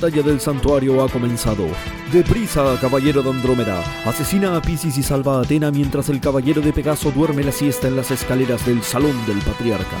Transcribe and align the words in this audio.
Batalla 0.00 0.22
del 0.22 0.38
santuario 0.38 1.02
ha 1.02 1.08
comenzado. 1.08 1.66
Deprisa, 2.12 2.78
caballero 2.80 3.20
de 3.20 3.30
Andrómeda. 3.30 3.82
Asesina 4.06 4.56
a 4.56 4.62
Piscis 4.62 4.96
y 4.96 5.02
salva 5.02 5.38
a 5.38 5.40
Atena 5.42 5.72
mientras 5.72 6.08
el 6.08 6.20
caballero 6.20 6.60
de 6.60 6.72
Pegaso 6.72 7.10
duerme 7.10 7.42
la 7.42 7.50
siesta 7.50 7.88
en 7.88 7.96
las 7.96 8.12
escaleras 8.12 8.64
del 8.64 8.82
salón 8.82 9.16
del 9.26 9.38
patriarca. 9.38 9.96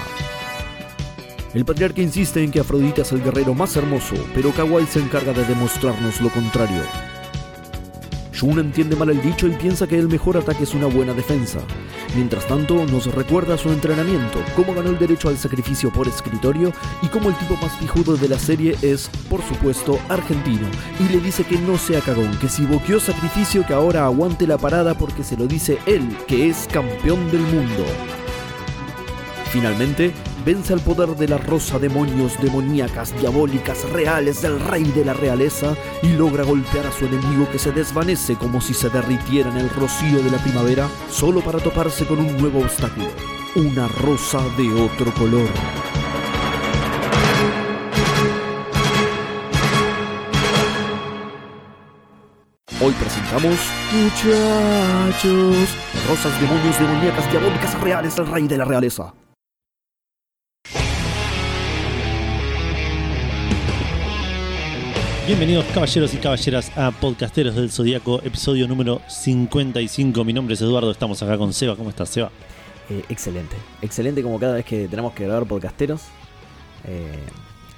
El 1.52 1.64
patriarca 1.64 2.00
insiste 2.00 2.44
en 2.44 2.52
que 2.52 2.60
Afrodita 2.60 3.02
es 3.02 3.10
el 3.10 3.24
guerrero 3.24 3.54
más 3.54 3.74
hermoso, 3.74 4.14
pero 4.34 4.52
Kawai 4.52 4.86
se 4.86 5.00
encarga 5.00 5.32
de 5.32 5.44
demostrarnos 5.44 6.20
lo 6.20 6.28
contrario. 6.28 6.82
Shun 8.38 8.60
entiende 8.60 8.94
mal 8.94 9.10
el 9.10 9.20
dicho 9.20 9.48
y 9.48 9.50
piensa 9.50 9.88
que 9.88 9.98
el 9.98 10.08
mejor 10.08 10.36
ataque 10.36 10.62
es 10.62 10.72
una 10.72 10.86
buena 10.86 11.12
defensa. 11.12 11.58
Mientras 12.14 12.46
tanto, 12.46 12.86
nos 12.86 13.12
recuerda 13.12 13.58
su 13.58 13.68
entrenamiento, 13.68 14.38
cómo 14.54 14.74
ganó 14.74 14.90
el 14.90 14.98
derecho 14.98 15.28
al 15.28 15.36
sacrificio 15.36 15.92
por 15.92 16.06
escritorio 16.06 16.72
y 17.02 17.08
cómo 17.08 17.30
el 17.30 17.34
tipo 17.34 17.56
más 17.56 17.72
pijudo 17.78 18.16
de 18.16 18.28
la 18.28 18.38
serie 18.38 18.76
es, 18.80 19.10
por 19.28 19.42
supuesto, 19.42 19.98
argentino. 20.08 20.68
Y 21.00 21.12
le 21.12 21.18
dice 21.18 21.42
que 21.42 21.58
no 21.58 21.76
sea 21.78 22.00
cagón, 22.00 22.30
que 22.38 22.48
si 22.48 22.64
boqueó 22.64 23.00
sacrificio 23.00 23.66
que 23.66 23.74
ahora 23.74 24.04
aguante 24.04 24.46
la 24.46 24.56
parada 24.56 24.94
porque 24.94 25.24
se 25.24 25.36
lo 25.36 25.48
dice 25.48 25.78
él, 25.86 26.16
que 26.28 26.48
es 26.48 26.68
campeón 26.72 27.28
del 27.32 27.40
mundo. 27.40 27.84
Finalmente, 29.50 30.12
vence 30.48 30.72
al 30.72 30.80
poder 30.80 31.10
de 31.10 31.28
la 31.28 31.36
rosa 31.36 31.78
demonios 31.78 32.40
demoníacas 32.40 33.14
diabólicas 33.20 33.86
reales 33.90 34.40
del 34.40 34.58
rey 34.58 34.82
de 34.82 35.04
la 35.04 35.12
realeza 35.12 35.76
y 36.02 36.14
logra 36.14 36.42
golpear 36.42 36.86
a 36.86 36.90
su 36.90 37.04
enemigo 37.04 37.46
que 37.52 37.58
se 37.58 37.70
desvanece 37.70 38.34
como 38.34 38.62
si 38.62 38.72
se 38.72 38.88
derritiera 38.88 39.50
en 39.50 39.58
el 39.58 39.68
rocío 39.68 40.22
de 40.22 40.30
la 40.30 40.38
primavera 40.38 40.88
solo 41.10 41.42
para 41.42 41.58
toparse 41.58 42.06
con 42.06 42.20
un 42.20 42.34
nuevo 42.38 42.60
obstáculo, 42.60 43.08
una 43.56 43.88
rosa 43.88 44.40
de 44.56 44.72
otro 44.72 45.12
color. 45.12 45.50
Hoy 52.80 52.94
presentamos 52.98 53.58
Muchachos, 53.92 55.68
rosas 56.08 56.40
demonios 56.40 56.78
demoníacas 56.78 57.30
diabólicas 57.30 57.80
reales 57.82 58.16
del 58.16 58.28
rey 58.28 58.48
de 58.48 58.56
la 58.56 58.64
realeza. 58.64 59.12
Bienvenidos 65.28 65.66
caballeros 65.74 66.14
y 66.14 66.16
caballeras 66.16 66.72
a 66.74 66.90
Podcasteros 66.90 67.54
del 67.54 67.70
Zodíaco, 67.70 68.22
episodio 68.22 68.66
número 68.66 69.02
55. 69.08 70.24
Mi 70.24 70.32
nombre 70.32 70.54
es 70.54 70.62
Eduardo, 70.62 70.90
estamos 70.90 71.22
acá 71.22 71.36
con 71.36 71.52
Seba. 71.52 71.76
¿Cómo 71.76 71.90
estás, 71.90 72.08
Seba? 72.08 72.30
Eh, 72.88 73.04
excelente, 73.10 73.54
excelente 73.82 74.22
como 74.22 74.40
cada 74.40 74.54
vez 74.54 74.64
que 74.64 74.88
tenemos 74.88 75.12
que 75.12 75.24
grabar 75.24 75.44
podcasteros. 75.44 76.00
Eh, 76.86 77.18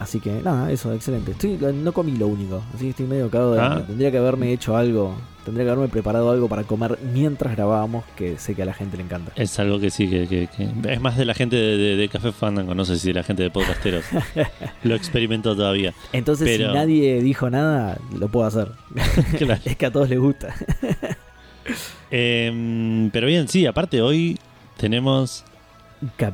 así 0.00 0.19
que 0.19 0.33
nada, 0.43 0.72
eso, 0.72 0.93
excelente. 0.93 1.31
Estoy, 1.33 1.56
no 1.72 1.93
comí 1.93 2.16
lo 2.16 2.27
único, 2.27 2.62
así 2.75 2.84
que 2.87 2.91
estoy 2.91 3.06
medio 3.06 3.31
cagado 3.31 3.53
de 3.55 3.61
Ah. 3.61 3.84
Tendría 3.87 4.11
que 4.11 4.19
haberme 4.19 4.53
hecho 4.53 4.77
algo, 4.77 5.15
tendría 5.44 5.65
que 5.66 5.71
haberme 5.71 5.88
preparado 5.88 6.31
algo 6.31 6.49
para 6.49 6.65
comer 6.65 6.99
mientras 7.15 7.55
grabábamos, 7.55 8.05
que 8.16 8.37
sé 8.38 8.55
que 8.56 8.62
a 8.62 8.65
la 8.66 8.72
gente 8.75 8.97
le 8.97 9.05
encanta. 9.05 9.31
Es 9.37 9.59
algo 9.61 9.78
que 9.78 9.91
sí, 9.91 10.09
que, 10.09 10.27
que- 10.27 10.49
que- 10.49 10.93
es 10.93 11.00
más 11.00 11.16
de 11.16 11.25
la 11.25 11.34
gente 11.34 11.55
de, 11.56 11.77
de- 11.77 11.97
de 11.97 12.09
Café 12.09 12.33
Fandango, 12.33 12.75
no 12.75 12.84
sé 12.84 12.99
si 12.99 13.09
de 13.09 13.15
la 13.15 13.22
gente 13.22 13.43
de 13.44 13.50
Podcasteros 13.50 14.05
lo 14.83 14.94
experimentó 14.97 15.55
todavía. 15.55 15.94
Entonces, 16.12 16.49
Pero- 16.49 16.71
si 16.71 16.75
nadie 16.75 17.22
dijo 17.22 17.49
nada, 17.50 17.99
lo 18.19 18.28
puedo 18.28 18.47
hacer. 18.47 18.72
Claro. 19.38 19.61
es 19.65 19.77
que 19.77 19.87
a 19.87 19.93
todos 19.93 20.09
les 20.09 20.19
gusta. 20.19 20.55
Em, 22.11 23.11
pero 23.11 23.27
bien, 23.27 23.49
sí, 23.49 23.67
aparte 23.67 24.03
hoy 24.03 24.38
tenemos, 24.77 25.44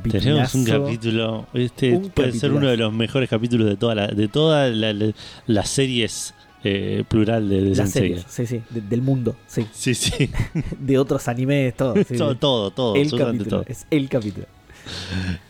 tenemos 0.09 0.55
un 0.55 0.65
capítulo. 0.65 1.47
Este 1.53 1.93
Un 1.95 2.09
puede 2.09 2.31
ser 2.33 2.51
uno 2.53 2.67
de 2.67 2.77
los 2.77 2.93
mejores 2.93 3.29
capítulos 3.29 3.67
de 3.67 3.75
toda 3.77 3.95
la, 3.95 4.07
de 4.07 4.27
todas 4.27 4.73
la- 4.73 4.93
la- 4.93 5.11
las 5.45 5.69
series 5.69 6.33
eh, 6.63 7.03
plural 7.07 7.47
de, 7.49 7.61
de 7.61 7.75
Las 7.75 7.91
series, 7.91 8.25
sí, 8.27 8.45
sí, 8.47 8.61
de- 8.69 8.81
del 8.81 9.01
mundo, 9.01 9.35
sí. 9.47 9.65
Sí, 9.71 9.93
sí. 9.93 10.29
De 10.79 10.97
otros 10.97 11.27
animes, 11.27 11.75
todo. 11.75 11.93
sí, 11.95 12.17
todo, 12.17 12.35
todo, 12.35 12.71
todo, 12.71 12.95
el 12.95 13.03
absolutamente 13.03 13.43
capítulo, 13.43 13.63
todo. 13.63 13.71
es 13.71 13.85
el 13.91 14.09
capítulo. 14.09 14.45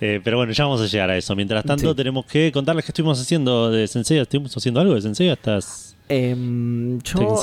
Eh, 0.02 0.20
pero 0.24 0.38
bueno, 0.38 0.52
ya 0.52 0.64
vamos 0.66 0.82
a 0.82 0.88
llegar 0.88 1.10
a 1.12 1.18
eso. 1.18 1.36
Mientras 1.36 1.64
tanto, 1.64 1.90
Sí. 1.92 1.96
tenemos 1.96 2.26
que 2.26 2.52
contarles 2.52 2.86
qué 2.86 2.90
estuvimos 2.92 3.20
haciendo 3.22 3.70
de 3.72 3.88
Sensei. 3.88 4.18
¿Estuvimos 4.18 4.56
haciendo 4.58 4.80
algo 4.82 4.96
de 4.96 5.02
Sensei? 5.02 5.30
Estás. 5.30 5.96
Em, 6.10 7.00
yo, 7.02 7.40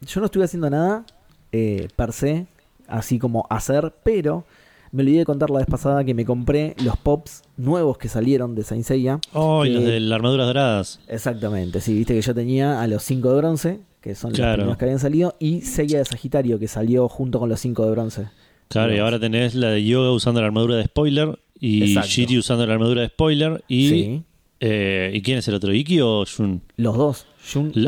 yo 0.00 0.20
no 0.20 0.26
estuve 0.26 0.44
haciendo 0.44 0.70
nada 0.70 1.04
eh, 1.52 1.88
per 1.96 2.12
se, 2.12 2.46
así 2.88 3.18
como 3.18 3.46
hacer, 3.50 3.92
pero 4.04 4.44
me 4.92 5.02
olvidé 5.02 5.18
de 5.18 5.24
contar 5.24 5.50
la 5.50 5.58
vez 5.58 5.66
pasada 5.66 6.04
que 6.04 6.14
me 6.14 6.24
compré 6.24 6.74
los 6.84 6.96
pops 6.96 7.42
nuevos 7.56 7.98
que 7.98 8.08
salieron 8.08 8.54
de 8.54 8.62
Saint 8.62 8.84
Seiya. 8.84 9.18
Oh, 9.32 9.64
y 9.64 9.70
los 9.70 9.84
de 9.84 9.98
las 10.00 10.16
armaduras 10.16 10.46
doradas. 10.46 11.00
Exactamente, 11.08 11.80
sí, 11.80 11.94
viste 11.94 12.14
que 12.14 12.22
yo 12.22 12.34
tenía 12.34 12.80
a 12.80 12.86
los 12.86 13.02
5 13.02 13.30
de 13.32 13.36
bronce, 13.38 13.80
que 14.00 14.14
son 14.14 14.32
Claro. 14.32 14.50
los 14.50 14.56
primeros 14.58 14.78
que 14.78 14.84
habían 14.84 14.98
salido, 15.00 15.34
y 15.38 15.62
Seiya 15.62 15.98
de 15.98 16.04
Sagitario, 16.04 16.58
que 16.58 16.68
salió 16.68 17.08
junto 17.08 17.38
con 17.40 17.48
los 17.48 17.58
5 17.60 17.84
de 17.84 17.90
bronce. 17.90 18.28
Claro, 18.68 18.94
y 18.94 18.98
ahora 18.98 19.18
tenés 19.20 19.54
la 19.54 19.68
de 19.70 19.84
Yoga 19.84 20.12
usando 20.12 20.40
la 20.40 20.46
armadura 20.46 20.76
de 20.76 20.84
spoiler. 20.84 21.38
Y 21.60 21.82
Exacto. 21.90 22.08
Shiri 22.08 22.38
usando 22.38 22.66
la 22.66 22.72
armadura 22.74 23.02
de 23.02 23.08
spoiler. 23.08 23.62
Y. 23.68 23.88
sí, 23.88 24.22
eh, 24.60 25.10
¿Y 25.14 25.20
quién 25.22 25.38
es 25.38 25.46
el 25.48 25.54
otro? 25.54 25.72
¿Iki 25.74 26.00
o 26.00 26.24
Shun? 26.24 26.62
los 26.76 26.96
dos. 26.96 27.26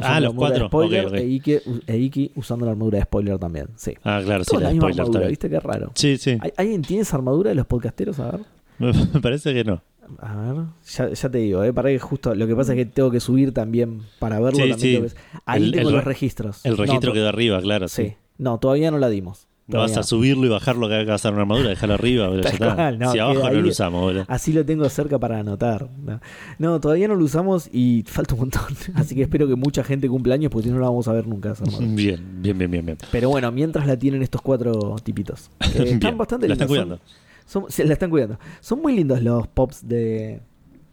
Ah, 0.02 0.20
los 0.20 0.34
cuatro, 0.34 0.66
spoiler. 0.66 1.14
E, 1.16 1.40
e 1.86 1.96
Iki 1.98 2.32
usando 2.34 2.66
la 2.66 2.72
armadura 2.72 2.98
de 2.98 3.04
spoiler 3.04 3.38
también, 3.38 3.68
sí. 3.76 3.94
Ah, 4.02 4.20
claro, 4.24 4.44
sí, 4.44 4.50
Toda 4.50 4.62
la 4.62 4.68
la 4.68 4.72
de 4.72 4.78
spoiler 4.80 5.00
armadura. 5.00 5.26
¿viste 5.28 5.50
qué 5.50 5.60
raro? 5.60 5.92
Sí, 5.94 6.16
sí. 6.16 6.36
¿Hay- 6.40 6.52
¿Alguien 6.56 6.82
tiene 6.82 7.02
esa 7.02 7.16
armadura 7.16 7.50
de 7.50 7.54
los 7.56 7.66
podcasteros? 7.66 8.18
A 8.20 8.32
ver. 8.32 8.40
Me 9.14 9.20
parece 9.20 9.54
que 9.54 9.64
no. 9.64 9.82
A 10.18 10.36
ver, 10.52 10.64
ya, 10.86 11.08
ya 11.10 11.28
te 11.30 11.38
digo, 11.38 11.62
¿eh? 11.64 11.72
para 11.72 11.88
que 11.88 11.98
justo 11.98 12.34
lo 12.34 12.46
que 12.46 12.54
pasa 12.54 12.72
es 12.72 12.76
que 12.76 12.84
tengo 12.86 13.10
que 13.10 13.20
subir 13.20 13.54
también 13.54 14.02
para 14.18 14.38
verlo. 14.38 14.62
Sí, 14.62 14.70
también 14.70 15.08
sí. 15.08 15.14
Ahí 15.46 15.62
El- 15.64 15.72
tengo 15.72 15.88
el 15.88 15.94
los 15.94 16.04
re- 16.04 16.08
registros. 16.08 16.60
El 16.66 16.72
No, 16.72 16.76
registro 16.78 17.10
to- 17.10 17.14
quedó 17.14 17.28
arriba, 17.28 17.60
claro. 17.62 17.88
Sí. 17.88 18.02
Sí, 18.08 18.14
no, 18.36 18.58
todavía 18.58 18.90
no 18.90 18.98
la 18.98 19.08
dimos. 19.08 19.46
No 19.66 19.78
vas 19.78 19.96
a 19.96 20.02
subirlo 20.02 20.44
y 20.44 20.50
bajarlo 20.50 20.88
que 20.88 20.94
hacer 21.10 21.32
una 21.32 21.40
armadura, 21.42 21.70
dejarlo 21.70 21.94
arriba, 21.94 22.28
boludo, 22.28 22.42
ya 22.42 22.50
está. 22.50 22.92
no, 22.92 23.12
si 23.12 23.18
abajo 23.18 23.48
no 23.50 23.60
lo 23.62 23.68
usamos, 23.68 24.02
boludo. 24.02 24.24
Así 24.28 24.52
lo 24.52 24.62
tengo 24.66 24.86
cerca 24.90 25.18
para 25.18 25.38
anotar. 25.38 25.88
No, 26.04 26.20
No, 26.58 26.80
todavía 26.80 27.08
no 27.08 27.14
lo 27.14 27.24
usamos 27.24 27.70
y 27.72 28.04
falta 28.06 28.34
un 28.34 28.40
montón. 28.40 28.60
Así 28.94 29.14
que 29.14 29.22
espero 29.22 29.48
que 29.48 29.54
mucha 29.56 29.82
gente 29.82 30.06
cumpla 30.08 30.34
años 30.34 30.50
porque 30.52 30.68
si 30.68 30.74
no 30.74 30.80
la 30.80 30.86
vamos 30.86 31.08
a 31.08 31.12
ver 31.14 31.26
nunca. 31.26 31.52
esa. 31.52 31.64
Bien, 31.80 32.42
bien, 32.42 32.58
bien, 32.58 32.70
bien, 32.70 32.84
bien. 32.84 32.98
Pero 33.10 33.30
bueno, 33.30 33.50
mientras 33.52 33.86
la 33.86 33.98
tienen 33.98 34.22
estos 34.22 34.42
cuatro 34.42 34.96
tipitos. 35.02 35.48
que 35.58 35.66
están 35.84 35.98
Bien, 35.98 36.18
bastante 36.18 36.46
la 36.46 36.54
están 36.54 36.68
lindos, 36.68 36.84
cuidando. 36.86 37.04
Son, 37.46 37.86
la 37.86 37.92
están 37.94 38.10
cuidando. 38.10 38.38
Son 38.60 38.82
muy 38.82 38.94
lindos 38.94 39.22
los 39.22 39.46
pops 39.48 39.88
de, 39.88 40.40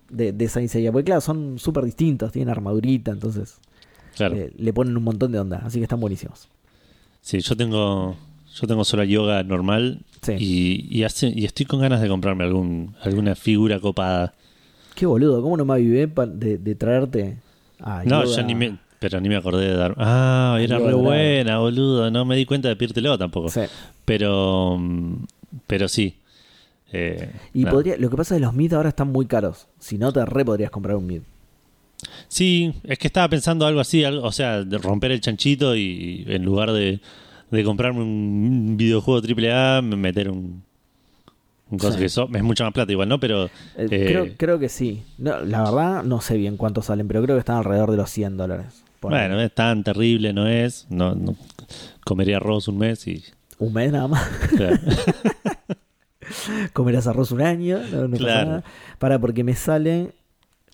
de, 0.10 0.32
de 0.32 0.48
Saint 0.48 0.70
Seiya. 0.70 0.94
Porque 0.94 1.06
claro, 1.06 1.20
son 1.20 1.60
súper 1.60 1.84
distintos. 1.84 2.32
Tienen 2.32 2.50
armadurita, 2.50 3.12
entonces 3.12 3.60
Claro. 4.16 4.36
eh, 4.38 4.54
le 4.58 4.72
ponen 4.72 4.96
un 4.96 5.04
montón 5.04 5.34
de 5.34 5.40
onda. 5.40 5.62
Así 5.66 5.80
que 5.80 5.84
están 5.84 6.00
buenísimos. 6.00 6.48
Sí, 7.20 7.40
yo 7.42 7.56
tengo 7.58 8.16
yo 8.54 8.68
tengo 8.68 8.84
solo 8.84 9.04
yoga 9.04 9.44
normal 9.44 10.00
Sí. 10.22 10.34
y, 10.38 10.88
y, 11.00 11.04
hace, 11.04 11.32
y 11.36 11.46
estoy 11.46 11.66
con 11.66 11.80
ganas 11.80 12.00
de 12.00 12.08
comprarme 12.08 12.44
algún 12.44 12.94
alguna 13.02 13.34
figura 13.36 13.80
copada. 13.80 14.34
Qué 14.94 15.06
boludo, 15.08 15.42
¿cómo 15.42 15.58
no 15.58 15.66
me 15.66 15.74
avivé 15.74 16.06
de, 16.08 16.58
de 16.60 16.76
traerte 16.76 17.38
a 17.80 18.04
No, 18.06 18.24
yo 18.26 18.44
ni 18.44 18.54
me, 18.54 18.78
pero 19.00 19.20
ni 19.20 19.30
me 19.30 19.36
acordé 19.38 19.68
de 19.70 19.76
dar. 19.76 19.96
Ah, 19.98 20.60
era 20.62 20.78
Yoga 20.78 20.90
re 20.92 20.96
buena, 20.96 21.58
boludo. 21.58 22.12
No 22.12 22.24
me 22.26 22.36
di 22.36 22.46
cuenta 22.46 22.68
de 22.70 22.76
pírtelo 22.76 23.18
tampoco. 23.18 23.50
Sí. 23.50 23.62
Pero 24.06 24.80
pero 25.66 25.88
sí. 25.88 26.16
Eh, 26.94 27.32
Y 27.54 27.62
nada. 27.64 27.72
podría, 27.72 27.98
lo 27.98 28.10
que 28.10 28.18
pasa 28.18 28.36
es 28.36 28.40
que 28.42 28.46
los 28.46 28.54
mid 28.54 28.74
ahora 28.74 28.90
están 28.90 29.08
muy 29.12 29.26
caros. 29.26 29.66
Si 29.80 29.98
no, 29.98 30.12
te 30.14 30.24
re 30.24 30.46
podrías 30.46 30.70
comprar 30.70 30.98
un 30.98 31.08
mid. 31.08 31.22
Sí, 32.28 32.74
es 32.84 33.00
que 33.00 33.08
estaba 33.08 33.28
pensando 33.30 33.66
algo 33.66 33.80
así, 33.80 34.04
algo, 34.04 34.24
o 34.26 34.32
sea, 34.32 34.64
de 34.64 34.78
romper 34.78 35.12
el 35.12 35.22
chanchito 35.22 35.76
y 35.76 36.26
en 36.28 36.44
lugar 36.44 36.72
de, 36.74 37.00
de 37.52 37.64
comprarme 37.64 38.02
un 38.02 38.76
videojuego 38.78 39.22
AAA, 39.22 39.82
meter 39.82 40.30
un. 40.30 40.64
un 41.70 41.78
cosa 41.78 41.94
Sí. 41.94 42.00
que 42.00 42.06
eso, 42.06 42.28
es 42.34 42.44
mucha 42.44 42.64
más 42.64 42.74
plata 42.74 42.92
igual, 42.92 43.10
¿no? 43.10 43.20
Pero. 43.20 43.46
Eh, 43.46 43.50
eh, 43.78 44.06
creo, 44.08 44.28
creo 44.38 44.60
que 44.60 44.70
sí. 44.70 45.04
No, 45.18 45.42
la 45.42 45.64
verdad, 45.64 46.04
no 46.04 46.22
sé 46.22 46.38
bien 46.38 46.58
cuántos 46.58 46.86
salen, 46.88 47.08
pero 47.08 47.22
creo 47.24 47.36
que 47.36 47.40
están 47.42 47.58
alrededor 47.58 47.92
de 47.92 47.98
los 47.98 48.10
100 48.10 48.38
dólares. 48.38 48.84
Bueno, 49.02 49.36
no 49.36 49.42
es 49.42 49.52
tan 49.54 49.84
terrible, 49.84 50.32
no 50.34 50.48
es. 50.48 50.86
No, 50.90 51.16
no- 51.16 51.36
comería 52.06 52.38
arroz 52.38 52.68
un 52.68 52.78
mes 52.78 53.08
y. 53.08 53.24
Un 53.60 53.74
mes 53.74 53.92
nada 53.92 54.08
más. 54.08 54.28
claro. 54.56 54.78
Comerás 56.74 57.08
arroz 57.08 57.32
un 57.32 57.42
año. 57.42 57.80
No, 57.92 58.04
no 58.08 58.12
pasa 58.12 58.24
Claro. 58.24 58.50
nada. 58.50 58.64
Para, 59.00 59.20
porque 59.20 59.44
me 59.44 59.56
sale. 59.56 60.12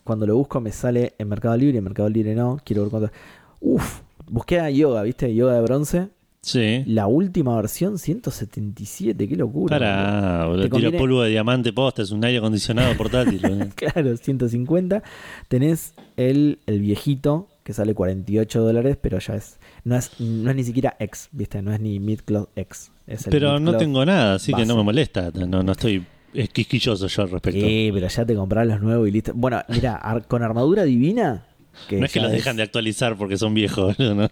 Cuando 0.03 0.25
lo 0.27 0.35
busco, 0.37 0.61
me 0.61 0.71
sale 0.71 1.13
en 1.17 1.27
Mercado 1.27 1.57
Libre. 1.57 1.77
En 1.79 1.83
Mercado 1.83 2.09
Libre 2.09 2.35
no. 2.35 2.59
Quiero 2.63 2.83
ver 2.83 2.91
cuánto. 2.91 3.11
Uf, 3.59 4.01
busqué 4.27 4.59
a 4.59 4.69
yoga, 4.69 5.01
¿viste? 5.03 5.33
Yoga 5.33 5.53
de 5.55 5.61
bronce. 5.61 6.07
Sí. 6.41 6.83
La 6.85 7.07
última 7.07 7.55
versión, 7.55 7.97
177. 7.99 9.27
Qué 9.27 9.35
locura. 9.35 9.77
Para, 9.77 10.45
boludo, 10.45 10.63
Te 10.63 10.69
tiro 10.69 10.75
conviene- 10.89 10.97
polvo 10.97 11.21
de 11.23 11.29
diamante 11.31 11.73
posta, 11.73 12.01
es 12.01 12.11
un 12.11 12.23
aire 12.23 12.37
acondicionado 12.39 12.95
portátil. 12.95 13.41
Claro, 13.75 14.15
150. 14.17 15.03
Tenés 15.47 15.93
el, 16.15 16.59
el 16.65 16.79
viejito 16.81 17.47
que 17.63 17.73
sale 17.73 17.93
48 17.93 18.61
dólares, 18.61 18.97
pero 19.01 19.19
ya 19.19 19.35
es 19.35 19.59
no, 19.83 19.95
es. 19.97 20.11
no 20.19 20.49
es 20.49 20.55
ni 20.55 20.63
siquiera 20.63 20.95
X, 20.99 21.29
¿viste? 21.33 21.61
No 21.61 21.73
es 21.73 21.79
ni 21.81 21.99
Mid-Cloud 21.99 22.47
X. 22.55 22.91
es 23.07 23.25
el 23.27 23.31
Pero 23.31 23.59
no 23.59 23.75
tengo 23.77 24.05
nada, 24.05 24.35
así 24.35 24.53
que 24.53 24.65
no 24.65 24.75
me 24.77 24.83
molesta. 24.83 25.31
No, 25.33 25.63
no 25.63 25.71
estoy 25.73 26.05
es 26.33 26.49
quisquilloso 26.49 27.07
yo 27.07 27.21
al 27.23 27.29
respecto. 27.31 27.59
Sí, 27.61 27.89
pero 27.93 28.07
ya 28.07 28.25
te 28.25 28.35
comprás 28.35 28.67
los 28.67 28.81
nuevos 28.81 29.07
y 29.07 29.11
listo. 29.11 29.31
Bueno, 29.35 29.61
mira, 29.69 29.95
ar- 29.95 30.27
con 30.27 30.43
armadura 30.43 30.83
divina. 30.83 31.45
Que 31.89 31.97
no 31.99 32.05
es 32.05 32.11
que 32.11 32.19
los 32.21 32.31
dejan 32.31 32.55
de 32.57 32.63
actualizar 32.63 33.15
porque 33.17 33.37
son 33.37 33.53
viejos, 33.53 33.97
¿no? 33.99 34.29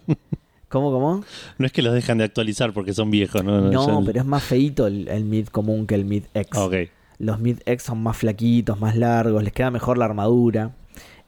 ¿Cómo, 0.76 0.92
cómo? 0.92 1.24
No 1.58 1.66
es 1.66 1.72
que 1.72 1.82
los 1.82 1.94
dejan 1.94 2.18
de 2.18 2.24
actualizar 2.24 2.72
porque 2.72 2.92
son 2.92 3.10
viejos, 3.10 3.42
¿no? 3.42 3.60
No, 3.70 4.02
pero 4.04 4.20
es 4.20 4.26
más 4.26 4.42
feito 4.42 4.86
el, 4.86 5.08
el 5.08 5.24
Mid 5.24 5.48
común 5.48 5.86
que 5.86 5.94
el 5.94 6.04
Mid 6.04 6.24
X. 6.34 6.50
Ah, 6.54 6.64
Ok. 6.66 6.74
Los 7.18 7.40
Mid 7.40 7.58
X 7.64 7.82
son 7.84 8.02
más 8.02 8.16
flaquitos, 8.18 8.78
más 8.78 8.94
largos, 8.94 9.42
les 9.42 9.52
queda 9.54 9.70
mejor 9.70 9.96
la 9.96 10.04
armadura. 10.04 10.72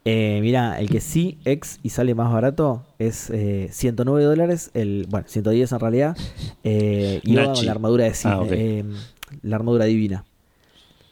Eh, 0.04 0.38
mira, 0.42 0.78
el 0.78 0.88
que 0.90 1.00
sí 1.00 1.38
X 1.46 1.80
y 1.82 1.88
sale 1.88 2.14
más 2.14 2.30
barato 2.32 2.84
es 2.98 3.30
eh, 3.30 3.68
109 3.72 4.22
dólares, 4.24 4.70
el, 4.74 5.06
bueno, 5.08 5.26
110 5.28 5.72
en 5.72 5.80
realidad, 5.80 6.16
eh, 6.62 7.20
y 7.24 7.34
va 7.34 7.52
con 7.54 7.64
la 7.66 7.72
armadura 7.72 8.04
de 8.04 8.14
cine, 8.14 8.34
Ah, 8.34 8.40
ok. 8.40 8.48
eh, 8.52 8.84
la 9.42 9.56
armadura 9.56 9.86
divina. 9.86 10.24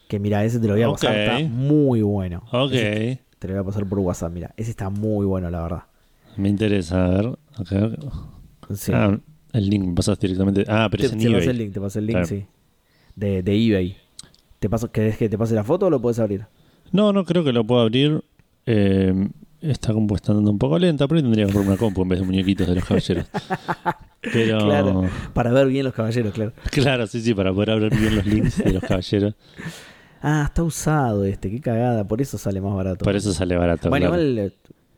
Que 0.08 0.18
mira, 0.18 0.44
ese 0.44 0.60
te 0.60 0.66
lo 0.68 0.74
voy 0.74 0.82
a 0.82 0.90
pasar, 0.90 1.16
está 1.18 1.38
muy 1.48 2.02
bueno. 2.02 2.42
Ok. 2.52 2.72
Ese 2.72 3.20
te 3.38 3.48
lo 3.48 3.54
voy 3.54 3.62
a 3.62 3.64
pasar 3.64 3.86
por 3.86 3.98
WhatsApp, 3.98 4.32
mira, 4.32 4.52
ese 4.56 4.70
está 4.70 4.88
muy 4.90 5.26
bueno, 5.26 5.50
la 5.50 5.62
verdad. 5.62 5.82
Me 6.36 6.48
interesa, 6.50 7.04
a 7.06 7.08
ver. 7.08 7.38
Sí. 8.74 8.92
Ah, 8.94 9.16
el 9.52 9.70
link 9.70 9.84
me 9.86 9.94
pasas 9.94 10.18
directamente. 10.18 10.64
Ah, 10.68 10.88
pero 10.90 11.02
te, 11.02 11.06
es 11.06 11.12
en 11.12 11.18
te 11.18 11.24
pasé 11.30 11.36
el 11.36 11.42
eBay. 11.44 11.56
link, 11.58 11.72
te 11.74 11.80
pasé 11.80 11.98
el 12.00 12.06
link, 12.06 12.14
Claro. 12.16 12.26
sí. 12.26 12.46
De, 13.14 13.42
de 13.42 13.52
eBay. 13.66 13.96
¿Te 14.58 14.68
paso, 14.68 14.90
¿Querés 14.90 15.16
que 15.16 15.28
te 15.28 15.38
pase 15.38 15.54
la 15.54 15.64
foto 15.64 15.86
o 15.86 15.90
lo 15.90 16.00
puedes 16.00 16.18
abrir? 16.18 16.46
No, 16.92 17.12
no 17.12 17.24
creo 17.24 17.44
que 17.44 17.52
lo 17.52 17.64
pueda 17.64 17.82
abrir. 17.82 18.22
Eh, 18.66 19.28
esta 19.60 19.92
compu 19.92 20.14
está 20.16 20.32
andando 20.32 20.50
un 20.50 20.58
poco 20.58 20.78
lenta, 20.78 21.06
pero 21.08 21.20
tendría 21.22 21.46
que 21.46 21.52
comprar 21.52 21.70
una 21.72 21.78
compu 21.78 22.02
en 22.02 22.08
vez 22.08 22.20
de 22.20 22.26
muñequitos 22.26 22.66
de 22.66 22.74
los 22.74 22.84
caballeros. 22.84 23.26
Pero. 24.32 24.58
Claro. 24.58 25.08
Para 25.32 25.52
ver 25.52 25.68
bien 25.68 25.84
los 25.84 25.94
caballeros, 25.94 26.32
claro. 26.34 26.52
Claro, 26.72 27.06
sí, 27.06 27.20
sí, 27.20 27.32
para 27.32 27.52
poder 27.52 27.70
abrir 27.70 27.96
bien 27.96 28.16
los 28.16 28.26
links 28.26 28.58
de 28.62 28.72
los 28.72 28.82
caballeros. 28.82 29.34
Ah, 30.20 30.44
está 30.46 30.62
usado 30.64 31.24
este, 31.24 31.48
qué 31.50 31.60
cagada, 31.60 32.06
por 32.08 32.20
eso 32.20 32.36
sale 32.36 32.60
más 32.60 32.74
barato. 32.74 33.04
Por 33.04 33.14
eso 33.14 33.32
sale 33.32 33.56
barato. 33.56 33.88
Bueno, 33.88 34.08
claro. 34.08 34.22
igual, 34.22 34.38
eh, 34.46 34.52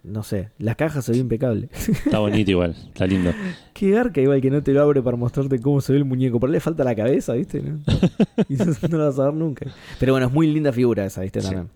no 0.08 0.22
sé, 0.22 0.50
la 0.58 0.74
caja 0.74 1.02
se 1.02 1.12
ve 1.12 1.18
impecable. 1.18 1.68
Está 1.72 2.18
bonito 2.18 2.50
igual, 2.50 2.74
está 2.88 3.06
lindo. 3.06 3.30
qué 3.74 3.90
garca 3.90 4.20
igual 4.20 4.40
que 4.40 4.50
no 4.50 4.62
te 4.62 4.72
lo 4.72 4.82
abre 4.82 5.02
para 5.02 5.16
mostrarte 5.16 5.60
cómo 5.60 5.80
se 5.80 5.92
ve 5.92 5.98
el 5.98 6.04
muñeco. 6.04 6.38
Ahí 6.44 6.52
le 6.52 6.60
falta 6.60 6.82
la 6.84 6.94
cabeza, 6.94 7.34
¿viste? 7.34 7.62
¿No? 7.62 7.78
y 8.48 8.54
eso 8.54 8.88
no 8.88 8.98
lo 8.98 9.06
vas 9.06 9.18
a 9.18 9.24
ver 9.26 9.34
nunca. 9.34 9.66
Pero 10.00 10.12
bueno, 10.14 10.26
es 10.26 10.32
muy 10.32 10.46
linda 10.46 10.72
figura 10.72 11.04
esa, 11.04 11.20
¿viste? 11.22 11.40
Sí. 11.40 11.46
También. 11.46 11.68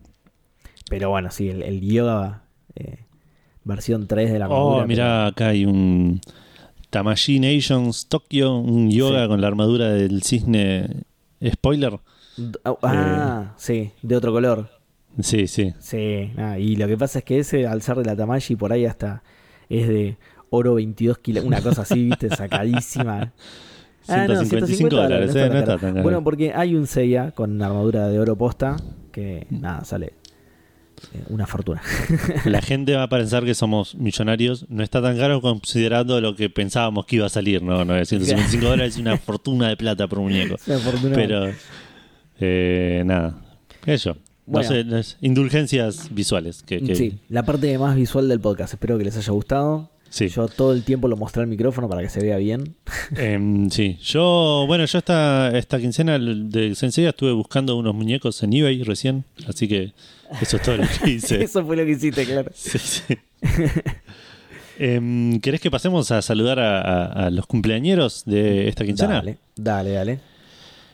Pero 0.91 1.11
bueno, 1.11 1.31
sí, 1.31 1.49
el, 1.49 1.63
el 1.63 1.81
yoga 1.81 2.43
eh, 2.75 2.99
versión 3.65 4.07
3 4.07 4.33
de 4.33 4.39
la 4.39 4.49
Oh, 4.49 4.65
armadura. 4.81 4.87
mira, 4.87 5.27
acá 5.29 5.49
hay 5.49 5.65
un 5.65 6.21
Tamashi 6.91 7.41
Nations 7.41 8.07
Tokyo, 8.09 8.57
un 8.57 8.91
yoga 8.91 9.23
Sí. 9.23 9.29
con 9.29 9.41
la 9.41 9.47
armadura 9.49 9.89
del 9.91 10.23
cisne. 10.23 10.89
Spoiler. 11.53 11.99
pero- 12.63 12.79
Ah, 12.83 13.55
sí, 13.57 13.91
de 14.03 14.17
otro 14.17 14.33
color. 14.33 14.69
Sí, 15.21 15.47
sí. 15.47 15.73
Sí, 15.79 16.33
y 16.59 16.77
lo 16.77 16.87
que 16.87 16.97
pasa 16.97 17.19
es 17.21 17.25
que 17.25 17.39
ese, 17.39 17.67
al 17.67 17.83
ser 17.83 17.97
de 17.99 18.05
la 18.05 18.17
Tamashi, 18.17 18.57
por 18.57 18.73
ahí 18.73 18.87
hasta 18.87 19.23
es 19.69 19.89
de 19.89 20.17
oro 20.51 20.75
22 20.75 21.19
kilos, 21.19 21.45
una 21.45 21.61
cosa 21.61 21.83
así, 21.83 22.05
viste, 22.05 22.29
sacadísima. 22.31 23.33
Ah, 24.09 24.27
no, 24.27 24.35
155 24.35 24.97
dólares, 24.97 25.35
no 25.35 25.41
eh, 25.41 25.45
está 25.45 25.55
no 25.55 25.61
está 25.61 25.67
caro. 25.67 25.81
tan 25.81 25.93
caro. 25.93 26.03
Bueno, 26.03 26.25
porque 26.25 26.53
hay 26.55 26.75
un 26.75 26.87
Seiya 26.87 27.31
con 27.33 27.61
armadura 27.63 28.09
de 28.09 28.19
oro 28.19 28.37
posta 28.37 28.77
que, 29.13 29.47
nada, 29.51 29.85
sale 29.85 30.15
eh, 31.15 31.23
una 31.29 31.47
fortuna. 31.47 31.83
La 32.45 32.61
gente 32.63 32.95
va 32.95 33.05
a 33.05 33.09
pensar 33.09 33.45
que 33.45 33.55
somos 33.55 33.95
millonarios. 33.95 34.67
No 34.69 34.83
está 34.83 35.01
tan 35.01 35.17
caro 35.19 35.41
considerando 35.41 36.21
lo 36.21 36.35
que 36.35 36.51
pensábamos 36.51 37.07
que 37.07 37.17
iba 37.17 37.27
a 37.27 37.31
salir. 37.31 37.63
No, 37.63 37.85
no, 37.85 37.95
155 38.05 38.65
dólares 38.71 38.95
es 38.95 39.01
una 39.01 39.17
fortuna 39.19 39.69
de 39.69 39.77
plata 39.77 40.09
por 40.09 40.19
muñeco. 40.21 40.57
Una 40.67 40.79
fortuna. 40.79 41.15
Pero, 41.15 41.53
eh, 42.41 43.03
nada. 43.07 43.37
Eso. 43.87 44.17
No 44.53 44.69
sé, 44.69 44.85
las 44.85 45.17
indulgencias 45.21 46.09
visuales. 46.15 46.63
Que, 46.63 46.81
que- 46.83 46.95
Sí, 46.95 47.19
la 47.29 47.45
parte 47.45 47.77
más 47.79 47.97
visual 47.97 48.29
del 48.29 48.41
podcast. 48.41 48.75
Espero 48.75 48.99
que 48.99 49.05
les 49.05 49.17
haya 49.17 49.33
gustado. 49.33 49.91
Sí. 50.11 50.29
Yo 50.29 50.47
todo 50.47 50.75
el 50.75 50.83
tiempo 50.83 51.09
lo 51.09 51.17
mostré 51.17 51.41
al 51.43 51.49
micrófono 51.49 51.89
para 51.89 52.03
que 52.03 52.11
se 52.11 52.21
vea 52.21 52.37
bien. 52.37 52.75
Em, 53.17 53.71
sí, 53.71 53.97
yo, 54.03 54.65
bueno, 54.67 54.85
yo 54.85 54.99
esta, 54.99 55.57
esta 55.57 55.79
quincena 55.81 56.19
de 56.19 56.75
Sensei 56.75 57.07
estuve 57.07 57.33
buscando 57.33 57.77
unos 57.79 57.95
muñecos 57.95 58.43
en 58.43 58.53
eBay 58.53 58.83
recién, 58.83 59.25
así 59.49 59.67
que 59.69 59.95
eso 60.43 60.57
es 60.59 60.63
todo 60.63 60.77
lo 60.77 60.85
que 61.03 61.11
hice. 61.13 61.43
Eso 61.45 61.65
fue 61.65 61.77
lo 61.77 61.87
que 61.87 61.93
hiciste, 61.93 62.27
claro. 62.27 62.51
Sí, 62.55 62.79
sí. 62.79 63.15
Em, 64.79 65.39
¿Querés 65.41 65.61
que 65.61 65.71
pasemos 65.71 66.11
a 66.11 66.23
saludar 66.23 66.59
a, 66.59 66.81
a- 66.81 67.27
a 67.27 67.31
los 67.31 67.47
cumpleañeros 67.47 68.25
de 68.25 68.69
esta 68.69 68.85
quincena? 68.85 69.15
Dale, 69.17 69.39
dale, 69.57 69.91
dale. 69.93 70.19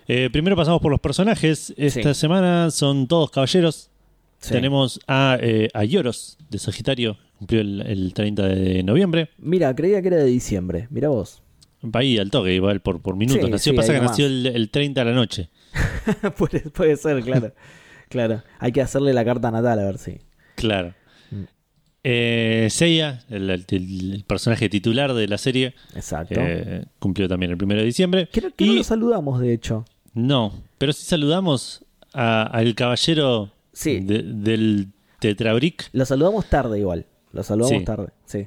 Eh, 0.09 0.31
primero 0.33 0.57
pasamos 0.57 0.81
por 0.81 0.91
los 0.91 1.01
personajes. 1.01 1.73
Esta 1.77 2.15
Sí. 2.15 2.21
semana 2.21 2.71
son 2.71 3.07
todos 3.07 3.31
caballeros. 3.31 3.91
Sí. 4.39 4.53
Tenemos 4.53 5.01
a, 5.07 5.37
eh, 5.41 5.69
a 5.75 5.85
Yoros 5.85 6.39
de 6.49 6.59
Sagitario, 6.59 7.19
cumplió 7.39 7.61
el, 7.61 7.83
el 7.83 8.15
30 8.15 8.47
de 8.49 8.83
noviembre. 8.83 9.31
Mira, 9.39 9.75
creía 9.75 10.01
que 10.01 10.09
era 10.09 10.17
de 10.19 10.25
diciembre. 10.27 10.87
Mira 10.91 11.09
vos. 11.09 11.43
Va 11.85 12.01
ahí 12.01 12.19
al 12.19 12.31
toque, 12.31 12.55
igual 12.55 12.81
por, 12.81 13.01
por 13.03 13.17
minutos. 13.17 13.45
Sí, 13.45 13.51
nació, 13.51 13.75
pasa 13.75 13.93
que 13.93 13.99
nomás. 13.99 14.13
nació 14.13 14.27
el, 14.27 14.47
el 14.47 14.71
30 14.71 15.03
a 15.03 15.05
la 15.05 15.13
noche. 15.13 15.51
puede, 16.39 16.61
puede 16.71 16.97
ser, 16.97 17.23
claro. 17.23 17.53
claro. 18.09 18.43
Hay 18.59 18.73
que 18.73 18.81
hacerle 18.81 19.13
la 19.13 19.25
carta 19.25 19.51
natal 19.51 19.79
a 19.79 19.85
ver 19.85 19.99
si. 19.99 20.19
Claro. 20.55 20.95
Mm. 21.31 21.43
Eh, 22.05 22.69
Seiya, 22.71 23.25
el, 23.29 24.25
personaje 24.27 24.69
titular 24.69 25.13
de 25.15 25.29
la 25.29 25.37
serie, 25.39 25.75
Exacto. 25.95 26.41
eh, 26.41 26.85
cumplió 26.99 27.29
también 27.29 27.53
el 27.53 27.63
1 27.63 27.75
de 27.75 27.85
diciembre. 27.85 28.29
Creo 28.33 28.51
que 28.55 28.67
no 28.67 28.73
lo 28.75 28.85
saludamos, 28.85 29.41
de 29.41 29.53
hecho. 29.53 29.85
No, 30.19 30.53
pero 30.79 30.93
sí 30.93 31.05
saludamos 31.05 31.85
al 32.13 32.75
caballero 32.75 33.51
Sí. 33.73 34.01
de- 34.01 34.23
del 34.23 34.89
Tetrabric, 35.21 35.89
Lo 35.93 36.05
saludamos 36.05 36.47
tarde 36.49 36.79
igual. 36.79 37.07
Lo 37.33 37.43
saludamos 37.43 37.79
Sí. 37.79 37.85
tarde, 37.85 38.09
sí. 38.25 38.47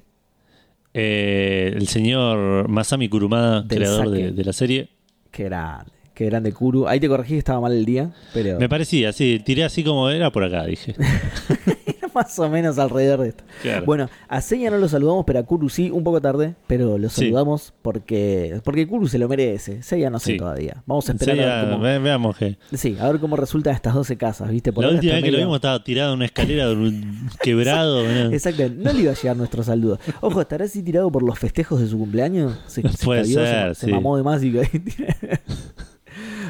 eh, 0.94 1.72
el 1.75 1.88
señor 1.88 2.68
Masami 2.68 3.08
Kurumada, 3.10 3.62
Del 3.62 3.78
creador 3.80 4.10
de 4.10 4.44
la 4.44 4.54
serie. 4.54 4.90
Qué 5.32 5.46
grande. 5.46 5.92
Qué 6.13 6.25
grande 6.25 6.51
Kuru. 6.51 6.88
Ahí 6.88 7.00
te 7.00 7.08
corregí 7.08 7.34
que 7.34 7.40
estaba 7.40 7.62
mal 7.62 7.72
el 7.72 7.86
día, 7.86 8.12
pero 8.34 8.60
Me 8.60 8.68
parecía, 8.68 9.13
sí, 9.13 9.42
tiré 9.44 9.63
así 9.63 9.84
como 9.84 10.10
era 10.10 10.30
por 10.32 10.44
acá, 10.44 10.66
dije. 10.66 10.94
más 12.15 12.38
o 12.39 12.50
menos 12.50 12.77
alrededor 12.80 13.22
de 13.22 13.30
esto. 13.30 13.44
Claro. 13.62 13.86
Bueno, 13.86 14.10
a 14.27 14.41
Seiya 14.41 14.72
no 14.72 14.77
lo 14.77 14.88
saludamos, 14.89 15.25
pero 15.25 15.39
a 15.39 15.44
Kuru 15.44 15.70
sí, 15.70 15.89
un 15.91 16.03
poco 16.03 16.22
tarde, 16.22 16.56
pero 16.68 16.98
lo 16.98 17.10
Sí. 17.10 17.25
saludamos 17.25 17.74
porque 17.82 18.60
porque 18.63 18.88
Kuru 18.88 19.08
se 19.08 19.18
lo 19.18 19.27
merece. 19.27 19.82
Seiya 19.84 20.10
no 20.10 20.20
sé 20.20 20.34
Sí. 20.34 20.38
todavía. 20.38 20.84
Vamos 20.86 21.10
a 21.10 21.13
esperar 21.13 21.39
a 21.50 21.62
ver 21.63 21.72
cómo, 21.72 21.84
ve- 21.84 22.00
veamos 22.00 22.38
que. 22.38 22.58
sí, 22.74 22.98
a 23.00 23.08
ver 23.12 23.20
cómo 23.20 23.36
resultan 23.36 23.75
estas 23.75 23.94
12 23.94 24.18
casas, 24.18 24.50
¿viste? 24.50 24.72
Por 24.74 24.86
la 24.86 24.91
última 24.91 25.13
vez 25.13 25.24
que 25.24 25.32
lo 25.32 25.38
vimos 25.38 25.56
estaba 25.56 25.84
tirado 25.84 26.12
en 26.13 26.18
una 26.18 26.25
escalera 26.25 26.68
quebrado. 27.41 28.03
¿no? 28.03 28.32
Exacto, 28.34 28.63
no 28.75 28.94
le 28.94 29.01
iba 29.01 29.12
a 29.12 29.15
llegar 29.15 29.38
nuestro 29.38 29.63
saludo. 29.63 30.00
Ojo, 30.22 30.41
¿estará 30.41 30.65
así 30.65 30.82
tirado 30.84 31.12
por 31.12 31.24
los 31.24 31.38
festejos 31.39 31.80
de 31.82 31.88
su 31.88 31.98
cumpleaños? 31.98 32.58
Se, 32.68 32.82
se 32.88 33.06
Puede 33.06 33.25
se- 33.25 33.34
ser, 33.34 33.75
se, 33.75 33.86
sí. 33.88 33.91
mamó 33.91 34.18
de 34.18 34.24
más 34.24 34.44
y 34.44 34.51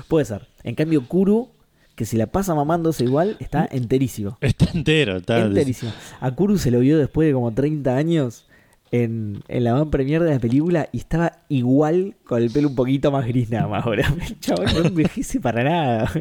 Puede 0.08 0.26
ser. 0.26 0.48
En 0.64 0.76
cambio, 0.76 1.06
Kuru, 1.08 1.50
que 1.96 2.06
si 2.06 2.18
la 2.18 2.28
pasa 2.28 2.56
mamándose 2.56 3.04
igual, 3.04 3.38
está 3.40 3.68
enterísimo. 3.72 4.38
Está 4.42 4.66
entero. 4.74 5.18
Está, 5.18 5.40
Enterísimo. 5.42 5.92
A 6.20 6.32
Kuru 6.32 6.58
se 6.58 6.72
lo 6.72 6.80
vio 6.80 6.98
después 6.98 7.28
de 7.28 7.34
como 7.34 7.54
30 7.54 7.96
años 7.96 8.46
en, 8.92 9.44
en 9.48 9.64
la 9.64 9.74
van 9.74 9.90
premier 9.90 10.22
de 10.22 10.34
la 10.34 10.40
película 10.40 10.90
y 10.92 10.98
estaba 10.98 11.40
igual 11.50 12.16
con 12.26 12.42
el 12.42 12.52
pelo 12.52 12.70
un 12.70 12.76
poquito 12.76 13.12
más 13.12 13.26
gris 13.26 13.50
nada 13.50 13.68
más 13.68 13.86
ahora. 13.86 14.14
El 14.28 14.40
chaval 14.40 14.74
no 14.74 14.86
envejece 14.88 15.40
para 15.40 15.64
nada. 15.64 16.12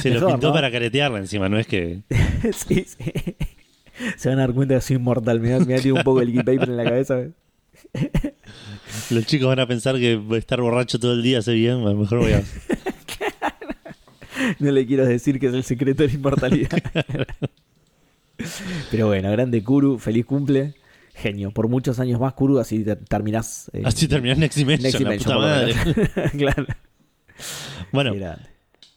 Se 0.00 0.10
lo 0.10 0.26
pintó 0.26 0.48
¿no? 0.48 0.52
para 0.52 0.70
caretearla 0.70 1.18
encima, 1.18 1.48
no 1.48 1.58
es 1.58 1.66
que. 1.66 2.02
sí, 2.52 2.84
sí. 2.86 3.36
Se 4.16 4.28
van 4.28 4.38
a 4.38 4.42
dar 4.42 4.54
cuenta 4.54 4.74
que 4.74 4.80
soy 4.80 4.96
inmortal. 4.96 5.40
Me 5.40 5.50
da, 5.50 5.60
me 5.60 5.74
da 5.74 5.80
tirado 5.80 5.96
un 5.96 6.04
poco 6.04 6.20
el 6.20 6.32
paper 6.34 6.68
en 6.68 6.76
la 6.76 6.84
cabeza. 6.84 7.24
Los 9.10 9.26
chicos 9.26 9.48
van 9.48 9.60
a 9.60 9.66
pensar 9.66 9.96
que 9.96 10.20
estar 10.36 10.60
borracho 10.60 10.98
todo 10.98 11.14
el 11.14 11.22
día 11.22 11.38
hace 11.38 11.52
bien. 11.54 11.80
A 11.80 11.90
lo 11.90 11.94
mejor 11.94 12.20
voy 12.20 12.32
a. 12.32 12.42
No 14.58 14.70
le 14.70 14.86
quiero 14.86 15.04
decir 15.06 15.38
que 15.40 15.46
es 15.48 15.54
el 15.54 15.64
secreto 15.64 16.02
de 16.02 16.08
la 16.10 16.14
inmortalidad. 16.14 16.70
Pero 18.90 19.06
bueno, 19.06 19.30
grande 19.30 19.62
Kuru, 19.62 19.98
feliz 19.98 20.26
cumple. 20.26 20.74
Genio, 21.14 21.50
por 21.50 21.68
muchos 21.68 21.98
años 21.98 22.20
más 22.20 22.34
Kuru, 22.34 22.58
así 22.58 22.84
te- 22.84 22.96
terminás. 22.96 23.70
eh, 23.72 23.80
Así 23.84 24.06
terminás 24.06 24.36
Next 24.36 24.58
Dimension, 24.58 24.82
Next 24.82 25.00
la 25.00 25.08
Dimension, 25.08 25.34
puta 25.34 25.34
lo 25.34 25.40
madre. 25.40 26.28
claro. 26.38 26.66
Bueno, 27.92 28.14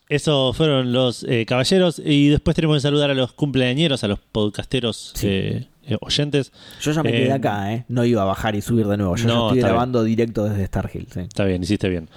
esos 0.09 0.57
fueron 0.57 0.91
los 0.91 1.23
eh, 1.23 1.45
caballeros. 1.45 2.01
Y 2.03 2.27
después 2.29 2.55
tenemos 2.55 2.75
que 2.77 2.81
saludar 2.81 3.09
a 3.09 3.13
los 3.13 3.31
cumpleañeros, 3.31 4.03
a 4.03 4.09
los 4.09 4.19
podcasteros 4.19 5.13
Sí. 5.15 5.27
eh, 5.29 5.67
oyentes. 6.01 6.51
Yo 6.81 6.91
ya 6.91 7.01
me 7.03 7.11
quedé 7.11 7.31
acá, 7.31 7.73
¿eh? 7.73 7.85
No 7.87 8.03
iba 8.03 8.23
a 8.23 8.25
bajar 8.25 8.55
y 8.55 8.61
subir 8.61 8.85
de 8.87 8.97
nuevo. 8.97 9.15
Yo 9.15 9.23
ya 9.27 9.33
No, 9.33 9.47
estoy 9.47 9.59
está 9.59 9.69
grabando 9.69 10.03
directo 10.03 10.43
desde 10.43 10.63
Star 10.63 10.91
Hill. 10.93 11.07
sí. 11.13 11.21
Está 11.21 11.45
bien, 11.45 11.63
hiciste 11.63 11.87
bien. 11.87 12.09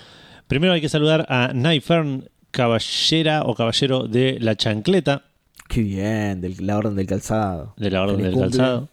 Primero 0.48 0.72
hay 0.72 0.80
que 0.80 0.88
saludar 0.88 1.26
a 1.28 1.52
Naifern, 1.54 2.28
caballera 2.52 3.42
o 3.44 3.54
caballero 3.56 4.06
de 4.06 4.38
la 4.40 4.54
chancleta, 4.54 5.24
Qué 5.68 5.80
bien, 5.82 6.40
del- 6.40 6.54
la 6.64 6.76
orden 6.78 6.94
del 6.94 7.06
calzado. 7.06 7.74
de 7.76 7.90
la 7.90 8.02
orden 8.02 8.18
del 8.22 8.32
cumple. 8.32 8.50
calzado. 8.50 8.88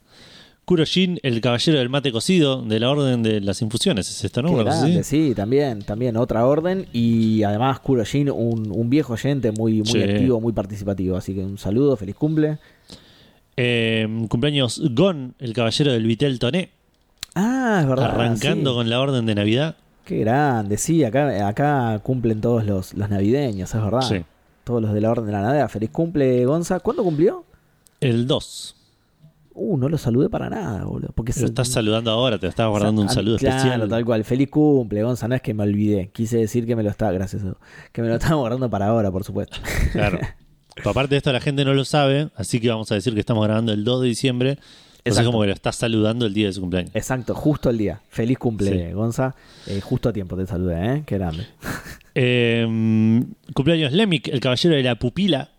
Kuroshin, 0.66 1.20
el 1.24 1.42
caballero 1.42 1.80
del 1.80 1.90
mate 1.90 2.12
cocido, 2.12 2.62
de 2.62 2.80
la 2.80 2.92
orden 2.92 3.24
de 3.24 3.42
las 3.42 3.60
infusiones. 3.64 4.08
¿Es 4.10 4.24
esto, 4.24 4.44
no? 4.44 4.56
Grande, 4.56 5.04
sí, 5.04 5.34
también, 5.36 5.82
también 5.82 6.16
otra 6.16 6.46
orden. 6.46 6.86
Y 6.94 7.42
además 7.42 7.80
Kuroshin, 7.80 8.30
un, 8.30 8.72
un 8.72 8.90
viejo 8.90 9.14
oyente 9.14 9.52
muy, 9.52 9.80
muy 9.80 9.88
Sí. 9.88 10.02
activo, 10.04 10.40
muy 10.40 10.54
participativo. 10.54 11.18
Así 11.18 11.34
que 11.34 11.42
un 11.44 11.58
saludo, 11.58 11.98
feliz 11.98 12.14
cumple. 12.16 12.60
Eh, 13.58 14.08
cumpleaños 14.30 14.80
Gon, 14.94 15.34
el 15.40 15.54
caballero 15.54 15.92
del 15.92 16.06
Vitel 16.06 16.38
Toné, 16.40 16.70
Ah, 17.36 17.80
es 17.82 17.88
verdad. 17.88 18.12
arrancando 18.12 18.72
sí. 18.72 18.76
con 18.78 18.90
la 18.92 19.00
orden 19.02 19.26
de 19.26 19.36
Navidad. 19.36 19.76
Qué 20.10 20.18
grande, 20.22 20.76
sí, 20.78 21.04
acá, 21.04 21.48
acá 21.48 22.00
cumplen 22.02 22.42
todos 22.42 22.66
los, 22.66 22.96
los 22.96 23.10
navideños, 23.12 23.76
es 23.76 23.80
verdad. 23.80 24.02
Sí. 24.02 24.26
Todos 24.64 24.82
los 24.82 24.92
de 24.92 25.02
la 25.02 25.12
orden 25.12 25.28
de 25.28 25.34
la 25.34 25.44
Navidad. 25.44 25.70
Feliz 25.70 25.92
cumple, 25.92 26.44
Gonza. 26.46 26.80
¿Cuándo 26.80 27.04
cumplió? 27.04 27.46
El 28.02 28.26
2. 28.26 28.76
Uh, 29.54 29.78
no 29.78 29.88
lo 29.88 30.00
saludé 30.00 30.28
para 30.28 30.50
nada, 30.50 30.84
boludo. 30.86 31.12
Porque 31.14 31.32
Lo 31.34 31.38
se- 31.42 31.46
estás 31.46 31.68
saludando 31.68 32.10
ahora, 32.10 32.40
te 32.40 32.48
estás 32.48 32.68
guardando 32.68 33.04
un 33.04 33.10
saludo 33.10 33.38
claro, 33.38 33.58
especial. 33.58 33.88
tal 33.88 34.04
cual. 34.04 34.24
Feliz 34.24 34.50
cumple, 34.50 35.04
Gonza. 35.04 35.28
No 35.28 35.36
es 35.36 35.44
que 35.44 35.54
me 35.54 35.62
olvidé. 35.62 36.10
Quise 36.12 36.38
decir 36.38 36.66
que 36.66 36.76
me 36.76 36.82
lo 36.82 36.90
estaba, 36.90 37.12
gracias. 37.12 37.44
Que 37.92 38.02
me 38.02 38.08
lo 38.08 38.16
estaba 38.16 38.34
guardando 38.34 38.68
para 38.68 38.88
ahora, 38.88 39.12
por 39.12 39.24
supuesto. 39.24 39.58
Claro. 39.92 40.18
Pero 40.76 40.90
aparte 40.90 41.12
de 41.14 41.18
esto, 41.18 41.32
la 41.32 41.40
gente 41.40 41.64
no 41.66 41.76
lo 41.76 41.86
sabe, 41.86 42.32
así 42.36 42.60
que 42.60 42.70
vamos 42.70 42.92
a 42.92 42.96
decir 42.96 43.14
que 43.14 43.20
estamos 43.20 43.44
grabando 43.46 43.74
el 43.74 43.84
2 43.84 44.02
de 44.02 44.08
diciembre. 44.08 44.58
Entonces, 45.04 45.26
como 45.26 45.42
que 45.42 45.48
lo 45.48 45.54
estás 45.54 45.76
saludando 45.76 46.26
el 46.26 46.34
día 46.34 46.48
de 46.48 46.54
su 46.54 46.62
cumpleaños. 46.62 46.92
Exacto, 46.94 47.34
justo 47.34 47.70
el 47.70 47.78
día. 47.78 48.02
Feliz 48.10 48.38
cumple, 48.38 48.88
Sí. 48.90 48.94
Gonza. 48.94 49.36
Eh, 49.68 49.82
justo 49.82 50.10
a 50.10 50.14
tiempo 50.14 50.36
te 50.36 50.46
saludé, 50.46 50.96
¿eh? 50.96 51.04
Qué 51.06 51.18
grande. 51.18 51.46
Eh, 52.22 52.68
cumpleaños 53.54 53.94
Lemic, 53.94 54.28
el 54.28 54.42
caballero 54.42 54.76
de 54.76 54.84
la 54.84 54.96
pupila, 54.96 55.52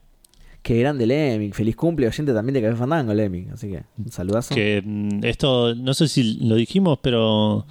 Qué 0.62 0.78
grande, 0.78 1.06
Lemming. 1.06 1.52
Feliz 1.52 1.74
cumple, 1.74 2.06
oyente 2.06 2.34
también 2.34 2.54
de 2.54 2.62
Café 2.62 2.76
Fandango, 2.76 3.14
Lemming. 3.14 3.50
Así 3.52 3.68
que, 3.68 3.82
un 3.96 4.12
saludazo. 4.12 4.54
que 4.54 4.82
mm, 4.84 5.24
esto, 5.24 5.74
no 5.74 5.94
sé 5.94 6.06
si 6.06 6.34
lo 6.46 6.54
dijimos, 6.54 6.98
pero 7.00 7.66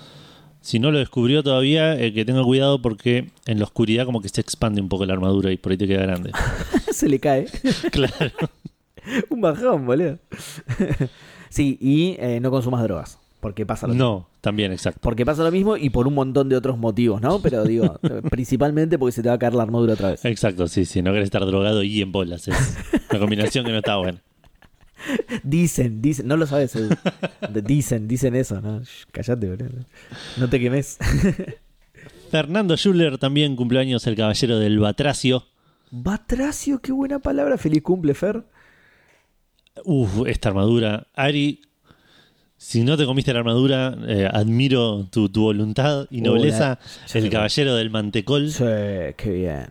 si 0.62 0.80
no 0.80 0.92
lo 0.92 0.98
descubrió 0.98 1.44
todavía, 1.44 2.00
eh, 2.00 2.14
que 2.14 2.26
tenga 2.26 2.44
cuidado 2.44 2.82
porque 2.82 3.30
en 3.46 3.60
la 3.60 3.66
oscuridad 3.66 4.06
como 4.06 4.22
que 4.22 4.30
se 4.30 4.42
expande 4.42 4.82
un 4.82 4.90
poco 4.90 5.06
la 5.06 5.14
armadura 5.14 5.52
y 5.52 5.58
por 5.58 5.72
ahí 5.72 5.78
te 5.78 5.88
queda 5.88 6.02
grande. 6.02 6.32
Se 6.92 7.08
le 7.08 7.20
cae. 7.20 7.46
claro. 7.92 8.32
un 9.30 9.42
bajón, 9.42 9.86
boludo. 9.86 10.18
Sí, 11.50 11.77
y 11.82 12.15
eh, 12.20 12.39
no 12.41 12.51
consumas 12.51 12.84
drogas. 12.84 13.20
Porque 13.39 13.65
pasa 13.65 13.88
lo 13.88 13.94
mismo. 13.94 14.06
No, 14.06 14.27
también, 14.41 14.74
exacto. 14.74 15.00
Porque 15.01 15.25
pasa 15.25 15.44
lo 15.44 15.51
mismo 15.51 15.77
y 15.77 15.89
por 15.89 16.08
un 16.08 16.13
montón 16.13 16.50
de 16.50 16.58
otros 16.58 16.77
motivos, 16.77 17.22
¿no? 17.22 17.41
Pero 17.41 17.63
digo, 17.63 17.98
principalmente 18.29 19.00
porque 19.00 19.13
se 19.13 19.24
te 19.24 19.29
va 19.29 19.36
a 19.36 19.39
caer 19.39 19.53
la 19.53 19.63
armadura 19.63 19.94
otra 19.94 20.10
vez. 20.10 20.25
Exacto, 20.25 20.68
sí, 20.68 20.84
sí, 20.84 21.01
no 21.01 21.13
querés 21.13 21.27
estar 21.27 21.46
drogado 21.46 21.82
y 21.84 22.01
en 22.01 22.12
bolas. 22.12 22.48
Es 22.50 22.77
una 23.10 23.20
combinación 23.20 23.65
que 23.65 23.72
no 23.72 23.77
está 23.77 23.96
buena. 23.96 24.22
Dicen, 25.44 26.01
dicen, 26.01 26.27
no 26.27 26.36
lo 26.36 26.46
sabes, 26.46 26.75
Edu. 26.75 26.89
Dicen, 27.63 28.08
dicen 28.08 28.36
eso, 28.36 28.60
¿no? 28.60 28.82
Shh, 28.82 29.06
Callate, 29.12 29.48
boludo. 29.48 29.86
No 30.38 30.50
te 30.50 30.60
quemes. 30.60 30.98
Fernando 32.32 32.75
Schuller 32.75 33.18
también 33.18 33.56
cumpleaños 33.56 34.06
el 34.08 34.15
caballero 34.15 34.60
del 34.60 34.79
Batracio. 34.79 35.46
Batracio, 35.91 36.79
qué 36.79 36.91
buena 36.91 37.20
palabra. 37.20 37.58
Feliz 37.58 37.82
cumple, 37.82 38.13
Fer. 38.13 38.44
Uf, 39.86 40.28
esta 40.28 40.50
armadura. 40.50 41.08
Ari, 41.16 41.62
si 42.58 42.84
no 42.84 42.98
te 42.98 43.06
comiste 43.06 43.32
la 43.34 43.40
armadura, 43.40 43.96
eh, 44.08 44.28
admiro 44.32 45.06
tu, 45.12 45.30
tu 45.30 45.42
voluntad 45.44 46.08
y 46.10 46.22
nobleza. 46.22 46.80
El 47.14 47.30
caballero 47.30 47.76
del 47.76 47.90
mantecol. 47.90 48.50
Sí, 48.52 48.64
qué 49.18 49.32
bien. 49.32 49.68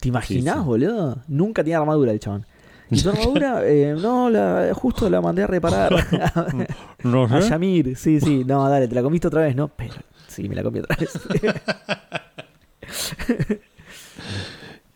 ¿Te 0.00 0.08
imaginás, 0.08 0.54
Sí, 0.56 0.60
sí. 0.60 0.66
boludo? 0.66 1.18
Nunca 1.28 1.62
tenía 1.62 1.78
armadura 1.78 2.12
el 2.12 2.18
chabón. 2.20 2.44
¿Y 2.90 3.00
tu 3.00 3.10
armadura? 3.10 3.62
Eh, 3.68 3.94
no, 4.00 4.28
la, 4.30 4.70
justo 4.74 5.08
la 5.08 5.20
mandé 5.20 5.42
a 5.42 5.46
reparar. 5.46 5.94
No 7.04 7.24
a. 7.30 7.40
Yamir, 7.40 7.96
sí, 7.96 8.20
sí. 8.20 8.44
No, 8.44 8.68
dale, 8.68 8.88
te 8.88 8.94
la 8.94 9.02
comiste 9.02 9.28
otra 9.28 9.42
vez, 9.42 9.54
¿no? 9.56 9.68
Pero 9.68 9.94
sí, 10.28 10.48
me 10.48 10.54
la 10.54 10.62
comí 10.62 10.78
otra 10.80 10.96
vez. 10.96 11.10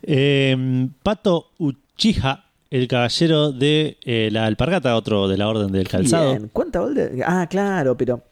Eh, 0.03 0.89
Pato 1.03 1.51
Uchiha, 1.59 2.46
el 2.71 2.89
caballero 2.89 3.53
de 3.53 3.99
eh, 4.05 4.29
la 4.33 4.47
alpargata, 4.47 4.97
otro 4.97 5.29
de 5.29 5.37
la 5.37 5.49
orden 5.49 5.73
del 5.73 5.89
calzado. 5.89 6.31
Bien. 6.31 6.51
¿Cuánta? 6.53 6.85
Ah, 7.27 7.47
claro, 7.49 7.97
pero 7.97 8.23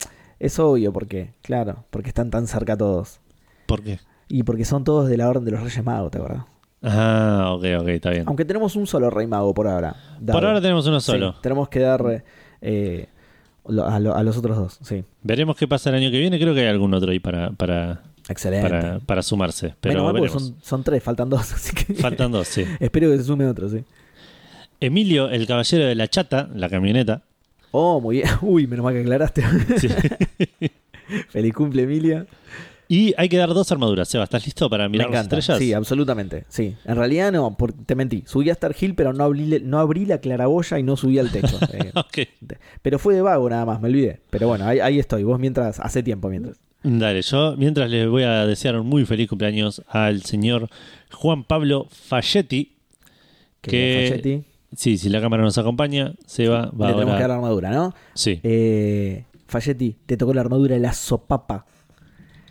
es 0.41 0.59
obvio 0.59 0.93
porque, 0.93 1.33
claro, 1.43 1.85
porque 1.91 2.09
están 2.09 2.31
tan 2.31 2.47
cerca 2.47 2.77
todos. 2.77 3.21
¿Por 3.67 3.83
qué? 3.83 4.01
Y 4.29 4.43
porque 4.43 4.65
son 4.65 4.85
todos 4.85 5.09
de 5.09 5.17
la 5.17 5.29
orden 5.29 5.45
de 5.45 5.53
los 5.53 5.63
Reyes 5.63 5.85
Magos, 5.85 6.11
¿te 6.11 6.19
acuerdas? 6.19 6.45
Ah, 6.83 7.53
ok, 7.57 7.65
ok, 7.81 7.89
está 7.89 8.11
bien. 8.11 8.25
Aunque 8.27 8.45
tenemos 8.45 8.77
un 8.77 8.87
solo 8.87 9.09
Rey 9.11 9.27
Mago 9.27 9.55
por 9.55 9.67
ahora. 9.69 9.95
Por 10.27 10.45
ahora 10.45 10.61
tenemos 10.61 10.87
uno 10.87 11.01
Sí, 11.01 11.13
solo. 11.13 11.35
tenemos 11.41 11.69
que 11.69 11.81
dar 11.81 12.23
eh, 12.61 13.07
a, 13.67 13.99
lo- 14.01 14.15
a 14.15 14.23
los 14.23 14.37
otros 14.37 14.57
dos, 14.57 14.79
sí. 14.83 15.03
Veremos 15.23 15.57
qué 15.57 15.67
pasa 15.67 15.89
el 15.91 15.97
año 15.97 16.11
que 16.11 16.19
viene. 16.19 16.39
Creo 16.39 16.53
que 16.55 16.61
hay 16.61 16.67
algún 16.67 16.93
otro 16.93 17.11
ahí 17.11 17.21
para, 17.21 17.53
para, 17.53 18.03
Excelente. 18.29 18.69
para, 18.69 18.99
para 19.01 19.23
sumarse. 19.23 19.75
Pero 19.81 20.13
veremos. 20.13 20.33
son, 20.43 20.57
son 20.61 20.83
tres, 20.85 21.03
faltan 21.03 21.31
dos, 21.31 21.53
así 21.55 21.75
que 21.75 21.95
Faltan 21.95 22.31
dos, 22.33 22.49
sí. 22.49 22.65
espero 22.81 23.11
que 23.11 23.17
se 23.19 23.25
sume 23.25 23.47
otro, 23.47 23.69
sí. 23.69 23.83
Emilio, 24.87 25.29
el 25.31 25.47
caballero 25.47 25.87
de 25.87 25.95
la 25.95 26.09
chata, 26.09 26.49
la 26.55 26.69
camioneta. 26.69 27.23
Oh, 27.71 28.01
muy 28.01 28.17
bien. 28.17 28.29
Uy, 28.43 28.67
menos 28.67 28.85
mal 28.85 28.95
que 28.95 29.01
aclaraste. 29.01 29.43
Sí. 29.79 29.89
Feliz 31.29 31.53
cumple, 31.55 31.83
Emilia. 31.83 32.27
Y 32.87 33.15
hay 33.17 33.29
que 33.31 33.39
dar 33.39 33.49
dos 33.49 33.73
armaduras. 33.73 34.09
Seba, 34.09 34.25
¿estás 34.25 34.45
listo 34.45 34.69
para 34.69 34.89
mirar 34.89 35.11
las 35.11 35.23
estrellas? 35.23 35.59
Sí, 35.59 35.73
absolutamente. 35.73 36.45
Sí. 36.49 36.77
En 36.85 36.97
realidad 36.97 37.33
no, 37.33 37.57
por- 37.57 37.73
te 37.73 37.95
mentí. 37.95 38.23
Subí 38.27 38.51
a 38.51 38.53
Star 38.53 38.75
Hill, 38.79 38.95
pero 38.95 39.13
no 39.13 39.25
abrí, 39.25 39.61
no 39.65 39.79
abrí 39.81 40.05
la 40.05 40.19
claraboya 40.19 40.79
y 40.79 40.83
no 40.83 40.97
subí 40.97 41.19
al 41.19 41.31
techo. 41.33 41.59
Eh, 41.73 41.91
Ok. 41.95 42.29
de- 42.41 42.59
pero 42.83 42.99
fue 42.99 43.15
de 43.15 43.23
vago 43.23 43.49
nada 43.49 43.65
más, 43.65 43.81
me 43.81 43.89
olvidé. 43.89 44.21
Pero 44.31 44.49
bueno, 44.49 44.67
ahí, 44.67 44.81
ahí 44.81 44.99
estoy. 44.99 45.25
Vos 45.25 45.41
mientras, 45.41 45.81
hace 45.81 46.03
tiempo 46.03 46.29
mientras. 46.29 46.59
Dale, 46.83 47.23
yo 47.23 47.57
mientras 47.57 47.89
les 47.91 48.07
voy 48.07 48.23
a 48.25 48.45
desear 48.47 48.79
un 48.79 48.87
muy 48.87 49.07
feliz 49.07 49.29
cumpleaños 49.31 49.83
al 49.89 50.23
señor 50.23 50.69
Juan 51.11 51.43
Pablo 51.45 51.89
Falletti. 51.91 52.77
Que- 53.63 54.09
Falletti, 54.11 54.43
Sí, 54.77 54.99
si 54.99 55.09
la 55.09 55.21
cámara 55.21 55.43
nos 55.43 55.57
acompaña, 55.59 56.15
Seba 56.27 56.71
va 56.71 56.89
le 56.89 56.95
tenemos 56.95 57.15
que 57.17 57.21
dar 57.21 57.31
ahora. 57.31 57.35
armadura, 57.37 57.71
¿no? 57.71 57.95
Sí, 58.15 58.41
Eh, 58.43 59.25
Falletti, 59.47 59.97
te 60.07 60.17
tocó 60.17 60.35
la 60.35 60.41
armadura 60.41 60.75
de 60.75 60.81
la 60.81 60.93
sopapa. 60.93 61.67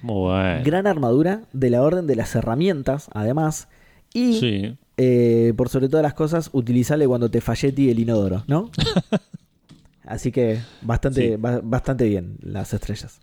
muy 0.01 0.15
bueno. 0.31 0.61
Gran 0.63 0.87
armadura 0.87 1.41
de 1.53 1.69
la 1.69 1.81
orden 1.81 2.07
de 2.07 2.15
las 2.15 2.33
herramientas, 2.35 3.09
además. 3.13 3.67
Y 4.13 4.33
Sí, 4.39 4.77
eh, 4.97 5.53
por 5.57 5.69
sobre 5.69 5.89
todas 5.89 6.03
las 6.03 6.13
cosas, 6.13 6.49
utilizarle 6.53 7.07
cuando 7.07 7.29
te 7.31 7.41
falletti 7.41 7.89
el 7.89 7.99
inodoro, 7.99 8.43
¿no? 8.47 8.69
Así 10.05 10.31
que 10.31 10.59
bastante, 10.81 11.29
Sí. 11.31 11.35
ba- 11.37 11.61
bastante 11.63 12.05
bien 12.07 12.37
las 12.41 12.73
estrellas. 12.73 13.19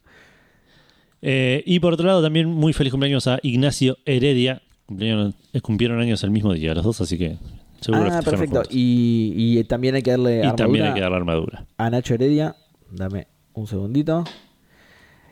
Eh, 1.23 1.63
y 1.67 1.81
por 1.81 1.93
otro 1.93 2.07
lado, 2.07 2.23
también 2.23 2.49
muy 2.49 2.73
feliz 2.73 2.91
cumpleaños 2.93 3.27
a 3.27 3.39
Ignacio 3.43 3.99
Heredia. 4.07 4.63
Eh, 4.99 5.33
cumplieron 5.63 6.01
años 6.01 6.25
el 6.25 6.31
mismo 6.31 6.53
día, 6.55 6.75
los 6.75 6.83
dos, 6.85 7.01
así 7.03 7.19
que 7.19 7.37
seguro 7.81 8.09
ah, 8.13 8.21
perfecto. 8.23 8.63
Y, 8.71 9.33
y 9.59 9.65
también 9.65 9.95
hay 9.95 10.03
que 10.03 10.11
darle 10.13 10.37
Y 10.37 10.39
armadura 10.41 10.57
también 10.57 10.85
hay 10.87 10.95
que 10.95 11.01
dar 11.01 11.11
la 11.11 11.17
armadura. 11.17 11.67
a 11.79 11.91
Nacho 11.91 12.15
Heredia. 12.15 12.57
Dame 12.91 13.27
un 13.55 13.67
segundito. 13.67 14.25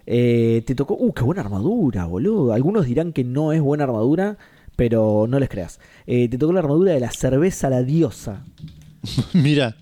Eh, 0.06 0.62
te 0.66 0.74
tocó. 0.74 0.94
Uh, 0.98 1.12
qué 1.12 1.22
buena 1.22 1.42
armadura, 1.42 2.06
boludo. 2.06 2.52
Algunos 2.52 2.86
dirán 2.86 3.12
que 3.12 3.24
no 3.24 3.52
es 3.52 3.60
buena 3.60 3.84
armadura, 3.84 4.38
pero 4.76 5.26
no 5.28 5.38
les 5.38 5.48
creas. 5.48 5.80
Eh, 6.06 6.28
te 6.28 6.38
tocó 6.38 6.52
la 6.52 6.60
armadura 6.60 6.92
de 6.92 7.00
la 7.00 7.10
cerveza 7.10 7.68
la 7.68 7.82
diosa. 7.82 8.44
Mira, 9.34 9.76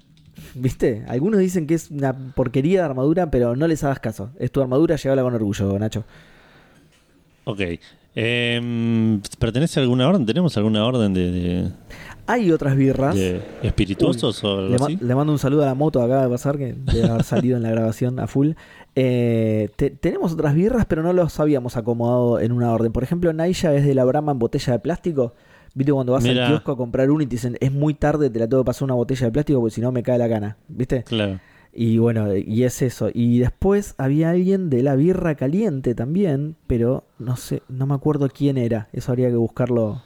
¿Viste? 0.59 1.05
Algunos 1.07 1.41
dicen 1.41 1.67
que 1.67 1.75
es 1.75 1.91
una 1.91 2.15
porquería 2.35 2.81
de 2.81 2.87
armadura, 2.87 3.31
pero 3.31 3.57
no 3.57 3.69
les 3.69 3.85
hagas 3.85 4.01
caso. 4.01 4.31
Es 4.39 4.51
tu 4.51 4.63
armadura, 4.63 4.97
llévala 4.97 5.23
con 5.23 5.35
orgullo, 5.35 5.79
Nacho. 5.79 6.05
ok. 7.45 7.61
Em, 8.15 9.21
¿Pertenece 9.39 9.79
a 9.79 9.83
alguna 9.83 10.09
orden? 10.09 10.25
¿Tenemos 10.25 10.57
alguna 10.57 10.87
orden 10.87 11.13
de...? 11.13 11.31
de- 11.31 11.73
Hay 12.27 12.51
otras 12.51 12.77
birras. 12.77 13.15
de 13.15 13.41
espirituosos 13.63 14.43
o 14.45 14.59
algo 14.59 14.69
Le, 14.69 14.75
así. 14.77 14.99
le 15.01 15.15
mando 15.15 15.33
un 15.33 15.39
saludo 15.39 15.63
a 15.63 15.67
la 15.67 15.75
moto 15.75 16.03
acaba 16.03 16.23
de 16.25 16.29
pasar, 16.29 16.59
que 16.59 16.75
debe 16.75 17.09
haber 17.09 17.23
salido 17.25 17.57
en 17.57 17.63
la 17.63 17.71
grabación 17.71 18.19
a 18.21 18.27
full. 18.27 18.51
Eh, 18.95 19.69
te- 19.77 19.91
tenemos 19.91 20.33
otras 20.33 20.55
birras, 20.55 20.87
pero 20.87 21.03
no 21.03 21.13
los 21.13 21.39
habíamos 21.39 21.77
acomodado 21.77 22.41
en 22.41 22.53
una 22.53 22.73
orden. 22.73 22.93
Por 22.93 23.03
ejemplo, 23.03 23.33
Naija 23.33 23.75
es 23.75 23.85
de 23.87 23.95
la 23.95 24.05
Brahma 24.05 24.33
en 24.33 24.39
botella 24.39 24.73
de 24.73 24.79
plástico. 24.79 25.35
¿Viste 25.75 25.93
cuando 25.93 26.13
vas 26.15 26.25
Mira. 26.25 26.47
al 26.47 26.53
kiosco 26.53 26.73
a 26.73 26.77
comprar 26.77 27.11
uno 27.11 27.23
y 27.23 27.27
te 27.27 27.33
dicen, 27.37 27.59
es 27.61 27.71
muy 27.71 27.93
tarde, 27.93 28.31
te 28.31 28.39
la 28.39 28.49
tengo 28.49 28.63
que 28.63 28.67
pasar 28.67 28.85
una 28.87 28.95
botella 28.95 29.27
de 29.27 29.33
plástico 29.33 29.61
porque 29.61 29.75
si 29.75 29.81
no 29.83 29.93
me 29.93 30.03
cae 30.03 30.17
la 30.17 30.27
gana? 30.27 30.57
¿Viste? 30.69 31.03
Claro. 31.05 31.39
Y 31.79 31.99
bueno, 31.99 32.35
y 32.35 32.63
es 32.65 32.81
eso. 32.81 33.11
Y 33.13 33.39
después 33.41 33.95
había 33.99 34.31
alguien 34.31 34.71
de 34.71 34.83
la 34.83 34.97
birra 34.97 35.35
caliente 35.35 35.95
también, 35.95 36.57
pero 36.67 37.05
no 37.19 37.37
sé, 37.37 37.63
no 37.69 37.87
me 37.87 37.93
acuerdo 37.95 38.31
quién 38.35 38.57
era. 38.57 38.89
Eso 38.95 39.13
habría 39.13 39.29
que 39.29 39.37
buscarlo 39.37 40.03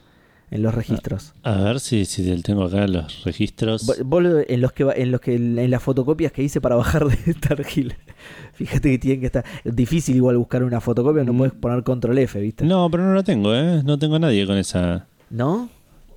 en 0.50 0.62
los 0.62 0.75
registros. 0.75 1.33
A 1.42 1.57
ver 1.62 1.78
si, 1.80 2.04
si 2.04 2.25
tengo 2.42 2.64
acá 2.64 2.87
los 2.88 3.23
registros. 3.25 3.87
Vos- 3.87 4.02
vos 4.04 4.23
lo- 4.23 4.40
en 4.40 4.61
los 4.61 4.73
que 4.73 4.83
en 4.97 5.11
los 5.12 5.21
que 5.21 5.35
en 5.37 5.71
las 5.71 5.83
fotocopias 5.83 6.33
que 6.33 6.42
hice 6.42 6.61
para 6.61 6.75
bajar 6.76 7.07
de 7.07 7.33
Starhill. 7.35 7.95
Fíjate 8.54 8.90
que 8.90 8.99
tienen 8.99 9.21
que 9.21 9.26
estar 9.26 9.45
difícil 9.64 10.16
igual 10.16 10.37
buscar 10.37 10.64
una 10.64 10.80
fotocopia, 10.80 11.25
no 11.25 11.33
Mm. 11.33 11.38
puedes 11.38 11.54
poner 11.54 11.83
control 11.85 12.19
F, 12.19 12.40
¿viste? 12.40 12.64
No, 12.64 12.90
pero 12.90 13.04
no 13.04 13.14
la 13.14 13.23
tengo, 13.23 13.54
¿eh? 13.54 13.83
No 13.85 13.99
tengo 13.99 14.16
a 14.16 14.19
nadie 14.19 14.47
con 14.47 14.57
esa. 14.59 15.07
¿No? 15.30 15.69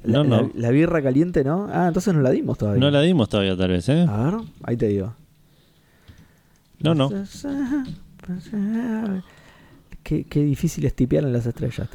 La, 0.04 0.18
No, 0.18 0.24
no. 0.26 0.42
la- 0.42 0.50
la 0.56 0.70
birra 0.72 1.02
caliente, 1.02 1.44
¿no? 1.44 1.70
Ah, 1.72 1.88
entonces 1.88 2.14
no 2.14 2.22
la 2.22 2.32
dimos 2.32 2.58
todavía. 2.58 2.82
No 2.82 2.92
la 2.92 3.02
dimos 3.02 3.30
todavía, 3.30 3.56
tal 3.56 3.70
vez, 3.70 3.88
¿eh? 3.88 4.06
A 4.10 4.24
ver, 4.24 4.34
ahí 4.64 4.76
te 4.76 4.88
digo. 4.88 5.14
No, 6.80 6.94
no. 6.94 7.10
Qué, 10.04 10.26
qué 10.26 10.42
difícil 10.44 10.86
es 10.86 10.94
tipear 10.94 11.24
en 11.24 11.34
las 11.34 11.46
estrellas. 11.46 11.88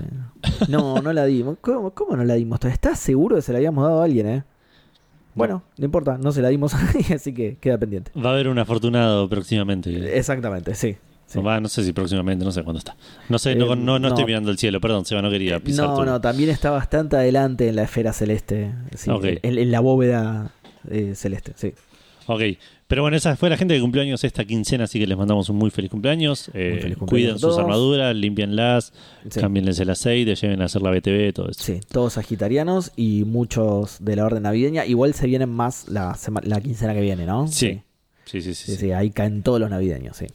No, 0.68 1.02
no 1.02 1.12
la 1.12 1.24
dimos. 1.26 1.58
¿Cómo, 1.60 1.90
cómo 1.92 2.16
no 2.16 2.24
la 2.24 2.34
dimos? 2.34 2.58
¿Estás 2.64 2.98
seguro 2.98 3.36
que 3.36 3.42
se 3.42 3.52
la 3.52 3.58
habíamos 3.58 3.84
dado 3.84 4.00
a 4.00 4.04
alguien, 4.04 4.26
eh? 4.28 4.44
Bueno, 5.34 5.62
no 5.76 5.84
importa, 5.84 6.18
no 6.18 6.32
se 6.32 6.42
la 6.42 6.48
dimos 6.48 6.74
a 6.74 6.82
nadie, 6.82 7.14
así 7.14 7.32
que 7.32 7.56
queda 7.60 7.78
pendiente. 7.78 8.10
Va 8.18 8.30
a 8.30 8.32
haber 8.32 8.48
un 8.48 8.58
afortunado 8.58 9.28
próximamente. 9.28 10.16
Exactamente, 10.18 10.74
sí. 10.74 10.96
sí. 11.26 11.40
Va, 11.40 11.60
no 11.60 11.68
sé 11.68 11.84
si 11.84 11.92
próximamente, 11.92 12.44
no 12.44 12.50
sé 12.50 12.64
cuándo 12.64 12.78
está. 12.78 12.96
No 13.28 13.38
sé, 13.38 13.54
no, 13.54 13.72
Eh, 13.72 13.76
no, 13.76 13.98
no 13.98 14.08
estoy 14.08 14.24
mirando 14.24 14.50
el 14.50 14.58
cielo, 14.58 14.80
perdón, 14.80 15.04
Seba, 15.04 15.22
no 15.22 15.30
quería 15.30 15.60
pisar 15.60 15.86
No, 15.86 15.96
tu- 15.96 16.04
no, 16.04 16.20
también 16.20 16.50
está 16.50 16.70
bastante 16.70 17.16
adelante 17.16 17.68
en 17.68 17.76
la 17.76 17.82
esfera 17.84 18.12
celeste. 18.12 18.72
sí, 18.96 19.10
Ok. 19.10 19.24
en, 19.42 19.58
en 19.58 19.70
la 19.70 19.78
bóveda 19.80 20.50
eh, 20.90 21.12
celeste, 21.14 21.52
sí. 21.56 21.74
Ok, 22.30 22.42
pero 22.86 23.00
bueno, 23.02 23.16
esa 23.16 23.36
fue 23.36 23.48
la 23.48 23.56
gente 23.56 23.74
que 23.74 23.80
cumplió 23.80 24.02
años 24.02 24.22
esta 24.22 24.44
quincena, 24.44 24.84
así 24.84 25.00
que 25.00 25.06
les 25.06 25.16
mandamos 25.16 25.48
un 25.48 25.56
muy 25.56 25.70
feliz 25.70 25.90
cumpleaños. 25.90 26.50
Eh, 26.52 26.70
Muy 26.72 26.80
feliz 26.82 26.98
cumpleaños 26.98 27.08
cuiden 27.08 27.38
sus 27.38 27.58
armaduras, 27.58 28.14
limpienlas, 28.14 28.92
Sí. 29.30 29.40
cámbienles 29.40 29.80
el 29.80 29.88
aceite, 29.90 30.34
lleven 30.34 30.60
a 30.62 30.66
hacer 30.66 30.82
la 30.82 30.90
BTV, 30.90 31.32
todo 31.32 31.48
eso. 31.48 31.62
Sí, 31.62 31.80
todos 31.90 32.12
sagitarianos 32.12 32.92
y 32.96 33.24
muchos 33.24 33.96
de 34.00 34.14
la 34.16 34.26
orden 34.26 34.42
navideña. 34.42 34.84
Igual 34.84 35.14
se 35.14 35.26
vienen 35.26 35.48
más 35.48 35.88
la, 35.88 36.14
sema- 36.16 36.42
la 36.44 36.60
quincena 36.60 36.92
que 36.94 37.00
viene, 37.00 37.24
¿no? 37.26 37.48
Sí. 37.48 37.80
Sí, 38.26 38.42
sí, 38.42 38.54
sí. 38.54 38.54
Sí, 38.54 38.72
sí. 38.72 38.76
sí, 38.78 38.92
ahí 38.92 39.10
caen 39.10 39.42
todos 39.42 39.58
los 39.58 39.70
navideños, 39.70 40.16
sí. 40.18 40.26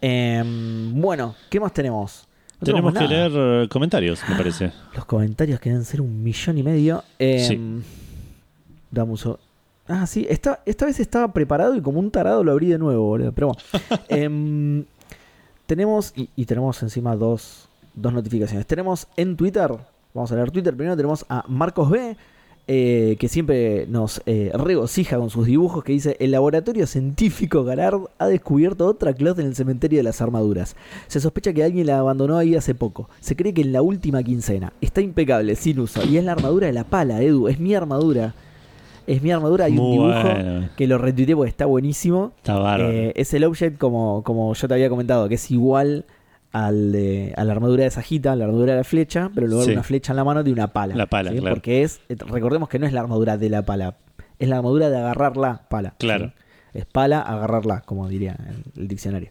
Em, 0.00 1.00
bueno, 1.00 1.34
¿qué 1.50 1.58
más 1.58 1.72
tenemos? 1.72 2.28
No 2.60 2.64
Tenemos 2.66 2.92
que 2.92 3.00
nada. 3.00 3.28
leer 3.28 3.64
eh, 3.64 3.68
comentarios, 3.68 4.20
me 4.28 4.36
parece. 4.36 4.72
Los 4.94 5.04
comentarios 5.04 5.60
que 5.60 5.70
deben 5.70 5.84
ser 5.84 6.00
un 6.00 6.22
millón 6.22 6.58
y 6.58 6.62
medio. 6.62 7.04
Em, 7.18 7.82
dame 8.90 9.12
un 9.12 9.16
so- 9.18 9.38
Ah, 9.88 10.06
sí, 10.06 10.26
esta, 10.28 10.60
esta 10.66 10.86
vez 10.86 11.00
estaba 11.00 11.32
preparado 11.32 11.74
y 11.74 11.80
como 11.80 11.98
un 11.98 12.10
tarado 12.10 12.44
lo 12.44 12.52
abrí 12.52 12.68
de 12.68 12.78
nuevo, 12.78 13.06
boludo. 13.06 13.32
Pero 13.32 13.48
bueno. 13.48 13.62
Em, 14.08 14.84
tenemos, 15.66 16.12
y, 16.16 16.28
y 16.36 16.44
tenemos 16.44 16.82
encima 16.82 17.16
dos, 17.16 17.68
dos 17.94 18.12
notificaciones. 18.12 18.66
Tenemos 18.66 19.06
en 19.16 19.36
Twitter, 19.36 19.70
vamos 20.14 20.32
a 20.32 20.34
leer 20.36 20.50
Twitter. 20.50 20.74
Primero 20.76 20.96
tenemos 20.96 21.24
a 21.28 21.44
Marcos 21.48 21.90
B. 21.90 22.16
eh, 22.70 23.16
que 23.18 23.28
siempre 23.28 23.86
nos 23.88 24.20
eh, 24.26 24.50
regocija 24.52 25.16
con 25.16 25.30
sus 25.30 25.46
dibujos, 25.46 25.82
que 25.82 25.92
dice, 25.92 26.18
el 26.20 26.32
laboratorio 26.32 26.86
científico 26.86 27.64
Garard 27.64 28.02
ha 28.18 28.26
descubierto 28.26 28.86
otra 28.86 29.14
cloth 29.14 29.38
en 29.38 29.46
el 29.46 29.54
cementerio 29.56 29.98
de 30.00 30.02
las 30.02 30.20
armaduras. 30.20 30.76
Se 31.06 31.18
sospecha 31.18 31.54
que 31.54 31.64
alguien 31.64 31.86
la 31.86 31.98
abandonó 31.98 32.36
ahí 32.36 32.56
hace 32.56 32.74
poco. 32.74 33.08
Se 33.20 33.36
cree 33.36 33.54
que 33.54 33.62
en 33.62 33.72
la 33.72 33.80
última 33.80 34.22
quincena. 34.22 34.74
Está 34.82 35.00
impecable, 35.00 35.56
sin 35.56 35.80
uso. 35.80 36.04
Y 36.04 36.18
es 36.18 36.24
la 36.24 36.32
armadura 36.32 36.66
de 36.66 36.74
la 36.74 36.84
pala, 36.84 37.22
Edu. 37.22 37.48
Es 37.48 37.58
mi 37.58 37.74
armadura. 37.74 38.34
Es 39.08 39.22
mi 39.22 39.30
armadura. 39.30 39.64
Hay 39.64 39.72
un 39.78 39.90
dibujo 39.92 40.22
bueno. 40.22 40.68
que 40.76 40.86
lo 40.86 40.98
retuiteé 40.98 41.34
porque 41.34 41.48
está 41.50 41.66
buenísimo. 41.66 42.32
Está 42.36 42.54
bárbaro. 42.58 42.90
Eh, 42.92 43.12
es 43.16 43.32
el 43.34 43.44
object 43.44 43.78
como, 43.78 44.22
como 44.22 44.52
yo 44.54 44.68
te 44.68 44.74
había 44.74 44.88
comentado, 44.90 45.28
que 45.28 45.36
es 45.36 45.50
igual 45.50 46.04
al 46.52 46.92
de- 46.92 47.32
a 47.36 47.44
la 47.44 47.52
armadura 47.52 47.84
de 47.84 47.90
Sajita, 47.90 48.36
la 48.36 48.44
armadura 48.44 48.72
de 48.72 48.78
la 48.78 48.84
flecha, 48.84 49.30
pero 49.34 49.46
en 49.46 49.50
lugar 49.52 49.64
Sí. 49.64 49.70
de 49.70 49.76
una 49.76 49.82
flecha 49.82 50.12
en 50.12 50.16
la 50.16 50.24
mano, 50.24 50.42
de 50.44 50.52
una 50.52 50.68
pala. 50.72 50.94
La 50.94 51.06
pala, 51.06 51.30
¿sí? 51.30 51.38
claro. 51.38 51.56
Porque 51.56 51.82
es, 51.82 52.00
eh, 52.08 52.16
recordemos 52.26 52.68
que 52.68 52.78
no 52.78 52.86
es 52.86 52.92
la 52.92 53.00
armadura 53.00 53.36
de 53.36 53.48
la 53.50 53.62
pala, 53.64 53.96
es 54.38 54.48
la 54.48 54.56
armadura 54.58 54.90
de 54.90 54.96
agarrar 54.98 55.36
la 55.36 55.68
pala. 55.68 55.94
Claro. 55.98 56.32
¿sí? 56.72 56.78
Es 56.80 56.84
pala, 56.86 57.20
agarrarla, 57.22 57.80
como 57.82 58.08
diría 58.08 58.36
el, 58.48 58.82
el 58.82 58.88
diccionario. 58.88 59.30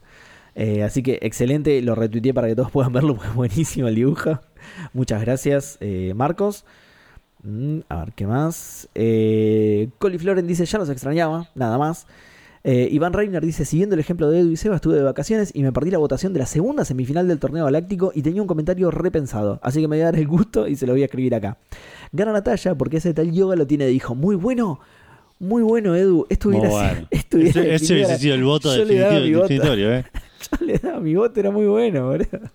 Eh, 0.55 0.81
así 0.83 1.03
que 1.03 1.19
excelente, 1.21 1.79
lo 1.83 1.93
retuiteé 1.93 2.33
para 2.33 2.47
que 2.47 2.55
todos 2.55 2.71
puedan 2.71 2.93
verlo, 2.93 3.13
porque 3.15 3.29
es 3.29 3.35
buenísimo 3.35 3.87
el 3.87 3.95
dibujo. 3.95 4.39
Muchas 4.93 5.21
gracias, 5.21 5.77
eh, 5.81 6.13
Marcos. 6.15 6.65
Mm, 7.47 7.79
a 7.87 8.03
ver, 8.03 8.13
¿qué 8.13 8.27
más? 8.27 8.89
Eh, 8.93 9.87
Colifloren 9.99 10.45
dice, 10.45 10.65
ya 10.65 10.77
los 10.79 10.89
extrañaba, 10.89 11.49
nada 11.55 11.77
más. 11.77 12.05
Eh, 12.65 12.89
Iván 12.91 13.13
Reiner 13.13 13.45
dice, 13.45 13.63
siguiendo 13.63 13.93
el 13.95 14.01
ejemplo 14.01 14.29
de 14.29 14.41
Edu 14.41 14.51
y 14.51 14.57
Seba, 14.57 14.75
estuve 14.75 14.95
de 14.95 15.03
vacaciones 15.03 15.51
y 15.53 15.63
me 15.63 15.71
perdí 15.71 15.89
la 15.89 15.97
votación 15.97 16.33
de 16.33 16.39
la 16.39 16.45
segunda 16.45 16.83
semifinal 16.83 17.25
del 17.25 17.39
torneo 17.39 17.63
galáctico 17.63 18.11
y 18.13 18.21
tenía 18.21 18.41
un 18.41 18.49
comentario 18.49 18.91
repensado, 18.91 19.61
así 19.63 19.79
que 19.79 19.87
me 19.87 19.95
voy 19.95 20.01
a 20.01 20.05
dar 20.05 20.17
el 20.17 20.27
gusto 20.27 20.67
y 20.67 20.75
se 20.75 20.85
lo 20.85 20.91
voy 20.91 21.03
a 21.03 21.05
escribir 21.05 21.35
acá. 21.35 21.57
Gana 22.11 22.33
Natalia 22.33 22.75
porque 22.75 22.97
ese 22.97 23.13
tal 23.13 23.31
yoga 23.31 23.55
lo 23.55 23.65
tiene 23.65 23.85
de 23.85 23.93
hijo. 23.93 24.13
Muy 24.13 24.35
bueno, 24.35 24.81
muy 25.39 25.63
bueno 25.63 25.95
Edu. 25.95 26.25
Esto 26.29 26.49
hubiera, 26.49 26.67
bueno. 26.67 27.07
sido, 27.29 27.41
Ese, 27.43 27.75
ese 27.75 27.93
hubiese 27.93 28.17
sido 28.17 28.35
el 28.35 28.43
voto 28.43 28.75
yo 28.75 28.83
le 28.83 28.97
daba 28.97 29.13
definitivo, 29.13 29.23
mi 29.23 29.33
voto. 29.35 29.47
definitorio, 29.47 29.93
¿eh? 29.93 30.05
yo 30.59 30.65
le 30.65 30.77
daba 30.79 30.99
mi 30.99 31.15
voto, 31.15 31.39
era 31.39 31.51
muy 31.51 31.67
bueno, 31.67 32.07
boludo. 32.07 32.51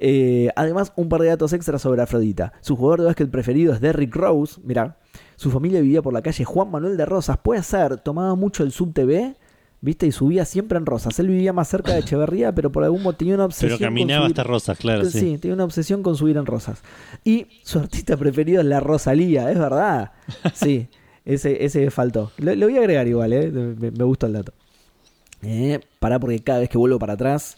Eh, 0.00 0.48
además, 0.56 0.92
un 0.96 1.08
par 1.08 1.20
de 1.22 1.28
datos 1.28 1.52
extras 1.52 1.82
sobre 1.82 2.02
Afrodita. 2.02 2.52
Su 2.60 2.76
jugador 2.76 3.00
de 3.00 3.06
básquet 3.06 3.30
preferido 3.30 3.72
es 3.74 3.80
Derrick 3.80 4.14
Rose. 4.14 4.60
Mirá, 4.64 4.96
su 5.36 5.50
familia 5.50 5.80
vivía 5.80 6.02
por 6.02 6.12
la 6.12 6.22
calle 6.22 6.44
Juan 6.44 6.70
Manuel 6.70 6.96
de 6.96 7.04
Rosas. 7.06 7.38
Puede 7.38 7.62
ser, 7.62 7.98
tomaba 7.98 8.34
mucho 8.36 8.62
el 8.62 8.70
sub 8.72 8.92
TV, 8.92 9.34
¿viste? 9.80 10.06
Y 10.06 10.12
subía 10.12 10.44
siempre 10.44 10.78
en 10.78 10.86
Rosas. 10.86 11.18
Él 11.18 11.28
vivía 11.28 11.52
más 11.52 11.68
cerca 11.68 11.92
de 11.94 11.98
Echeverría, 12.02 12.54
pero 12.54 12.70
por 12.70 12.84
algún 12.84 13.02
motivo 13.02 13.18
tenía 13.18 13.34
una 13.34 13.44
obsesión. 13.46 13.70
Pero 13.70 13.78
con 13.78 13.86
caminaba 13.96 14.26
subir- 14.26 14.30
hasta 14.30 14.42
Rosas, 14.44 14.78
claro, 14.78 15.04
sí. 15.04 15.18
sí. 15.20 15.38
tenía 15.38 15.54
una 15.54 15.64
obsesión 15.64 16.02
con 16.04 16.14
subir 16.16 16.36
en 16.36 16.46
Rosas. 16.46 16.80
Y 17.24 17.46
su 17.64 17.78
artista 17.80 18.16
preferido 18.16 18.60
es 18.60 18.66
la 18.66 18.78
Rosalía, 18.80 19.50
es 19.50 19.58
verdad. 19.58 20.12
Sí, 20.54 20.88
ese, 21.24 21.64
ese 21.64 21.90
faltó. 21.90 22.30
Lo, 22.38 22.54
lo 22.54 22.66
voy 22.66 22.76
a 22.76 22.80
agregar 22.80 23.06
igual, 23.08 23.32
¿eh? 23.32 23.50
me, 23.50 23.90
me 23.90 24.04
gusta 24.04 24.26
el 24.28 24.34
dato. 24.34 24.52
Eh, 25.42 25.80
pará 26.00 26.18
porque 26.18 26.38
cada 26.40 26.60
vez 26.60 26.68
que 26.68 26.78
vuelvo 26.78 26.98
para 26.98 27.12
atrás, 27.14 27.56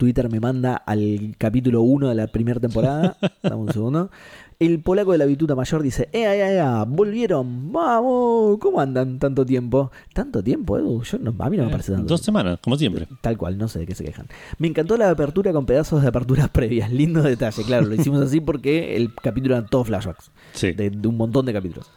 Twitter 0.00 0.30
me 0.30 0.40
manda 0.40 0.76
al 0.76 1.34
capítulo 1.36 1.82
1 1.82 2.08
de 2.08 2.14
la 2.14 2.26
primera 2.26 2.58
temporada. 2.58 3.18
Dame 3.42 3.56
un 3.56 3.70
segundo. 3.70 4.10
El 4.58 4.80
polaco 4.82 5.12
de 5.12 5.18
la 5.18 5.26
Vituta 5.26 5.54
Mayor 5.54 5.82
dice: 5.82 6.08
¡Ea, 6.12 6.34
ea, 6.34 6.52
ea! 6.52 6.84
¡Volvieron! 6.84 7.70
¡Vamos! 7.70 8.56
¿Cómo 8.60 8.80
andan 8.80 9.18
tanto 9.18 9.44
tiempo? 9.44 9.90
¿Tanto 10.14 10.42
tiempo, 10.42 10.78
Edu? 10.78 11.02
Yo 11.02 11.18
no, 11.18 11.34
a 11.38 11.50
mí 11.50 11.58
no 11.58 11.64
me 11.64 11.68
Eh, 11.68 11.72
parece 11.72 11.92
tanto. 11.92 12.06
Dos 12.08 12.22
semanas, 12.22 12.58
como 12.62 12.76
siempre. 12.76 13.06
Tal 13.20 13.36
cual, 13.36 13.58
no 13.58 13.68
sé 13.68 13.80
de 13.80 13.86
qué 13.86 13.94
se 13.94 14.04
quejan. 14.04 14.26
Me 14.58 14.68
encantó 14.68 14.96
la 14.96 15.10
apertura 15.10 15.52
con 15.52 15.66
pedazos 15.66 16.00
de 16.00 16.08
aperturas 16.08 16.48
previas. 16.52 16.90
Lindo 16.90 17.20
detalle, 17.22 17.62
claro. 17.64 17.84
Lo 17.86 17.94
hicimos 17.94 18.22
así 18.22 18.40
porque 18.40 18.96
el 18.96 19.14
capítulo 19.14 19.54
eran 19.54 19.68
todos 19.68 19.86
flashbacks. 19.86 20.30
Sí. 20.54 20.72
De, 20.72 20.88
de 20.88 21.08
un 21.08 21.18
montón 21.18 21.44
de 21.44 21.52
capítulos. 21.52 21.90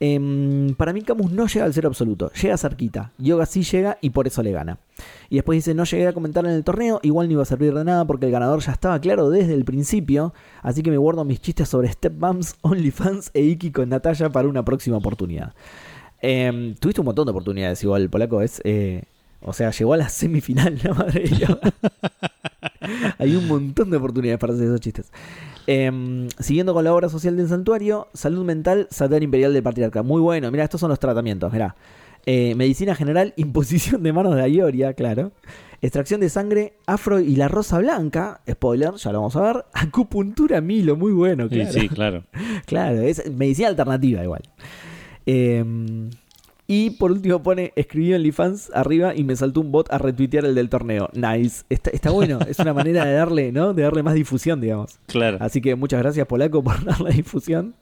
Em, 0.00 0.74
para 0.74 0.92
mí 0.92 1.02
Camus 1.02 1.30
no 1.32 1.46
llega 1.46 1.64
al 1.64 1.74
cero 1.74 1.88
absoluto, 1.88 2.30
llega 2.32 2.56
cerquita. 2.56 3.12
Yoga 3.18 3.46
sí 3.46 3.62
llega 3.62 3.98
y 4.00 4.10
por 4.10 4.26
eso 4.26 4.42
le 4.42 4.52
gana. 4.52 4.78
Y 5.30 5.36
después 5.36 5.56
dice, 5.56 5.74
no 5.74 5.84
llegué 5.84 6.08
a 6.08 6.12
comentar 6.12 6.44
en 6.44 6.52
el 6.52 6.64
torneo, 6.64 7.00
igual 7.02 7.28
no 7.28 7.34
iba 7.34 7.42
a 7.42 7.46
servir 7.46 7.74
de 7.74 7.84
nada 7.84 8.04
porque 8.04 8.26
el 8.26 8.32
ganador 8.32 8.60
ya 8.60 8.72
estaba 8.72 9.00
claro 9.00 9.30
desde 9.30 9.54
el 9.54 9.64
principio, 9.64 10.34
así 10.62 10.82
que 10.82 10.90
me 10.90 10.98
guardo 10.98 11.24
mis 11.24 11.40
chistes 11.40 11.68
sobre 11.68 11.90
Step 11.90 12.18
Bumps, 12.18 12.56
OnlyFans 12.62 13.30
e 13.34 13.42
Iki 13.42 13.72
con 13.72 13.88
Natalia 13.88 14.30
para 14.30 14.48
una 14.48 14.64
próxima 14.64 14.96
oportunidad. 14.96 15.54
Em, 16.20 16.74
tuviste 16.76 17.00
un 17.00 17.06
montón 17.06 17.26
de 17.26 17.30
oportunidades 17.30 17.82
igual, 17.82 18.02
el 18.02 18.10
polaco 18.10 18.42
es... 18.42 18.60
eh, 18.64 19.04
o 19.44 19.52
sea, 19.52 19.70
llegó 19.70 19.94
a 19.94 19.96
la 19.96 20.08
semifinal, 20.08 20.78
la 20.84 20.94
madre 20.94 21.24
de. 21.24 21.58
Hay 23.18 23.36
un 23.36 23.46
montón 23.48 23.90
de 23.90 23.96
oportunidades 23.96 24.38
para 24.38 24.54
hacer 24.54 24.66
esos 24.66 24.80
chistes. 24.80 25.12
Em, 25.66 26.28
siguiendo 26.38 26.74
con 26.74 26.84
la 26.84 26.92
obra 26.92 27.08
social 27.08 27.36
del 27.36 27.48
santuario, 27.48 28.08
salud 28.14 28.44
mental, 28.44 28.88
Satán 28.90 29.22
Imperial 29.22 29.52
del 29.52 29.62
Patriarca. 29.62 30.02
Muy 30.02 30.20
bueno, 30.20 30.50
mira, 30.50 30.64
estos 30.64 30.80
son 30.80 30.90
los 30.90 30.98
tratamientos, 30.98 31.52
mirá. 31.52 31.76
Eh, 32.26 32.54
medicina 32.54 32.94
general, 32.94 33.32
imposición 33.36 34.02
de 34.02 34.12
manos 34.12 34.34
de 34.34 34.42
Ayoria, 34.42 34.94
claro. 34.94 35.32
Extracción 35.80 36.20
de 36.20 36.28
sangre, 36.28 36.74
afro 36.86 37.18
y 37.18 37.34
la 37.34 37.48
rosa 37.48 37.78
blanca, 37.78 38.40
spoiler, 38.48 38.92
ya 38.94 39.10
lo 39.12 39.18
vamos 39.18 39.36
a 39.36 39.40
ver. 39.42 39.64
Acupuntura 39.72 40.60
Milo, 40.60 40.96
muy 40.96 41.12
bueno, 41.12 41.48
Sí, 41.48 41.56
claro. 41.56 41.72
sí, 41.72 41.88
claro. 41.88 42.24
Claro, 42.66 43.00
es 43.02 43.30
medicina 43.32 43.68
alternativa 43.68 44.22
igual. 44.22 44.42
Eh, 45.26 45.64
y 46.74 46.88
por 46.88 47.12
último 47.12 47.42
pone, 47.42 47.74
escribí 47.76 48.14
OnlyFans 48.14 48.70
arriba 48.72 49.14
y 49.14 49.24
me 49.24 49.36
saltó 49.36 49.60
un 49.60 49.70
bot 49.70 49.92
a 49.92 49.98
retuitear 49.98 50.46
el 50.46 50.54
del 50.54 50.70
torneo. 50.70 51.10
Nice. 51.12 51.64
Está, 51.68 51.90
está 51.90 52.10
bueno, 52.10 52.38
es 52.48 52.58
una 52.60 52.72
manera 52.72 53.04
de 53.04 53.12
darle, 53.12 53.52
¿no? 53.52 53.74
De 53.74 53.82
darle 53.82 54.02
más 54.02 54.14
difusión, 54.14 54.62
digamos. 54.62 54.98
Claro. 55.04 55.36
Así 55.42 55.60
que 55.60 55.74
muchas 55.74 56.00
gracias 56.00 56.26
Polaco 56.26 56.64
por 56.64 56.82
darle 56.82 57.10
difusión. 57.12 57.74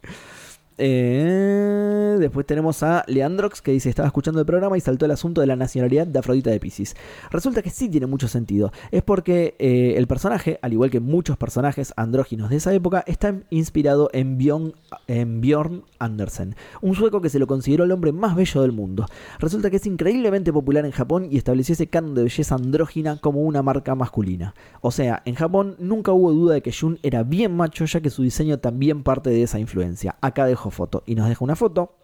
Eh, 0.77 2.17
después 2.19 2.45
tenemos 2.47 2.83
a 2.83 3.05
Leandrox 3.07 3.63
que 3.63 3.71
dice: 3.71 3.89
Estaba 3.89 4.09
escuchando 4.09 4.41
el 4.41 4.47
programa 4.47 4.77
y 4.77 4.81
saltó 4.81 5.05
el 5.05 5.13
asunto 5.13 5.41
de 5.41 5.47
la 5.47 5.55
nacionalidad 5.55 6.09
de 6.09 6.19
Afrodita 6.19 6.51
de 6.51 6.59
Pisces. 6.59 6.97
Resulta 7.31 7.63
que 7.63 7.71
sí 7.71 7.89
tiene 7.89 8.09
mucho 8.09 8.27
sentido. 8.27 8.73
Es 8.91 9.05
porque 9.05 9.55
eh, 9.61 9.95
el 9.99 10.09
personaje, 10.09 10.59
al 10.63 10.73
igual 10.73 10.91
que 10.91 10.99
muchos 10.99 11.37
personajes 11.37 11.93
andróginos 11.97 12.51
de 12.51 12.57
esa 12.57 12.75
época, 12.75 13.05
está 13.07 13.37
inspirado 13.51 14.11
en 14.13 14.37
Bjorn, 14.37 14.73
en 15.07 15.41
Bjorn 15.41 15.85
Andersen, 16.01 16.57
un 16.81 16.95
sueco 16.97 17.21
que 17.21 17.29
se 17.29 17.39
lo 17.39 17.47
consideró 17.47 17.85
el 17.85 17.93
hombre 17.93 18.11
más 18.11 18.35
bello 18.35 18.63
del 18.63 18.73
mundo. 18.73 19.07
Resulta 19.39 19.71
que 19.71 19.77
es 19.77 19.87
increíblemente 19.87 20.53
popular 20.53 20.85
en 20.85 20.91
Japón 20.91 21.29
y 21.31 21.37
estableció 21.37 21.75
ese 21.75 21.87
canon 21.87 22.15
de 22.15 22.23
belleza 22.25 22.55
andrógina 22.57 23.19
como 23.19 23.43
una 23.43 23.63
marca 23.63 23.95
masculina. 23.95 24.55
O 24.81 24.91
sea, 24.91 25.23
en 25.25 25.35
Japón 25.35 25.77
nunca 25.79 26.13
hubo 26.13 26.33
duda 26.33 26.55
de 26.55 26.63
que 26.63 26.73
Jun 26.73 26.99
era 27.03 27.23
bien 27.23 27.55
macho, 27.55 27.85
ya 27.85 28.01
que 28.01 28.11
su 28.11 28.23
diseño 28.23 28.59
también 28.59 29.03
parte 29.03 29.31
de 29.31 29.43
esa 29.43 29.61
influencia. 29.61 30.17
Acá 30.21 30.47
dejo 30.47 30.71
foto. 30.71 31.03
Y 31.07 31.15
nos 31.15 31.29
deja 31.29 31.45
una 31.45 31.55
foto. 31.57 31.95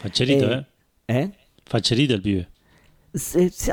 Facherito, 0.00 0.50
Eh, 0.50 0.66
¿eh? 1.08 1.20
¿Eh? 1.22 1.32
Facherito 1.66 2.14
el 2.14 2.22
pibe. 2.22 2.48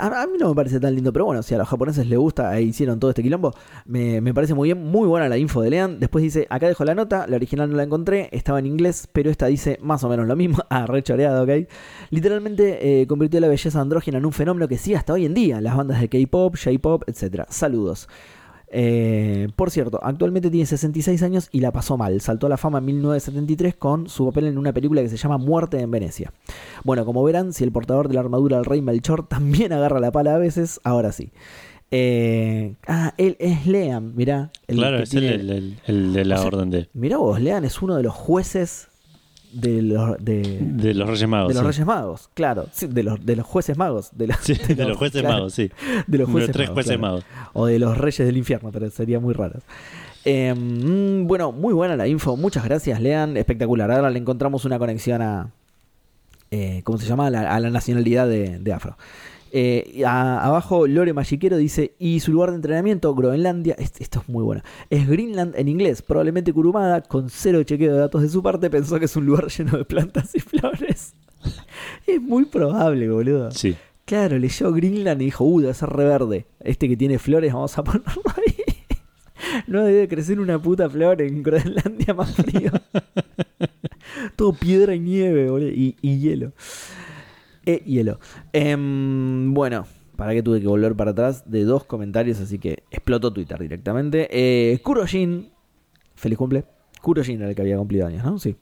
A, 0.02 0.28
mí 0.28 0.38
no 0.38 0.50
me 0.50 0.56
parece 0.56 0.82
tan 0.82 0.94
lindo, 0.94 1.14
pero 1.14 1.24
bueno, 1.24 1.42
si 1.44 1.56
a 1.56 1.58
los 1.58 1.68
japoneses 1.68 2.06
les 2.08 2.20
gusta 2.20 2.58
e 2.58 2.62
hicieron 2.64 3.00
todo 3.00 3.12
este 3.12 3.24
quilombo, 3.24 3.54
me, 3.86 4.20
me 4.20 4.34
parece 4.34 4.54
muy 4.54 4.68
bien, 4.68 4.84
muy 4.84 5.08
buena 5.08 5.30
la 5.30 5.38
info 5.38 5.62
de 5.62 5.70
Lean. 5.70 6.00
Después 6.00 6.22
dice, 6.24 6.46
acá 6.50 6.68
dejo 6.68 6.84
la 6.84 6.94
nota, 6.94 7.26
la 7.26 7.38
original 7.38 7.70
no 7.70 7.78
la 7.78 7.84
encontré, 7.84 8.28
estaba 8.34 8.60
en 8.60 8.66
inglés, 8.66 9.08
pero 9.14 9.30
esta 9.30 9.46
dice 9.46 9.80
más 9.82 10.04
o 10.04 10.10
menos 10.10 10.28
lo 10.28 10.36
mismo. 10.36 10.58
Ah, 10.72 10.86
re 10.86 11.02
choreado, 11.02 11.44
ok. 11.44 11.68
Literalmente 12.12 13.02
eh, 13.02 13.08
convirtió 13.08 13.40
la 13.40 13.48
belleza 13.48 13.82
andrógina 13.82 14.20
en 14.20 14.26
un 14.26 14.34
fenómeno 14.34 14.68
que 14.68 14.78
sigue 14.78 14.98
hasta 14.98 15.14
hoy 15.14 15.26
en 15.26 15.34
día, 15.34 15.62
las 15.62 15.76
bandas 15.76 16.00
de 16.00 16.10
K-pop, 16.10 16.56
J-pop, 16.56 17.04
etc. 17.08 17.46
Saludos. 17.50 18.08
Eh, 18.72 19.48
por 19.56 19.72
cierto, 19.72 20.00
actualmente 20.04 20.50
tiene 20.52 20.66
66 20.66 21.24
años 21.24 21.50
y 21.52 21.60
la 21.60 21.72
pasó 21.72 21.98
mal. 21.98 22.22
Saltó 22.22 22.46
a 22.46 22.50
la 22.50 22.58
fama 22.58 22.78
en 22.80 22.86
1973 22.86 23.76
con 23.76 24.08
su 24.10 24.26
papel 24.28 24.46
en 24.46 24.58
una 24.58 24.74
película 24.74 25.02
que 25.02 25.10
se 25.10 25.18
llama 25.18 25.38
Muerte 25.38 25.80
en 25.80 25.90
Venecia. 25.92 26.32
Bueno, 26.84 27.06
como 27.06 27.24
verán, 27.24 27.52
si 27.54 27.64
el 27.64 27.72
portador 27.72 28.08
de 28.08 28.14
la 28.14 28.20
armadura 28.20 28.58
del 28.58 28.66
rey 28.66 28.82
Melchor 28.82 29.28
también 29.28 29.74
agarra 29.74 30.00
la 30.00 30.12
pala 30.12 30.36
a 30.36 30.38
veces, 30.38 30.80
ahora 30.84 31.12
sí. 31.12 31.32
Eh, 31.92 32.76
ah, 32.88 33.14
él 33.18 33.36
es 33.40 33.66
Lean, 33.66 34.16
mirá. 34.16 34.52
el 34.68 34.78
claro, 34.78 34.98
que 34.98 35.04
es 35.04 35.10
tiene- 35.10 35.34
el, 35.34 35.50
el- 35.50 35.78
el 35.88 36.14
de 36.14 36.26
la 36.26 36.42
orden 36.44 36.70
de, 36.70 36.88
Mirá 36.94 37.18
vos, 37.18 37.42
Lean 37.42 37.66
es 37.66 37.82
uno 37.82 37.96
de 37.96 38.04
los 38.04 38.14
jueces 38.14 38.88
de 39.52 39.82
los, 39.82 40.18
de, 40.24 40.60
de 40.62 40.94
los 40.94 41.08
Reyes 41.10 41.28
Magos. 41.28 41.48
de 41.50 41.54
los 41.56 41.62
sí. 41.64 41.68
Reyes 41.82 41.86
Magos. 41.88 42.30
Claro, 42.34 42.66
sí, 42.72 42.88
de, 42.88 43.04
los, 43.04 43.26
de 43.26 43.36
los 43.36 43.46
jueces 43.46 43.78
magos. 43.78 44.10
De, 44.14 44.28
la- 44.28 44.38
Sí, 44.42 44.54
de 44.54 44.86
los 44.86 44.98
jueces 44.98 45.22
claro, 45.22 45.36
magos, 45.38 45.54
sí. 45.54 45.72
De 46.08 46.18
los 46.18 46.30
jueces 46.30 46.50
los 46.50 46.54
tres 46.56 46.68
magos, 46.70 46.74
jueces 46.76 46.98
claro. 46.98 47.02
magos. 47.14 47.26
O 47.54 47.66
de 47.66 47.80
los 47.80 47.98
reyes 47.98 48.26
del 48.26 48.38
infierno, 48.38 48.72
pero 48.72 48.90
sería 48.90 49.20
muy 49.20 49.34
raro. 49.34 49.60
Eh, 50.26 50.54
mm, 50.54 51.28
bueno, 51.28 51.52
muy 51.52 51.74
buena 51.74 51.96
la 51.96 52.08
info. 52.08 52.36
Muchas 52.38 52.64
gracias, 52.66 53.00
Lean. 53.02 53.38
Espectacular. 53.38 53.90
Ahora 53.92 54.10
le 54.10 54.20
encontramos 54.20 54.66
una 54.66 54.78
conexión 54.78 55.22
a. 55.22 55.50
eh, 56.52 56.82
¿Cómo 56.84 56.98
se 56.98 57.08
llama? 57.08 57.28
A 57.28 57.30
la, 57.30 57.56
a 57.56 57.60
la 57.60 57.70
nacionalidad 57.70 58.28
de, 58.28 58.60
de 58.60 58.74
Afro. 58.74 58.98
Eh, 59.52 60.04
a- 60.06 60.46
abajo, 60.46 60.88
Lore 60.88 61.14
Magiquero 61.14 61.58
dice: 61.58 61.94
Y 62.00 62.20
su 62.20 62.32
lugar 62.32 62.50
de 62.52 62.58
entrenamiento, 62.58 63.14
Groenlandia. 63.16 63.76
es- 63.78 63.94
Esto 64.00 64.20
es 64.22 64.30
muy 64.30 64.44
bueno. 64.44 64.62
Es 64.90 65.08
Greenland 65.08 65.56
en 65.56 65.68
inglés. 65.68 66.02
Probablemente 66.02 66.54
Kurumada, 66.54 67.02
con 67.02 67.30
cero 67.30 67.64
chequeo 67.64 67.94
de 67.94 68.00
datos 68.00 68.22
de 68.22 68.30
su 68.30 68.42
parte, 68.44 68.70
pensó 68.70 69.00
que 69.00 69.06
es 69.06 69.16
un 69.16 69.26
lugar 69.26 69.48
lleno 69.58 69.78
de 69.78 69.86
plantas 69.86 70.36
y 70.36 70.40
flores. 70.40 71.14
es 72.08 72.22
muy 72.22 72.46
probable, 72.46 73.10
boludo. 73.10 73.52
Sí. 73.52 73.76
Claro, 74.06 74.38
leyó 74.40 74.72
Greenland 74.74 75.22
y 75.22 75.26
dijo, 75.26 75.44
uh, 75.46 75.62
debe 75.62 75.74
ser 75.74 75.90
reverde. 75.90 76.48
Este 76.62 76.88
que 76.90 76.98
tiene 76.98 77.20
flores, 77.20 77.54
vamos 77.54 77.78
a 77.78 77.84
ponerlo 77.86 78.24
ahí. 78.36 78.56
No 79.68 79.84
debe 79.84 80.08
crecer 80.08 80.40
una 80.40 80.62
puta 80.62 80.90
flor 80.90 81.22
en 81.22 81.42
Groenlandia 81.44 82.14
más 82.14 82.34
frío. 82.36 82.72
Todo 84.36 84.54
piedra 84.54 84.96
y 84.96 85.00
nieve, 85.00 85.50
boludo. 85.50 85.70
Y, 85.70 85.96
y 86.02 86.20
hielo. 86.20 86.54
Eh, 87.70 87.84
hielo. 87.86 88.20
Em, 88.52 89.54
bueno, 89.54 89.86
para 90.16 90.34
que 90.34 90.42
tuve 90.42 90.60
que 90.60 90.68
volver 90.68 90.96
para 90.96 91.12
atrás 91.12 91.50
de 91.50 91.64
dos 91.64 91.84
comentarios, 91.84 92.40
así 92.40 92.58
que 92.58 92.84
explotó 92.90 93.32
Twitter 93.32 93.60
directamente. 93.60 94.28
Eh, 94.32 94.80
Kurojin, 94.80 95.52
feliz 96.16 96.38
cumple. 96.38 96.66
Kurojin 97.02 97.40
era 97.40 97.50
el 97.50 97.56
que 97.56 97.62
había 97.62 97.78
cumplido 97.78 98.08
años, 98.08 98.24
¿no? 98.24 98.40
Sí. 98.40 98.56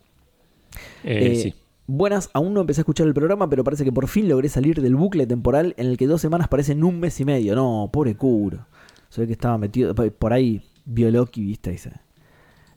Eh, 1.03 1.31
Eh, 1.31 1.35
sí. 1.35 1.53
Buenas, 1.89 2.29
aún 2.33 2.53
no 2.53 2.59
empecé 2.59 2.81
a 2.81 2.83
escuchar 2.83 3.07
el 3.07 3.13
programa, 3.13 3.49
pero 3.49 3.63
parece 3.63 3.85
que 3.85 3.93
por 3.93 4.09
fin 4.09 4.27
logré 4.27 4.49
salir 4.49 4.81
del 4.81 4.97
bucle 4.97 5.25
temporal 5.25 5.73
en 5.77 5.87
el 5.87 5.97
que 5.97 6.05
dos 6.05 6.19
semanas 6.19 6.49
parecen 6.49 6.83
un 6.83 6.99
mes 6.99 7.17
y 7.21 7.25
medio. 7.25 7.55
No, 7.55 7.89
pobre 7.93 8.15
Kuro. 8.15 8.67
Se 9.07 9.21
ve 9.21 9.27
que 9.27 9.33
estaba 9.33 9.57
metido 9.57 9.95
por 9.95 10.33
ahí, 10.33 10.61
vio 10.83 11.09
Loki, 11.09 11.45
viste, 11.45 11.71
dice. 11.71 11.93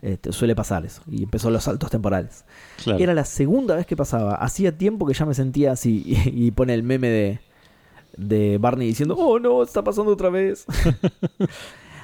Este, 0.03 0.33
suele 0.33 0.55
pasar 0.57 0.85
eso. 0.87 1.03
Y 1.11 1.25
empezó 1.25 1.51
los 1.51 1.65
saltos 1.65 1.91
temporales. 1.91 2.45
Claro. 2.83 2.99
Era 3.03 3.15
la 3.15 3.25
segunda 3.25 3.77
vez 3.77 3.87
que 3.87 3.97
pasaba. 3.97 4.35
Hacía 4.35 4.77
tiempo 4.77 5.07
que 5.07 5.15
ya 5.15 5.27
me 5.27 5.35
sentía 5.35 5.73
así. 5.73 6.03
Y, 6.27 6.47
y 6.47 6.51
pone 6.51 6.75
el 6.75 6.83
meme 6.83 7.09
de, 7.09 7.41
de 8.17 8.59
Barney 8.59 8.89
diciendo, 8.89 9.17
oh 9.17 9.39
no, 9.39 9.63
está 9.63 9.83
pasando 9.85 10.13
otra 10.13 10.31
vez. 10.31 10.67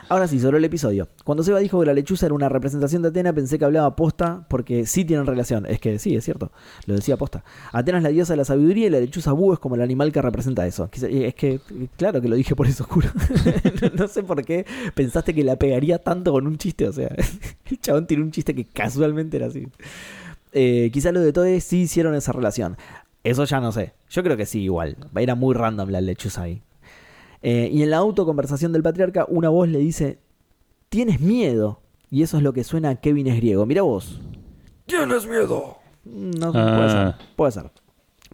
Ahora 0.09 0.29
sí, 0.29 0.39
sobre 0.39 0.59
el 0.59 0.65
episodio. 0.65 1.09
Cuando 1.25 1.43
Seba 1.43 1.59
dijo 1.59 1.81
que 1.81 1.87
la 1.87 1.93
lechuza 1.93 2.27
era 2.27 2.35
una 2.35 2.49
representación 2.49 3.03
de 3.03 3.09
Atena, 3.09 3.33
pensé 3.33 3.59
que 3.59 3.65
hablaba 3.65 3.97
posta 3.97 4.47
porque 4.49 4.87
sí 4.87 5.05
tienen 5.05 5.27
relación. 5.27 5.67
Es 5.67 5.81
que 5.81 5.99
sí, 5.99 6.15
es 6.15 6.25
cierto. 6.25 6.53
Lo 6.87 6.95
decía 6.95 7.17
posta. 7.17 7.43
Atena 7.73 7.99
es 7.99 8.05
la 8.05 8.11
diosa 8.11 8.35
de 8.35 8.37
la 8.37 8.45
sabiduría 8.45 8.87
y 8.87 8.91
la 8.91 9.01
lechuza 9.01 9.33
búho 9.33 9.55
es 9.55 9.59
como 9.59 9.75
el 9.75 9.83
animal 9.83 10.13
que 10.13 10.23
representa 10.23 10.65
eso. 10.65 10.89
Quizá- 10.91 11.09
Es 11.09 11.35
que, 11.35 11.59
claro 11.97 12.21
que 12.21 12.29
lo 12.29 12.37
dije 12.37 12.55
por 12.55 12.69
eso, 12.69 12.85
oscuro. 12.85 13.09
no, 13.83 13.89
no 14.03 14.09
sé 14.09 14.23
por 14.23 14.45
qué 14.45 14.65
pensaste 14.95 15.35
que 15.35 15.43
la 15.43 15.57
pegaría 15.57 15.99
tanto 15.99 16.31
con 16.31 16.47
un 16.47 16.57
chiste. 16.57 16.87
O 16.89 16.93
sea, 16.93 17.09
el 17.71 17.81
chabón 17.81 18.07
tiene 18.07 18.23
un 18.23 18.31
chiste 18.31 18.55
que 18.55 18.65
casualmente 18.65 19.37
era 19.39 19.47
así. 19.47 19.67
Eh, 20.53 20.91
quizá 20.93 21.11
los 21.11 21.25
de 21.25 21.33
Todes 21.33 21.65
sí 21.65 21.81
hicieron 21.83 22.15
esa 22.15 22.31
relación. 22.31 22.77
Eso 23.25 23.45
ya 23.45 23.61
no 23.61 23.73
sé. 23.73 23.93
Yo 24.09 24.23
creo 24.23 24.37
que 24.37 24.47
sí, 24.47 24.63
igual. 24.63 24.97
Era 25.17 25.35
muy 25.35 25.53
random 25.55 25.91
la 25.91 26.01
lechuza 26.01 26.43
ahí. 26.43 26.63
Eh, 27.49 27.71
y 27.73 27.83
en 27.85 27.91
la 27.91 27.99
autoconversación 27.99 28.73
del 28.73 28.83
patriarca, 28.83 29.25
una 29.29 29.49
voz 29.51 29.69
le 29.69 29.79
dice: 29.79 30.19
Tienes 30.89 31.21
miedo. 31.21 31.81
Y 32.11 32.23
eso 32.23 32.37
es 32.39 32.43
lo 32.43 32.53
que 32.53 32.65
suena 32.65 32.91
a 32.91 32.97
Kevin 32.97 33.29
es 33.29 33.37
griego. 33.37 33.67
Mira 33.67 33.83
vos. 33.83 34.21
¿Tienes 34.87 35.27
miedo? 35.29 35.77
No, 36.05 36.51
Ah. 36.55 36.77
puede 36.77 36.91
ser. 36.91 37.15
Puede 37.37 37.53
ser. 37.53 37.71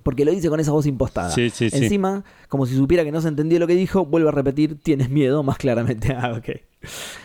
Porque 0.02 0.24
lo 0.24 0.30
dice 0.32 0.48
con 0.48 0.60
esa 0.60 0.72
voz 0.72 0.86
impostada. 0.86 1.30
Sí, 1.30 1.50
sí, 1.50 1.68
sí. 1.68 1.76
Encima, 1.76 2.24
como 2.48 2.64
si 2.64 2.74
supiera 2.74 3.04
que 3.04 3.12
no 3.12 3.20
se 3.20 3.28
entendió 3.28 3.58
lo 3.58 3.66
que 3.66 3.74
dijo, 3.74 4.06
vuelve 4.06 4.28
a 4.28 4.32
repetir: 4.32 4.78
Tienes 4.82 5.10
miedo 5.10 5.42
más 5.42 5.58
claramente. 5.58 6.14
Ah, 6.18 6.32
ok. 6.38 6.48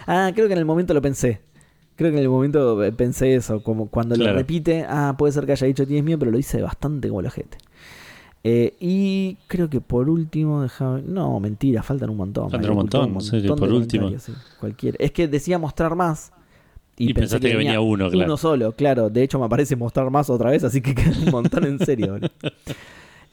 Ah, 0.08 0.32
creo 0.36 0.47
que 0.47 0.54
en 0.54 0.60
el 0.60 0.65
momento 0.65 0.93
lo 0.93 1.02
pensé. 1.02 1.39
Creo 1.95 2.12
que 2.12 2.17
en 2.17 2.23
el 2.23 2.30
momento 2.30 2.84
eh, 2.84 2.91
pensé 2.91 3.34
eso. 3.36 3.63
Como 3.63 3.89
cuando 3.89 4.15
lo 4.17 4.32
repite, 4.34 4.86
ah, 4.88 5.15
puede 5.17 5.32
ser 5.32 5.45
que 5.45 5.54
haya 5.54 5.67
dicho 5.67 5.88
tienes 5.88 6.04
miedo, 6.04 6.19
pero 6.19 6.32
lo 6.32 6.38
dice 6.38 6.62
bastante 6.62 7.08
como 7.08 7.21
la 7.21 7.32
gente. 7.32 7.58
Eh, 8.43 8.76
y 8.80 9.38
creo 9.47 9.69
que 9.69 9.82
por 9.82 10.10
último, 10.10 10.62
déjame- 10.63 11.02
no, 11.04 11.39
mentira, 11.39 11.84
faltan 11.84 12.10
un 12.10 12.17
montón. 12.17 12.50
Faltan 12.50 12.71
un 12.71 12.78
montón, 12.78 13.13
por 13.58 13.71
último. 13.73 14.10
sí, 14.19 14.32
cualquiera. 14.60 14.95
Es 15.00 15.12
que 15.12 15.28
decía 15.28 15.58
mostrar 15.60 15.95
más. 15.95 16.32
Y 17.00 17.08
pensé 17.13 17.19
pensaste 17.36 17.50
que 17.52 17.58
venía 17.58 17.80
uno, 17.80 18.10
claro. 18.10 18.26
Uno 18.26 18.38
solo, 18.38 18.71
claro. 18.71 19.10
De 19.10 19.21
hecho, 19.21 19.38
me 19.38 19.45
aparece 19.45 19.76
mostrar 19.76 20.10
más 20.10 20.30
otra 20.30 20.50
vez, 20.50 20.63
así 20.63 20.82
que 20.82 20.95
queda 20.95 21.12
un 21.26 21.30
montón 21.32 21.65
en 21.65 21.80
serio. 21.80 22.17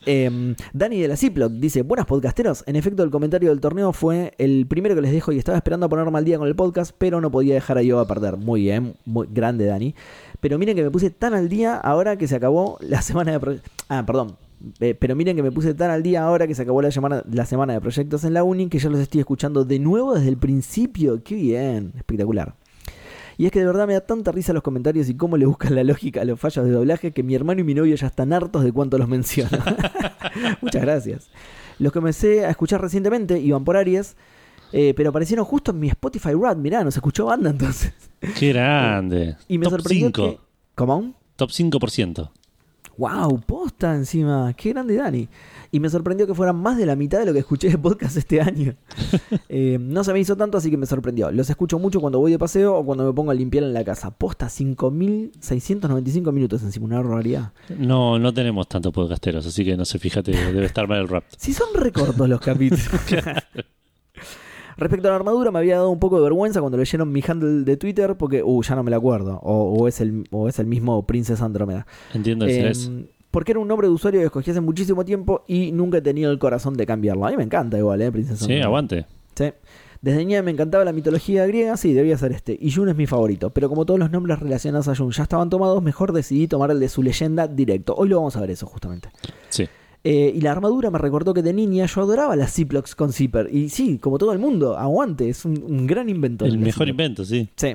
Em, 0.06 0.54
Dani 0.74 1.00
de 1.00 1.08
la 1.08 1.16
Ziploc 1.16 1.50
dice: 1.52 1.80
Buenas 1.80 2.04
podcasteros. 2.06 2.62
En 2.66 2.76
efecto, 2.76 3.02
el 3.02 3.10
comentario 3.10 3.48
del 3.48 3.60
torneo 3.60 3.90
fue 3.94 4.34
el 4.36 4.66
primero 4.66 4.94
que 4.94 5.00
les 5.00 5.12
dejo 5.12 5.32
y 5.32 5.38
estaba 5.38 5.56
esperando 5.56 5.86
a 5.86 5.88
ponerme 5.88 6.18
al 6.18 6.26
día 6.26 6.36
con 6.36 6.46
el 6.46 6.54
podcast, 6.54 6.94
pero 6.98 7.22
no 7.22 7.30
podía 7.30 7.54
dejar 7.54 7.78
a 7.78 7.82
yo 7.82 7.98
a 8.00 8.06
perder. 8.06 8.36
Muy 8.36 8.60
bien, 8.62 8.96
muy 9.06 9.26
grande, 9.30 9.64
Dani. 9.64 9.94
Pero 10.40 10.58
miren 10.58 10.76
que 10.76 10.82
me 10.82 10.90
puse 10.90 11.08
tan 11.08 11.32
al 11.32 11.48
día 11.48 11.76
ahora 11.76 12.18
que 12.18 12.28
se 12.28 12.36
acabó 12.36 12.76
la 12.82 13.00
semana 13.00 13.38
de. 13.38 13.60
Ah, 13.88 14.04
perdón. 14.06 14.36
Eh, 14.80 14.94
pero 14.94 15.14
miren 15.16 15.36
que 15.36 15.42
me 15.42 15.52
puse 15.52 15.74
tan 15.74 15.90
al 15.90 16.02
día 16.02 16.24
ahora 16.24 16.46
que 16.46 16.54
se 16.54 16.62
acabó 16.62 16.82
la 16.82 16.90
semana, 16.90 17.22
la 17.30 17.46
semana 17.46 17.72
de 17.74 17.80
proyectos 17.80 18.24
en 18.24 18.34
la 18.34 18.44
uni 18.44 18.68
que 18.68 18.78
ya 18.78 18.88
los 18.88 19.00
estoy 19.00 19.20
escuchando 19.20 19.64
de 19.64 19.78
nuevo 19.78 20.14
desde 20.14 20.28
el 20.28 20.36
principio. 20.36 21.22
Qué 21.22 21.34
bien, 21.34 21.92
espectacular. 21.96 22.54
Y 23.36 23.46
es 23.46 23.52
que 23.52 23.58
de 23.60 23.66
verdad 23.66 23.86
me 23.86 23.94
da 23.94 24.00
tanta 24.00 24.30
risa 24.30 24.52
los 24.52 24.62
comentarios 24.62 25.08
y 25.08 25.16
cómo 25.16 25.36
le 25.36 25.46
buscan 25.46 25.74
la 25.74 25.82
lógica 25.82 26.20
a 26.20 26.24
los 26.24 26.38
fallos 26.38 26.64
de 26.64 26.70
doblaje 26.70 27.12
que 27.12 27.22
mi 27.22 27.34
hermano 27.34 27.60
y 27.60 27.64
mi 27.64 27.74
novio 27.74 27.94
ya 27.96 28.06
están 28.06 28.32
hartos 28.32 28.62
de 28.62 28.72
cuánto 28.72 28.96
los 28.96 29.08
menciono. 29.08 29.58
Muchas 30.60 30.82
gracias. 30.82 31.30
Los 31.78 31.92
comencé 31.92 32.44
a 32.46 32.50
escuchar 32.50 32.80
recientemente 32.80 33.38
iban 33.40 33.64
por 33.64 33.76
Aries, 33.76 34.16
eh, 34.72 34.94
pero 34.96 35.10
aparecieron 35.10 35.44
justo 35.44 35.72
en 35.72 35.80
mi 35.80 35.88
Spotify 35.88 36.32
Rad. 36.40 36.56
Mirá, 36.56 36.84
nos 36.84 36.94
escuchó 36.94 37.26
banda 37.26 37.50
entonces. 37.50 37.92
Qué 38.38 38.52
grande. 38.52 39.36
Y 39.48 39.58
me 39.58 39.64
Top 39.64 39.72
sorprendió 39.72 40.06
5. 40.08 40.22
que... 40.22 40.38
¿Cómo? 40.76 41.14
Top 41.36 41.50
5%. 41.50 42.30
¡Wow! 42.96 43.40
Posta 43.40 43.94
encima. 43.94 44.52
¡Qué 44.54 44.70
grande 44.70 44.96
Dani! 44.96 45.28
Y 45.70 45.80
me 45.80 45.88
sorprendió 45.88 46.26
que 46.26 46.34
fueran 46.34 46.56
más 46.56 46.76
de 46.78 46.86
la 46.86 46.96
mitad 46.96 47.18
de 47.18 47.26
lo 47.26 47.32
que 47.32 47.40
escuché 47.40 47.68
de 47.68 47.78
podcast 47.78 48.16
este 48.16 48.40
año. 48.40 48.74
Eh, 49.48 49.78
no 49.80 50.02
se 50.02 50.12
me 50.12 50.18
hizo 50.18 50.36
tanto, 50.36 50.58
así 50.58 50.70
que 50.70 50.76
me 50.76 50.86
sorprendió. 50.86 51.30
Los 51.30 51.48
escucho 51.48 51.78
mucho 51.78 52.00
cuando 52.00 52.18
voy 52.18 52.32
de 52.32 52.38
paseo 52.38 52.76
o 52.76 52.84
cuando 52.84 53.04
me 53.04 53.12
pongo 53.12 53.30
a 53.30 53.34
limpiar 53.34 53.62
en 53.62 53.72
la 53.72 53.84
casa. 53.84 54.10
Posta 54.10 54.46
5.695 54.46 56.32
minutos 56.32 56.62
encima, 56.62 56.86
una 56.86 56.96
barbaridad. 56.96 57.52
No, 57.78 58.18
no 58.18 58.34
tenemos 58.34 58.68
tantos 58.68 58.92
podcasteros, 58.92 59.46
así 59.46 59.64
que 59.64 59.76
no 59.76 59.84
sé, 59.84 59.98
fíjate, 59.98 60.32
debe 60.32 60.66
estar 60.66 60.88
mal 60.88 61.00
el 61.00 61.08
rap. 61.08 61.24
Si 61.36 61.52
son 61.52 61.68
recortos 61.74 62.28
los 62.28 62.40
capítulos. 62.40 62.84
Respecto 64.76 65.08
a 65.08 65.10
la 65.10 65.16
armadura, 65.16 65.50
me 65.50 65.58
había 65.60 65.76
dado 65.76 65.90
un 65.90 65.98
poco 65.98 66.16
de 66.16 66.22
vergüenza 66.24 66.60
cuando 66.60 66.78
leyeron 66.78 67.10
mi 67.12 67.22
handle 67.26 67.64
de 67.64 67.76
Twitter 67.76 68.16
porque, 68.16 68.42
uh, 68.42 68.62
ya 68.62 68.74
no 68.74 68.82
me 68.82 68.90
la 68.90 68.96
acuerdo. 68.96 69.38
O, 69.42 69.74
o 69.78 69.88
es, 69.88 70.00
el, 70.00 70.26
o 70.30 70.48
es 70.48 70.58
el 70.58 70.66
mismo 70.66 71.06
Princess 71.06 71.40
Andromeda. 71.40 71.86
Entiendo 72.12 72.46
si 72.46 72.52
Em, 72.56 72.66
es. 72.66 72.90
porque 73.30 73.52
era 73.52 73.60
un 73.60 73.68
nombre 73.68 73.86
de 73.88 73.92
usuario 73.94 74.20
que 74.20 74.26
escogí 74.26 74.50
hace 74.50 74.60
muchísimo 74.60 75.04
tiempo 75.04 75.44
y 75.46 75.72
nunca 75.72 75.98
he 75.98 76.02
tenido 76.02 76.30
el 76.30 76.38
corazón 76.38 76.74
de 76.74 76.86
cambiarlo. 76.86 77.26
A 77.26 77.30
mí 77.30 77.36
me 77.36 77.44
encanta 77.44 77.78
igual, 77.78 78.00
¿eh? 78.02 78.10
Princess 78.12 78.38
Sí, 78.38 78.44
Andromeda. 78.44 78.64
aguante. 78.66 79.06
Sí. 79.34 79.52
Desde 80.02 80.18
niña 80.18 80.42
me 80.42 80.50
encantaba 80.50 80.84
la 80.84 80.92
mitología 80.92 81.46
griega, 81.46 81.78
sí, 81.78 81.94
debía 81.94 82.18
ser 82.18 82.32
este. 82.32 82.58
Y 82.60 82.70
Jun 82.70 82.90
es 82.90 82.94
mi 82.96 83.06
favorito. 83.06 83.50
Pero 83.50 83.70
como 83.70 83.86
todos 83.86 83.98
los 83.98 84.10
nombres 84.10 84.38
relacionados 84.38 84.86
a 84.88 84.94
Jun 84.94 85.12
ya 85.12 85.22
estaban 85.22 85.48
tomados, 85.48 85.82
mejor 85.82 86.12
decidí 86.12 86.46
tomar 86.46 86.70
el 86.70 86.78
de 86.78 86.90
su 86.90 87.02
leyenda 87.02 87.48
directo. 87.48 87.94
Hoy 87.96 88.10
lo 88.10 88.16
vamos 88.16 88.36
a 88.36 88.40
ver 88.42 88.50
eso, 88.50 88.66
justamente. 88.66 89.08
Sí. 89.48 89.66
Eh, 90.06 90.32
y 90.36 90.40
la 90.42 90.52
armadura 90.52 90.90
me 90.90 90.98
recordó 90.98 91.32
que 91.32 91.40
de 91.42 91.54
niña 91.54 91.86
yo 91.86 92.02
adoraba 92.02 92.36
las 92.36 92.52
Ziplocs 92.52 92.94
con 92.94 93.12
zipper. 93.12 93.48
Y 93.50 93.70
sí, 93.70 93.98
como 93.98 94.18
todo 94.18 94.32
el 94.32 94.38
mundo, 94.38 94.76
aguante, 94.76 95.30
es 95.30 95.46
un, 95.46 95.62
un 95.66 95.86
gran 95.86 96.10
invento. 96.10 96.44
El 96.44 96.58
mejor 96.58 96.88
invento, 96.88 97.24
sí. 97.24 97.48
Sí. 97.56 97.74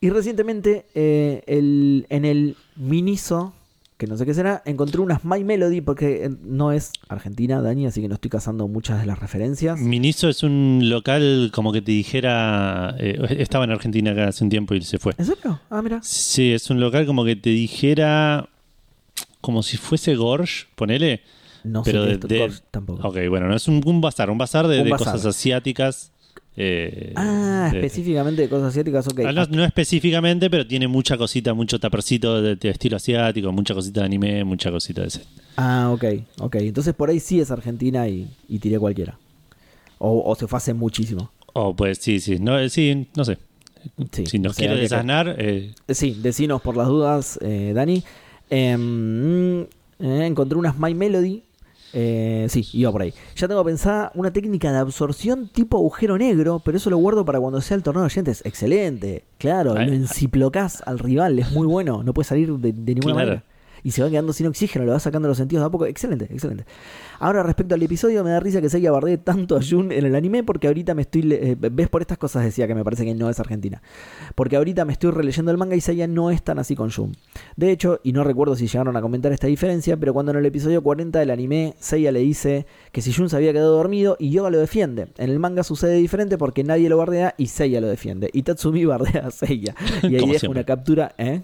Y 0.00 0.10
recientemente 0.10 0.86
eh, 0.94 1.42
el, 1.46 2.06
en 2.08 2.24
el 2.24 2.56
Miniso, 2.76 3.52
que 3.96 4.06
no 4.08 4.16
sé 4.16 4.24
qué 4.26 4.34
será, 4.34 4.62
encontré 4.64 5.00
unas 5.00 5.24
My 5.24 5.42
Melody 5.44 5.80
porque 5.80 6.24
eh, 6.24 6.30
no 6.44 6.70
es 6.72 6.92
Argentina, 7.08 7.60
Dani, 7.62 7.86
así 7.86 8.00
que 8.00 8.08
no 8.08 8.14
estoy 8.14 8.30
cazando 8.30 8.66
muchas 8.68 9.00
de 9.00 9.06
las 9.06 9.18
referencias. 9.20 9.78
Miniso 9.80 10.28
es 10.28 10.42
un 10.42 10.80
local 10.84 11.50
como 11.52 11.72
que 11.72 11.80
te 11.82 11.92
dijera. 11.92 12.96
eh, 12.98 13.18
estaba 13.38 13.64
en 13.64 13.70
Argentina 13.70 14.12
acá 14.12 14.28
hace 14.28 14.42
un 14.44 14.50
tiempo 14.50 14.74
y 14.74 14.82
se 14.82 14.98
fue. 14.98 15.14
¿En 15.18 15.26
serio? 15.26 15.60
Ah, 15.70 15.80
mira. 15.82 16.00
Sí, 16.02 16.52
es 16.52 16.70
un 16.70 16.80
local 16.80 17.06
como 17.06 17.24
que 17.24 17.36
te 17.36 17.50
dijera. 17.50 18.48
Como 19.40 19.62
si 19.62 19.76
fuese 19.76 20.16
Gorge, 20.16 20.66
ponele. 20.74 21.22
No 21.64 21.82
Pero 21.82 22.02
sé 22.04 22.18
qué 22.20 22.44
es 22.46 22.54
de- 22.54 22.62
tampoco. 22.70 23.06
Ok, 23.08 23.16
bueno, 23.28 23.48
no 23.48 23.54
es 23.56 23.66
un, 23.68 23.82
un 23.84 24.00
bazar, 24.00 24.30
un 24.30 24.38
bazar 24.38 24.66
de, 24.68 24.78
Un 24.78 24.84
de 24.84 24.90
bazar. 24.90 25.14
cosas 25.14 25.26
asiáticas. 25.26 26.12
eh, 26.56 27.12
Ah, 27.16 27.68
de- 27.72 27.78
específicamente 27.80 28.42
de 28.42 28.48
cosas 28.48 28.68
asiáticas, 28.68 29.06
ok. 29.06 29.20
Ah, 29.26 29.32
no, 29.32 29.46
no 29.46 29.64
específicamente, 29.64 30.50
pero 30.50 30.66
tiene 30.66 30.88
mucha 30.88 31.16
cosita, 31.16 31.54
mucho 31.54 31.78
tapercito 31.78 32.42
de, 32.42 32.56
de 32.56 32.68
estilo 32.70 32.96
asiático, 32.96 33.52
mucha 33.52 33.74
cosita 33.74 34.00
de 34.00 34.06
anime, 34.06 34.44
mucha 34.44 34.70
cosita 34.70 35.02
de 35.02 35.08
ese. 35.08 35.22
Ah, 35.56 35.90
ok, 35.92 36.04
ok. 36.40 36.54
Entonces 36.56 36.94
por 36.94 37.10
ahí 37.10 37.20
sí 37.20 37.40
es 37.40 37.50
Argentina 37.50 38.08
y, 38.08 38.28
y 38.48 38.58
tiré 38.58 38.78
cualquiera. 38.78 39.18
O, 39.98 40.22
o 40.30 40.34
se 40.36 40.46
fue 40.46 40.56
hace 40.56 40.74
muchísimo. 40.74 41.30
Oh, 41.52 41.74
pues 41.74 41.98
sí, 41.98 42.20
sí, 42.20 42.38
no, 42.38 42.58
eh, 42.58 42.68
sí, 42.70 43.06
no 43.16 43.24
sé. 43.24 43.38
Sí, 44.12 44.26
si 44.26 44.38
nos 44.38 44.52
o 44.52 44.54
sea, 44.54 44.66
quiere 44.66 44.80
desasnar, 44.80 45.36
eh, 45.38 45.72
Sí, 45.88 46.16
decinos 46.20 46.60
por 46.60 46.76
las 46.76 46.88
dudas, 46.88 47.38
Dani. 47.40 48.02
Em, 48.50 49.62
eh, 49.62 49.66
encontré 50.26 50.58
unas 50.58 50.78
My 50.78 50.94
Melody. 50.94 51.42
Eh, 51.92 52.46
sí, 52.50 52.66
iba 52.74 52.92
por 52.92 53.02
ahí. 53.02 53.14
Ya 53.36 53.48
tengo 53.48 53.64
pensada 53.64 54.12
una 54.14 54.32
técnica 54.32 54.70
de 54.72 54.78
absorción 54.78 55.48
tipo 55.48 55.78
agujero 55.78 56.18
negro, 56.18 56.60
pero 56.64 56.76
eso 56.76 56.90
lo 56.90 56.98
guardo 56.98 57.24
para 57.24 57.40
cuando 57.40 57.60
sea 57.60 57.76
el 57.76 57.82
torneo 57.82 58.02
de 58.02 58.06
oyentes. 58.06 58.42
Excelente. 58.44 59.24
Claro, 59.38 59.74
Ay, 59.76 59.86
lo 59.86 59.92
enciplocás 59.94 60.82
al 60.86 60.98
rival, 60.98 61.38
es 61.38 61.50
muy 61.52 61.66
bueno. 61.66 62.02
No 62.02 62.12
puede 62.12 62.28
salir 62.28 62.52
de, 62.52 62.72
de 62.72 62.94
ninguna 62.94 63.14
Claro. 63.14 63.28
manera. 63.28 63.44
Y 63.84 63.92
se 63.92 64.02
va 64.02 64.10
quedando 64.10 64.32
sin 64.32 64.46
oxígeno, 64.48 64.84
le 64.84 64.90
va 64.90 64.98
sacando 65.00 65.28
los 65.28 65.36
sentidos 65.38 65.62
de 65.62 65.66
a 65.68 65.70
poco. 65.70 65.86
Excelente, 65.86 66.24
excelente. 66.30 66.64
Ahora, 67.20 67.42
respecto 67.42 67.74
al 67.74 67.82
episodio, 67.82 68.22
me 68.22 68.30
da 68.30 68.38
risa 68.40 68.60
que 68.60 68.68
Seiya 68.68 68.92
bardee 68.92 69.18
tanto 69.18 69.56
a 69.56 69.60
Jun 69.62 69.90
en 69.90 70.06
el 70.06 70.14
anime 70.14 70.44
porque 70.44 70.68
ahorita 70.68 70.94
me 70.94 71.02
estoy. 71.02 71.32
eh, 71.32 71.56
¿Ves? 71.58 71.88
Por 71.88 72.00
estas 72.00 72.16
cosas 72.18 72.44
decía 72.44 72.66
que 72.68 72.74
me 72.74 72.84
parece 72.84 73.04
que 73.04 73.14
no 73.14 73.28
es 73.28 73.40
Argentina. 73.40 73.82
Porque 74.34 74.56
ahorita 74.56 74.84
me 74.84 74.92
estoy 74.92 75.10
releyendo 75.10 75.50
el 75.50 75.58
manga 75.58 75.74
y 75.74 75.80
Seiya 75.80 76.06
no 76.06 76.30
es 76.30 76.42
tan 76.42 76.58
así 76.58 76.76
con 76.76 76.90
Jun. 76.90 77.16
De 77.56 77.72
hecho, 77.72 78.00
y 78.04 78.12
no 78.12 78.22
recuerdo 78.22 78.54
si 78.54 78.68
llegaron 78.68 78.96
a 78.96 79.00
comentar 79.00 79.32
esta 79.32 79.46
diferencia, 79.48 79.96
pero 79.96 80.14
cuando 80.14 80.32
en 80.32 80.38
el 80.38 80.46
episodio 80.46 80.82
40 80.82 81.18
del 81.18 81.30
anime 81.30 81.74
Seiya 81.80 82.12
le 82.12 82.20
dice 82.20 82.66
que 82.92 83.02
si 83.02 83.12
Jun 83.12 83.28
se 83.28 83.36
había 83.36 83.52
quedado 83.52 83.76
dormido 83.76 84.16
y 84.20 84.30
Yoga 84.30 84.50
lo 84.50 84.58
defiende. 84.58 85.08
En 85.18 85.30
el 85.30 85.38
manga 85.40 85.64
sucede 85.64 85.96
diferente 85.96 86.38
porque 86.38 86.62
nadie 86.62 86.88
lo 86.88 86.98
bardea 86.98 87.34
y 87.36 87.46
Seiya 87.46 87.80
lo 87.80 87.88
defiende. 87.88 88.30
Y 88.32 88.42
Tatsumi 88.42 88.84
bardea 88.84 89.26
a 89.26 89.30
Seiya. 89.32 89.74
Y 90.02 90.14
ahí 90.14 90.22
siempre. 90.22 90.48
una 90.50 90.64
captura, 90.64 91.14
¿eh? 91.18 91.42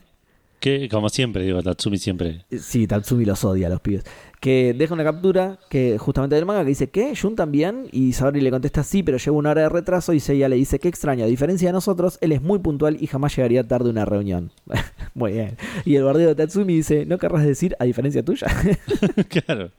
que 0.60 0.88
como 0.88 1.10
siempre, 1.10 1.44
digo, 1.44 1.62
Tatsumi 1.62 1.98
siempre. 1.98 2.46
Sí, 2.58 2.86
Tatsumi 2.86 3.26
los 3.26 3.44
odia 3.44 3.66
a 3.66 3.70
los 3.70 3.80
pibes. 3.80 4.04
Que 4.44 4.74
deja 4.76 4.92
una 4.92 5.04
captura 5.04 5.58
que 5.70 5.96
justamente 5.96 6.36
del 6.36 6.44
manga 6.44 6.64
que 6.64 6.68
dice 6.68 6.90
¿qué? 6.90 7.16
¿Jun 7.16 7.34
también? 7.34 7.88
Y 7.92 8.12
Sabri 8.12 8.42
le 8.42 8.50
contesta 8.50 8.84
sí, 8.84 9.02
pero 9.02 9.16
lleva 9.16 9.38
una 9.38 9.52
hora 9.52 9.62
de 9.62 9.68
retraso 9.70 10.12
y 10.12 10.20
Seiya 10.20 10.50
le 10.50 10.56
dice 10.56 10.78
qué 10.78 10.88
extraño, 10.88 11.24
a 11.24 11.28
diferencia 11.28 11.70
de 11.70 11.72
nosotros, 11.72 12.18
él 12.20 12.30
es 12.30 12.42
muy 12.42 12.58
puntual 12.58 12.98
y 13.00 13.06
jamás 13.06 13.34
llegaría 13.34 13.66
tarde 13.66 13.88
a 13.88 13.92
una 13.92 14.04
reunión. 14.04 14.50
muy 15.14 15.32
bien. 15.32 15.56
Y 15.86 15.96
el 15.96 16.04
bardeo 16.04 16.28
de 16.28 16.34
Tatsumi 16.34 16.74
dice, 16.74 17.06
¿no 17.06 17.16
querrás 17.16 17.42
decir 17.46 17.74
a 17.78 17.86
diferencia 17.86 18.22
tuya? 18.22 18.46
claro. 19.46 19.70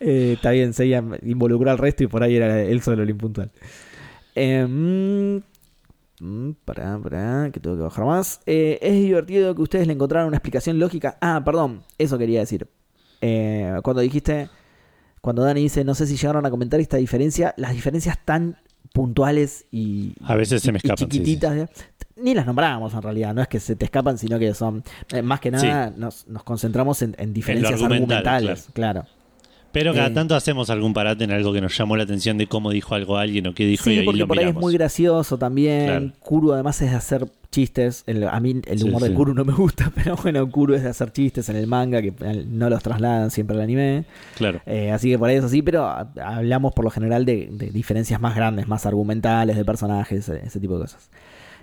Eh, 0.00 0.32
está 0.36 0.52
bien, 0.52 0.72
Seiya 0.72 1.04
involucró 1.20 1.70
al 1.70 1.76
resto 1.76 2.02
y 2.02 2.06
por 2.06 2.22
ahí 2.22 2.36
era 2.36 2.62
él 2.62 2.80
solo 2.80 3.02
el 3.02 3.10
impuntual. 3.10 3.50
Eh, 4.34 4.66
mm, 4.66 5.36
mm, 6.18 6.52
pará, 6.64 6.98
pará, 6.98 7.50
que 7.52 7.60
tengo 7.60 7.76
que 7.76 7.82
bajar 7.82 8.06
más. 8.06 8.40
Eh, 8.46 8.78
es 8.80 8.94
divertido 8.94 9.54
que 9.54 9.60
ustedes 9.60 9.86
le 9.86 9.92
encontraran 9.92 10.28
una 10.28 10.38
explicación 10.38 10.78
lógica. 10.78 11.18
Ah, 11.20 11.42
perdón, 11.44 11.82
eso 11.98 12.16
quería 12.16 12.40
decir. 12.40 12.66
Eh, 13.22 13.78
cuando 13.82 14.02
dijiste, 14.02 14.50
cuando 15.20 15.42
Dani 15.42 15.62
dice, 15.62 15.84
no 15.84 15.94
sé 15.94 16.06
si 16.06 16.16
llegaron 16.16 16.44
a 16.44 16.50
comentar 16.50 16.80
esta 16.80 16.96
diferencia, 16.96 17.54
las 17.56 17.72
diferencias 17.72 18.18
tan 18.24 18.58
puntuales 18.92 19.64
y, 19.70 20.14
A 20.24 20.34
veces 20.34 20.60
se 20.60 20.72
me 20.72 20.76
y 20.76 20.78
escapan. 20.78 20.98
sí, 20.98 21.04
sí. 21.04 21.10
chiquititas. 21.10 21.70
Ni 22.16 22.34
las 22.34 22.44
nombrábamos 22.44 22.92
en 22.92 23.02
realidad, 23.02 23.32
no 23.32 23.40
es 23.40 23.48
que 23.48 23.58
se 23.58 23.74
te 23.74 23.86
escapan, 23.86 24.18
sino 24.18 24.38
que 24.38 24.52
son, 24.52 24.84
eh, 25.12 25.22
más 25.22 25.40
que 25.40 25.50
nada, 25.50 25.92
nos, 25.96 26.26
nos 26.28 26.42
concentramos 26.42 27.00
en, 27.00 27.14
en 27.18 27.32
diferencias 27.32 27.80
argumental, 27.80 28.26
argumentales. 28.26 28.68
Claro. 28.74 29.06
Pero 29.72 29.94
cada 29.94 30.08
Eh, 30.08 30.10
tanto 30.10 30.34
hacemos 30.34 30.68
algún 30.70 30.92
parate 30.92 31.24
en 31.24 31.30
algo 31.32 31.52
que 31.52 31.60
nos 31.60 31.76
llamó 31.76 31.96
la 31.96 32.02
atención 32.04 32.36
de 32.38 32.46
cómo 32.46 32.70
dijo 32.70 32.94
algo 32.94 33.16
alguien 33.16 33.46
o 33.46 33.54
qué 33.54 33.64
dijo 33.64 33.88
y 33.90 33.94
Sí, 33.94 33.98
ahí 34.00 34.04
porque 34.04 34.20
lo 34.20 34.28
por 34.28 34.38
ahí 34.38 34.46
es 34.48 34.54
muy 34.54 34.74
gracioso 34.74 35.38
también. 35.38 35.86
Claro. 35.86 36.12
Kuru 36.20 36.52
además 36.52 36.80
es 36.82 36.90
de 36.90 36.96
hacer 36.96 37.26
chistes. 37.50 38.04
El- 38.06 38.24
a 38.28 38.38
mí 38.40 38.60
el 38.66 38.78
Sí, 38.78 38.88
humor 38.88 39.02
de 39.02 39.08
sí. 39.08 39.14
Kuru 39.14 39.34
no 39.34 39.44
me 39.44 39.52
gusta, 39.52 39.90
pero 39.94 40.16
bueno, 40.16 40.48
Kuru 40.50 40.74
es 40.74 40.82
de 40.82 40.90
hacer 40.90 41.10
chistes 41.12 41.48
en 41.48 41.56
el 41.56 41.66
manga 41.66 42.00
que 42.02 42.08
eh, 42.20 42.44
no 42.48 42.68
los 42.70 42.82
trasladan 42.82 43.30
siempre 43.30 43.56
al 43.56 43.62
anime. 43.62 44.04
Claro. 44.36 44.60
Eh, 44.66 44.90
así 44.90 45.10
que 45.10 45.18
por 45.18 45.30
eso 45.30 45.48
sí, 45.48 45.62
pero 45.62 45.84
a- 45.86 46.08
hablamos 46.22 46.72
por 46.74 46.84
lo 46.84 46.90
general 46.90 47.24
de, 47.24 47.48
de 47.50 47.70
diferencias 47.70 48.20
más 48.20 48.34
grandes, 48.36 48.68
más 48.68 48.84
argumentales, 48.86 49.56
de 49.56 49.64
personajes, 49.64 50.28
eh, 50.28 50.42
ese 50.44 50.60
tipo 50.60 50.74
de 50.74 50.82
cosas. 50.82 51.08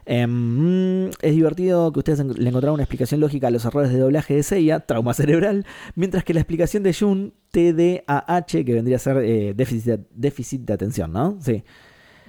Em, 0.06 1.06
mm, 1.08 1.10
es 1.22 1.36
divertido 1.36 1.92
que 1.92 2.00
ustedes 2.00 2.20
le 2.20 2.50
encontraron 2.50 2.76
una 2.76 2.84
explicación 2.84 3.20
lógica 3.22 3.48
a 3.48 3.52
los 3.52 3.64
errores 3.66 3.92
de 3.92 4.00
doblaje 4.00 4.36
de 4.36 4.44
Seiya, 4.44 4.80
trauma 4.82 5.14
cerebral, 5.14 5.66
mientras 5.96 6.24
que 6.24 6.34
la 6.34 6.40
explicación 6.42 6.84
de 6.84 6.94
Jun, 6.94 7.34
TDAH, 7.52 8.64
que 8.66 8.74
vendría 8.74 8.98
a 8.98 9.00
ser 9.00 9.18
eh, 9.18 9.54
déficit, 9.56 9.86
de, 9.86 10.00
déficit 10.16 10.62
de 10.62 10.74
atención, 10.74 11.12
¿no? 11.12 11.38
Sí. 11.42 11.64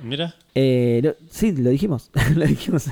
Mira. 0.03 0.35
Eh, 0.55 1.01
lo- 1.03 1.15
sí, 1.31 1.53
lo 1.53 1.71
dijimos. 1.71 2.11
lo 2.37 2.45
dijimos 2.47 2.89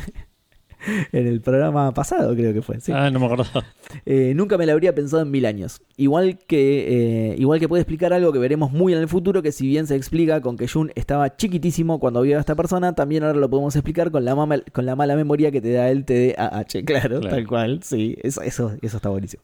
en 1.12 1.26
el 1.26 1.40
programa 1.40 1.92
pasado, 1.94 2.34
creo 2.34 2.52
que 2.54 2.62
fue. 2.62 2.80
sí. 2.80 2.92
Ah, 2.94 3.10
no 3.10 3.18
me 3.20 3.26
acuerdo. 3.26 3.44
Eh, 4.04 4.32
nunca 4.36 4.58
me 4.58 4.66
lo 4.66 4.72
habría 4.72 4.94
pensado 4.94 5.22
en 5.22 5.30
mil 5.30 5.46
años. 5.46 5.80
Igual 5.96 6.38
que, 6.46 7.30
eh, 7.32 7.34
igual 7.38 7.58
que 7.58 7.68
puede 7.68 7.80
explicar 7.82 8.12
algo 8.12 8.32
que 8.34 8.38
veremos 8.38 8.70
muy 8.70 8.92
en 8.92 8.98
el 8.98 9.08
futuro, 9.08 9.42
que 9.42 9.50
si 9.50 9.66
bien 9.66 9.86
se 9.86 9.96
explica 9.96 10.42
con 10.42 10.58
que 10.58 10.68
Jun 10.68 10.92
estaba 10.94 11.34
chiquitísimo 11.36 11.98
cuando 11.98 12.20
vio 12.20 12.36
a 12.36 12.40
esta 12.40 12.54
persona, 12.54 12.94
también 12.94 13.24
ahora 13.24 13.38
lo 13.38 13.48
podemos 13.48 13.74
explicar 13.76 14.10
con 14.10 14.26
la, 14.26 14.34
mama- 14.34 14.60
con 14.72 14.84
la 14.84 14.94
mala 14.94 15.16
memoria 15.16 15.50
que 15.50 15.62
te 15.62 15.72
da 15.72 15.88
el 15.90 16.04
TDAH. 16.04 16.82
Claro, 16.84 17.20
Claro. 17.20 17.28
tal 17.36 17.46
cual. 17.46 17.80
Sí, 17.82 18.16
eso, 18.22 18.42
eso, 18.42 18.72
eso 18.82 18.96
está 18.98 19.08
buenísimo. 19.08 19.42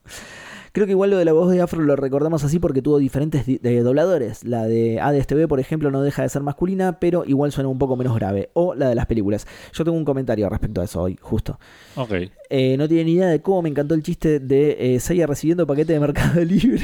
Creo 0.74 0.86
que 0.86 0.90
igual 0.92 1.10
lo 1.10 1.18
de 1.18 1.24
la 1.24 1.32
voz 1.32 1.52
de 1.52 1.60
Afro 1.60 1.80
lo 1.80 1.94
recordamos 1.94 2.42
así 2.42 2.58
porque 2.58 2.82
tuvo 2.82 2.98
diferentes 2.98 3.46
di- 3.46 3.58
de 3.58 3.80
dobladores. 3.80 4.42
La 4.44 4.64
de 4.66 5.00
ADSTV, 5.00 5.46
por 5.46 5.60
ejemplo, 5.60 5.92
no 5.92 6.02
deja 6.02 6.22
de 6.22 6.28
ser 6.28 6.42
masculina, 6.42 6.98
pero 6.98 7.24
igual 7.24 7.52
suena 7.52 7.68
un 7.68 7.78
poco 7.78 7.94
menos 7.96 8.16
grave. 8.16 8.50
O 8.54 8.74
la 8.74 8.88
de 8.88 8.96
las 8.96 9.06
películas. 9.06 9.46
Yo 9.72 9.84
tengo 9.84 9.96
un 9.96 10.04
comentario 10.04 10.48
respecto 10.48 10.80
a 10.80 10.84
eso 10.84 11.00
hoy, 11.02 11.16
justo. 11.22 11.60
Ok. 11.94 12.12
Eh, 12.50 12.76
no 12.76 12.88
tiene 12.88 13.04
ni 13.04 13.12
idea 13.12 13.28
de 13.28 13.40
cómo 13.40 13.62
me 13.62 13.68
encantó 13.68 13.94
el 13.94 14.02
chiste 14.02 14.40
de 14.40 14.96
eh, 14.96 14.98
Seiya 15.00 15.28
recibiendo 15.28 15.64
paquete 15.64 15.92
de 15.92 16.00
Mercado 16.00 16.40
Libre. 16.44 16.82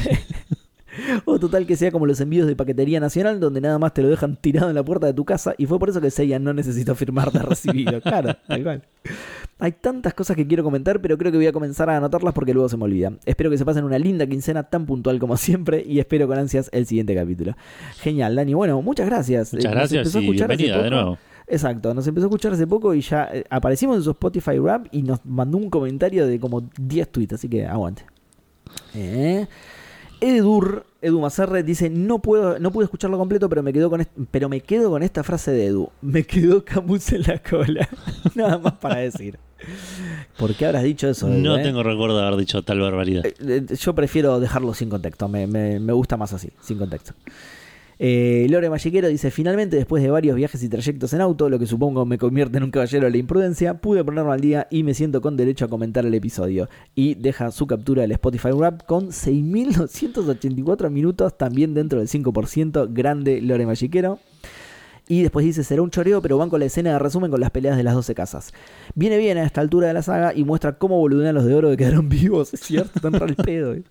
o 1.24 1.38
total 1.38 1.66
que 1.66 1.76
sea 1.76 1.90
como 1.90 2.06
los 2.06 2.20
envíos 2.20 2.46
de 2.46 2.56
paquetería 2.56 3.00
nacional, 3.00 3.40
donde 3.40 3.60
nada 3.60 3.78
más 3.78 3.94
te 3.94 4.02
lo 4.02 4.08
dejan 4.08 4.36
tirado 4.36 4.68
en 4.68 4.74
la 4.74 4.84
puerta 4.84 5.06
de 5.06 5.14
tu 5.14 5.24
casa. 5.24 5.54
Y 5.58 5.66
fue 5.66 5.78
por 5.78 5.88
eso 5.90 6.00
que 6.00 6.10
Seiya 6.10 6.38
no 6.38 6.52
necesitó 6.52 6.94
firmar 6.94 7.32
de 7.32 7.40
recibido. 7.40 8.00
Claro, 8.10 8.34
tal 8.48 8.62
cual. 8.62 8.82
Hay 9.58 9.72
tantas 9.72 10.14
cosas 10.14 10.34
que 10.36 10.46
quiero 10.46 10.64
comentar, 10.64 11.00
pero 11.00 11.16
creo 11.16 11.30
que 11.30 11.38
voy 11.38 11.46
a 11.46 11.52
comenzar 11.52 11.88
a 11.90 11.96
anotarlas 11.96 12.34
porque 12.34 12.52
luego 12.52 12.68
se 12.68 12.76
me 12.76 12.84
olvida. 12.84 13.12
Espero 13.24 13.50
que 13.50 13.58
se 13.58 13.64
pasen 13.64 13.84
una 13.84 13.98
linda 13.98 14.26
quincena 14.26 14.64
tan 14.64 14.86
puntual 14.86 15.18
como 15.18 15.36
siempre 15.36 15.84
y 15.86 16.00
espero 16.00 16.26
con 16.26 16.38
ansias 16.38 16.70
el 16.72 16.86
siguiente 16.86 17.14
capítulo. 17.14 17.56
Genial, 17.98 18.34
Dani. 18.34 18.54
Bueno, 18.54 18.80
muchas 18.82 19.06
gracias. 19.06 19.52
Muchas 19.52 19.64
Eh, 19.64 19.74
nos 19.74 19.92
gracias 19.92 20.14
y 20.14 20.30
bienvenida 20.30 20.82
de 20.82 20.90
nuevo. 20.90 21.18
Exacto, 21.46 21.92
nos 21.94 22.06
empezó 22.06 22.26
a 22.26 22.28
escuchar 22.28 22.52
hace 22.52 22.66
poco 22.66 22.94
y 22.94 23.00
ya 23.00 23.28
eh, 23.32 23.44
aparecimos 23.50 23.96
en 23.96 24.04
su 24.04 24.10
Spotify 24.10 24.58
Rap 24.58 24.86
y 24.92 25.02
nos 25.02 25.24
mandó 25.24 25.58
un 25.58 25.68
comentario 25.68 26.26
de 26.26 26.38
como 26.38 26.68
10 26.78 27.08
tweets, 27.10 27.32
así 27.34 27.48
que 27.48 27.66
aguante. 27.66 28.04
Eh. 28.94 29.46
Edur, 30.20 30.86
Edu 31.02 31.20
Mazarre 31.20 31.62
dice, 31.62 31.88
no 31.90 32.18
puedo, 32.20 32.58
no 32.58 32.70
pude 32.70 32.84
escucharlo 32.84 33.16
completo, 33.18 33.48
pero 33.48 33.62
me 33.62 33.72
quedo 33.72 33.88
con 33.88 34.06
pero 34.30 34.48
me 34.48 34.60
quedo 34.60 34.90
con 34.90 35.02
esta 35.02 35.22
frase 35.24 35.50
de 35.50 35.66
Edu. 35.66 35.88
Me 36.02 36.24
quedó 36.24 36.64
Camus 36.64 37.12
en 37.12 37.22
la 37.22 37.38
cola. 37.38 37.88
Nada 38.34 38.58
más 38.58 38.74
para 38.74 38.96
decir. 38.96 39.38
¿Por 40.38 40.54
qué 40.54 40.66
habrás 40.66 40.82
dicho 40.82 41.08
eso? 41.08 41.28
Edu, 41.28 41.38
No 41.42 41.56
eh? 41.58 41.62
tengo 41.62 41.82
recuerdo 41.82 42.18
de 42.18 42.26
haber 42.26 42.38
dicho 42.38 42.62
tal 42.62 42.80
barbaridad. 42.80 43.24
Eh, 43.24 43.34
eh, 43.40 43.66
Yo 43.78 43.94
prefiero 43.94 44.38
dejarlo 44.40 44.74
sin 44.74 44.90
contexto. 44.90 45.26
Me, 45.28 45.46
me- 45.46 45.80
me 45.80 45.92
gusta 45.92 46.16
más 46.16 46.32
así, 46.32 46.50
sin 46.60 46.76
contexto. 46.78 47.14
Eh, 48.02 48.46
Lore 48.48 48.70
Malliquero 48.70 49.08
dice: 49.08 49.30
Finalmente, 49.30 49.76
después 49.76 50.02
de 50.02 50.08
varios 50.08 50.34
viajes 50.34 50.62
y 50.62 50.70
trayectos 50.70 51.12
en 51.12 51.20
auto, 51.20 51.50
lo 51.50 51.58
que 51.58 51.66
supongo 51.66 52.06
me 52.06 52.16
convierte 52.16 52.56
en 52.56 52.64
un 52.64 52.70
caballero 52.70 53.04
de 53.04 53.10
la 53.10 53.18
imprudencia, 53.18 53.74
pude 53.74 54.02
ponerme 54.02 54.32
al 54.32 54.40
día 54.40 54.66
y 54.70 54.84
me 54.84 54.94
siento 54.94 55.20
con 55.20 55.36
derecho 55.36 55.66
a 55.66 55.68
comentar 55.68 56.06
el 56.06 56.14
episodio. 56.14 56.70
Y 56.94 57.14
deja 57.16 57.50
su 57.50 57.66
captura 57.66 58.00
del 58.00 58.12
Spotify 58.12 58.52
Rap 58.58 58.84
con 58.86 59.08
6.284 59.08 60.88
minutos, 60.88 61.36
también 61.36 61.74
dentro 61.74 61.98
del 61.98 62.08
5%. 62.08 62.88
Grande 62.90 63.42
Lore 63.42 63.66
Malliquero. 63.66 64.18
Y 65.06 65.20
después 65.22 65.44
dice, 65.44 65.62
será 65.62 65.82
un 65.82 65.90
choreo, 65.90 66.22
pero 66.22 66.38
van 66.38 66.48
con 66.48 66.60
la 66.60 66.66
escena 66.66 66.92
de 66.92 66.98
resumen 67.00 67.30
con 67.30 67.40
las 67.40 67.50
peleas 67.50 67.76
de 67.76 67.82
las 67.82 67.94
12 67.94 68.14
casas. 68.14 68.54
Viene 68.94 69.18
bien 69.18 69.36
a 69.36 69.44
esta 69.44 69.60
altura 69.60 69.88
de 69.88 69.92
la 69.92 70.02
saga 70.02 70.32
y 70.34 70.44
muestra 70.44 70.78
cómo 70.78 70.96
boludean 70.98 71.34
los 71.34 71.44
de 71.44 71.54
oro 71.54 71.68
que 71.70 71.76
quedaron 71.76 72.08
vivos. 72.08 72.54
Es 72.54 72.60
cierto, 72.60 72.98
tan 73.00 73.12
raro 73.12 73.26
el 73.26 73.36
pedo. 73.36 73.74
eh. 73.74 73.82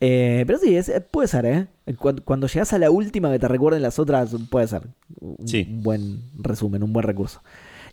Eh, 0.00 0.44
pero 0.46 0.58
sí, 0.58 0.76
es- 0.76 0.92
puede 1.10 1.28
ser, 1.28 1.46
¿eh? 1.46 1.66
Cuando, 1.98 2.22
cuando 2.24 2.46
llegas 2.46 2.72
a 2.72 2.78
la 2.78 2.90
última 2.90 3.30
que 3.30 3.38
te 3.38 3.48
recuerden 3.48 3.82
las 3.82 3.98
otras, 3.98 4.34
puede 4.50 4.66
ser. 4.66 4.82
Un 5.20 5.46
Sí. 5.48 5.66
buen 5.68 6.22
resumen, 6.38 6.82
un 6.82 6.92
buen 6.92 7.04
recurso. 7.04 7.40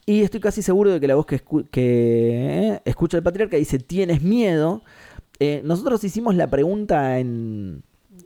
Y 0.05 0.21
estoy 0.21 0.39
casi 0.41 0.61
seguro 0.61 0.91
de 0.91 0.99
que 0.99 1.07
la 1.07 1.15
voz 1.15 1.25
que, 1.25 1.43
escu- 1.43 1.67
que 1.69 2.69
eh, 2.73 2.81
escucha 2.85 3.17
el 3.17 3.23
patriarca 3.23 3.55
dice, 3.57 3.79
¿tienes 3.79 4.21
miedo? 4.21 4.83
Eh, 5.39 5.61
nosotros 5.63 6.03
hicimos 6.03 6.35
la 6.35 6.49
pregunta 6.49 7.19
en, 7.19 7.83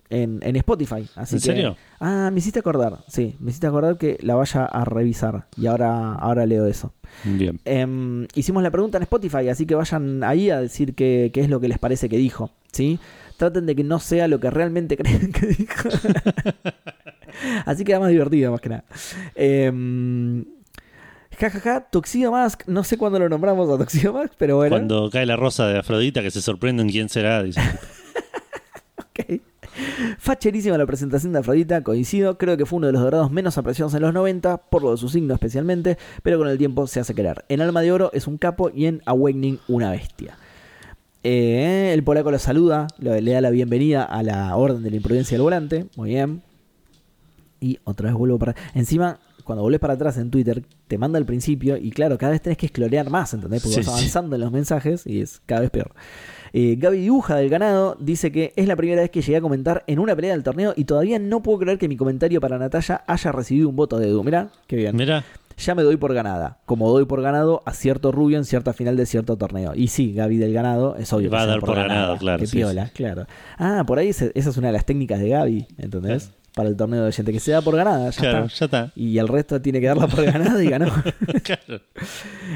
en, 0.10 0.39
en 0.41 0.56
Spotify. 0.58 1.08
Así 1.15 1.36
¿En 1.36 1.41
que- 1.41 1.46
serio? 1.46 1.78
Ah, 2.00 2.30
me 2.32 2.39
hiciste 2.39 2.60
acordar. 2.60 3.00
Sí, 3.08 3.36
me 3.39 3.50
hiciste 3.52 3.67
acordar 3.67 3.98
que 3.98 4.17
la 4.22 4.36
vaya 4.36 4.65
a 4.65 4.86
revisar. 4.86 5.48
Y 5.58 5.67
ahora, 5.67 6.13
ahora 6.13 6.46
leo 6.46 6.65
eso. 6.67 6.93
Bien. 7.24 7.60
Em, 7.65 8.28
hicimos 8.36 8.62
la 8.63 8.72
pregunta 8.72 8.98
en 8.98 9.04
Spotify, 9.04 9.50
así 9.50 9.65
que 9.65 9.76
vayan 9.76 10.24
ahí 10.24 10.50
a 10.50 10.60
decir 10.60 10.93
qué, 10.96 11.32
qué 11.34 11.41
es 11.41 11.50
lo 11.50 11.60
que 11.60 11.67
les 11.67 11.80
parece 11.80 12.08
que 12.10 12.17
dijo. 12.17 12.52
¿sí? 12.72 13.00
Traten 13.38 13.65
de 13.65 13.76
que 13.76 13.84
no 13.84 14.00
sea 14.00 14.28
lo 14.28 14.39
que 14.39 14.50
realmente 14.50 14.96
creen 14.98 15.32
que 15.32 15.46
dijo. 15.48 15.89
así 17.65 17.84
queda 17.84 18.00
más 18.00 18.10
divertido, 18.10 18.52
más 18.52 18.62
que 18.62 18.70
nada. 18.70 18.84
Em, 19.36 20.46
Ja, 21.39 21.52
ja, 21.52 21.60
ja, 21.60 21.82
Tuxedo 21.91 22.32
Mask, 22.32 22.63
no 22.67 22.84
sé 22.84 22.98
cuándo 22.98 23.20
lo 23.20 23.30
nombramos 23.30 23.70
a 23.70 23.78
Tuxedo 23.78 24.12
Mask, 24.13 24.34
pero 24.39 24.56
bueno. 24.56 24.76
Cuando 24.76 25.10
cae 25.12 25.26
la 25.28 25.36
rosa 25.36 25.67
de 25.67 25.78
Afrodita, 25.78 26.24
que 26.24 26.32
se 26.32 26.41
sorprenden 26.41 26.89
quién 26.89 27.10
será. 27.10 27.43
dice. 27.43 27.62
Ok. 29.20 29.41
Facherísima 30.18 30.78
la 30.78 30.86
presentación 30.86 31.34
de 31.34 31.40
Afrodita, 31.40 31.84
coincido, 31.84 32.38
creo 32.38 32.58
que 32.58 32.66
fue 32.66 32.78
uno 32.78 32.88
de 32.88 32.94
los 32.94 33.02
dorados 33.02 33.32
menos 33.32 33.58
apreciados 33.58 33.94
en 33.94 34.02
los 34.02 34.13
90, 34.13 34.58
por 34.58 34.84
lo 34.84 34.92
de 34.92 34.98
su 34.98 35.10
signo 35.10 35.34
especialmente, 35.34 35.98
pero 36.24 36.38
con 36.38 36.48
el 36.48 36.58
tiempo 36.58 36.88
se 36.88 37.00
hace 37.00 37.13
querer. 37.13 37.46
En 37.50 37.62
Alma 37.62 37.82
de 37.82 37.92
Oro 37.92 38.12
es 38.13 38.28
un 38.28 38.38
capo 38.38 38.72
y 38.74 38.86
en 38.86 39.02
Awakening 39.06 39.60
una 39.68 39.92
bestia. 39.92 40.38
Eh, 41.24 41.92
el 41.94 42.04
polaco 42.04 42.32
lo 42.32 42.40
saluda, 42.40 42.88
le 43.00 43.32
da 43.32 43.42
la 43.42 43.50
bienvenida 43.50 44.04
a 44.04 44.24
la 44.24 44.56
orden 44.56 44.84
de 44.84 44.92
la 44.92 44.96
imprudencia 44.96 45.36
del 45.36 45.42
volante, 45.42 45.88
muy 45.96 46.10
bien. 46.10 46.42
Y 47.60 47.80
otra 47.84 48.10
vez 48.10 48.18
vuelvo 48.18 48.38
para... 48.38 48.56
Encima, 48.76 49.20
cuando 49.48 49.64
volvés 49.64 49.80
para 49.80 49.94
atrás 49.96 50.18
en 50.18 50.30
Twitter, 50.30 50.62
te 50.88 50.98
manda 51.00 51.18
al 51.18 51.26
principio 51.26 51.76
y 51.78 51.90
claro, 51.90 52.18
cada 52.20 52.34
vez 52.34 52.42
tenés 52.42 52.58
que 52.58 52.68
esclorear 52.68 53.10
más, 53.10 53.34
¿entendés? 53.34 53.64
Porque 53.64 53.76
Sí, 53.76 53.80
vas 53.80 53.96
sí. 53.96 54.00
avanzando 54.02 54.36
en 54.36 54.42
los 54.44 54.52
mensajes 54.52 55.08
y 55.08 55.22
es 55.22 55.42
cada 55.48 55.62
vez 55.62 55.72
peor. 55.72 55.92
Eh, 56.54 56.76
Gaby 56.78 56.98
Dibuja 57.00 57.36
del 57.36 57.50
ganado 57.50 57.98
dice 58.00 58.32
que 58.32 58.54
es 58.56 58.68
la 58.68 58.76
primera 58.76 59.02
vez 59.02 59.10
que 59.10 59.22
llegué 59.22 59.38
a 59.38 59.42
comentar 59.42 59.84
en 59.88 60.00
una 60.00 60.16
pelea 60.16 60.34
del 60.34 60.44
torneo 60.44 60.74
y 60.76 60.86
todavía 60.86 61.18
no 61.20 61.42
puedo 61.42 61.60
creer 61.60 61.78
que 61.78 61.88
mi 61.88 61.98
comentario 61.98 62.40
para 62.40 62.58
Natalia 62.60 63.04
haya 63.08 63.32
recibido 63.32 63.68
un 63.70 63.76
voto 63.76 63.98
de 63.98 64.08
Edu. 64.10 64.24
Mirá, 64.24 64.50
qué 64.68 64.76
bien. 64.76 64.96
Mira, 64.96 65.24
Ya 65.58 65.74
me 65.74 65.82
doy 65.82 65.98
por 65.98 66.14
ganada. 66.14 66.60
Como 66.66 66.90
doy 66.92 67.06
por 67.06 67.22
ganado 67.22 67.64
a 67.66 67.74
cierto 67.74 68.12
rubio 68.12 68.38
en 68.38 68.46
cierta 68.46 68.74
final 68.74 68.96
de 68.96 69.06
cierto 69.08 69.38
torneo. 69.38 69.74
Y 69.76 69.88
sí, 69.88 70.14
Gaby 70.14 70.38
del 70.38 70.54
ganado 70.54 70.96
es 70.98 71.12
obvio. 71.14 71.32
Va 71.32 71.40
que 71.40 71.44
a 71.44 71.48
dar 71.48 71.60
por 71.62 71.76
ganado, 71.76 72.18
claro, 72.18 72.40
Qué 72.40 72.46
sí, 72.48 72.58
piola, 72.58 72.92
claro. 72.94 73.26
Ah, 73.58 73.84
por 73.88 73.98
ahí 73.98 74.10
esa 74.10 74.28
es 74.34 74.58
una 74.58 74.68
de 74.68 74.74
las 74.74 74.86
técnicas 74.86 75.20
de 75.20 75.30
Gaby, 75.30 75.68
¿entendés? 75.80 76.32
Para 76.58 76.70
el 76.70 76.76
torneo 76.76 77.06
de 77.06 77.12
gente 77.12 77.32
que 77.32 77.39
se 77.39 77.52
da 77.52 77.62
por 77.62 77.76
ganada, 77.76 78.10
ya 78.10 78.20
claro, 78.20 78.46
está. 78.46 78.58
ya 78.58 78.65
está. 78.65 78.91
Y 78.96 79.20
el 79.20 79.28
resto 79.28 79.62
tiene 79.62 79.80
que 79.80 79.86
darla 79.86 80.08
por 80.08 80.26
ganada 80.26 80.63
y 80.63 80.67
ganó. 80.67 80.88
Claro. 81.43 81.84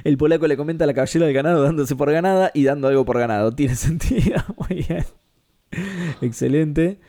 El 0.03 0.17
polaco 0.17 0.47
le 0.47 0.57
comenta 0.57 0.85
a 0.85 0.87
la 0.87 0.95
caballera 0.95 1.27
del 1.27 1.35
ganado 1.35 1.61
dándose 1.61 1.95
por 1.95 2.11
ganada 2.11 2.49
y 2.55 2.63
dando 2.63 2.87
algo 2.87 3.05
por 3.05 3.19
ganado. 3.19 3.51
Tiene 3.53 3.75
sentido. 3.75 4.43
Muy 4.57 4.83
bien. 4.89 5.05
Excelente. 6.19 6.99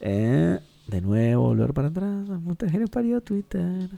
Eh, 0.00 0.58
de 0.90 1.00
nuevo, 1.00 1.42
volver 1.44 1.72
para 1.72 1.88
atrás. 1.88 2.28
Montajeros 2.28 2.90
parió 2.90 3.20
Twitter. 3.20 3.88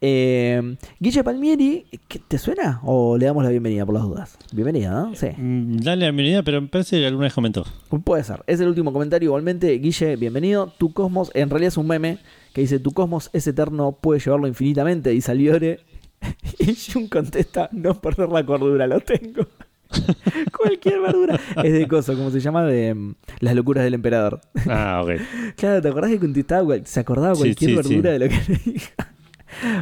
Eh, 0.00 0.76
Guille 0.98 1.22
Palmieri, 1.22 1.84
¿qué- 2.08 2.18
¿te 2.20 2.38
suena? 2.38 2.80
¿O 2.84 3.16
le 3.18 3.26
damos 3.26 3.44
la 3.44 3.50
bienvenida 3.50 3.84
por 3.86 3.94
las 3.94 4.02
dudas? 4.04 4.38
Bienvenida, 4.52 4.90
¿no? 4.90 5.14
Sí. 5.14 5.28
Mm, 5.36 5.76
Dale 5.78 6.00
la 6.06 6.06
bienvenida, 6.12 6.42
pero 6.42 6.60
me 6.60 6.68
parece 6.68 6.98
que 6.98 7.06
alguna 7.06 7.24
vez 7.26 7.34
comentó. 7.34 7.64
Puede 8.04 8.24
ser. 8.24 8.42
Es 8.46 8.60
el 8.60 8.68
último 8.68 8.92
comentario 8.92 9.26
igualmente. 9.28 9.70
Guille, 9.78 10.16
bienvenido. 10.16 10.72
Tu 10.78 10.92
cosmos, 10.92 11.30
en 11.34 11.50
realidad 11.50 11.68
es 11.68 11.76
un 11.76 11.86
meme 11.86 12.18
que 12.52 12.62
dice: 12.62 12.78
Tu 12.78 12.92
cosmos 12.92 13.30
es 13.32 13.46
eterno, 13.46 13.92
puede 14.00 14.20
llevarlo 14.20 14.46
infinitamente. 14.48 15.10
Dice 15.10 15.30
Aliore. 15.32 15.80
Y 16.58 16.74
Jun 16.92 17.08
contesta: 17.08 17.68
No 17.72 18.00
perder 18.00 18.28
la 18.28 18.44
cordura, 18.46 18.86
lo 18.86 19.00
tengo. 19.00 19.46
Cualquier 20.58 21.00
verdura. 21.00 21.40
Es 21.62 21.72
de 21.72 21.86
coso, 21.88 22.14
como 22.16 22.30
se 22.30 22.40
llama? 22.40 22.64
De 22.64 22.94
mm, 22.94 23.14
Las 23.40 23.54
locuras 23.54 23.84
del 23.84 23.94
emperador. 23.94 24.40
Ah, 24.68 25.02
ok. 25.02 25.10
Claro, 25.56 25.82
¿te 25.82 25.88
acordás 25.88 26.10
que 26.10 26.18
contestaba? 26.18 26.76
Se 26.84 27.00
acordaba 27.00 27.34
cualquier 27.34 27.70
sí, 27.70 27.76
verdura 27.76 28.10
sí. 28.12 28.18
de 28.18 28.18
lo 28.18 28.28
que 28.28 28.40
le 28.52 28.72
dijo. 28.72 28.90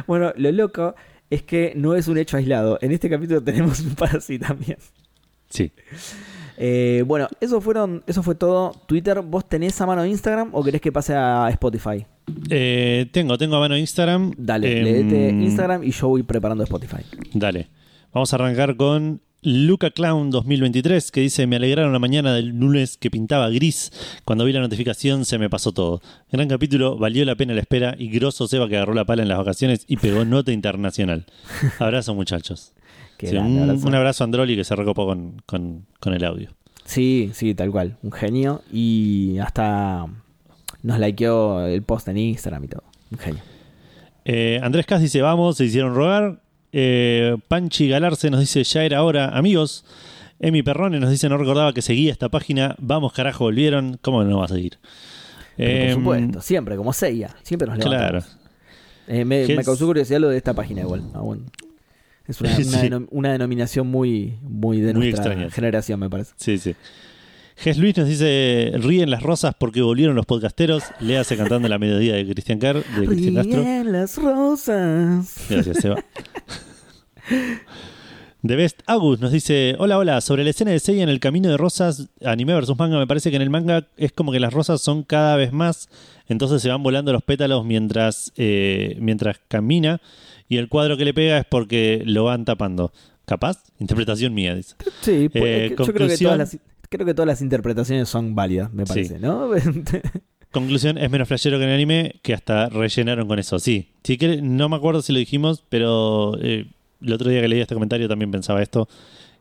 Bueno, 0.07 0.33
lo 0.35 0.51
loco 0.51 0.95
es 1.29 1.43
que 1.43 1.73
no 1.75 1.95
es 1.95 2.07
un 2.07 2.17
hecho 2.17 2.37
aislado. 2.37 2.77
En 2.81 2.91
este 2.91 3.09
capítulo 3.09 3.41
tenemos 3.41 3.79
un 3.79 3.95
para 3.95 4.19
sí 4.19 4.37
también. 4.37 4.77
Sí. 5.49 5.71
Eh, 6.57 7.03
bueno, 7.07 7.27
eso 7.39 7.59
fueron, 7.61 8.03
eso 8.05 8.21
fue 8.21 8.35
todo. 8.35 8.73
Twitter, 8.85 9.21
¿vos 9.21 9.47
tenés 9.47 9.79
a 9.81 9.85
mano 9.85 10.05
Instagram 10.05 10.49
o 10.53 10.63
querés 10.63 10.81
que 10.81 10.91
pase 10.91 11.15
a 11.15 11.47
Spotify? 11.51 12.05
Eh, 12.49 13.07
tengo, 13.11 13.37
tengo 13.37 13.55
a 13.55 13.59
mano 13.59 13.77
Instagram. 13.77 14.33
Dale, 14.37 14.77
Em, 14.77 14.83
leete 14.83 15.29
Instagram 15.29 15.83
y 15.83 15.91
yo 15.91 16.09
voy 16.09 16.23
preparando 16.23 16.63
Spotify. 16.63 17.03
Dale. 17.33 17.69
Vamos 18.13 18.31
a 18.31 18.35
arrancar 18.35 18.75
con 18.75 19.21
Luca 19.43 19.89
Clown 19.89 20.29
2023 20.29 21.11
que 21.11 21.21
dice 21.21 21.47
me 21.47 21.55
alegraron 21.55 21.91
la 21.93 21.99
mañana 21.99 22.33
del 22.33 22.49
lunes 22.49 22.97
que 22.97 23.09
pintaba 23.09 23.49
gris. 23.49 23.91
Cuando 24.23 24.45
vi 24.45 24.53
la 24.53 24.59
notificación 24.59 25.25
se 25.25 25.37
me 25.39 25.49
pasó 25.49 25.71
todo. 25.71 26.01
Gran 26.31 26.47
capítulo, 26.47 26.97
valió 26.97 27.25
la 27.25 27.35
pena 27.35 27.53
la 27.53 27.61
espera 27.61 27.95
y 27.97 28.09
grosso 28.09 28.47
Seba 28.47 28.67
que 28.69 28.77
agarró 28.77 28.93
la 28.93 29.05
pala 29.05 29.23
en 29.23 29.29
las 29.29 29.37
vacaciones 29.39 29.85
y 29.87 29.97
pegó 29.97 30.25
nota 30.25 30.51
internacional. 30.51 31.25
Abrazo 31.79 32.13
muchachos. 32.13 32.73
Qué 33.17 33.27
Sí, 33.27 33.33
grande, 33.33 33.61
un, 33.63 33.69
abrazo. 33.69 33.87
un 33.87 33.95
abrazo 33.95 34.23
a 34.23 34.25
Androli 34.25 34.55
que 34.55 34.63
se 34.63 34.75
recopó 34.75 35.05
con, 35.07 35.41
con- 35.45 35.85
con 35.99 36.13
el 36.13 36.23
audio. 36.23 36.49
Sí, 36.85 37.31
sí, 37.33 37.53
tal 37.55 37.71
cual. 37.71 37.97
Un 38.03 38.11
genio. 38.11 38.61
Y 38.71 39.37
hasta 39.39 40.07
nos 40.83 40.99
likeó 40.99 41.61
el 41.65 41.83
post 41.83 42.07
en 42.09 42.17
Instagram 42.17 42.63
y 42.63 42.67
todo. 42.67 42.83
Un 43.11 43.17
genio. 43.17 43.41
Eh, 44.25 44.59
Andrés 44.61 44.85
Cas 44.85 45.01
dice 45.01 45.21
vamos, 45.21 45.57
se 45.57 45.65
hicieron 45.65 45.95
rogar. 45.95 46.40
Eh, 46.73 47.37
Panchi 47.47 47.87
Galarce 47.89 48.29
nos 48.29 48.39
dice 48.39 48.63
ya 48.63 48.83
era 48.83 49.03
hora, 49.03 49.29
amigos. 49.37 49.85
Emi 50.39 50.63
Perrone 50.63 50.99
nos 50.99 51.09
dice 51.11 51.29
no 51.29 51.37
recordaba 51.37 51.73
que 51.73 51.81
seguía 51.81 52.11
esta 52.11 52.29
página. 52.29 52.75
Vamos 52.79 53.13
carajo, 53.13 53.43
volvieron. 53.43 53.97
¿Cómo 54.01 54.23
no 54.23 54.39
va 54.39 54.45
a 54.45 54.49
seguir? 54.49 54.77
Por 55.57 55.65
Em, 55.67 55.93
supuesto, 55.93 56.41
siempre, 56.41 56.75
como 56.77 56.93
Seiya. 56.93 57.35
Siempre 57.43 57.67
nos 57.67 57.77
Claro. 57.77 57.97
levantamos. 58.19 58.37
Eh, 59.07 59.25
me, 59.25 59.45
¿Qué 59.45 59.55
me 59.55 59.63
causó 59.63 59.85
curiosidad 59.85 60.19
lo 60.19 60.29
de 60.29 60.37
esta 60.37 60.53
página 60.53 60.81
igual. 60.81 61.03
Ah, 61.13 61.19
bueno. 61.19 61.43
Es 62.27 62.39
una, 62.41 62.49
Sí. 62.55 62.63
una 62.63 62.83
denom- 62.83 63.07
una 63.11 63.31
denominación 63.33 63.87
muy, 63.87 64.37
muy 64.41 64.79
de 64.79 64.93
Muy 64.93 65.07
nuestra 65.09 65.31
extraña. 65.33 65.51
generación, 65.51 65.99
me 65.99 66.09
parece. 66.09 66.33
Sí, 66.37 66.57
sí. 66.57 66.75
Ges 67.61 67.77
Luis 67.77 67.95
nos 67.95 68.07
dice 68.07 68.71
ríen 68.75 69.11
las 69.11 69.21
rosas 69.21 69.53
porque 69.57 69.81
volvieron 69.81 70.15
los 70.15 70.25
podcasteros. 70.25 70.83
Léase 70.99 71.37
cantando 71.37 71.67
la 71.67 71.77
melodía 71.77 72.15
de 72.15 72.25
Cristian 72.25 72.57
Carr, 72.57 72.83
de 72.83 73.05
Cristian 73.05 73.35
Castro. 73.35 73.61
Ríen 73.61 73.91
las 73.91 74.17
rosas. 74.17 75.35
Gracias, 75.47 75.77
Seba. 75.77 76.03
The 78.45 78.55
Best 78.55 78.81
Agus 78.87 79.19
nos 79.19 79.31
dice: 79.31 79.75
Hola, 79.77 79.99
hola. 79.99 80.21
Sobre 80.21 80.43
la 80.43 80.49
escena 80.49 80.71
de 80.71 80.79
Seiya 80.79 81.03
en 81.03 81.09
el 81.09 81.19
camino 81.19 81.49
de 81.49 81.57
rosas, 81.57 82.09
anime 82.25 82.55
versus 82.55 82.77
manga, 82.79 82.97
me 82.97 83.05
parece 83.05 83.29
que 83.29 83.35
en 83.35 83.43
el 83.43 83.51
manga 83.51 83.87
es 83.95 84.11
como 84.11 84.31
que 84.31 84.39
las 84.39 84.51
rosas 84.53 84.81
son 84.81 85.03
cada 85.03 85.35
vez 85.35 85.51
más, 85.53 85.87
entonces 86.27 86.63
se 86.63 86.69
van 86.69 86.81
volando 86.81 87.13
los 87.13 87.21
pétalos 87.21 87.63
mientras, 87.63 88.33
eh, 88.37 88.97
mientras 88.99 89.39
camina, 89.47 90.01
y 90.49 90.57
el 90.57 90.67
cuadro 90.67 90.97
que 90.97 91.05
le 91.05 91.13
pega 91.13 91.37
es 91.37 91.45
porque 91.45 92.01
lo 92.05 92.23
van 92.23 92.43
tapando. 92.43 92.91
¿Capaz? 93.25 93.59
Interpretación 93.79 94.33
mía, 94.33 94.55
dice. 94.55 94.75
Sí, 95.01 95.29
pues, 95.29 95.43
Eh, 95.45 95.75
yo 95.77 95.85
creo 95.93 96.07
que, 96.07 96.17
todas 96.17 96.37
las, 96.39 96.57
creo 96.91 97.05
que 97.05 97.13
todas 97.13 97.27
las 97.27 97.41
interpretaciones 97.41 98.09
son 98.09 98.35
válidas, 98.35 98.71
me 98.73 98.85
parece, 98.85 99.17
¿no? 99.17 99.49
Conclusión, 100.51 100.97
es 100.97 101.09
menos 101.09 101.29
flashero 101.29 101.57
que 101.57 101.63
en 101.63 101.69
el 101.69 101.75
anime, 101.75 102.15
que 102.21 102.33
hasta 102.33 102.67
rellenaron 102.67 103.25
con 103.27 103.39
eso. 103.39 103.57
Sí, 103.57 103.87
si 104.03 104.17
quiere- 104.17 104.41
no 104.41 104.67
me 104.67 104.75
acuerdo 104.75 105.01
si 105.01 105.13
lo 105.13 105.19
dijimos, 105.19 105.63
pero 105.69 106.37
eh, 106.41 106.65
el 107.01 107.13
otro 107.13 107.29
día 107.29 107.39
que 107.41 107.47
leí 107.47 107.61
este 107.61 107.73
comentario 107.73 108.09
también 108.09 108.31
pensaba 108.31 108.61
esto, 108.61 108.89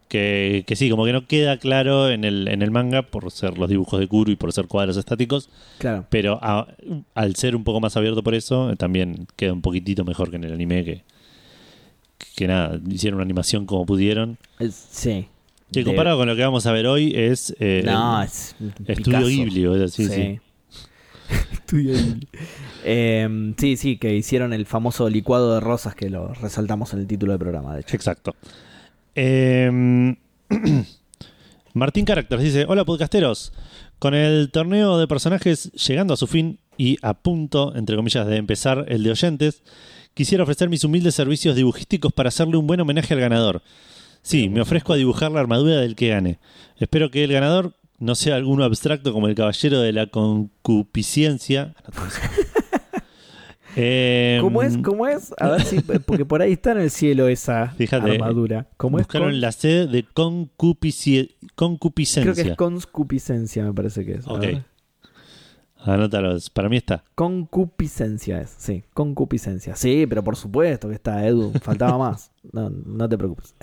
que, 0.07 0.62
que 0.68 0.76
sí, 0.76 0.88
como 0.88 1.05
que 1.05 1.12
no 1.12 1.26
queda 1.26 1.57
claro 1.59 2.09
en 2.11 2.22
el, 2.24 2.46
en 2.46 2.62
el 2.62 2.70
manga 2.70 3.03
por 3.03 3.28
ser 3.32 3.59
los 3.59 3.68
dibujos 3.68 3.98
de 3.98 4.07
Kuro 4.07 4.30
y 4.30 4.36
por 4.36 4.53
ser 4.53 4.68
cuadros 4.68 4.96
estáticos, 4.96 5.51
claro. 5.78 6.07
pero 6.11 6.38
a- 6.42 6.68
al 7.14 7.34
ser 7.34 7.57
un 7.57 7.64
poco 7.64 7.80
más 7.80 7.96
abierto 7.96 8.22
por 8.22 8.36
eso, 8.36 8.70
eh, 8.70 8.76
también 8.76 9.26
queda 9.34 9.53
un 9.53 9.62
poquitito 9.62 10.05
mejor 10.05 10.30
que 10.30 10.36
en 10.36 10.44
el 10.44 10.53
anime, 10.53 10.84
que, 10.84 11.03
que 12.36 12.46
nada, 12.46 12.78
hicieron 12.88 13.16
una 13.16 13.24
animación 13.24 13.66
como 13.66 13.84
pudieron. 13.84 14.38
Es- 14.61 14.86
sí. 14.90 15.26
Que 15.72 15.84
comparado 15.84 16.18
con 16.18 16.26
lo 16.28 16.34
que 16.36 16.42
vamos 16.42 16.66
a 16.66 16.72
ver 16.72 16.86
hoy 16.86 17.12
es... 17.14 17.54
eh, 17.60 17.82
No, 17.84 18.22
es 18.22 18.54
Estudio. 18.86 19.20
Ghibli, 19.20 19.88
sí, 19.88 20.06
sí. 20.06 20.40
Estudio 21.52 21.94
Ghibli. 21.94 22.28
Eh, 22.84 23.54
sí, 23.56 23.76
sí, 23.76 23.96
que 23.98 24.14
hicieron 24.14 24.52
el 24.52 24.66
famoso 24.66 25.08
licuado 25.08 25.54
de 25.54 25.60
rosas 25.60 25.94
que 25.94 26.10
lo 26.10 26.34
resaltamos 26.34 26.92
en 26.92 27.00
el 27.00 27.06
título 27.06 27.32
del 27.32 27.38
programa, 27.38 27.74
de 27.74 27.82
hecho. 27.82 27.94
Exacto. 27.94 28.34
Eh, 29.14 30.16
Martín 31.74 32.04
Caracters 32.04 32.42
dice: 32.42 32.64
Hola, 32.68 32.84
podcasteros. 32.84 33.52
Con 33.98 34.14
el 34.14 34.50
torneo 34.50 34.98
de 34.98 35.06
personajes 35.06 35.70
llegando 35.72 36.14
a 36.14 36.16
su 36.16 36.26
fin 36.26 36.58
y 36.78 36.96
a 37.02 37.14
punto, 37.14 37.76
entre 37.76 37.96
comillas, 37.96 38.26
de 38.26 38.36
empezar 38.36 38.86
el 38.88 39.02
de 39.02 39.10
oyentes, 39.10 39.62
quisiera 40.14 40.42
ofrecer 40.42 40.70
mis 40.70 40.84
humildes 40.84 41.14
servicios 41.14 41.54
dibujísticos 41.54 42.12
para 42.12 42.28
hacerle 42.28 42.56
un 42.56 42.66
buen 42.66 42.80
homenaje 42.80 43.12
al 43.12 43.20
ganador. 43.20 43.62
Sí, 44.22 44.48
me 44.48 44.60
ofrezco 44.60 44.92
a 44.92 44.96
dibujar 44.96 45.30
la 45.32 45.40
armadura 45.40 45.76
del 45.80 45.96
que 45.96 46.08
gane. 46.08 46.38
Espero 46.76 47.10
que 47.10 47.24
el 47.24 47.32
ganador 47.32 47.74
no 47.98 48.14
sea 48.14 48.36
alguno 48.36 48.64
abstracto 48.64 49.12
como 49.12 49.28
el 49.28 49.34
caballero 49.34 49.80
de 49.80 49.92
la 49.92 50.06
concupiscencia. 50.06 51.74
Eh, 53.76 54.38
¿Cómo 54.40 54.64
es? 54.64 54.76
¿Cómo 54.78 55.06
es? 55.06 55.32
A 55.38 55.50
ver 55.50 55.62
si. 55.62 55.78
Porque 55.80 56.24
por 56.24 56.42
ahí 56.42 56.52
está 56.54 56.72
en 56.72 56.78
el 56.80 56.90
cielo 56.90 57.28
esa 57.28 57.68
Fíjate, 57.78 58.10
armadura. 58.10 58.66
¿Cómo 58.76 58.98
es? 58.98 59.06
Buscaron 59.06 59.28
Con- 59.30 59.40
la 59.40 59.52
sede 59.52 59.86
de 59.86 60.02
concupiscencia. 60.02 61.36
Creo 62.22 62.34
que 62.34 62.50
es 62.50 62.56
conscupiscencia, 62.56 63.62
me 63.64 63.72
parece 63.72 64.04
que 64.04 64.14
es. 64.14 64.26
Ok. 64.26 64.44
Anótalo, 65.85 66.37
para 66.53 66.68
mí 66.68 66.76
está. 66.76 67.05
Concupiscencia 67.14 68.41
es, 68.41 68.55
sí, 68.59 68.83
concupiscencia. 68.95 69.76
Sí, 69.76 70.07
pero 70.09 70.22
por 70.22 70.37
supuesto 70.37 70.89
que 70.89 70.95
está, 70.95 71.26
Edu. 71.26 71.53
Faltaba 71.62 71.97
más. 72.11 72.31
No, 72.53 72.68
no 72.70 73.09
te 73.09 73.16
preocupes. 73.16 73.55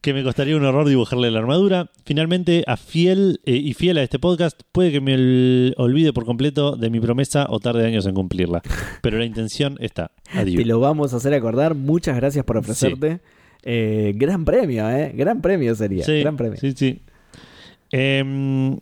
que 0.00 0.14
me 0.14 0.24
costaría 0.24 0.56
un 0.56 0.64
horror 0.64 0.88
dibujarle 0.88 1.30
la 1.30 1.38
armadura. 1.38 1.90
Finalmente, 2.04 2.64
a 2.66 2.76
fiel 2.76 3.40
eh, 3.44 3.54
y 3.56 3.72
fiel 3.74 3.98
a 3.98 4.02
este 4.02 4.18
podcast, 4.18 4.60
puede 4.72 4.90
que 4.90 5.00
me 5.00 5.14
ol- 5.16 5.74
olvide 5.76 6.12
por 6.12 6.24
completo 6.24 6.76
de 6.76 6.90
mi 6.90 6.98
promesa 7.00 7.46
o 7.50 7.60
tarde 7.60 7.86
años 7.86 8.04
en 8.06 8.14
cumplirla. 8.14 8.62
Pero 9.00 9.18
la 9.18 9.24
intención 9.24 9.76
está. 9.80 10.10
Te 10.32 10.38
Adiós. 10.40 10.66
lo 10.66 10.80
vamos 10.80 11.14
a 11.14 11.18
hacer 11.18 11.34
acordar. 11.34 11.74
Muchas 11.74 12.16
gracias 12.16 12.44
por 12.44 12.56
ofrecerte. 12.56 13.20
Eh, 13.62 14.12
gran 14.16 14.44
premio, 14.44 14.90
¿eh? 14.90 15.12
Gran 15.14 15.40
premio 15.40 15.74
sería. 15.76 16.04
Sí, 16.04 16.20
gran 16.20 16.36
premio. 16.36 16.58
sí, 16.58 16.72
sí. 16.76 17.00
Em, 17.92 18.78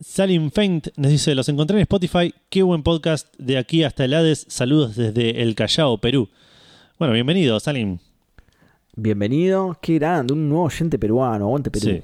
Salim 0.00 0.50
Faint 0.50 0.88
nos 0.96 1.10
dice: 1.10 1.34
Los 1.34 1.48
encontré 1.48 1.76
en 1.76 1.82
Spotify. 1.82 2.32
Qué 2.48 2.62
buen 2.62 2.82
podcast 2.82 3.34
de 3.38 3.58
aquí 3.58 3.82
hasta 3.82 4.04
el 4.04 4.14
Hades. 4.14 4.46
Saludos 4.48 4.94
desde 4.94 5.42
el 5.42 5.54
Callao, 5.54 5.98
Perú. 5.98 6.28
Bueno, 6.98 7.14
bienvenido, 7.14 7.58
Salim. 7.58 7.98
Bienvenido. 8.94 9.76
Qué 9.80 9.94
grande. 9.94 10.34
Un 10.34 10.48
nuevo 10.48 10.64
oyente 10.64 10.98
peruano. 10.98 11.46
Aguante 11.46 11.70
Perú. 11.70 11.86
Sí. 11.86 12.02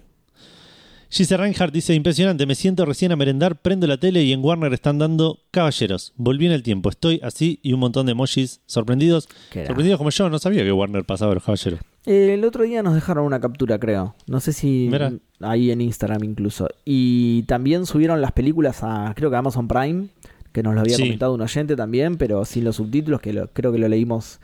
Gise 1.16 1.36
Reinhardt 1.36 1.72
dice, 1.72 1.94
impresionante, 1.94 2.44
me 2.44 2.56
siento 2.56 2.84
recién 2.84 3.12
a 3.12 3.16
merendar, 3.16 3.54
prendo 3.62 3.86
la 3.86 3.98
tele 3.98 4.24
y 4.24 4.32
en 4.32 4.44
Warner 4.44 4.72
están 4.74 4.98
dando 4.98 5.38
caballeros. 5.52 6.12
Volví 6.16 6.46
en 6.46 6.50
el 6.50 6.64
tiempo, 6.64 6.88
estoy 6.90 7.20
así 7.22 7.60
y 7.62 7.72
un 7.72 7.78
montón 7.78 8.06
de 8.06 8.12
emojis 8.12 8.60
sorprendidos. 8.66 9.28
Sorprendidos 9.52 9.98
como 9.98 10.10
yo, 10.10 10.28
no 10.28 10.40
sabía 10.40 10.64
que 10.64 10.72
Warner 10.72 11.04
pasaba 11.04 11.32
los 11.34 11.44
caballeros. 11.44 11.78
Eh, 12.04 12.34
el 12.34 12.44
otro 12.44 12.64
día 12.64 12.82
nos 12.82 12.96
dejaron 12.96 13.24
una 13.26 13.38
captura, 13.38 13.78
creo. 13.78 14.16
No 14.26 14.40
sé 14.40 14.52
si 14.52 14.88
Mira. 14.90 15.12
ahí 15.38 15.70
en 15.70 15.82
Instagram 15.82 16.24
incluso. 16.24 16.66
Y 16.84 17.44
también 17.44 17.86
subieron 17.86 18.20
las 18.20 18.32
películas 18.32 18.80
a, 18.82 19.12
creo 19.14 19.30
que 19.30 19.36
a 19.36 19.38
Amazon 19.38 19.68
Prime, 19.68 20.08
que 20.50 20.64
nos 20.64 20.74
lo 20.74 20.80
había 20.80 20.96
Sí. 20.96 21.02
comentado 21.04 21.32
un 21.34 21.42
oyente 21.42 21.76
también, 21.76 22.16
pero 22.16 22.44
sin 22.44 22.64
los 22.64 22.74
subtítulos, 22.74 23.20
que 23.20 23.32
lo- 23.32 23.46
creo 23.52 23.70
que 23.70 23.78
lo 23.78 23.86
leímos 23.86 24.40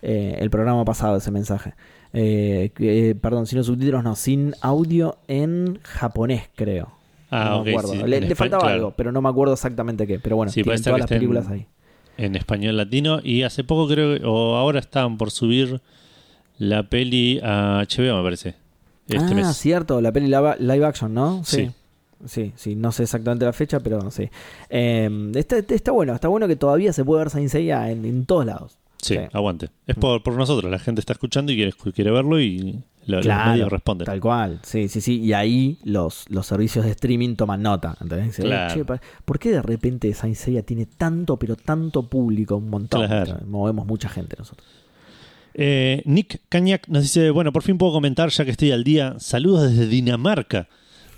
eh, 0.00 0.36
el 0.40 0.48
programa 0.48 0.84
pasado, 0.86 1.16
ese 1.18 1.30
mensaje. 1.30 1.74
Eh, 2.16 2.70
eh, 2.78 3.16
perdón, 3.20 3.46
sin 3.46 3.58
los 3.58 3.66
subtítulos, 3.66 4.04
no, 4.04 4.14
sin 4.14 4.54
audio 4.60 5.18
en 5.26 5.80
japonés, 5.82 6.48
creo. 6.54 6.92
Ah, 7.28 7.46
no 7.50 7.58
ok. 7.58 7.64
me 7.64 7.70
acuerdo. 7.72 7.92
sí, 7.92 8.02
le, 8.06 8.16
en 8.18 8.36
faltaba 8.36 8.62
claro, 8.62 8.74
algo, 8.74 8.90
pero 8.92 9.10
no 9.10 9.20
me 9.20 9.28
acuerdo 9.28 9.54
exactamente 9.54 10.06
qué. 10.06 10.20
Pero 10.20 10.36
bueno, 10.36 10.52
Sí, 10.52 10.62
tienen 10.62 10.80
todas 10.80 11.00
las 11.00 11.08
películas 11.08 11.48
ahí. 11.48 11.66
En 12.16 12.36
español 12.36 12.76
latino 12.76 13.18
y 13.20 13.42
hace 13.42 13.64
poco 13.64 13.88
creo, 13.88 14.30
o 14.30 14.54
ahora 14.54 14.78
estaban 14.78 15.18
por 15.18 15.32
subir 15.32 15.80
la 16.58 16.84
peli 16.84 17.40
a 17.42 17.84
HBO, 17.84 18.18
me 18.18 18.22
parece. 18.22 18.54
Este 19.08 19.32
ah, 19.32 19.34
mes. 19.34 19.56
cierto, 19.56 20.00
la 20.00 20.12
peli 20.12 20.28
live, 20.28 20.86
action, 20.86 21.12
¿no? 21.12 21.42
Sí. 21.44 21.70
Sí, 22.26 22.52
sí, 22.54 22.76
no 22.76 22.92
sé 22.92 23.02
exactamente 23.02 23.44
la 23.44 23.52
fecha, 23.52 23.80
pero 23.80 24.10
sí. 24.12 24.30
Eh, 24.70 25.32
está, 25.34 25.58
está 25.58 25.90
bueno, 25.90 26.14
está 26.14 26.28
bueno 26.28 26.46
que 26.46 26.54
todavía 26.54 26.92
se 26.92 27.04
puede 27.04 27.24
ver 27.24 27.30
Saint 27.30 27.50
Seiya 27.50 27.90
en, 27.90 28.04
en 28.04 28.24
todos 28.24 28.46
lados. 28.46 28.78
Sí, 29.04 29.14
Sí. 29.14 29.20
aguante. 29.32 29.68
Es 29.86 29.96
por, 29.96 30.22
por 30.22 30.34
nosotros, 30.36 30.70
la 30.70 30.78
gente 30.78 31.00
está 31.00 31.12
escuchando 31.12 31.52
y 31.52 31.56
quiere, 31.56 31.72
quiere 31.94 32.10
verlo 32.10 32.40
y 32.40 32.80
lo- 33.06 33.16
los 33.18 33.26
Claro, 33.26 33.50
medios 33.52 33.70
responden. 33.70 34.06
Tal 34.06 34.20
cual, 34.20 34.60
sí, 34.62 34.88
sí, 34.88 35.00
sí. 35.00 35.20
Y 35.20 35.32
ahí 35.34 35.78
los, 35.84 36.24
los 36.30 36.46
servicios 36.46 36.84
de 36.84 36.90
streaming 36.92 37.36
toman 37.36 37.60
nota. 37.62 37.96
¿entendés? 38.00 38.28
Dicen, 38.28 38.46
Claro. 38.46 38.74
"Che, 38.74 38.84
pa- 38.84 39.00
¿Por 39.24 39.38
qué 39.38 39.50
de 39.50 39.62
repente 39.62 40.12
Saint 40.14 40.36
Seiya 40.36 40.62
tiene 40.62 40.86
tanto, 40.86 41.36
pero 41.38 41.54
tanto 41.56 42.08
público? 42.08 42.56
Un 42.56 42.70
montón. 42.70 43.06
Claro. 43.06 43.40
Movemos 43.46 43.86
mucha 43.86 44.08
gente 44.08 44.36
nosotros. 44.38 44.66
Eh, 45.56 46.02
Nick 46.04 46.40
Cañac 46.48 46.88
nos 46.88 47.02
dice, 47.02 47.30
bueno, 47.30 47.52
por 47.52 47.62
fin 47.62 47.78
puedo 47.78 47.92
comentar 47.92 48.28
ya 48.30 48.44
que 48.44 48.50
estoy 48.50 48.72
al 48.72 48.82
día. 48.84 49.14
Saludos 49.18 49.70
desde 49.70 49.86
Dinamarca. 49.86 50.68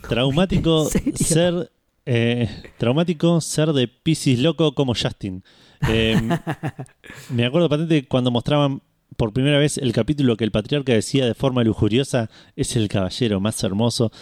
Traumático 0.08 0.88
ser 1.14 1.70
eh, 2.04 2.48
traumático 2.78 3.40
ser 3.40 3.72
de 3.72 3.88
Piscis 3.88 4.38
loco 4.40 4.74
como 4.74 4.94
Justin. 4.94 5.42
Eh, 5.88 6.20
me 7.30 7.44
acuerdo 7.46 7.68
patente 7.68 8.06
cuando 8.06 8.30
mostraban 8.30 8.82
por 9.16 9.32
primera 9.32 9.58
vez 9.58 9.78
el 9.78 9.92
capítulo 9.92 10.36
que 10.36 10.44
el 10.44 10.50
patriarca 10.50 10.92
decía 10.92 11.26
de 11.26 11.34
forma 11.34 11.64
lujuriosa, 11.64 12.30
es 12.54 12.76
el 12.76 12.88
caballero 12.88 13.40
más 13.40 13.62
hermoso. 13.64 14.12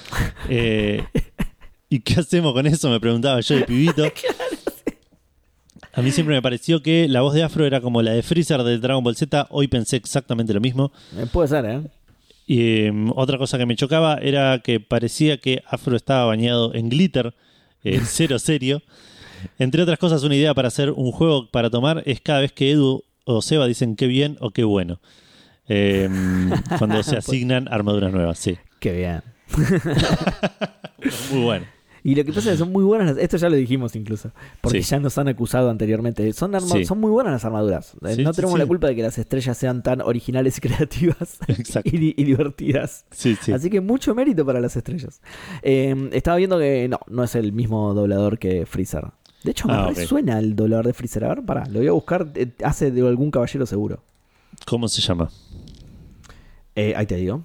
Eh, 0.49 1.05
¿Y 1.89 2.01
qué 2.01 2.21
hacemos 2.21 2.53
con 2.53 2.67
eso? 2.67 2.91
Me 2.91 3.01
preguntaba 3.01 3.41
yo 3.41 3.57
de 3.57 3.63
pibito. 3.63 4.05
A 5.93 6.03
mí 6.03 6.11
siempre 6.11 6.35
me 6.35 6.43
pareció 6.43 6.83
que 6.83 7.07
la 7.07 7.21
voz 7.21 7.35
de 7.35 7.45
Afro 7.45 7.65
era 7.65 7.81
como 7.81 8.03
la 8.03 8.11
de 8.13 8.23
Freezer 8.25 8.65
del 8.65 8.81
Dragon 8.81 9.05
Ball 9.05 9.15
Z. 9.15 9.47
Hoy 9.51 9.69
pensé 9.69 9.97
exactamente 9.97 10.53
lo 10.53 10.61
mismo. 10.61 10.91
Eh, 11.17 11.27
puede 11.33 11.49
ser, 11.49 11.65
¿eh? 11.67 11.83
Y 12.47 12.87
em, 12.87 13.11
otra 13.15 13.39
cosa 13.39 13.59
que 13.59 13.67
me 13.67 13.77
chocaba 13.77 14.17
era 14.17 14.59
que 14.59 14.81
parecía 14.81 15.39
que 15.39 15.63
Afro 15.67 15.97
estaba 15.97 16.27
bañado 16.27 16.75
en 16.75 16.89
glitter, 16.89 17.35
eh, 17.85 18.01
cero 18.05 18.39
serio. 18.39 18.83
Entre 19.59 19.83
otras 19.83 19.99
cosas, 19.99 20.23
una 20.23 20.35
idea 20.37 20.55
para 20.55 20.69
hacer 20.69 20.91
un 20.91 21.13
juego 21.13 21.51
para 21.51 21.71
tomar 21.71 22.03
es 22.07 22.21
cada 22.21 22.41
vez 22.41 22.53
que 22.53 22.71
Edu 22.71 23.03
o 23.25 23.43
Seba 23.43 23.67
dicen 23.67 23.97
qué 23.97 24.07
bien 24.07 24.37
o 24.41 24.51
qué 24.51 24.65
bueno. 24.65 25.01
Em, 25.69 26.51
cuando 26.79 27.03
se 27.03 27.17
asignan 27.17 27.69
armaduras 27.71 28.13
nuevas, 28.13 28.39
sí. 28.39 28.57
Qué 28.81 28.93
bien. 28.93 29.23
Muy 31.33 31.43
bueno. 31.43 31.67
Y 32.07 32.15
lo 32.15 32.23
que 32.23 32.35
pasa 32.35 32.51
es 32.51 32.57
que 32.57 32.59
son 32.59 32.71
muy 32.71 32.85
buenas, 32.85 33.07
las- 33.09 33.17
esto 33.17 33.39
ya 33.39 33.49
lo 33.49 33.57
dijimos 33.57 33.97
incluso, 33.97 34.31
porque 34.61 34.83
Sí. 34.83 34.91
ya 34.91 35.01
nos 35.01 35.17
han 35.17 35.27
acusado 35.29 35.71
anteriormente. 35.71 36.31
Son, 36.35 36.55
arma- 36.55 36.69
Sí. 36.77 36.85
son 36.85 37.01
muy 37.01 37.11
buenas 37.11 37.33
las 37.33 37.47
armaduras. 37.47 37.95
Eh, 38.05 38.17
Sí, 38.17 38.23
no 38.23 38.35
tenemos 38.35 38.59
la 38.59 38.67
culpa 38.67 38.89
de 38.89 38.95
que 38.95 39.03
las 39.03 39.17
estrellas 39.17 39.57
sean 39.57 39.83
tan 39.83 40.03
originales 40.03 40.59
y 40.59 40.61
creativas 40.61 41.39
y, 41.85 42.21
y 42.21 42.25
divertidas. 42.25 43.07
Sí, 43.11 43.39
sí. 43.41 43.53
Así 43.53 43.71
que 43.71 43.81
mucho 43.81 44.15
mérito 44.15 44.45
para 44.45 44.61
las 44.61 44.77
estrellas. 44.77 45.23
Eh, 45.63 46.11
estaba 46.13 46.37
viendo 46.37 46.59
que 46.59 46.89
no, 46.91 47.01
no 47.09 47.25
es 47.25 47.35
el 47.37 47.53
mismo 47.55 47.95
doblador 47.95 48.39
que 48.39 48.67
Freezer. 48.67 49.07
De 49.45 49.51
hecho, 49.51 49.69
me 49.69 49.75
Ah, 49.75 49.93
suena 50.07 50.39
el 50.39 50.57
doblador 50.57 50.87
de 50.87 50.93
Freezer. 50.95 51.25
A 51.25 51.29
ver, 51.29 51.45
pará, 51.45 51.67
lo 51.67 51.79
voy 51.79 51.89
a 51.89 51.93
buscar. 51.93 52.31
eh, 52.35 52.51
hace 52.65 52.91
de 52.91 53.07
algún 53.07 53.31
caballero 53.31 53.67
seguro. 53.67 54.03
¿Cómo 54.67 54.89
se 54.89 55.01
llama? 55.03 55.31
Eh, 56.75 56.95
ahí 56.97 57.07
te 57.07 57.17
digo. 57.17 57.45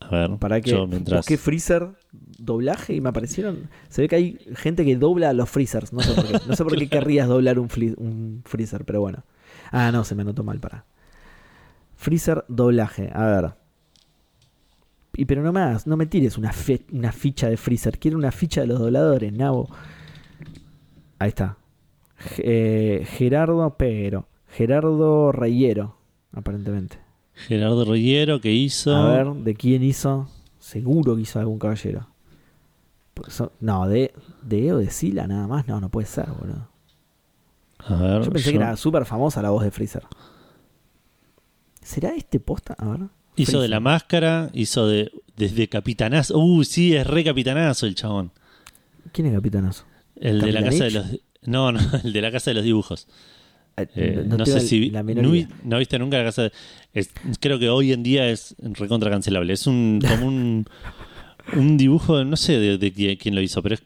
A 0.00 0.08
ver, 0.10 0.36
Para 0.38 0.60
que 0.60 0.70
yo 0.70 0.86
mientras... 0.86 1.20
busqué 1.20 1.36
Freezer 1.38 1.90
doblaje 2.12 2.94
y 2.94 3.00
me 3.00 3.08
aparecieron. 3.10 3.68
Se 3.88 4.02
ve 4.02 4.08
que 4.08 4.16
hay 4.16 4.38
gente 4.54 4.84
que 4.84 4.96
dobla 4.96 5.30
a 5.30 5.32
los 5.32 5.48
Freezers. 5.48 5.92
No 5.92 6.00
sé 6.00 6.12
por 6.14 6.26
qué. 6.26 6.38
No 6.46 6.56
sé 6.56 6.64
por 6.64 6.76
qué 6.76 6.88
querrías 6.90 7.28
doblar 7.28 7.58
un, 7.58 7.68
Freezer, 8.44 8.84
pero 8.84 9.00
bueno. 9.00 9.24
Ah, 9.70 9.90
no, 9.92 10.04
se 10.04 10.14
me 10.14 10.22
anotó 10.22 10.42
mal 10.42 10.58
para. 10.60 10.84
Freezer 11.96 12.44
doblaje. 12.48 13.10
A 13.14 13.24
ver. 13.26 13.54
Y 15.14 15.24
pero 15.26 15.42
no 15.42 15.52
más, 15.52 15.86
no 15.86 15.96
me 15.96 16.06
tires 16.06 16.38
una, 16.38 16.52
una 16.92 17.12
ficha 17.12 17.48
de 17.48 17.56
Freezer. 17.56 17.98
Quiero 17.98 18.16
una 18.16 18.32
ficha 18.32 18.62
de 18.62 18.68
los 18.68 18.78
dobladores, 18.78 19.32
Nabo. 19.32 19.68
Ahí 21.20 21.28
está. 21.28 21.56
Eh, 22.38 23.06
Gerardo 23.08 23.76
Pero. 23.78 24.26
Gerardo 24.48 25.30
Reyero, 25.30 25.96
aparentemente. 26.32 26.98
Gerardo 27.34 27.84
Rollero 27.84 28.40
que 28.40 28.52
hizo... 28.52 28.94
A 28.94 29.12
ver, 29.12 29.28
¿de 29.32 29.54
quién 29.54 29.82
hizo? 29.84 30.28
Seguro 30.58 31.14
que 31.14 31.22
hizo 31.22 31.38
algún 31.38 31.58
caballero. 31.60 32.08
Son- 33.28 33.50
no, 33.60 33.86
de, 33.88 34.12
de 34.42 34.66
Eo 34.66 34.78
de 34.78 34.90
Sila 34.90 35.26
nada 35.26 35.46
más. 35.46 35.68
No, 35.68 35.80
no 35.80 35.88
puede 35.88 36.06
ser, 36.08 36.26
boludo. 36.30 36.68
A 37.78 37.94
ver, 37.94 38.22
Yo 38.24 38.30
pensé 38.32 38.52
yo- 38.52 38.58
que 38.58 38.64
era 38.64 38.76
súper 38.76 39.04
famosa 39.06 39.40
la 39.40 39.50
voz 39.50 39.62
de 39.62 39.70
Freezer. 39.70 40.02
¿Será 41.82 42.14
este 42.14 42.40
posta? 42.40 42.74
A 42.78 42.88
ver. 42.88 43.00
Hizo 43.36 43.60
de 43.60 43.68
la 43.68 43.80
máscara, 43.80 44.50
hizo 44.52 44.86
de 44.86 45.10
desde 45.36 45.68
Capitanazo. 45.68 46.38
Uh, 46.38 46.62
sí, 46.64 46.94
es 46.94 47.06
re 47.06 47.24
Capitanazo 47.24 47.86
el 47.86 47.94
chabón. 47.94 48.32
¿Quién 49.12 49.28
es 49.28 49.34
Capitanazo? 49.34 49.84
El 50.16 50.40
de 50.40 50.52
la 50.52 50.62
¿Capitán 50.62 50.70
casa 50.70 50.84
de 50.84 50.90
los. 50.90 51.20
No, 51.46 51.72
no, 51.72 51.80
el 52.04 52.12
de 52.12 52.20
la 52.22 52.30
casa 52.30 52.50
de 52.50 52.54
los 52.54 52.64
dibujos. 52.64 53.06
Eh, 53.76 53.86
Eh, 53.96 54.24
no, 54.26 54.44
sé 54.44 54.60
si. 54.60 54.90
la 54.90 55.02
no, 55.02 55.32
no 55.64 55.78
viste 55.78 55.98
nunca 55.98 56.18
la 56.18 56.24
casa 56.24 56.42
de. 56.44 56.52
es- 56.92 57.10
creo 57.40 57.58
que 57.58 57.68
hoy 57.70 57.92
en 57.92 58.02
día 58.02 58.28
es 58.28 58.54
recontra 58.60 59.10
cancelable. 59.10 59.52
Es 59.52 59.66
un. 59.66 60.00
como 60.08 60.26
un. 60.26 60.66
un 61.54 61.76
dibujo, 61.76 62.24
no 62.24 62.36
sé 62.36 62.58
de, 62.58 62.78
de 62.78 62.92
quién, 62.92 63.16
quién 63.16 63.34
lo 63.34 63.40
hizo, 63.40 63.62
pero 63.62 63.76
es. 63.76 63.82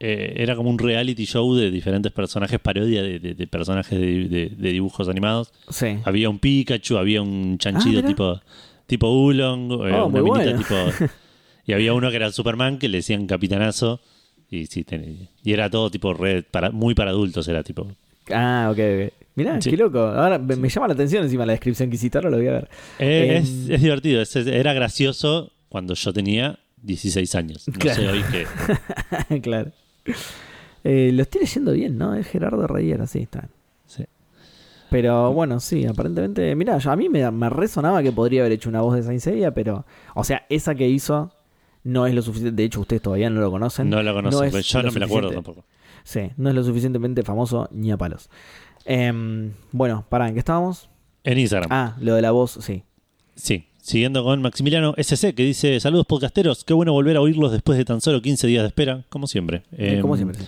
eh, 0.00 0.34
era 0.36 0.56
como 0.56 0.70
un 0.70 0.78
reality 0.78 1.24
show 1.26 1.54
de 1.54 1.70
diferentes 1.70 2.10
personajes, 2.12 2.58
parodia 2.60 3.02
de, 3.02 3.46
personajes 3.48 3.98
de, 3.98 4.48
dibujos 4.56 5.08
animados. 5.08 5.52
Sí. 5.70 5.98
Había 6.04 6.28
un 6.30 6.38
Pikachu, 6.38 6.96
había 6.98 7.22
un 7.22 7.58
chanchido 7.58 8.00
Ah, 8.00 8.06
tipo, 8.06 8.40
tipo 8.86 9.06
Oolong, 9.08 9.70
Oh, 9.72 9.76
una 9.84 10.06
muy 10.08 10.22
minita 10.22 10.56
bueno. 10.56 10.58
tipo. 10.58 11.06
Y 11.66 11.74
había 11.74 11.92
uno 11.92 12.08
que 12.08 12.16
era 12.16 12.32
Superman 12.32 12.78
que 12.78 12.88
le 12.88 12.96
decían 12.98 13.26
capitanazo. 13.26 14.00
Y 14.50 14.66
sí, 14.66 14.84
ten- 14.84 15.28
y 15.44 15.52
era 15.52 15.68
todo 15.68 15.90
tipo 15.90 16.14
re- 16.14 16.42
para, 16.42 16.70
muy 16.70 16.94
para 16.94 17.10
adultos, 17.10 17.46
era 17.48 17.62
tipo. 17.62 17.86
Ah, 18.32 18.68
ok, 18.72 18.78
ok. 18.78 19.12
Mirá, 19.34 19.60
Sí. 19.60 19.70
qué 19.70 19.76
loco. 19.76 20.00
Ahora 20.00 20.38
me, 20.38 20.56
me 20.56 20.68
llama 20.68 20.88
la 20.88 20.94
atención 20.94 21.22
encima 21.22 21.46
la 21.46 21.52
descripción 21.52 21.90
que 21.90 21.96
hiciste, 21.96 22.18
ahora 22.18 22.30
lo 22.30 22.38
voy 22.38 22.48
a 22.48 22.52
ver. 22.52 22.68
Eh, 22.98 23.36
Em, 23.36 23.42
es, 23.42 23.68
es 23.70 23.82
divertido, 23.82 24.20
es- 24.22 24.34
era 24.36 24.72
gracioso 24.72 25.52
cuando 25.68 25.94
yo 25.94 26.12
tenía 26.12 26.58
16 26.82 27.34
años. 27.34 27.68
No 27.68 27.74
Claro. 27.74 28.00
sé 28.02 28.08
hoy 28.08 28.22
qué. 29.28 29.40
claro. 29.40 29.70
Eh, 30.84 31.10
lo 31.12 31.22
estoy 31.22 31.42
leyendo 31.42 31.72
bien, 31.72 31.98
¿no? 31.98 32.14
Es 32.14 32.26
Gerardo 32.26 32.66
Reyer, 32.66 33.00
así 33.00 33.20
está. 33.20 33.48
Sí. 33.86 34.04
Pero 34.90 35.32
bueno, 35.32 35.60
sí, 35.60 35.84
aparentemente. 35.86 36.54
Mira, 36.54 36.78
a 36.82 36.96
mí 36.96 37.08
me, 37.08 37.30
me 37.30 37.50
resonaba 37.50 38.02
que 38.02 38.12
podría 38.12 38.40
haber 38.40 38.52
hecho 38.52 38.68
una 38.68 38.80
voz 38.80 38.96
de 38.96 39.02
Saint 39.02 39.20
Seiya, 39.20 39.52
pero. 39.52 39.84
O 40.14 40.24
sea, 40.24 40.46
esa 40.48 40.74
que 40.74 40.88
hizo 40.88 41.30
no 41.88 42.06
es 42.06 42.14
lo 42.14 42.22
suficiente. 42.22 42.54
De 42.54 42.64
hecho, 42.64 42.80
ustedes 42.80 43.02
todavía 43.02 43.30
no 43.30 43.40
lo 43.40 43.50
conocen. 43.50 43.88
No 43.90 44.02
lo 44.02 44.12
conozco, 44.14 44.44
es 44.44 44.52
pero 44.52 44.62
yo 44.62 44.82
no 44.82 44.92
me 44.92 45.00
lo 45.00 45.06
acuerdo 45.06 45.30
tampoco. 45.30 45.64
Sí, 46.04 46.20
no 46.36 46.48
es 46.48 46.54
lo 46.54 46.62
suficientemente 46.64 47.22
famoso 47.22 47.68
ni 47.72 47.90
a 47.90 47.96
palos. 47.96 48.28
Em, 48.84 49.52
bueno, 49.72 50.04
pará, 50.08 50.28
¿en 50.28 50.34
qué 50.34 50.38
estábamos? 50.40 50.88
En 51.24 51.38
Instagram. 51.38 51.68
Ah, 51.72 51.96
lo 52.00 52.14
de 52.14 52.22
la 52.22 52.30
voz, 52.30 52.58
sí. 52.60 52.82
Sí. 53.34 53.64
Siguiendo 53.80 54.22
con 54.22 54.42
Maximiliano 54.42 54.94
SC, 54.96 55.34
que 55.34 55.42
dice: 55.44 55.80
Saludos 55.80 56.06
podcasteros, 56.06 56.64
qué 56.64 56.74
bueno 56.74 56.92
volver 56.92 57.16
a 57.16 57.20
oírlos 57.20 57.52
después 57.52 57.78
de 57.78 57.84
tan 57.84 58.00
solo 58.00 58.20
15 58.20 58.46
días 58.46 58.62
de 58.62 58.68
espera, 58.68 59.04
como 59.08 59.26
siempre. 59.26 59.62
Eh, 59.72 59.98
Como 60.00 60.14
Em, 60.14 60.18
siempre. 60.20 60.40
sí. 60.42 60.46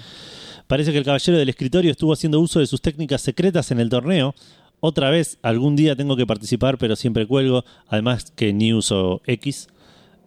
Parece 0.67 0.93
que 0.93 0.99
el 0.99 1.05
caballero 1.05 1.37
del 1.39 1.49
escritorio 1.49 1.91
estuvo 1.91 2.13
haciendo 2.13 2.39
uso 2.39 2.61
de 2.61 2.67
sus 2.67 2.81
técnicas 2.81 3.23
secretas 3.23 3.71
en 3.71 3.81
el 3.81 3.89
torneo. 3.89 4.35
Otra 4.81 5.11
vez, 5.11 5.39
algún 5.43 5.75
día 5.75 5.97
tengo 5.97 6.17
que 6.17 6.27
participar, 6.27 6.79
pero 6.79 6.97
siempre 6.97 7.27
cuelgo. 7.27 7.65
Además 7.89 8.31
que 8.37 8.53
ni 8.53 8.73
uso 8.73 9.21
X. 9.27 9.69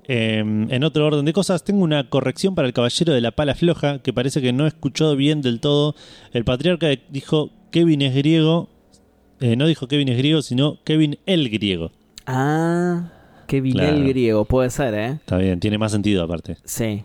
Eh, 0.08 0.40
en 0.40 0.84
otro 0.84 1.06
orden 1.06 1.26
de 1.26 1.34
cosas, 1.34 1.64
tengo 1.64 1.84
una 1.84 2.10
corrección 2.10 2.56
para 2.56 2.68
el 2.68 2.74
caballero 2.74 3.14
de 3.14 3.22
la 3.22 3.32
pala 3.32 3.56
floja, 3.56 4.00
que 4.00 4.14
parece 4.14 4.42
que 4.42 4.54
no 4.54 4.68
escuchó 4.68 5.16
bien 5.16 5.42
del 5.42 5.60
todo. 5.60 5.96
El 6.32 6.44
patriarca 6.44 6.88
dijo 7.10 7.52
Kevin 7.72 8.02
es 8.02 8.14
griego. 8.16 8.70
Eh, 9.40 9.56
no 9.56 9.68
dijo 9.68 9.88
Kevin 9.88 10.10
es 10.10 10.18
griego, 10.18 10.42
sino 10.42 10.80
Kevin 10.84 11.18
el 11.26 11.50
griego. 11.50 11.92
Ah, 12.26 13.12
Claro. 13.62 13.98
el 13.98 14.08
griego, 14.08 14.46
puede 14.46 14.70
ser, 14.70 14.94
¿eh? 14.96 15.10
Está 15.12 15.38
bien, 15.38 15.60
tiene 15.60 15.78
más 15.78 15.92
sentido 15.92 16.24
aparte. 16.24 16.58
Sí. 16.64 17.04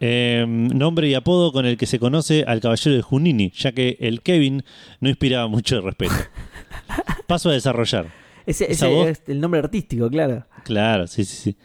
Eh, 0.00 0.44
nombre 0.46 1.08
y 1.08 1.14
apodo 1.14 1.52
con 1.52 1.66
el 1.66 1.76
que 1.76 1.86
se 1.86 1.98
conoce 1.98 2.44
al 2.46 2.60
caballero 2.60 2.96
de 2.96 3.02
Junini, 3.02 3.52
ya 3.54 3.72
que 3.72 3.96
el 4.00 4.22
Kevin 4.22 4.64
no 5.00 5.08
inspiraba 5.08 5.48
mucho 5.48 5.80
respeto. 5.80 6.14
Paso 7.26 7.50
a 7.50 7.52
desarrollar. 7.52 8.06
Ese, 8.46 8.70
es 8.72 8.82
el 9.28 9.40
nombre 9.40 9.60
artístico, 9.60 10.08
claro. 10.10 10.44
Claro, 10.64 11.06
sí, 11.06 11.24
sí, 11.24 11.36
sí. 11.36 11.56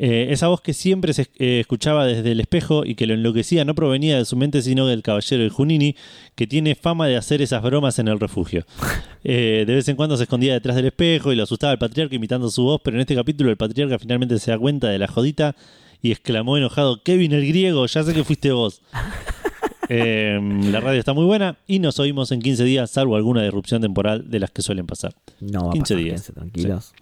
Eh, 0.00 0.28
esa 0.30 0.46
voz 0.46 0.60
que 0.60 0.74
siempre 0.74 1.12
se 1.12 1.22
eh, 1.38 1.58
escuchaba 1.58 2.06
desde 2.06 2.30
el 2.30 2.38
espejo 2.38 2.84
y 2.84 2.94
que 2.94 3.04
lo 3.08 3.14
enloquecía 3.14 3.64
no 3.64 3.74
provenía 3.74 4.16
de 4.16 4.24
su 4.24 4.36
mente 4.36 4.62
sino 4.62 4.86
del 4.86 5.02
caballero 5.02 5.42
de 5.42 5.50
Junini, 5.50 5.96
que 6.36 6.46
tiene 6.46 6.76
fama 6.76 7.08
de 7.08 7.16
hacer 7.16 7.42
esas 7.42 7.62
bromas 7.64 7.98
en 7.98 8.08
el 8.08 8.18
refugio. 8.20 8.64
Eh, 9.24 9.64
de 9.66 9.74
vez 9.74 9.86
en 9.88 9.96
cuando 9.96 10.16
se 10.16 10.22
escondía 10.22 10.54
detrás 10.54 10.76
del 10.76 10.86
espejo 10.86 11.32
y 11.32 11.36
lo 11.36 11.42
asustaba 11.42 11.72
el 11.72 11.78
patriarca 11.78 12.14
imitando 12.14 12.48
su 12.50 12.62
voz, 12.62 12.80
pero 12.82 12.96
en 12.96 13.00
este 13.00 13.16
capítulo 13.16 13.50
el 13.50 13.56
patriarca 13.56 13.98
finalmente 13.98 14.38
se 14.38 14.52
da 14.52 14.58
cuenta 14.58 14.88
de 14.88 14.98
la 14.98 15.08
jodita 15.08 15.56
y 16.00 16.12
exclamó 16.12 16.56
enojado, 16.56 17.02
Kevin 17.02 17.32
el 17.32 17.46
griego, 17.46 17.84
ya 17.86 18.04
sé 18.04 18.14
que 18.14 18.24
fuiste 18.24 18.52
vos. 18.52 18.80
Eh, 19.90 20.38
la 20.70 20.80
radio 20.80 20.98
está 21.00 21.14
muy 21.14 21.24
buena 21.24 21.56
y 21.66 21.78
nos 21.78 21.98
oímos 21.98 22.30
en 22.30 22.42
15 22.42 22.62
días, 22.64 22.90
salvo 22.90 23.16
alguna 23.16 23.42
disrupción 23.42 23.80
temporal 23.80 24.30
de 24.30 24.38
las 24.38 24.50
que 24.50 24.60
suelen 24.60 24.86
pasar. 24.86 25.14
No 25.40 25.64
va 25.64 25.70
a 25.70 25.72
15 25.72 25.94
pasar, 25.94 26.04
días. 26.04 26.32
tranquilos. 26.34 26.92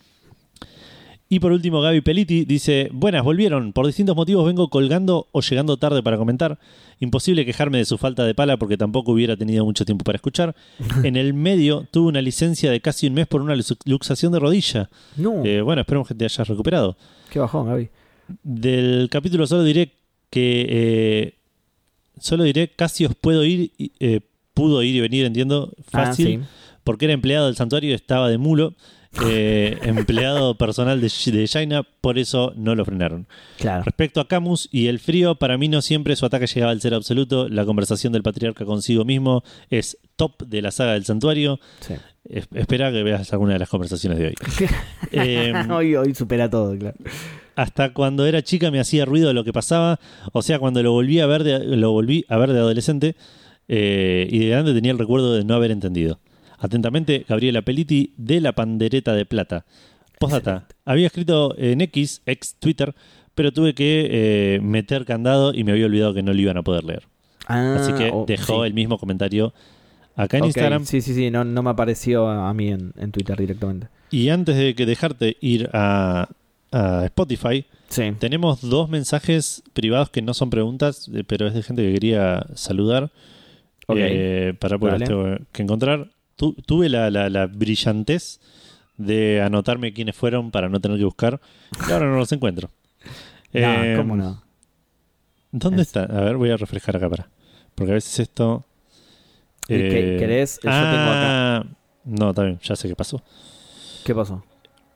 Y 1.28 1.40
por 1.40 1.50
último, 1.50 1.80
Gaby 1.80 2.02
Peliti 2.02 2.44
dice: 2.44 2.88
Buenas, 2.92 3.24
volvieron. 3.24 3.72
Por 3.72 3.84
distintos 3.86 4.14
motivos 4.14 4.46
vengo 4.46 4.68
colgando 4.70 5.26
o 5.32 5.40
llegando 5.40 5.76
tarde 5.76 6.00
para 6.02 6.16
comentar. 6.18 6.58
Imposible 7.00 7.44
quejarme 7.44 7.78
de 7.78 7.84
su 7.84 7.98
falta 7.98 8.24
de 8.24 8.32
pala 8.34 8.56
porque 8.58 8.76
tampoco 8.76 9.10
hubiera 9.12 9.36
tenido 9.36 9.64
mucho 9.64 9.84
tiempo 9.84 10.04
para 10.04 10.16
escuchar. 10.16 10.54
En 11.02 11.16
el 11.16 11.34
medio 11.34 11.86
tuve 11.90 12.08
una 12.08 12.22
licencia 12.22 12.70
de 12.70 12.80
casi 12.80 13.08
un 13.08 13.14
mes 13.14 13.26
por 13.26 13.42
una 13.42 13.54
lux- 13.56 13.76
luxación 13.86 14.32
de 14.32 14.38
rodilla. 14.38 14.88
No, 15.16 15.44
Eh, 15.44 15.60
bueno, 15.62 15.80
esperemos 15.80 16.06
que 16.06 16.14
te 16.14 16.24
hayas 16.24 16.46
recuperado. 16.46 16.96
qué 17.30 17.40
bajón, 17.40 17.66
Gaby. 17.66 17.88
Del 18.44 19.08
capítulo 19.10 19.46
solo 19.48 19.64
diré 19.64 19.92
que. 20.30 20.66
eh, 20.68 21.34
solo 22.20 22.44
diré 22.44 22.68
casi 22.68 23.04
os 23.04 23.14
puedo 23.16 23.44
ir. 23.44 23.72
y- 23.78 23.90
eh, 24.00 24.20
pudo 24.54 24.82
ir 24.82 24.94
y 24.96 25.00
venir, 25.00 25.26
entiendo. 25.26 25.72
Fácil. 25.90 26.26
Ah, 26.40 26.44
sí. 26.44 26.48
porque 26.84 27.04
era 27.06 27.14
empleado 27.14 27.46
del 27.46 27.56
santuario 27.56 27.90
y 27.90 27.94
estaba 27.94 28.28
de 28.30 28.38
mulo. 28.38 28.74
Eh, 29.24 29.78
empleado 29.82 30.56
personal 30.56 31.00
de, 31.00 31.10
de 31.32 31.48
Jaina, 31.48 31.82
por 32.00 32.18
eso 32.18 32.52
no 32.56 32.74
lo 32.74 32.84
frenaron. 32.84 33.26
Claro. 33.58 33.84
Respecto 33.84 34.20
a 34.20 34.28
Camus 34.28 34.68
y 34.70 34.88
el 34.88 34.98
frío, 34.98 35.36
para 35.36 35.56
mí 35.58 35.68
no 35.68 35.80
siempre 35.82 36.16
su 36.16 36.26
ataque 36.26 36.46
llegaba 36.46 36.72
al 36.72 36.80
ser 36.80 36.94
absoluto. 36.94 37.48
La 37.48 37.64
conversación 37.64 38.12
del 38.12 38.22
patriarca 38.22 38.64
consigo 38.64 39.04
mismo 39.04 39.42
es 39.70 39.98
top 40.16 40.42
de 40.46 40.62
la 40.62 40.70
saga 40.70 40.92
del 40.92 41.04
santuario. 41.04 41.60
Sí. 41.80 41.94
Es- 42.28 42.48
espera 42.54 42.90
que 42.92 43.02
veas 43.02 43.32
alguna 43.32 43.54
de 43.54 43.58
las 43.60 43.68
conversaciones 43.68 44.18
de 44.18 44.26
hoy. 44.28 44.34
Eh, 45.12 45.52
hoy, 45.70 45.94
hoy 45.94 46.14
supera 46.14 46.50
todo, 46.50 46.76
claro. 46.76 46.96
hasta 47.54 47.92
cuando 47.94 48.26
era 48.26 48.42
chica 48.42 48.70
me 48.72 48.80
hacía 48.80 49.04
ruido 49.04 49.32
lo 49.32 49.44
que 49.44 49.52
pasaba. 49.52 49.98
O 50.32 50.42
sea, 50.42 50.58
cuando 50.58 50.82
lo 50.82 50.92
volví 50.92 51.20
a 51.20 51.26
ver 51.26 51.44
de, 51.44 51.60
lo 51.64 51.92
volví 51.92 52.24
a 52.28 52.36
ver 52.36 52.52
de 52.52 52.58
adolescente 52.58 53.14
eh, 53.68 54.26
y 54.30 54.40
de 54.40 54.48
grande 54.48 54.74
tenía 54.74 54.92
el 54.92 54.98
recuerdo 54.98 55.34
de 55.34 55.44
no 55.44 55.54
haber 55.54 55.70
entendido. 55.70 56.18
Atentamente, 56.58 57.24
Gabriela 57.28 57.62
Peliti 57.62 58.12
de 58.16 58.40
la 58.40 58.52
Pandereta 58.52 59.12
de 59.14 59.26
Plata. 59.26 59.64
Postdata. 60.18 60.66
Había 60.84 61.06
escrito 61.06 61.54
en 61.58 61.80
X, 61.82 62.22
ex 62.24 62.54
Twitter, 62.54 62.94
pero 63.34 63.52
tuve 63.52 63.74
que 63.74 64.08
eh, 64.10 64.60
meter 64.62 65.04
candado 65.04 65.52
y 65.52 65.64
me 65.64 65.72
había 65.72 65.86
olvidado 65.86 66.14
que 66.14 66.22
no 66.22 66.32
lo 66.32 66.40
iban 66.40 66.56
a 66.56 66.62
poder 66.62 66.84
leer. 66.84 67.02
Ah, 67.46 67.76
Así 67.78 67.92
que 67.92 68.10
oh, 68.12 68.24
dejó 68.26 68.62
sí. 68.62 68.68
el 68.68 68.74
mismo 68.74 68.98
comentario 68.98 69.52
acá 70.16 70.38
en 70.38 70.46
Instagram. 70.46 70.86
Sí, 70.86 71.02
sí, 71.02 71.14
sí, 71.14 71.30
no, 71.30 71.44
no 71.44 71.62
me 71.62 71.70
apareció 71.70 72.28
a 72.28 72.52
mí 72.54 72.68
en, 72.68 72.92
en 72.96 73.12
Twitter 73.12 73.36
directamente. 73.36 73.88
Y 74.10 74.30
antes 74.30 74.56
de 74.56 74.74
que 74.74 74.86
dejarte 74.86 75.36
ir 75.40 75.68
a, 75.72 76.28
a 76.72 77.04
Spotify, 77.04 77.66
Sí. 77.88 78.12
Tenemos 78.18 78.62
dos 78.62 78.88
mensajes 78.88 79.62
privados 79.72 80.10
que 80.10 80.22
no 80.22 80.34
son 80.34 80.50
preguntas, 80.50 81.08
eh, 81.14 81.24
pero 81.26 81.46
es 81.46 81.54
de 81.54 81.62
gente 81.62 81.82
que 81.82 81.92
quería 81.92 82.46
saludar. 82.54 83.10
Eh, 83.88 84.54
para 84.58 84.78
poder 84.78 85.04
tengo 85.04 85.36
que 85.52 85.62
encontrar. 85.62 86.10
Tu- 86.36 86.52
tuve 86.66 86.88
la, 86.88 87.10
la- 87.10 87.28
la 87.30 87.46
brillantez 87.46 88.40
de 88.96 89.42
anotarme 89.42 89.92
quiénes 89.92 90.14
fueron 90.16 90.50
para 90.50 90.68
no 90.68 90.80
tener 90.80 90.98
que 90.98 91.04
buscar. 91.04 91.40
Y 91.88 91.92
ahora 91.92 92.06
no 92.06 92.16
los 92.16 92.32
encuentro. 92.32 92.70
No, 93.52 93.60
Eh, 93.84 93.94
¿cómo 93.96 94.16
no? 94.16 94.42
¿Dónde 95.50 95.80
Es- 95.82 95.88
está? 95.88 96.02
A 96.04 96.20
ver, 96.24 96.36
voy 96.36 96.50
a 96.50 96.56
refrescar 96.58 96.96
acá 96.96 97.08
para. 97.08 97.28
Porque 97.74 97.92
a 97.92 97.94
veces 97.94 98.18
esto. 98.20 98.64
¿Y 99.68 99.78
qué- 99.78 100.16
querés? 100.18 100.56
Yo 100.56 100.70
tengo 100.70 100.74
acá. 100.74 101.56
ah, 101.58 101.64
No, 102.04 102.30
está 102.30 102.42
bien, 102.44 102.58
ya 102.62 102.76
sé 102.76 102.88
qué 102.88 102.94
pasó. 102.96 103.22
¿Qué 104.04 104.14
pasó? 104.14 104.44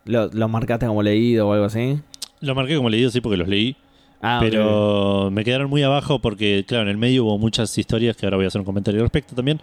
¿Lo, 0.05 0.26
lo 0.28 0.49
marcaste 0.49 0.86
como 0.86 1.03
leído 1.03 1.49
o 1.49 1.53
algo 1.55 1.64
así? 1.64 2.01
Lo 2.41 2.55
marqué 2.55 2.76
como 2.76 2.91
leído, 2.91 3.11
sí, 3.11 3.20
porque 3.20 3.36
los 3.38 3.49
leí. 3.49 3.76
Ah, 4.20 4.38
pero 4.43 5.30
me 5.32 5.43
quedaron 5.45 5.70
muy 5.70 5.82
abajo 5.82 6.20
porque, 6.20 6.64
claro, 6.68 6.82
en 6.84 6.88
el 6.91 6.99
medio 6.99 7.24
hubo 7.24 7.38
muchas 7.38 7.76
historias 7.78 8.16
que 8.16 8.26
ahora 8.26 8.36
voy 8.36 8.45
a 8.45 8.49
hacer 8.49 8.61
un 8.61 8.66
comentario 8.66 9.01
al 9.01 9.05
respecto 9.07 9.34
también. 9.34 9.61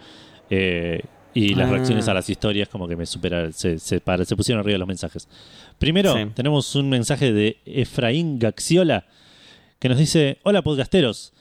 eh, 0.50 1.02
y 1.34 1.54
las 1.54 1.68
Ah. 1.68 1.72
reacciones 1.72 2.08
a 2.08 2.14
las 2.14 2.28
historias 2.30 2.68
como 2.68 2.88
que 2.88 2.96
me 2.96 3.06
superaron, 3.06 3.52
se, 3.52 3.78
se, 3.78 4.00
se 4.24 4.36
pusieron 4.36 4.60
arriba 4.62 4.78
los 4.78 4.88
mensajes. 4.88 5.28
Primero, 5.78 6.14
Sí. 6.14 6.26
tenemos 6.34 6.74
un 6.74 6.88
mensaje 6.88 7.32
de 7.32 7.58
Efraín 7.66 8.38
Gaxiola 8.38 9.04
que 9.78 9.88
nos 9.88 9.98
dice, 9.98 10.38
hola 10.42 10.62
podcasteros, 10.62 11.32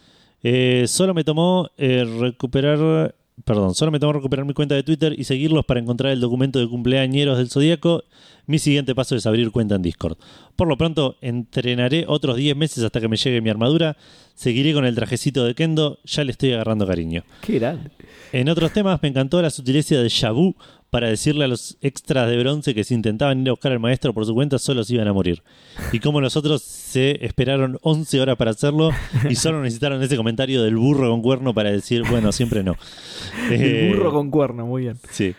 Eh, 0.43 0.85
solo 0.87 1.15
me 1.15 1.23
tomó 1.23 1.71
eh, 1.79 2.05
recuperar, 2.19 3.15
perdón, 3.45 3.75
solo 3.75 3.91
me 3.91 3.99
tomó 3.99 4.13
recuperar 4.13 4.45
mi 4.45 4.53
cuenta 4.53 4.75
de 4.75 4.83
Twitter 4.83 5.13
y 5.17 5.23
seguirlos 5.23 5.65
para 5.65 5.79
encontrar 5.79 6.11
el 6.11 6.19
documento 6.19 6.59
de 6.59 6.67
cumpleañeros 6.67 7.37
del 7.37 7.49
Zodíaco. 7.49 8.03
Mi 8.45 8.59
siguiente 8.59 8.95
paso 8.95 9.15
es 9.15 9.25
abrir 9.25 9.51
cuenta 9.51 9.75
en 9.75 9.81
Discord. 9.81 10.17
Por 10.55 10.67
lo 10.67 10.77
pronto, 10.77 11.17
entrenaré 11.21 12.05
otros 12.07 12.37
10 12.37 12.55
meses 12.55 12.83
hasta 12.83 13.01
que 13.01 13.07
me 13.07 13.17
llegue 13.17 13.41
mi 13.41 13.49
armadura. 13.49 13.97
Seguiré 14.35 14.73
con 14.73 14.85
el 14.85 14.95
trajecito 14.95 15.45
de 15.45 15.53
Kendo, 15.53 15.99
ya 16.05 16.23
le 16.23 16.31
estoy 16.31 16.53
agarrando 16.53 16.87
cariño. 16.87 17.23
Qué 17.41 17.59
grande. 17.59 17.91
En 18.31 18.49
otros 18.49 18.71
temas 18.71 19.01
me 19.01 19.09
encantó 19.09 19.41
la 19.41 19.49
sutileza 19.49 19.95
de 19.95 20.09
Shabu 20.09 20.55
para 20.89 21.09
decirle 21.09 21.45
a 21.45 21.47
los 21.47 21.77
extras 21.81 22.29
de 22.29 22.37
bronce 22.37 22.73
que 22.73 22.83
si 22.83 22.93
intentaban 22.93 23.41
ir 23.41 23.49
a 23.49 23.51
buscar 23.51 23.71
al 23.73 23.79
maestro 23.79 24.13
por 24.13 24.25
su 24.25 24.33
cuenta 24.33 24.57
solo 24.57 24.83
se 24.83 24.93
iban 24.95 25.07
a 25.07 25.13
morir. 25.13 25.43
Y 25.91 25.99
como 25.99 26.21
nosotros 26.21 26.61
se 26.61 27.25
esperaron 27.25 27.77
11 27.81 28.21
horas 28.21 28.37
para 28.37 28.51
hacerlo 28.51 28.91
y 29.29 29.35
solo 29.35 29.61
necesitaron 29.61 30.01
ese 30.01 30.15
comentario 30.15 30.63
del 30.63 30.77
burro 30.77 31.09
con 31.09 31.21
cuerno 31.21 31.53
para 31.53 31.71
decir, 31.71 32.03
bueno, 32.09 32.31
siempre 32.31 32.63
no. 32.63 32.75
El 33.51 33.61
Eh, 33.61 33.93
burro 33.93 34.11
con 34.13 34.31
cuerno, 34.31 34.65
muy 34.65 34.83
bien. 34.83 34.97
Sí. 35.11 35.35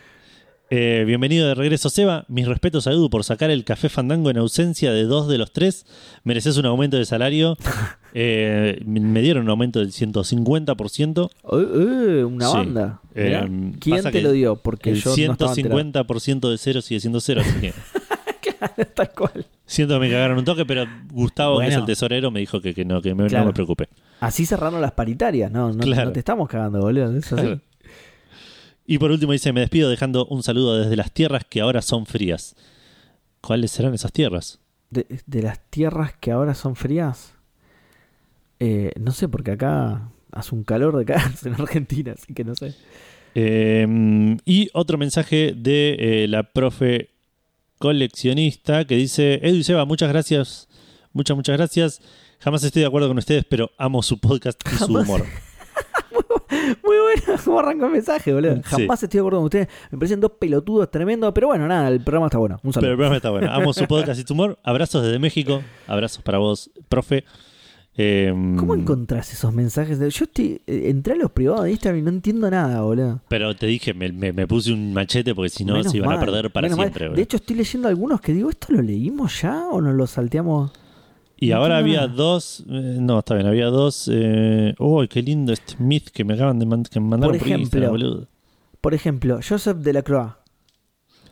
Eh, 0.70 1.04
bienvenido 1.06 1.48
de 1.48 1.54
regreso, 1.54 1.88
Seba. 1.88 2.26
Mis 2.28 2.46
respetos 2.46 2.86
a 2.86 2.90
Edu 2.92 3.08
por 3.08 3.24
sacar 3.24 3.50
el 3.50 3.64
café 3.64 3.88
fandango 3.88 4.28
en 4.28 4.36
ausencia 4.36 4.92
de 4.92 5.04
dos 5.04 5.26
de 5.26 5.38
los 5.38 5.50
tres. 5.54 5.86
Mereces 6.24 6.58
un 6.58 6.66
aumento 6.66 6.98
de 6.98 7.06
salario. 7.06 7.56
Eh, 8.14 8.80
me 8.86 9.20
dieron 9.20 9.44
un 9.44 9.50
aumento 9.50 9.78
del 9.80 9.92
150%. 9.92 11.30
Eh, 11.30 12.20
eh, 12.20 12.24
una 12.24 12.46
Sí. 12.48 12.56
banda. 12.56 13.00
Eh, 13.14 13.72
¿Quién 13.80 14.02
te 14.10 14.22
lo 14.22 14.32
dio? 14.32 14.56
Porque 14.56 14.90
El 14.90 14.96
yo 15.02 15.10
no 15.26 15.32
estaba 15.32 15.52
enterado. 15.52 15.78
150% 15.80 16.50
de 16.50 16.58
cero 16.58 16.80
sigue 16.80 17.00
siendo 17.00 17.20
cero, 17.20 17.42
así 17.44 17.60
que 17.60 17.72
Tal 18.94 19.10
cual. 19.12 19.46
siento 19.66 19.94
que 19.94 20.00
me 20.00 20.10
cagaron 20.10 20.38
un 20.38 20.44
toque, 20.44 20.64
pero 20.66 20.84
Gustavo, 21.12 21.60
que 21.60 21.68
es 21.68 21.74
el 21.74 21.84
tesorero, 21.84 22.30
me 22.30 22.40
dijo 22.40 22.60
que, 22.60 22.74
que 22.74 22.84
no, 22.84 23.00
que 23.02 23.14
me- 23.14 23.26
Claro. 23.26 23.44
no 23.44 23.50
me 23.50 23.54
preocupe. 23.54 23.88
Así 24.20 24.46
cerraron 24.46 24.80
las 24.80 24.92
paritarias. 24.92 25.50
No, 25.52 25.72
no, 25.72 25.78
Claro. 25.78 26.06
no 26.06 26.12
te 26.12 26.18
estamos 26.18 26.48
cagando, 26.48 26.80
boludo. 26.80 27.16
Es 27.16 27.32
así. 27.32 27.42
Claro. 27.42 27.60
Y 28.86 28.98
por 28.98 29.10
último 29.10 29.32
dice, 29.32 29.52
me 29.52 29.60
despido 29.60 29.90
dejando 29.90 30.24
un 30.26 30.42
saludo 30.42 30.78
desde 30.78 30.96
las 30.96 31.12
tierras 31.12 31.44
que 31.48 31.60
ahora 31.60 31.82
son 31.82 32.06
frías. 32.06 32.56
¿Cuáles 33.42 33.70
serán 33.70 33.92
esas 33.94 34.12
tierras? 34.12 34.60
De, 34.90 35.06
de 35.26 35.42
las 35.42 35.60
tierras 35.70 36.14
que 36.18 36.32
ahora 36.32 36.54
son 36.54 36.74
frías. 36.74 37.34
Eh, 38.60 38.92
no 39.00 39.12
sé, 39.12 39.28
porque 39.28 39.52
acá 39.52 40.10
hace 40.32 40.54
un 40.54 40.64
calor 40.64 40.96
de 40.96 41.04
cagas 41.04 41.44
en 41.46 41.54
Argentina, 41.54 42.14
así 42.16 42.34
que 42.34 42.44
no 42.44 42.54
sé. 42.54 42.74
Eh, 43.34 44.36
y 44.44 44.68
otro 44.72 44.98
mensaje 44.98 45.54
de 45.56 45.96
eh, 45.98 46.28
la 46.28 46.42
profe 46.42 47.10
coleccionista 47.78 48.84
que 48.84 48.96
dice, 48.96 49.40
Edu 49.42 49.56
y 49.56 49.64
Seba, 49.64 49.84
muchas 49.84 50.08
gracias, 50.08 50.68
muchas, 51.12 51.36
muchas 51.36 51.56
gracias. 51.56 52.02
Jamás 52.40 52.62
estoy 52.64 52.82
de 52.82 52.88
acuerdo 52.88 53.08
con 53.08 53.18
ustedes, 53.18 53.44
pero 53.44 53.70
amo 53.78 54.02
su 54.02 54.18
podcast 54.18 54.60
y 54.72 54.76
su 54.76 54.92
humor. 54.92 55.24
Muy 56.84 56.96
bueno, 56.96 57.40
cómo 57.44 57.60
arranca 57.60 57.86
el 57.86 57.92
mensaje, 57.92 58.32
boludo. 58.32 58.56
Sí. 58.56 58.62
Jamás 58.64 59.02
estoy 59.02 59.18
de 59.18 59.20
acuerdo 59.20 59.38
con 59.38 59.44
ustedes. 59.44 59.68
Me 59.90 59.98
parecen 59.98 60.20
dos 60.20 60.32
pelotudos 60.38 60.90
tremendos, 60.90 61.32
pero 61.32 61.48
bueno, 61.48 61.66
nada, 61.66 61.88
el 61.88 62.00
programa 62.00 62.26
está 62.26 62.38
bueno. 62.38 62.56
Un 62.56 62.72
Pero 62.72 62.72
saludo. 62.72 62.90
el 62.90 62.96
programa 62.96 63.16
está 63.16 63.30
bueno. 63.30 63.52
Amo 63.52 63.72
su 63.72 63.86
podcast 63.86 64.20
y 64.20 64.24
su 64.26 64.32
humor. 64.34 64.58
Abrazos 64.62 65.02
desde 65.02 65.18
México. 65.18 65.62
Abrazos 65.86 66.22
para 66.22 66.38
vos, 66.38 66.70
profe. 66.88 67.24
Eh, 68.00 68.32
¿Cómo 68.56 68.76
encontrás 68.76 69.32
esos 69.32 69.52
mensajes? 69.52 69.98
de- 69.98 70.08
Yo 70.10 70.24
estoy, 70.26 70.62
eh, 70.68 70.84
entré 70.88 71.14
a 71.14 71.16
los 71.16 71.32
privados 71.32 71.64
de 71.64 71.72
Instagram 71.72 71.98
y 71.98 72.02
no 72.02 72.10
entiendo 72.10 72.48
nada, 72.48 72.80
boludo. 72.82 73.20
Pero 73.28 73.56
te 73.56 73.66
dije, 73.66 73.92
me, 73.92 74.12
me- 74.12 74.32
me 74.32 74.46
puse 74.46 74.72
un 74.72 74.92
machete 74.94 75.34
porque 75.34 75.48
si 75.48 75.64
no 75.64 75.82
se 75.82 75.96
iban 75.96 76.12
a 76.12 76.20
perder 76.20 76.52
para 76.52 76.68
siempre. 76.72 77.06
boludo. 77.06 77.16
De 77.16 77.22
hecho, 77.22 77.38
estoy 77.38 77.56
leyendo 77.56 77.88
algunos 77.88 78.20
que 78.20 78.32
digo, 78.32 78.50
¿esto 78.50 78.68
lo 78.72 78.82
leímos 78.82 79.42
ya 79.42 79.66
o 79.68 79.80
nos 79.80 79.94
lo 79.94 80.06
salteamos? 80.06 80.70
y 81.40 81.50
no 81.50 81.56
ahora 81.56 81.78
había 81.78 82.02
nada. 82.02 82.12
dos. 82.14 82.64
eh, 82.68 82.96
no, 83.00 83.18
está 83.18 83.34
bien, 83.34 83.46
había 83.48 83.66
dos. 83.66 84.08
Eh, 84.12 84.74
¡Uy, 84.78 85.08
qué 85.08 85.20
lindo 85.22 85.52
este 85.52 85.74
Smith 85.74 86.08
que 86.12 86.24
me 86.24 86.34
acaban 86.34 86.58
de 86.60 86.66
man- 86.66 86.82
que 86.84 87.00
me 87.00 87.06
mandaron 87.08 87.36
Por 87.36 87.48
por, 87.48 87.58
Instagram, 87.58 87.90
ejemplo, 87.94 88.08
boludo! 88.10 88.28
Por 88.80 88.94
ejemplo, 88.94 89.40
Joseph 89.48 89.76
de 89.78 89.92
la 89.92 90.02
Croix. 90.02 90.32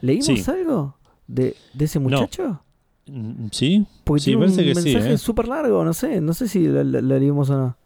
¿Leímos 0.00 0.26
Sí. 0.26 0.44
algo 0.48 0.96
de, 1.28 1.54
de 1.74 1.84
ese 1.84 1.98
muchacho? 2.00 2.60
¿Sí? 3.52 3.86
Porque 4.04 4.20
sí, 4.20 4.30
tiene 4.30 4.40
parece 4.40 4.60
un 4.62 4.66
que 4.68 4.74
sí. 4.80 4.84
mensaje 4.94 5.14
¿eh? 5.14 5.18
súper 5.18 5.48
largo, 5.48 5.84
no 5.84 5.92
sé, 5.92 6.20
no 6.20 6.32
sé 6.34 6.48
si 6.48 6.66
lo, 6.66 6.82
lo- 6.84 7.00
lo 7.00 7.18
leímos 7.18 7.50
o 7.50 7.56
no. 7.56 7.76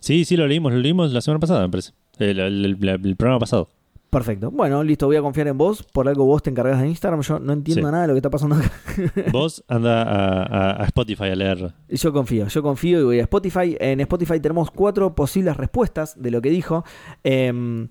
Sí, 0.00 0.24
sí, 0.24 0.36
lo 0.36 0.46
leímos, 0.46 0.72
lo 0.72 0.78
leímos 0.78 1.12
la 1.12 1.20
semana 1.20 1.40
pasada, 1.40 1.62
me 1.62 1.70
parece. 1.70 1.92
El, 2.18 2.38
el- 2.40 2.64
el- 2.64 2.88
el 2.88 3.16
programa 3.16 3.38
pasado. 3.40 3.68
Perfecto. 4.10 4.50
Bueno, 4.50 4.82
listo, 4.84 5.06
voy 5.06 5.16
a 5.16 5.20
confiar 5.20 5.48
en 5.48 5.58
vos. 5.58 5.82
Por 5.82 6.08
algo 6.08 6.24
vos 6.24 6.42
te 6.42 6.48
encargas 6.48 6.80
de 6.80 6.88
Instagram. 6.88 7.20
Yo 7.22 7.38
no 7.40 7.52
entiendo 7.52 7.86
Sí. 7.88 7.92
nada 7.92 8.02
de 8.02 8.08
lo 8.08 8.14
que 8.14 8.18
está 8.18 8.30
pasando 8.30 8.54
acá. 8.54 8.70
Vos 9.32 9.62
anda 9.68 10.02
a, 10.04 10.42
a- 10.44 10.82
a 10.82 10.86
Spotify 10.86 11.24
a 11.24 11.34
leer. 11.36 11.74
Yo 11.88 12.12
confío, 12.12 12.46
yo 12.46 12.62
confío 12.62 13.00
y 13.00 13.04
voy 13.04 13.18
a 13.18 13.22
Spotify. 13.22 13.76
En 13.80 14.00
Spotify 14.00 14.38
tenemos 14.40 14.70
cuatro 14.70 15.14
posibles 15.14 15.56
respuestas 15.56 16.14
de 16.22 16.30
lo 16.30 16.40
que 16.40 16.50
dijo. 16.50 16.84
Em, 17.24 17.88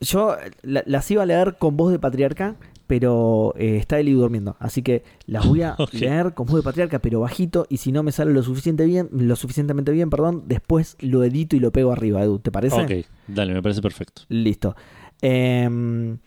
yo 0.00 0.36
la- 0.62 0.84
las 0.86 1.10
iba 1.10 1.24
a 1.24 1.26
leer 1.26 1.56
con 1.58 1.76
voz 1.76 1.90
de 1.92 1.98
patriarca, 1.98 2.56
pero 2.88 3.54
eh, 3.56 3.76
está 3.76 4.00
Eli 4.00 4.12
durmiendo. 4.12 4.56
Así 4.58 4.82
que 4.82 5.04
las 5.26 5.46
voy 5.46 5.62
a 5.62 5.74
Ok. 5.78 5.92
leer 5.92 6.34
con 6.34 6.46
voz 6.46 6.56
de 6.56 6.62
patriarca, 6.62 6.98
pero 6.98 7.20
bajito. 7.20 7.66
Y 7.68 7.76
si 7.76 7.92
no 7.92 8.02
me 8.02 8.10
sale 8.10 8.32
lo, 8.32 8.42
suficiente 8.42 8.84
bien, 8.86 9.08
lo 9.12 9.36
suficientemente 9.36 9.92
bien, 9.92 10.10
perdón, 10.10 10.44
después 10.46 10.96
lo 10.98 11.22
edito 11.22 11.54
y 11.54 11.60
lo 11.60 11.70
pego 11.70 11.92
arriba, 11.92 12.22
Edu. 12.24 12.40
¿Te 12.40 12.50
parece? 12.50 12.82
Ok, 12.82 13.06
dale, 13.28 13.54
me 13.54 13.62
parece 13.62 13.80
perfecto. 13.82 14.22
Listo. 14.28 14.74
Em, 15.22 16.18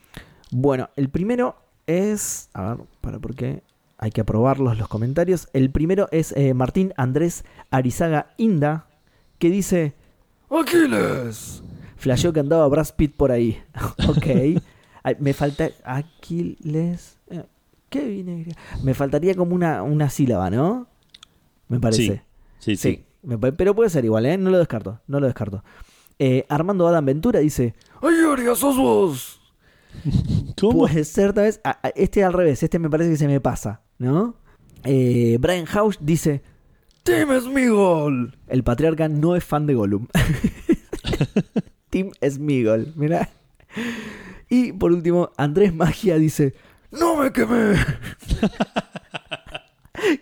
bueno, 0.52 0.90
el 0.96 1.10
primero 1.10 1.56
es. 1.88 2.50
A 2.54 2.76
ver, 2.76 2.86
para 3.02 3.20
por 3.20 3.36
qué. 3.36 3.64
Hay 3.98 4.12
que 4.12 4.22
aprobarlos 4.22 4.78
los 4.78 4.88
comentarios. 4.88 5.48
El 5.54 5.70
primero 5.70 6.08
es 6.12 6.32
eh, 6.36 6.54
Martín 6.54 6.94
Andrés 6.98 7.44
Arizaga 7.72 8.34
Inda, 8.38 8.88
que 9.40 9.50
dice: 9.50 9.94
¡Aquiles! 10.50 11.64
Flasheó 11.98 12.34
que 12.34 12.40
andaba 12.40 12.68
Brad 12.68 12.88
Pitt 12.96 13.16
por 13.16 13.32
ahí. 13.32 13.62
ok. 14.08 14.62
Ay, 15.04 15.16
me 15.20 15.34
falta. 15.34 15.70
Aquiles. 15.84 17.18
eh, 17.30 17.44
¿Qué 17.90 18.06
viene? 18.06 18.46
Me 18.84 18.94
faltaría 18.94 19.36
como 19.36 19.54
una, 19.56 19.84
una 19.84 20.10
sílaba, 20.10 20.50
¿no? 20.50 20.88
Me 21.68 21.80
parece. 21.80 22.24
Sí, 22.60 22.76
sí. 22.76 23.06
Sí, 23.28 23.38
pero 23.58 23.76
puede 23.76 23.90
ser 23.90 24.06
igual, 24.06 24.26
¿eh? 24.26 24.38
No 24.38 24.50
lo 24.50 24.58
descarto, 24.58 25.02
no 25.08 25.20
lo 25.20 25.26
descarto. 25.28 25.64
Eh, 26.20 26.46
Armando 26.50 26.88
Adam 26.88 27.06
Ventura 27.06 27.40
dice: 27.40 27.74
¡Ay, 28.02 28.16
Arias, 28.32 28.60
sos 28.60 28.78
vos! 28.78 29.42
¿Cómo? 30.60 30.80
Puede 30.80 31.04
ser, 31.04 31.34
tal 31.34 31.46
vez. 31.46 31.60
Este 31.96 32.24
al 32.24 32.34
revés, 32.34 32.64
este 32.64 32.80
me 32.80 32.90
parece 32.90 33.10
que 33.12 33.18
se 33.18 33.28
me 33.28 33.42
pasa, 33.42 33.82
¿no? 33.98 34.36
Eh, 34.84 35.38
Brian 35.40 35.66
House 35.66 35.98
dice: 36.00 36.44
¡Tim 37.04 37.28
Smigol! 37.42 38.38
El 38.48 38.64
patriarca 38.64 39.10
no 39.10 39.36
es 39.36 39.44
fan 39.44 39.66
de 39.66 39.74
Gollum. 39.74 40.08
Tim 41.90 42.12
Smigol, 42.28 42.94
mirá. 42.96 43.30
Y 44.54 44.74
por 44.74 44.92
último, 44.92 45.32
Andrés 45.38 45.74
Magia 45.74 46.18
dice: 46.18 46.54
¡No 46.92 47.16
me 47.16 47.32
quemé! 47.32 47.74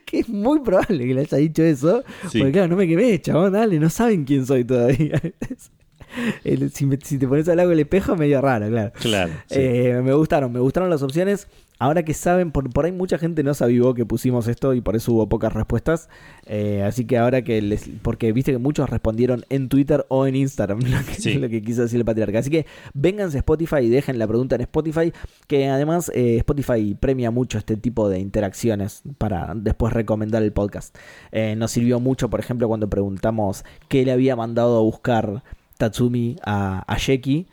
que 0.06 0.20
es 0.20 0.30
muy 0.30 0.60
probable 0.60 1.06
que 1.08 1.14
le 1.14 1.22
haya 1.22 1.38
dicho 1.38 1.64
eso. 1.64 2.04
Sí. 2.32 2.40
Porque 2.40 2.52
claro, 2.54 2.68
no 2.68 2.76
me 2.76 2.88
quemé, 2.88 3.20
chabón, 3.22 3.54
dale, 3.54 3.80
no 3.80 3.90
saben 3.90 4.26
quién 4.26 4.46
soy 4.46 4.64
todavía. 4.66 5.22
El- 6.44 6.72
si, 6.72 6.86
me- 6.86 6.98
si 7.04 7.18
te 7.18 7.28
pones 7.28 7.48
al 7.50 7.58
lado 7.58 7.70
del 7.70 7.80
espejo, 7.80 8.16
medio 8.16 8.42
raro, 8.42 8.68
claro. 8.68 8.92
Claro. 9.00 9.32
sí. 9.48 9.56
Eh, 9.60 10.02
me 10.04 10.14
gustaron, 10.14 10.52
me 10.52 10.60
gustaron 10.60 10.90
las 10.90 11.02
opciones. 11.04 11.48
Ahora 11.82 12.04
que 12.04 12.14
saben, 12.14 12.52
por, 12.52 12.70
por 12.72 12.84
ahí 12.84 12.92
mucha 12.92 13.18
gente 13.18 13.42
no 13.42 13.54
sabía 13.54 13.82
que 13.96 14.06
pusimos 14.06 14.50
esto 14.50 14.74
y 14.74 14.82
por 14.82 14.98
eso 14.98 15.14
hubo 15.14 15.30
pocas 15.30 15.54
respuestas. 15.54 16.10
Eh, 16.46 16.84
así 16.86 17.06
que 17.06 17.18
ahora 17.18 17.42
que 17.42 17.62
les. 17.62 17.90
Porque 18.02 18.34
viste 18.34 18.52
que 18.52 18.58
muchos 18.58 18.90
respondieron 18.90 19.46
en 19.50 19.70
Twitter 19.70 20.06
o 20.10 20.28
en 20.28 20.36
Instagram, 20.36 20.80
lo 20.84 20.98
que, 21.06 21.14
Sí. 21.14 21.36
lo 21.36 21.48
que 21.48 21.62
quiso 21.62 21.82
decir 21.84 21.98
el 22.00 22.06
patriarca. 22.06 22.40
Así 22.40 22.50
que 22.50 22.66
vénganse 22.94 23.38
a 23.38 23.40
Spotify 23.40 23.78
y 23.84 23.90
dejen 23.90 24.20
la 24.20 24.28
pregunta 24.28 24.56
en 24.56 24.62
Spotify. 24.62 25.14
Que 25.48 25.70
además 25.70 26.12
eh, 26.14 26.36
Spotify 26.38 26.96
premia 27.00 27.32
mucho 27.32 27.58
este 27.58 27.78
tipo 27.78 28.10
de 28.10 28.20
interacciones 28.20 29.02
para 29.18 29.54
después 29.56 29.94
recomendar 29.94 30.44
el 30.44 30.52
podcast. 30.52 30.96
Eh, 31.32 31.56
nos 31.58 31.72
sirvió 31.72 32.02
mucho, 32.02 32.30
por 32.30 32.42
ejemplo, 32.42 32.68
cuando 32.68 32.90
preguntamos 32.90 33.64
qué 33.88 34.04
le 34.04 34.12
había 34.12 34.36
mandado 34.36 34.78
a 34.78 34.82
buscar 34.82 35.44
Tatsumi 35.78 36.36
a, 36.44 36.84
a 36.94 36.98
Sheki. 36.98 37.48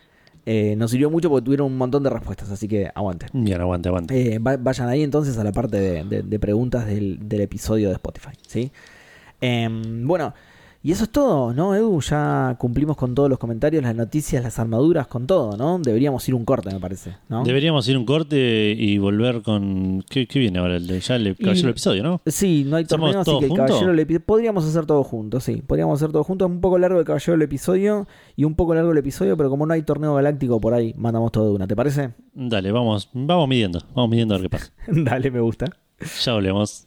Eh, 0.49 0.77
nos 0.77 0.93
sirvió 0.93 1.11
mucho 1.11 1.29
porque 1.29 1.45
tuvieron 1.45 1.67
un 1.67 1.77
montón 1.77 2.05
de 2.05 2.11
respuestas, 2.11 2.51
así 2.53 2.69
que 2.69 2.89
aguante. 2.95 3.27
Bien, 3.33 3.61
aguante, 3.61 3.89
aguante. 3.89 4.35
Eh, 4.35 4.39
va- 4.39 4.57
vayan 4.57 4.89
ahí 4.89 5.03
entonces 5.03 5.37
a 5.39 5.45
la 5.45 5.51
parte 5.53 5.79
de, 5.81 6.05
de- 6.05 6.23
de 6.23 6.39
preguntas 6.39 6.87
del, 6.87 7.19
del 7.29 7.41
episodio 7.41 7.89
de 7.89 7.95
Spotify, 7.95 8.31
¿sí? 8.47 8.71
Em, 9.41 10.07
bueno, 10.07 10.35
y 10.87 10.93
eso 10.93 11.03
es 11.03 11.11
todo, 11.11 11.53
¿no, 11.53 11.75
Edu? 11.75 12.01
Ya 12.01 12.55
cumplimos 12.61 12.97
con 12.97 13.13
todos 13.13 13.29
los 13.29 13.41
comentarios, 13.41 13.83
las 13.83 13.97
noticias, 13.97 14.45
las 14.45 14.57
armaduras, 14.61 15.09
con 15.09 15.27
todo, 15.27 15.57
¿no? 15.57 15.81
Deberíamos 15.81 16.29
ir 16.29 16.37
un 16.37 16.45
corte, 16.45 16.73
me 16.73 16.79
parece, 16.79 17.17
¿no? 17.29 17.43
Deberíamos 17.43 17.89
ir 17.89 17.99
un 17.99 18.05
corte 18.05 18.71
y 18.79 18.97
volver 18.99 19.43
con. 19.43 20.05
¿Qué, 20.09 20.29
qué 20.29 20.39
viene 20.39 20.61
ahora? 20.61 20.77
El 20.77 20.87
de, 20.87 21.01
ya 21.01 21.17
el 21.17 21.37
caballero 21.37 21.63
del 21.63 21.71
episodio, 21.71 22.05
¿no? 22.05 22.21
Sí, 22.27 22.63
no 22.65 22.77
hay 22.77 22.85
¿Hacemos 22.85 23.11
torneo, 23.11 23.21
así 23.23 23.39
que 23.41 23.53
el 23.53 23.67
caballero 23.67 24.21
podríamos 24.25 24.65
hacer 24.65 24.87
todo 24.87 25.03
juntos, 25.03 25.43
sí. 25.43 25.61
Podríamos 25.67 26.01
hacer 26.01 26.13
todo 26.13 26.23
juntos. 26.23 26.49
Un 26.49 26.61
poco 26.61 26.79
largo 26.79 27.01
el 27.01 27.05
caballero 27.05 27.33
del 27.33 27.43
episodio 27.43 28.07
y 28.37 28.45
un 28.45 28.55
poco 28.55 28.73
largo 28.77 28.93
el 28.93 28.99
episodio, 28.99 29.37
pero 29.37 29.51
como 29.51 29.67
no 29.67 29.75
hay 29.75 29.83
torneo 29.83 30.15
galáctico 30.15 30.61
por 30.61 30.73
ahí, 30.73 30.95
mandamos 30.97 31.33
todo 31.33 31.47
de 31.47 31.51
una, 31.51 31.67
¿te 31.67 31.75
parece? 31.75 32.11
Dale, 32.33 32.71
vamos, 32.71 33.11
vamos 33.13 33.49
midiendo. 33.49 33.81
Vamos 33.93 34.11
midiendo 34.11 34.37
a 34.37 34.39
ver 34.39 34.49
qué 34.49 34.57
pasa. 34.57 34.73
Dale, 34.87 35.33
me 35.33 35.41
gusta. 35.41 35.67
Ya 36.25 36.33
volvemos. 36.33 36.87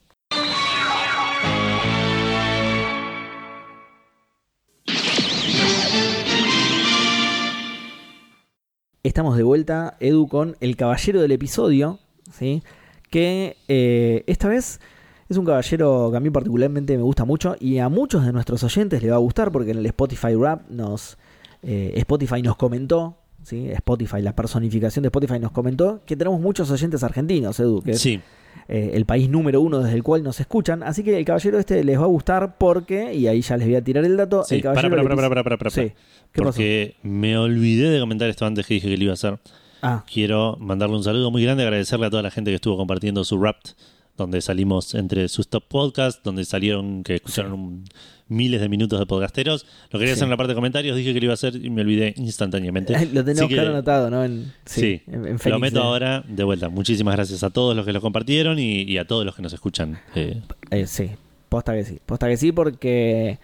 Estamos 9.01 9.37
de 9.37 9.43
vuelta, 9.43 9.95
Edu, 10.01 10.27
con 10.27 10.57
el 10.59 10.75
caballero 10.75 11.21
del 11.21 11.31
episodio, 11.31 11.99
¿sí? 12.33 12.63
Que 13.09 13.55
eh, 13.69 14.23
esta 14.27 14.49
vez 14.49 14.81
es 15.29 15.37
un 15.37 15.45
caballero 15.45 16.09
que 16.11 16.17
a 16.17 16.19
mí 16.19 16.29
particularmente 16.29 16.97
me 16.97 17.03
gusta 17.03 17.23
mucho 17.23 17.55
y 17.61 17.77
a 17.77 17.87
muchos 17.87 18.25
de 18.25 18.33
nuestros 18.33 18.61
oyentes 18.63 19.01
le 19.01 19.09
va 19.09 19.15
a 19.15 19.19
gustar 19.19 19.53
porque 19.53 19.71
en 19.71 19.77
el 19.77 19.85
Spotify 19.85 20.35
Rap 20.35 20.69
nos, 20.69 21.17
eh, 21.63 21.93
Spotify 21.95 22.41
nos 22.41 22.57
comentó, 22.57 23.15
¿sí? 23.43 23.69
Spotify, 23.71 24.21
la 24.21 24.35
personificación 24.35 25.03
de 25.03 25.07
Spotify 25.07 25.39
nos 25.39 25.51
comentó 25.51 26.01
que 26.05 26.17
tenemos 26.17 26.41
muchos 26.41 26.69
oyentes 26.69 27.01
argentinos, 27.01 27.57
Edu, 27.61 27.81
que 27.81 27.93
Sí, 27.93 28.19
eh, 28.67 28.91
el 28.93 29.05
país 29.05 29.29
número 29.29 29.61
uno 29.61 29.79
desde 29.79 29.95
el 29.95 30.03
cual 30.03 30.23
nos 30.23 30.39
escuchan. 30.39 30.83
Así 30.83 31.03
que 31.03 31.17
el 31.17 31.25
caballero 31.25 31.57
este 31.59 31.83
les 31.83 31.99
va 31.99 32.03
a 32.03 32.07
gustar 32.07 32.57
porque, 32.57 33.13
y 33.13 33.27
ahí 33.27 33.41
ya 33.41 33.57
les 33.57 33.67
voy 33.67 33.75
a 33.75 33.83
tirar 33.83 34.05
el 34.05 34.17
dato, 34.17 34.43
sí. 34.43 34.55
el 34.55 34.61
Para, 34.61 34.81
caballero 34.81 35.03
para, 35.03 35.03
para, 35.03 35.13
episodio- 35.13 35.29
para, 35.29 35.43
para, 35.43 35.57
para. 35.57 35.69
Sí. 35.71 35.91
Porque 36.33 36.95
me 37.03 37.37
olvidé 37.37 37.89
de 37.89 37.99
comentar 37.99 38.29
esto 38.29 38.45
antes 38.45 38.65
que 38.67 38.75
dije 38.75 38.89
que 38.89 38.97
lo 38.97 39.03
iba 39.03 39.11
a 39.11 39.15
hacer. 39.15 39.39
Ah, 39.81 40.03
Quiero 40.11 40.57
mandarle 40.59 40.97
un 40.97 41.03
saludo 41.03 41.31
muy 41.31 41.43
grande, 41.43 41.63
agradecerle 41.63 42.05
a 42.07 42.09
toda 42.09 42.21
la 42.23 42.31
gente 42.31 42.51
que 42.51 42.55
estuvo 42.55 42.75
compartiendo 42.77 43.23
su 43.23 43.39
rap 43.41 43.57
donde 44.17 44.41
salimos 44.41 44.93
entre 44.95 45.29
sus 45.29 45.47
top 45.47 45.63
podcasts, 45.69 46.21
donde 46.23 46.43
salieron, 46.43 47.03
que 47.03 47.15
escucharon 47.15 47.53
un- 47.53 47.85
miles 48.29 48.61
de 48.61 48.69
minutos 48.69 48.97
de 48.99 49.05
podcasteros. 49.05 49.65
Lo 49.91 49.99
quería 49.99 50.13
Sí. 50.13 50.19
hacer 50.19 50.23
en 50.25 50.29
la 50.31 50.37
parte 50.37 50.51
de 50.51 50.55
comentarios, 50.55 50.95
dije 50.95 51.13
que 51.13 51.19
lo 51.19 51.25
iba 51.25 51.33
a 51.33 51.35
hacer 51.35 51.55
y 51.55 51.69
me 51.69 51.81
olvidé 51.81 52.13
instantáneamente. 52.17 52.93
Lo 53.13 53.25
tenemos 53.25 53.49
que 53.49 53.59
haber 53.59 53.71
anotado, 53.71 54.09
¿no? 54.09 54.23
En, 54.23 54.53
Sí, 54.65 55.01
en, 55.07 55.25
en 55.25 55.37
lo 55.45 55.59
meto 55.59 55.79
eh. 55.79 55.83
ahora 55.83 56.23
de 56.27 56.43
vuelta. 56.43 56.69
Muchísimas 56.69 57.15
gracias 57.15 57.43
a 57.43 57.49
todos 57.49 57.75
los 57.75 57.85
que 57.85 57.91
lo 57.93 57.99
compartieron 58.01 58.57
y, 58.59 58.83
y 58.83 58.97
a 58.97 59.05
todos 59.05 59.25
los 59.25 59.35
que 59.35 59.41
nos 59.41 59.51
escuchan. 59.53 59.99
Eh, 60.15 60.41
Eh, 60.71 60.87
sí, 60.87 61.09
posta 61.49 61.73
que 61.73 61.83
sí. 61.83 61.99
Posta 62.05 62.27
que 62.29 62.37
sí 62.37 62.51
porque 62.51 63.39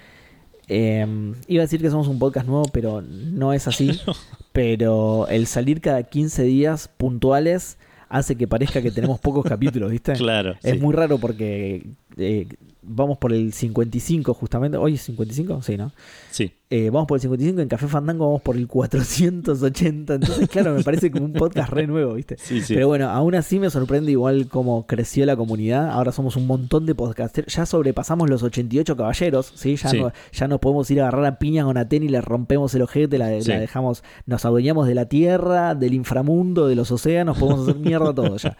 eh, 0.67 1.05
iba 1.47 1.61
a 1.61 1.65
decir 1.65 1.81
que 1.81 1.89
somos 1.89 2.07
un 2.07 2.19
podcast 2.19 2.47
nuevo, 2.47 2.65
pero 2.71 3.01
no 3.01 3.53
es 3.53 3.67
así. 3.67 3.91
Pero 4.53 5.27
el 5.27 5.47
salir 5.47 5.81
cada 5.81 6.03
15 6.03 6.43
días 6.43 6.89
puntuales 6.97 7.77
hace 8.07 8.37
que 8.37 8.47
parezca 8.47 8.81
que 8.81 8.89
tenemos 8.91 9.19
pocos 9.19 9.43
capítulos, 9.43 9.91
¿viste? 9.91 10.13
claro. 10.17 10.55
Es 10.63 10.75
sí. 10.75 10.77
muy 10.79 10.93
raro 10.93 11.17
porque 11.17 11.85
eh, 12.17 12.47
vamos 12.87 13.17
por 13.17 13.33
el 13.33 13.51
55 13.53 14.33
justamente. 14.33 14.77
¿Hoy 14.77 14.93
es 14.95 15.01
55? 15.03 15.61
Sí, 15.61 15.75
¿no? 15.77 15.91
Sí. 16.31 16.51
Eh, 16.69 16.89
vamos 16.89 17.07
por 17.07 17.17
el 17.17 17.21
55, 17.21 17.61
en 17.61 17.67
Café 17.67 17.87
Fandango 17.87 18.25
vamos 18.27 18.41
por 18.41 18.55
el 18.57 18.67
480. 18.67 20.15
Entonces, 20.15 20.49
claro, 20.49 20.73
me 20.73 20.83
parece 20.83 21.09
como 21.11 21.25
un 21.25 21.33
podcast 21.33 21.69
re 21.71 21.87
nuevo, 21.87 22.13
¿viste? 22.15 22.37
Sí, 22.37 22.61
sí. 22.61 22.73
Pero 22.73 22.87
bueno, 22.87 23.09
aún 23.09 23.35
así 23.35 23.59
me 23.59 23.69
sorprende 23.69 24.11
igual 24.11 24.47
cómo 24.47 24.85
creció 24.87 25.25
la 25.25 25.35
comunidad. 25.35 25.89
Ahora 25.91 26.11
somos 26.11 26.35
un 26.35 26.47
montón 26.47 26.85
de 26.85 26.95
podcasters. 26.95 27.53
Ya 27.55 27.65
sobrepasamos 27.65 28.29
los 28.29 28.43
88 28.43 28.95
caballeros, 28.97 29.51
¿sí? 29.55 29.75
Ya, 29.75 29.89
Sí. 29.89 29.99
No, 29.99 30.11
ya 30.31 30.47
no 30.47 30.59
podemos 30.59 30.89
ir 30.91 31.01
a 31.01 31.07
agarrar 31.07 31.25
a 31.25 31.39
piñas 31.39 31.65
con 31.65 31.77
Aten 31.77 32.03
y 32.03 32.09
le 32.09 32.21
rompemos 32.21 32.73
el 32.75 32.81
ojete, 32.81 33.17
la, 33.17 33.41
Sí. 33.41 33.49
la 33.49 33.59
dejamos, 33.59 34.03
nos 34.25 34.43
adueñamos 34.45 34.87
de 34.87 34.95
la 34.95 35.05
tierra, 35.07 35.75
del 35.75 35.93
inframundo, 35.93 36.67
de 36.67 36.75
los 36.75 36.91
océanos, 36.91 37.37
podemos 37.37 37.67
hacer 37.67 37.79
mierda 37.79 38.13
todo 38.13 38.37
ya. 38.37 38.57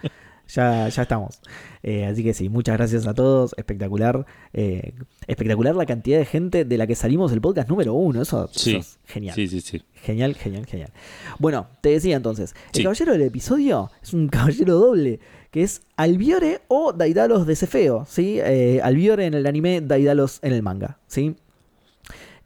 Ya, 0.54 0.88
ya 0.90 1.02
estamos. 1.02 1.40
Eh, 1.82 2.06
así 2.06 2.24
que 2.24 2.34
sí, 2.34 2.50
muchas 2.50 2.78
gracias 2.78 3.08
a 3.08 3.14
todos. 3.14 3.54
Espectacular. 3.58 4.26
eh, 4.54 4.94
espectacular 5.28 5.76
la 5.76 5.86
cantidad 5.86 6.20
de 6.20 6.26
gente 6.26 6.66
de 6.66 6.78
la 6.78 6.86
que 6.88 6.96
salimos 6.96 7.32
el 7.32 7.42
podcast 7.42 7.68
número 7.70 7.94
uno. 7.94 8.22
Eso, 8.22 8.50
es 8.54 9.00
genial. 9.06 9.36
Sí, 9.36 9.48
sí, 9.48 9.62
sí. 9.62 9.82
Genial, 9.96 10.36
genial, 10.36 10.66
genial. 10.68 10.92
Bueno, 11.40 11.68
te 11.82 11.90
decía 11.90 12.16
entonces, 12.16 12.54
el 12.74 12.76
Sí. 12.78 12.84
caballero 12.84 13.12
del 13.14 13.22
episodio 13.24 13.90
es 14.04 14.14
un 14.14 14.28
caballero 14.30 14.76
doble, 14.76 15.20
que 15.52 15.64
es 15.64 15.82
Albiore 15.96 16.62
o 16.68 16.94
Daidalos 16.94 17.48
de 17.48 17.56
Cefeo, 17.56 18.06
¿sí? 18.08 18.38
Eh, 18.40 18.82
Albiore 18.84 19.26
en 19.26 19.34
el 19.34 19.48
anime, 19.48 19.82
Daidalos 19.82 20.40
en 20.44 20.54
el 20.54 20.62
manga, 20.62 21.00
¿sí? 21.08 21.36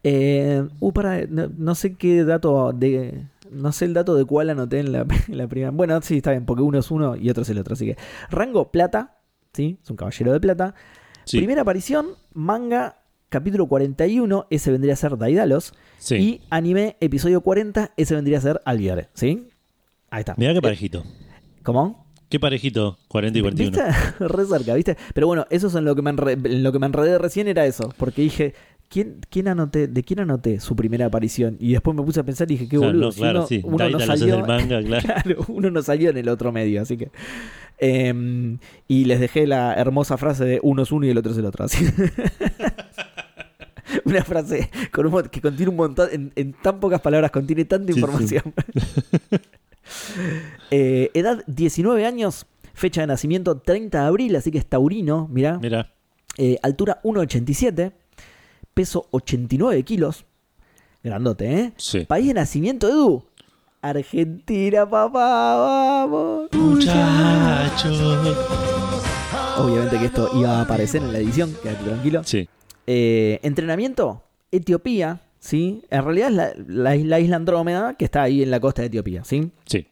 Eh, 0.03 0.65
uh, 0.79 0.91
para, 0.93 1.25
no, 1.27 1.49
no 1.57 1.75
sé 1.75 1.95
qué 1.95 2.23
dato 2.23 2.71
de... 2.71 3.25
No 3.49 3.71
sé 3.71 3.85
el 3.85 3.93
dato 3.93 4.15
de 4.15 4.25
cuál 4.25 4.49
anoté 4.49 4.79
en 4.79 4.91
la, 4.91 5.05
en 5.27 5.37
la 5.37 5.47
primera... 5.47 5.71
Bueno, 5.71 5.99
sí, 6.01 6.17
está 6.17 6.31
bien, 6.31 6.45
porque 6.45 6.63
uno 6.63 6.79
es 6.79 6.91
uno 6.91 7.15
y 7.15 7.29
otro 7.29 7.43
es 7.43 7.49
el 7.49 7.59
otro, 7.59 7.73
así 7.73 7.85
que... 7.85 7.97
Rango 8.29 8.71
plata, 8.71 9.17
¿sí? 9.53 9.79
Es 9.81 9.89
un 9.89 9.97
caballero 9.97 10.31
de 10.33 10.39
plata. 10.39 10.75
Sí. 11.25 11.37
Primera 11.37 11.61
aparición, 11.61 12.07
manga, 12.33 13.01
capítulo 13.29 13.67
41, 13.67 14.47
ese 14.49 14.71
vendría 14.71 14.93
a 14.93 14.97
ser 14.97 15.17
Daidalos. 15.17 15.73
sí. 15.97 16.15
Y 16.15 16.41
anime, 16.49 16.97
episodio 16.99 17.41
40, 17.41 17.91
ese 17.97 18.15
vendría 18.15 18.37
a 18.39 18.41
ser 18.41 18.61
Albiore, 18.65 19.09
¿sí? 19.13 19.47
Ahí 20.09 20.21
está. 20.21 20.35
Mirá 20.37 20.53
qué 20.53 20.61
parejito. 20.61 21.03
¿Cómo? 21.63 22.07
Qué 22.29 22.39
parejito, 22.39 22.99
40 23.07 23.39
y 23.39 23.41
41. 23.41 23.71
¿Viste? 23.85 24.27
Re 24.27 24.45
cerca, 24.45 24.73
¿viste? 24.75 24.97
Pero 25.13 25.27
bueno, 25.27 25.47
eso 25.49 25.67
es 25.67 25.75
en 25.75 25.85
lo 25.85 25.95
que 25.95 26.01
me, 26.03 26.11
en 26.11 26.63
lo 26.63 26.71
que 26.71 26.79
me 26.79 26.85
enredé 26.85 27.17
recién 27.17 27.47
era 27.47 27.65
eso. 27.65 27.91
Porque 27.97 28.21
dije, 28.21 28.53
¿quién, 28.89 29.21
quién 29.29 29.47
anoté, 29.47 29.87
¿de 29.87 30.03
quién 30.03 30.19
anoté 30.19 30.59
su 30.59 30.75
primera 30.75 31.05
aparición? 31.05 31.55
Y 31.59 31.71
después 31.73 31.95
me 31.95 32.03
puse 32.03 32.19
a 32.19 32.23
pensar 32.23 32.49
y 32.51 32.55
dije, 32.55 32.67
qué 32.67 32.77
boludo. 32.77 33.05
no, 33.07 33.11
si 33.11 33.19
claro, 33.21 33.39
uno, 33.39 33.47
sí. 33.47 33.61
uno 33.63 33.89
no 33.89 33.99
salió, 33.99 34.35
del 34.37 34.45
manga, 34.47 34.81
claro. 34.83 35.05
Claro, 35.05 35.45
uno 35.47 35.69
no 35.71 35.81
salió 35.81 36.09
en 36.09 36.17
el 36.17 36.27
otro 36.29 36.51
medio, 36.51 36.81
así 36.81 36.97
que. 36.97 37.09
Em, 37.77 38.57
y 38.89 39.05
les 39.05 39.19
dejé 39.21 39.47
la 39.47 39.73
hermosa 39.75 40.17
frase 40.17 40.43
de 40.43 40.59
uno 40.63 40.81
es 40.83 40.91
uno 40.91 41.05
y 41.05 41.09
el 41.11 41.17
otro 41.17 41.31
es 41.31 41.37
el 41.37 41.45
otro. 41.45 41.63
Así. 41.65 41.85
Una 44.05 44.23
frase 44.23 44.69
con 44.91 45.05
un 45.07 45.11
mon- 45.11 45.29
que 45.29 45.41
contiene 45.41 45.69
un 45.71 45.75
montón, 45.77 46.09
en, 46.11 46.31
en 46.35 46.53
tan 46.53 46.79
pocas 46.79 47.01
palabras 47.01 47.31
contiene 47.31 47.65
tanta 47.65 47.87
Sí, 47.87 47.93
sí. 47.93 47.99
información. 47.99 48.43
Eh, 50.69 51.09
edad 51.15 51.43
19 51.47 52.05
años, 52.05 52.45
fecha 52.75 53.01
de 53.01 53.07
nacimiento 53.07 53.57
30 53.57 54.01
de 54.01 54.05
abril, 54.05 54.35
así 54.35 54.51
que 54.51 54.59
es 54.59 54.65
taurino, 54.67 55.27
mirá. 55.31 55.57
Mira, 55.57 55.91
Eh, 56.37 56.57
altura 56.61 56.99
1,87, 57.03 57.91
peso 58.79 59.07
89 59.11 59.83
kilos. 59.83 60.23
Grandote, 61.03 61.53
¿eh? 61.59 61.73
sí. 61.75 62.05
País 62.05 62.27
de 62.27 62.33
nacimiento, 62.35 62.87
Edu. 62.87 63.23
Argentina, 63.81 64.89
papá, 64.89 65.55
vamos. 65.57 66.49
Muchacho. 66.53 67.89
Obviamente 69.57 69.99
que 69.99 70.05
esto 70.05 70.29
iba 70.35 70.59
a 70.59 70.61
aparecer 70.61 71.01
en 71.01 71.11
la 71.11 71.19
edición, 71.19 71.53
quédate 71.61 71.83
tranquilo. 71.83 72.21
Sí, 72.23 72.47
Eh, 72.87 73.39
entrenamiento, 73.43 74.23
Etiopía, 74.51 75.19
¿sí? 75.39 75.83
En 75.89 76.03
realidad 76.05 76.29
es 76.29 76.35
la, 76.35 76.53
la- 76.67 76.95
la 76.95 77.19
isla 77.19 77.35
Andrómeda 77.35 77.93
que 77.95 78.05
está 78.05 78.21
ahí 78.23 78.41
en 78.43 78.49
la 78.51 78.59
costa 78.61 78.81
de 78.81 78.87
Etiopía, 78.87 79.23
¿sí? 79.25 79.51
sí. 79.65 79.87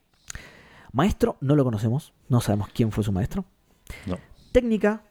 Maestro, 0.94 1.36
no 1.42 1.56
lo 1.58 1.64
conocemos, 1.66 2.14
no 2.30 2.40
sabemos 2.40 2.70
quién 2.74 2.92
fue 2.94 3.04
su 3.04 3.12
maestro. 3.12 3.44
No. 4.06 4.18
Técnica, 4.54 5.04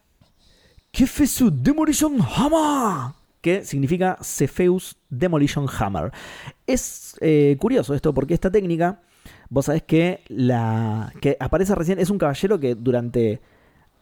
Kefesu 0.91 1.51
Demolition 1.53 2.18
Hammer, 2.22 3.12
que 3.47 3.64
significa 3.64 4.18
Cepheus 4.22 4.97
Demolition 5.09 5.68
Hammer. 5.78 6.11
Es 6.66 7.14
eh, 7.20 7.57
curioso 7.61 7.94
esto 7.94 8.12
porque 8.12 8.34
esta 8.34 8.51
técnica, 8.51 9.03
vos 9.49 9.66
sabés 9.66 9.84
que 9.84 10.24
la 10.26 11.12
que 11.20 11.36
aparece 11.38 11.76
recién, 11.76 12.01
es 12.01 12.11
un 12.11 12.18
caballero 12.18 12.59
que 12.59 12.74
durante 12.74 13.40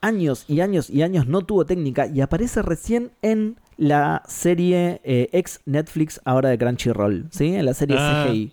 años 0.00 0.46
y 0.48 0.60
años 0.60 0.88
y 0.88 1.02
años 1.02 1.26
no 1.26 1.42
tuvo 1.42 1.66
técnica 1.66 2.06
y 2.06 2.22
aparece 2.22 2.62
recién 2.62 3.10
en 3.20 3.56
la 3.76 4.22
serie 4.26 5.02
eh, 5.04 5.28
ex 5.32 5.60
Netflix 5.66 6.22
ahora 6.24 6.48
de 6.48 6.56
Crunchyroll, 6.56 7.26
¿sí? 7.30 7.54
En 7.54 7.66
la 7.66 7.74
serie 7.74 7.96
Ah, 7.98 8.24
CGI. 8.26 8.52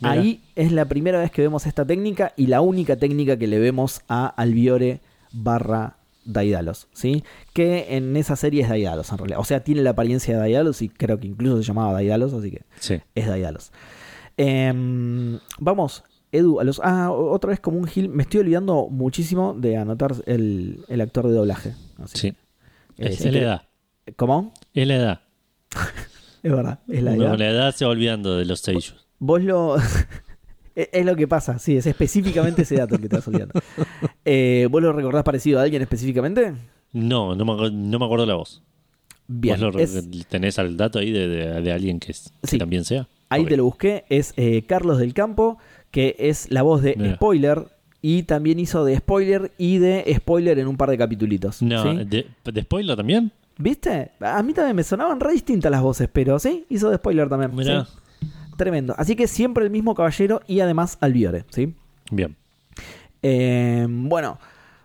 Mira. 0.00 0.10
Ahí 0.10 0.42
es 0.56 0.72
la 0.72 0.86
primera 0.86 1.20
vez 1.20 1.30
que 1.30 1.40
vemos 1.40 1.66
esta 1.66 1.84
técnica 1.84 2.32
y 2.36 2.48
la 2.48 2.62
única 2.62 2.96
técnica 2.96 3.36
que 3.36 3.46
le 3.46 3.60
vemos 3.60 4.00
a 4.08 4.26
Albiore 4.26 5.02
barra 5.30 5.98
Daidalos, 6.24 6.88
¿sí? 6.92 7.24
Que 7.52 7.96
en 7.96 8.16
esa 8.16 8.36
serie 8.36 8.62
es 8.62 8.68
Daidalos 8.68 9.10
en 9.12 9.18
realidad. 9.18 9.40
O 9.40 9.44
sea, 9.44 9.62
tiene 9.64 9.82
la 9.82 9.90
apariencia 9.90 10.34
de 10.34 10.40
Daidalos 10.40 10.82
y 10.82 10.88
creo 10.88 11.18
que 11.20 11.26
incluso 11.28 11.56
se 11.58 11.62
llamaba 11.64 11.92
Daidalos, 11.92 12.32
así 12.32 12.50
que 12.50 12.62
Sí. 12.78 13.00
es 13.14 13.26
Daidalos. 13.26 13.72
Em, 14.36 15.38
vamos, 15.58 16.02
Edu, 16.32 16.58
a 16.60 16.64
los... 16.64 16.80
Ah, 16.82 17.10
otra 17.12 17.50
vez 17.50 17.60
como 17.60 17.78
un 17.78 17.86
gil. 17.86 18.08
Me 18.08 18.24
estoy 18.24 18.40
olvidando 18.40 18.88
muchísimo 18.90 19.54
de 19.54 19.76
anotar 19.76 20.14
el, 20.26 20.84
el 20.88 21.00
actor 21.00 21.28
de 21.28 21.34
doblaje. 21.34 21.74
Así 22.02 22.18
Sí. 22.18 22.32
que, 22.96 23.04
eh, 23.04 23.08
Es, 23.10 23.24
la 23.24 23.30
te- 23.30 23.38
edad. 23.38 23.62
¿Cómo? 24.16 24.52
Es 24.74 24.86
la 24.88 24.96
edad. 24.96 25.20
Es 26.42 26.52
verdad, 26.52 26.80
es 26.88 27.02
la 27.02 27.14
edad. 27.14 27.38
la 27.38 27.48
edad 27.48 27.74
se 27.74 27.86
va 27.86 27.92
olvidando 27.92 28.36
de 28.36 28.44
los 28.44 28.60
sellos. 28.60 29.06
Vos 29.18 29.40
lo. 29.42 29.76
es 30.74 30.88
es 30.92 31.04
lo 31.06 31.14
que 31.16 31.26
pasa, 31.28 31.58
sí, 31.58 31.76
es 31.76 31.86
específicamente 31.86 32.62
ese 32.62 32.76
dato 32.76 32.96
que 32.98 33.04
estás 33.04 33.26
olvidando. 33.28 33.54
Eh, 34.24 34.68
¿Vos 34.70 34.82
lo 34.82 34.92
recordás 34.92 35.22
parecido 35.24 35.58
a 35.60 35.62
alguien 35.62 35.82
específicamente? 35.82 36.54
No, 36.92 37.34
no 37.34 37.44
me, 37.44 37.70
no 37.70 37.98
me 37.98 38.04
acuerdo 38.04 38.26
la 38.26 38.34
voz. 38.34 38.62
Bien, 39.26 39.58
¿Vos 39.60 39.74
lo- 39.74 39.80
es- 39.80 40.08
tenés 40.28 40.58
al 40.58 40.76
dato 40.76 40.98
ahí 40.98 41.10
de, 41.10 41.26
de- 41.28 41.60
de 41.62 41.72
alguien 41.72 41.98
que, 42.00 42.12
es- 42.12 42.32
que 42.42 42.48
Sí. 42.48 42.58
también 42.58 42.84
sea? 42.84 43.08
ahí 43.30 43.44
te 43.46 43.56
lo 43.56 43.64
busqué. 43.64 44.04
Es 44.10 44.32
eh, 44.36 44.62
Carlos 44.66 44.98
del 44.98 45.12
Campo, 45.14 45.58
que 45.90 46.14
es 46.18 46.50
la 46.50 46.62
voz 46.62 46.82
de 46.82 46.94
Mira. 46.96 47.14
Spoiler. 47.16 47.66
Y 48.00 48.24
también 48.24 48.60
hizo 48.60 48.84
de 48.84 48.98
spoiler 48.98 49.50
y 49.56 49.78
de 49.78 50.04
spoiler 50.18 50.58
en 50.58 50.66
un 50.68 50.76
par 50.76 50.90
de 50.90 50.98
capitulitos. 50.98 51.62
No, 51.62 51.82
¿sí? 51.82 52.04
de, 52.04 52.26
¿de 52.44 52.62
spoiler 52.62 52.96
también? 52.96 53.32
¿Viste? 53.56 54.10
A 54.20 54.42
mí 54.42 54.52
también 54.52 54.76
me 54.76 54.82
sonaban 54.84 55.18
re 55.20 55.32
distintas 55.32 55.70
las 55.72 55.80
voces, 55.80 56.08
pero 56.12 56.38
sí, 56.38 56.66
hizo 56.68 56.90
de 56.90 56.96
spoiler 56.96 57.28
también. 57.30 57.54
Mirá. 57.56 57.86
sí. 57.86 57.92
Tremendo. 58.56 58.94
Así 58.98 59.16
que 59.16 59.26
siempre 59.26 59.64
el 59.64 59.70
mismo 59.70 59.94
caballero 59.94 60.40
y 60.46 60.60
además 60.60 60.98
Albiore, 61.00 61.44
¿sí? 61.50 61.74
Bien. 62.10 62.36
Eh, 63.22 63.86
bueno, 63.88 64.38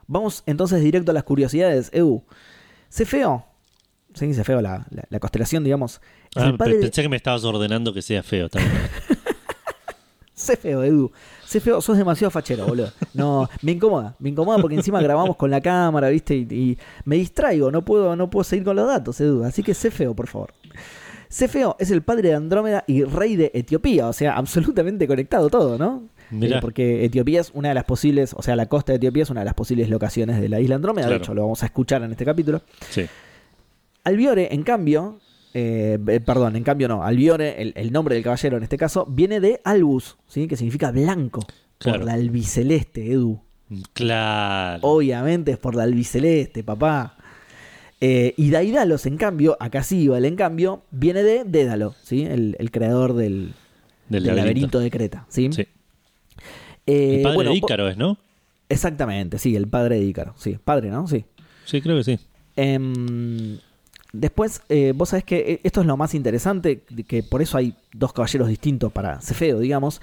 vamos 0.07 0.43
entonces 0.45 0.81
directo 0.81 1.11
a 1.11 1.13
las 1.13 1.23
curiosidades. 1.23 1.89
Edu, 1.93 2.23
Cefeo, 2.89 3.45
sí, 4.13 4.33
Cefeo, 4.33 4.61
la, 4.61 4.87
la, 4.89 5.03
la 5.09 5.19
constelación, 5.19 5.63
digamos. 5.63 6.01
Es 6.35 6.43
Ah, 6.43 6.47
el 6.47 6.57
padre 6.57 6.71
pe- 6.73 6.77
de- 6.77 6.83
pensé 6.83 7.01
que 7.01 7.09
me 7.09 7.17
estabas 7.17 7.43
ordenando 7.43 7.93
que 7.93 8.01
sea 8.01 8.23
feo 8.23 8.49
también. 8.49 8.73
Cefeo, 10.35 10.83
Edu. 10.85 11.11
Cefeo, 11.45 11.81
sos 11.81 11.97
demasiado 11.97 12.29
fachero, 12.31 12.65
boludo. 12.67 12.91
No, 13.13 13.49
me 13.61 13.71
incomoda, 13.73 14.15
me 14.19 14.29
incomoda 14.29 14.59
porque 14.59 14.75
encima 14.75 15.01
grabamos 15.01 15.35
con 15.35 15.49
la 15.51 15.59
cámara, 15.61 16.09
¿viste? 16.09 16.35
Y, 16.35 16.41
y 16.51 16.77
me 17.05 17.15
distraigo, 17.17 17.71
no 17.71 17.83
puedo, 17.83 18.15
no 18.15 18.29
puedo 18.29 18.43
seguir 18.43 18.63
con 18.63 18.75
los 18.75 18.87
datos, 18.87 19.19
Edu. 19.19 19.43
Así 19.43 19.63
que 19.63 19.73
Cefeo, 19.73 20.13
por 20.15 20.27
favor. 20.27 20.53
Cefeo 21.29 21.75
es 21.79 21.91
el 21.91 22.01
padre 22.01 22.29
de 22.29 22.35
Andrómeda 22.35 22.83
y 22.87 23.03
rey 23.03 23.35
de 23.35 23.51
Etiopía, 23.53 24.07
o 24.07 24.13
sea, 24.13 24.33
absolutamente 24.35 25.07
conectado 25.07 25.49
todo, 25.49 25.77
¿no? 25.77 26.03
Eh, 26.31 26.55
porque 26.61 27.05
Etiopía 27.05 27.41
es 27.41 27.51
una 27.53 27.69
de 27.69 27.75
las 27.75 27.85
posibles, 27.85 28.33
o 28.35 28.41
sea, 28.41 28.55
la 28.55 28.67
costa 28.67 28.91
de 28.93 28.97
Etiopía 28.97 29.23
es 29.23 29.29
una 29.29 29.41
de 29.41 29.45
las 29.45 29.53
posibles 29.53 29.89
locaciones 29.89 30.39
de 30.41 30.49
la 30.49 30.59
isla 30.59 30.75
Andrómeda, 30.75 31.07
de 31.09 31.15
hecho 31.17 31.33
lo 31.33 31.41
vamos 31.43 31.61
a 31.63 31.67
escuchar 31.67 32.01
en 32.03 32.11
este 32.11 32.25
capítulo. 32.25 32.61
Sí. 32.89 33.05
Albiore, 34.03 34.53
en 34.53 34.63
cambio, 34.63 35.19
eh, 35.53 35.97
eh, 36.07 36.19
perdón, 36.19 36.55
en 36.55 36.63
cambio 36.63 36.87
no, 36.87 37.03
Albiore, 37.03 37.61
el, 37.61 37.73
el 37.75 37.91
nombre 37.91 38.15
del 38.15 38.23
caballero 38.23 38.57
en 38.57 38.63
este 38.63 38.77
caso, 38.77 39.05
viene 39.07 39.39
de 39.39 39.61
Albus, 39.63 40.17
¿sí? 40.27 40.47
que 40.47 40.55
significa 40.57 40.91
blanco, 40.91 41.41
Claro. 41.77 41.99
por 41.99 42.07
la 42.07 42.13
albiceleste, 42.13 43.11
Edu. 43.11 43.39
Claro. 43.93 44.79
Obviamente 44.81 45.51
es 45.51 45.57
por 45.57 45.75
la 45.75 45.83
albiceleste, 45.83 46.63
papá. 46.63 47.15
Eh, 48.01 48.33
y 48.37 48.49
Daidalos, 48.49 49.05
en 49.05 49.17
cambio, 49.17 49.57
acá 49.59 49.83
sí 49.83 50.07
vale 50.07 50.27
en 50.27 50.35
cambio, 50.35 50.83
viene 50.91 51.21
de 51.23 51.43
Dédalo, 51.43 51.95
¿sí? 52.01 52.23
El, 52.23 52.55
el 52.59 52.71
creador 52.71 53.13
del, 53.13 53.53
del 54.07 54.23
del 54.23 54.35
laberinto. 54.35 54.35
laberinto. 54.35 54.79
de 54.79 54.91
Creta, 54.91 55.25
¿sí? 55.29 55.49
Sí. 55.51 55.67
Eh, 56.85 57.15
El 57.17 57.21
padre 57.23 57.35
bueno, 57.35 57.51
de 57.51 57.57
Ícaro 57.57 57.87
es, 57.89 57.97
¿no? 57.97 58.17
Exactamente, 58.69 59.37
sí, 59.37 59.55
el 59.55 59.67
padre 59.67 59.95
de 59.99 60.05
Ícaro. 60.05 60.33
Sí, 60.37 60.57
padre, 60.63 60.89
¿no? 60.89 61.07
Sí. 61.07 61.25
Sí, 61.65 61.81
creo 61.81 61.97
que 61.97 62.03
sí. 62.03 62.19
Em, 62.55 63.57
después, 64.13 64.61
eh, 64.69 64.93
vos 64.95 65.09
sabés 65.09 65.23
que 65.25 65.59
esto 65.63 65.81
es 65.81 65.87
lo 65.87 65.97
más 65.97 66.13
interesante, 66.13 66.81
que 67.07 67.21
por 67.23 67.41
eso 67.41 67.57
hay 67.57 67.73
dos 67.93 68.13
caballeros 68.13 68.47
distintos 68.47 68.91
para 68.93 69.19
Cefeo, 69.21 69.59
digamos. 69.59 70.01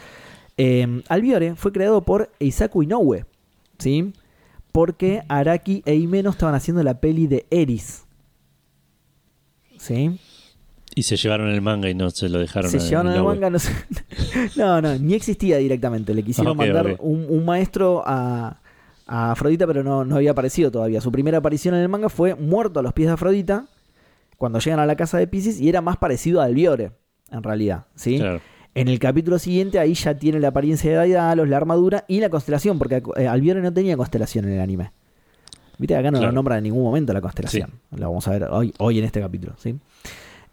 Em, 0.58 1.02
Albiore 1.08 1.54
fue 1.54 1.72
creado 1.72 2.02
por 2.02 2.30
Eisaku 2.40 2.82
Inoue, 2.82 3.24
¿sí? 3.78 4.12
Porque 4.76 5.22
Araki 5.28 5.82
e 5.86 5.94
Himeno 5.94 6.28
estaban 6.28 6.54
haciendo 6.54 6.82
la 6.82 7.00
peli 7.00 7.26
de 7.26 7.46
Eris. 7.48 8.04
¿Sí? 9.78 10.20
Y 10.94 11.04
se 11.04 11.16
llevaron 11.16 11.48
el 11.48 11.62
manga 11.62 11.88
y 11.88 11.94
no 11.94 12.10
se 12.10 12.28
lo 12.28 12.40
dejaron 12.40 12.70
Se 12.70 12.80
llevaron 12.80 13.10
el 13.10 13.22
manga, 13.22 13.48
no 13.48 13.58
sé. 13.58 13.72
No, 14.56 14.82
no, 14.82 14.98
ni 14.98 15.14
existía 15.14 15.56
directamente. 15.56 16.12
Le 16.12 16.22
quisieron 16.22 16.54
mandar. 16.54 16.98
Un, 17.00 17.24
un 17.26 17.46
maestro 17.46 18.02
a, 18.04 18.60
a 19.06 19.30
Afrodita, 19.30 19.66
pero 19.66 19.82
no, 19.82 20.04
no 20.04 20.16
había 20.16 20.32
aparecido 20.32 20.70
todavía. 20.70 21.00
Su 21.00 21.10
primera 21.10 21.38
aparición 21.38 21.74
en 21.74 21.80
el 21.80 21.88
manga 21.88 22.10
fue 22.10 22.34
muerto 22.34 22.80
a 22.80 22.82
los 22.82 22.92
pies 22.92 23.08
de 23.08 23.14
Afrodita, 23.14 23.68
cuando 24.36 24.58
llegan 24.58 24.80
a 24.80 24.84
la 24.84 24.94
casa 24.94 25.16
de 25.16 25.26
Pisces, 25.26 25.58
y 25.58 25.70
era 25.70 25.80
más 25.80 25.96
parecido 25.96 26.42
a 26.42 26.44
Albiore, 26.44 26.92
en 27.30 27.42
realidad. 27.42 27.86
¿sí? 27.94 28.18
Claro. 28.18 28.42
En 28.76 28.88
el 28.88 28.98
capítulo 28.98 29.38
siguiente, 29.38 29.78
ahí 29.78 29.94
ya 29.94 30.18
tiene 30.18 30.38
la 30.38 30.48
apariencia 30.48 30.90
de 30.90 30.96
Daidalos, 30.98 31.48
la 31.48 31.56
armadura 31.56 32.04
y 32.08 32.20
la 32.20 32.28
constelación, 32.28 32.78
porque 32.78 33.02
eh, 33.16 33.26
Albiore 33.26 33.62
no 33.62 33.72
tenía 33.72 33.96
constelación 33.96 34.44
en 34.44 34.52
el 34.52 34.60
anime. 34.60 34.92
Viste, 35.78 35.96
acá 35.96 36.10
no 36.10 36.18
Claro. 36.18 36.32
lo 36.32 36.34
nombra 36.34 36.58
en 36.58 36.64
ningún 36.64 36.82
momento 36.82 37.14
la 37.14 37.22
constelación. 37.22 37.70
Lo 37.92 38.08
vamos 38.08 38.28
a 38.28 38.32
ver 38.32 38.44
hoy, 38.44 38.74
hoy 38.78 38.98
en 38.98 39.04
este 39.06 39.20
capítulo. 39.20 39.54
¿sí? 39.58 39.76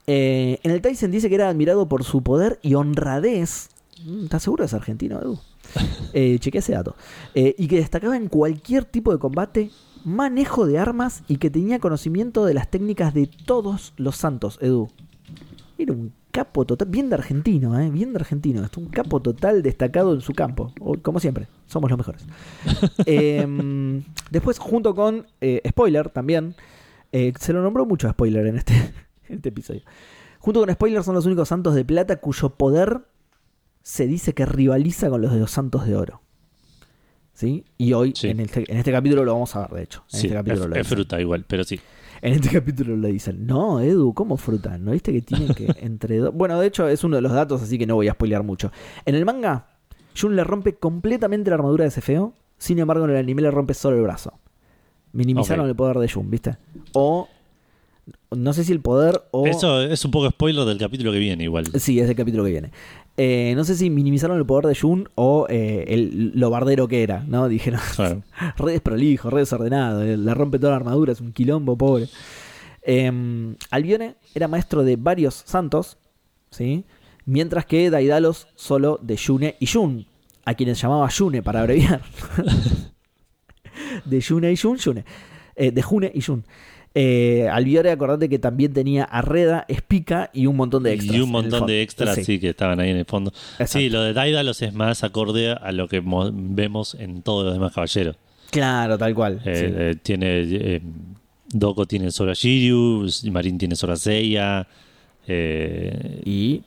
Eh, 0.07 0.57
en 0.63 0.71
el 0.71 0.81
Tyson 0.81 1.11
dice 1.11 1.27
que 1.27 1.35
era 1.35 1.49
admirado 1.49 1.89
por 1.89 2.05
su 2.05 2.23
poder 2.23 2.59
y 2.61 2.75
honradez. 2.75 3.67
Mm, 4.05 4.23
¿Estás 4.23 4.43
seguro 4.43 4.61
que 4.63 4.67
es 4.67 4.73
argentino, 4.73 5.19
Edu? 5.19 5.37
Eh, 6.13 6.37
chequea 6.39 6.59
ese 6.59 6.73
dato. 6.73 6.95
Eh, 7.35 7.55
y 7.57 7.67
que 7.67 7.75
destacaba 7.77 8.15
en 8.15 8.27
cualquier 8.29 8.85
tipo 8.85 9.11
de 9.11 9.19
combate, 9.19 9.69
manejo 10.05 10.65
de 10.65 10.77
armas 10.79 11.23
y 11.27 11.37
que 11.37 11.49
tenía 11.49 11.79
conocimiento 11.79 12.45
de 12.45 12.53
las 12.53 12.69
técnicas 12.69 13.13
de 13.13 13.27
todos 13.27 13.93
los 13.97 14.15
santos, 14.15 14.59
Edu. 14.61 14.89
Era 15.77 15.91
un 15.91 16.13
capo 16.33 16.65
total, 16.65 16.89
bien 16.89 17.09
de 17.09 17.15
argentino, 17.15 17.79
¿eh? 17.79 17.89
bien 17.89 18.11
de 18.11 18.19
argentino. 18.19 18.67
Un 18.75 18.87
capo 18.87 19.21
total 19.21 19.61
destacado 19.63 20.13
en 20.13 20.19
su 20.21 20.33
campo. 20.33 20.73
Como 21.01 21.19
siempre, 21.21 21.47
somos 21.67 21.89
los 21.89 21.97
mejores. 21.97 22.25
Em, 23.05 24.03
después, 24.31 24.57
junto 24.59 24.93
con 24.95 25.27
eh, 25.41 25.61
Spoiler 25.69 26.09
también, 26.09 26.55
eh, 27.11 27.31
se 27.39 27.53
lo 27.53 27.61
nombró 27.61 27.85
mucho 27.85 28.07
a 28.09 28.11
Spoiler 28.11 28.47
en 28.47 28.57
este, 28.57 28.73
en 29.29 29.35
este 29.37 29.49
episodio. 29.49 29.81
Junto 30.39 30.59
con 30.59 30.69
Spoiler 30.73 31.03
son 31.03 31.15
los 31.15 31.25
únicos 31.25 31.47
santos 31.47 31.75
de 31.75 31.85
plata 31.85 32.17
cuyo 32.17 32.49
poder 32.49 33.01
se 33.81 34.07
dice 34.07 34.33
que 34.33 34.45
rivaliza 34.45 35.09
con 35.09 35.21
los 35.21 35.31
de 35.31 35.39
los 35.39 35.51
santos 35.51 35.85
de 35.85 35.95
oro. 35.95 36.21
¿Sí? 37.33 37.63
Y 37.77 37.93
hoy, 37.93 38.13
Sí. 38.15 38.29
en, 38.29 38.39
este, 38.41 38.69
en 38.71 38.77
este 38.77 38.91
capítulo 38.91 39.23
lo 39.23 39.33
vamos 39.33 39.55
a 39.55 39.61
ver, 39.61 39.69
de 39.71 39.83
hecho. 39.83 40.03
En 40.13 40.19
Sí, 40.19 40.27
este 40.27 40.37
capítulo 40.37 40.63
es, 40.63 40.69
lo 40.69 40.75
es 40.75 40.81
dicen. 40.83 40.97
fruta 40.97 41.21
igual, 41.21 41.45
pero 41.47 41.63
sí. 41.63 41.79
En 42.23 42.31
este 42.35 42.49
capítulo 42.51 42.95
le 42.95 43.11
dicen, 43.11 43.45
no, 43.45 43.81
Edu, 43.81 44.13
¿cómo 44.13 44.37
fruta? 44.37 44.77
¿No 44.77 44.91
viste 44.91 45.11
que 45.11 45.21
tienen 45.21 45.53
que 45.53 45.67
entre 45.81 46.19
dos? 46.19 46.33
Bueno, 46.33 46.57
de 46.57 46.67
hecho 46.67 46.87
es 46.87 47.03
uno 47.03 47.17
de 47.17 47.21
los 47.21 47.33
datos, 47.33 47.61
así 47.61 47.77
que 47.77 47.85
no 47.85 47.95
voy 47.95 48.07
a 48.07 48.13
spoilear 48.13 48.43
mucho. 48.43 48.71
En 49.05 49.15
el 49.15 49.25
manga, 49.25 49.67
Jun 50.17 50.37
le 50.37 50.45
rompe 50.45 50.75
completamente 50.75 51.49
la 51.49 51.55
armadura 51.55 51.83
de 51.83 51.89
ese 51.89 51.99
feo, 51.99 52.33
sin 52.57 52.79
embargo 52.79 53.03
en 53.03 53.11
el 53.11 53.17
anime 53.17 53.41
le 53.41 53.51
rompe 53.51 53.73
solo 53.73 53.97
el 53.97 54.03
brazo. 54.03 54.39
Minimizaron 55.11 55.67
el 55.67 55.75
poder 55.75 55.97
de 55.97 56.07
Jun, 56.07 56.31
¿viste? 56.31 56.55
O, 56.93 57.27
no 58.31 58.53
sé 58.53 58.63
si 58.63 58.71
el 58.71 58.79
poder 58.79 59.21
o... 59.31 59.45
Eso 59.45 59.81
es 59.81 60.05
un 60.05 60.11
poco 60.11 60.29
spoiler 60.29 60.63
del 60.63 60.77
capítulo 60.77 61.11
que 61.11 61.19
viene 61.19 61.43
igual. 61.43 61.65
Sí, 61.77 61.99
es 61.99 62.09
el 62.09 62.15
capítulo 62.15 62.45
que 62.45 62.51
viene. 62.51 62.71
Eh, 63.15 63.53
no 63.55 63.63
sé 63.63 63.75
si 63.75 63.91
minimizaron 63.91 64.37
el 64.37 64.45
poder 64.45 64.65
de 64.65 64.75
Jun 64.75 65.07
o 65.13 65.45
eh, 65.47 65.85
el, 65.87 66.31
lo 66.33 66.49
bardero 66.49 66.87
que 66.87 67.03
era, 67.03 67.23
¿no? 67.27 67.47
Dijeron, 67.47 67.79
Claro. 67.95 68.23
re 68.57 68.71
desprolijo, 68.71 69.29
re 69.29 69.41
desordenado, 69.41 70.01
eh, 70.01 70.17
le 70.17 70.33
rompe 70.33 70.57
toda 70.57 70.71
la 70.71 70.77
armadura, 70.77 71.11
es 71.13 71.21
un 71.21 71.31
quilombo, 71.31 71.77
pobre. 71.77 72.07
Eh, 72.81 73.55
Albione 73.69 74.15
era 74.33 74.47
maestro 74.47 74.83
de 74.83 74.95
varios 74.95 75.35
santos, 75.45 75.97
¿sí? 76.49 76.85
Mientras 77.25 77.65
que 77.65 77.89
Daidalos 77.89 78.47
solo 78.55 78.99
de 79.01 79.15
Yune 79.15 79.55
y 79.59 79.67
Jun, 79.67 80.07
a 80.43 80.55
quienes 80.55 80.81
llamaba 80.81 81.07
Yune 81.09 81.43
para 81.43 81.61
abreviar. 81.61 82.01
de 84.05 84.19
Yune 84.19 84.51
y 84.51 84.57
Jun, 84.57 84.77
Yune. 84.77 85.05
De 85.55 85.81
June 85.81 86.11
y 86.13 86.21
Jun. 86.21 86.43
Eh, 86.95 87.47
Albiore, 87.51 87.89
acordate 87.91 88.29
que 88.29 88.37
también 88.37 88.71
tenía 88.71 89.03
Arreda, 89.05 89.65
Espica 89.67 90.29
y 90.31 90.45
un 90.45 90.55
montón 90.55 90.83
de 90.83 90.93
extras. 90.93 91.17
Y 91.17 91.21
un 91.21 91.31
montón 91.31 91.65
de 91.65 91.81
extras, 91.81 92.15
sí. 92.23 92.39
que 92.39 92.49
estaban 92.49 92.79
ahí 92.79 92.91
en 92.91 92.97
el 92.97 93.05
fondo. 93.05 93.31
Exacto. 93.53 93.79
Sí, 93.79 93.89
lo 93.89 94.03
de 94.03 94.13
Daidalos 94.13 94.61
es 94.61 94.73
más 94.73 95.03
acorde 95.03 95.51
a 95.53 95.71
lo 95.71 95.87
que 95.87 96.01
mo- 96.01 96.29
vemos 96.31 96.93
en 96.95 97.21
todos 97.23 97.45
los 97.45 97.53
demás 97.53 97.73
caballeros. 97.73 98.15
Claro, 98.51 98.97
tal 98.99 99.15
cual. 99.15 99.41
Eh, 99.43 99.55
sí. 99.55 99.73
eh, 99.75 99.95
tiene 100.03 100.27
eh, 100.43 100.81
Doko 101.49 101.87
tiene 101.87 102.11
solo 102.11 102.31
a 102.31 102.35
Shiryu, 102.35 103.07
Marin 103.31 103.57
tiene 103.57 103.75
solo 103.75 103.93
a 103.93 103.95
Seiya. 103.95 104.67
eh, 105.27 106.21
Y, 106.25 106.61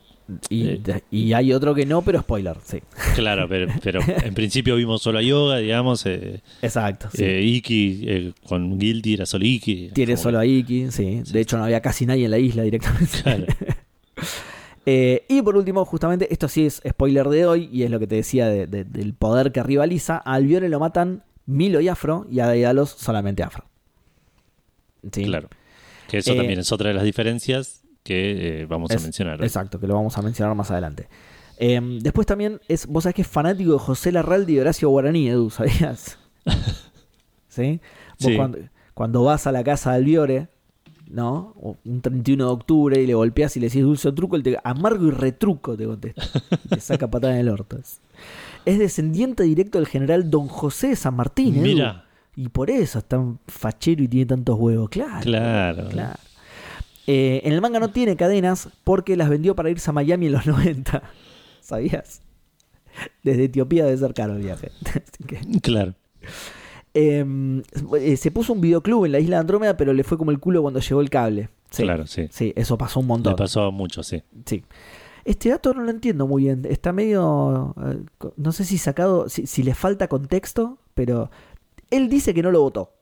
y, 0.51 0.81
y 1.11 1.33
hay 1.33 1.53
otro 1.53 1.75
que 1.75 1.87
no, 1.87 2.03
pero 2.03 2.21
spoiler, 2.21 2.57
sí. 2.65 2.79
Claro, 3.15 3.47
pero, 3.49 3.73
pero 3.83 4.01
en 4.25 4.35
principio 4.35 4.77
vimos 4.77 5.03
solo 5.03 5.19
a 5.19 5.23
Yoga, 5.23 5.59
digamos. 5.59 6.05
eh, 6.07 6.41
Exacto. 6.63 7.09
sí. 7.13 7.23
eh, 7.25 7.43
Iki 7.43 8.05
eh, 8.07 8.33
con 8.47 8.79
Guilty 8.79 9.15
era 9.15 9.27
solo 9.27 9.45
Iki. 9.45 9.91
Tiene 9.95 10.17
solo 10.17 10.39
a 10.39 10.47
Iki, 10.47 10.91
sí. 10.91 11.23
Sí. 11.25 11.33
De 11.33 11.41
hecho, 11.41 11.57
no 11.59 11.65
había 11.65 11.81
casi 11.81 12.07
nadie 12.07 12.25
en 12.25 12.31
la 12.33 12.39
isla 12.39 12.63
directamente. 12.63 13.23
Claro. 13.23 13.47
Eh, 14.89 15.25
y 15.29 15.43
por 15.43 15.57
último, 15.57 15.85
justamente, 15.85 16.33
esto 16.33 16.47
sí 16.47 16.65
es 16.67 16.81
spoiler 16.89 17.29
de 17.29 17.45
hoy, 17.45 17.69
y 17.73 17.83
es 17.83 17.91
lo 17.91 17.99
que 17.99 18.07
te 18.07 18.15
decía 18.15 18.47
de- 18.49 18.69
de- 18.69 18.85
del 18.85 19.15
poder 19.15 19.51
que 19.51 19.61
rivaliza. 19.63 20.19
A 20.25 20.35
Albiore 20.35 20.69
lo 20.69 20.79
matan 20.79 21.25
Milo 21.45 21.81
y 21.81 21.89
Afro, 21.89 22.25
y 22.31 22.39
a 22.39 22.47
Daidalos 22.47 22.91
solamente 22.91 23.43
Afro. 23.43 23.65
Sí. 25.13 25.25
Claro. 25.25 25.49
Que 26.09 26.19
eso 26.19 26.37
también 26.37 26.61
es 26.61 26.71
otra 26.71 26.89
de 26.91 26.95
las 26.95 27.03
diferencias 27.03 27.83
que 28.07 28.63
eh, 28.63 28.67
vamos 28.67 28.91
Es- 28.91 29.01
a 29.01 29.03
mencionar. 29.03 29.43
Exacto, 29.43 29.79
que 29.81 29.87
lo 29.87 29.95
vamos 29.95 30.17
a 30.17 30.23
mencionar 30.23 30.55
más 30.55 30.71
adelante. 30.71 31.09
Eh, 31.59 31.81
después 32.03 32.27
también 32.27 32.61
es, 32.69 32.87
vos 32.87 33.03
sabés 33.05 33.15
que 33.15 33.23
es 33.23 33.29
fanático 33.29 33.73
de 33.73 33.79
José 33.79 34.13
Larralde 34.13 34.53
y 34.53 34.59
Horacio 34.61 34.89
Guaraní, 34.91 35.29
Edu, 35.29 35.51
¿sabías? 35.51 36.19
¿Sí? 37.49 37.81
Vos 38.21 38.29
Sí. 38.31 38.37
Cuando, 38.37 38.59
cuando 38.95 39.25
vas 39.25 39.47
a 39.47 39.53
la 39.53 39.63
casa 39.65 39.91
de 39.91 39.97
Albiore, 39.97 40.49
¿no? 41.09 41.55
Un 41.85 42.01
31 42.01 42.45
de 42.47 42.51
octubre 42.51 43.01
y 43.03 43.07
le 43.07 43.15
golpeas 43.15 43.57
y 43.57 43.61
le 43.61 43.67
decís 43.67 43.83
dulce 43.83 44.09
o 44.09 44.15
truco, 44.15 44.37
él 44.37 44.43
te 44.43 44.57
amargo 44.65 45.07
y 45.07 45.11
retruco 45.11 45.77
te 45.77 45.85
contesta. 45.87 46.23
Y 46.65 46.69
te 46.69 46.81
saca 46.81 47.09
patada 47.11 47.35
en 47.35 47.41
el 47.41 47.49
orto. 47.49 47.79
Es- 47.79 48.01
Es 48.65 48.79
descendiente 48.79 49.43
directo 49.45 49.79
del 49.79 49.87
general 49.87 50.31
Don 50.31 50.49
José 50.49 50.89
de 50.89 50.97
San 50.97 51.15
Martín, 51.15 51.55
Edu. 51.57 51.63
Mira, 51.63 52.05
Y 52.35 52.49
por 52.49 52.69
eso 52.71 52.99
es 52.99 53.05
tan 53.05 53.39
fachero 53.49 54.03
y 54.03 54.09
tiene 54.09 54.27
tantos 54.27 54.59
huevos. 54.59 54.89
Claro. 54.91 55.21
Claro. 55.23 55.89
Claro. 55.89 56.19
Eh, 57.07 57.41
en 57.45 57.53
el 57.53 57.61
manga 57.61 57.79
no 57.79 57.91
tiene 57.91 58.17
cadenas 58.17 58.69
porque 58.85 59.17
las 59.17 59.29
vendió 59.29 59.55
para 59.55 59.71
irse 59.71 59.91
a 59.91 59.93
Miami 59.93 60.27
en 60.27 60.33
los 60.33 60.47
90. 60.47 61.03
¿Sabías? 61.61 62.23
Desde 63.23 63.45
Etiopía 63.45 63.85
debe 63.85 63.97
ser 63.97 64.15
caro 64.15 64.35
el 64.37 64.43
viaje. 64.43 64.71
Así 64.87 65.25
que, 65.27 65.39
claro. 65.61 65.95
eh, 66.95 67.63
eh, 68.01 68.17
se 68.17 68.31
puso 68.31 68.53
un 68.53 68.61
videoclub 68.61 69.05
en 69.05 69.13
la 69.13 69.21
isla 69.21 69.37
de 69.37 69.41
Andrómeda, 69.41 69.77
pero 69.77 69.93
le 69.93 70.03
fue 70.05 70.17
como 70.19 70.31
el 70.31 70.39
culo 70.41 70.63
cuando 70.63 70.81
llegó 70.81 71.01
el 71.01 71.11
cable. 71.11 71.51
Sí, 71.71 71.83
Claro, 71.83 72.07
sí. 72.07 72.29
sí, 72.31 72.53
eso 72.57 72.79
pasó 72.79 73.01
un 73.01 73.07
Le 73.07 73.09
montón. 73.09 73.37
pasó 73.37 73.71
mucho, 73.73 74.03
sí. 74.03 74.23
Sí. 74.47 74.65
Este 75.25 75.49
dato 75.51 75.75
no 75.75 75.83
lo 75.83 75.91
entiendo 75.91 76.27
muy 76.27 76.45
bien. 76.45 76.65
Está 76.69 76.93
medio. 76.93 77.75
eh, 77.85 78.31
no 78.37 78.53
sé 78.53 78.65
si 78.65 78.79
sacado. 78.79 79.29
Si, 79.29 79.47
si 79.47 79.63
le 79.65 79.75
falta 79.75 80.09
contexto, 80.09 80.79
pero. 80.95 81.31
Él 81.91 82.09
dice 82.09 82.33
que 82.33 82.43
no 82.43 82.51
lo 82.53 82.63
votó. 82.63 82.93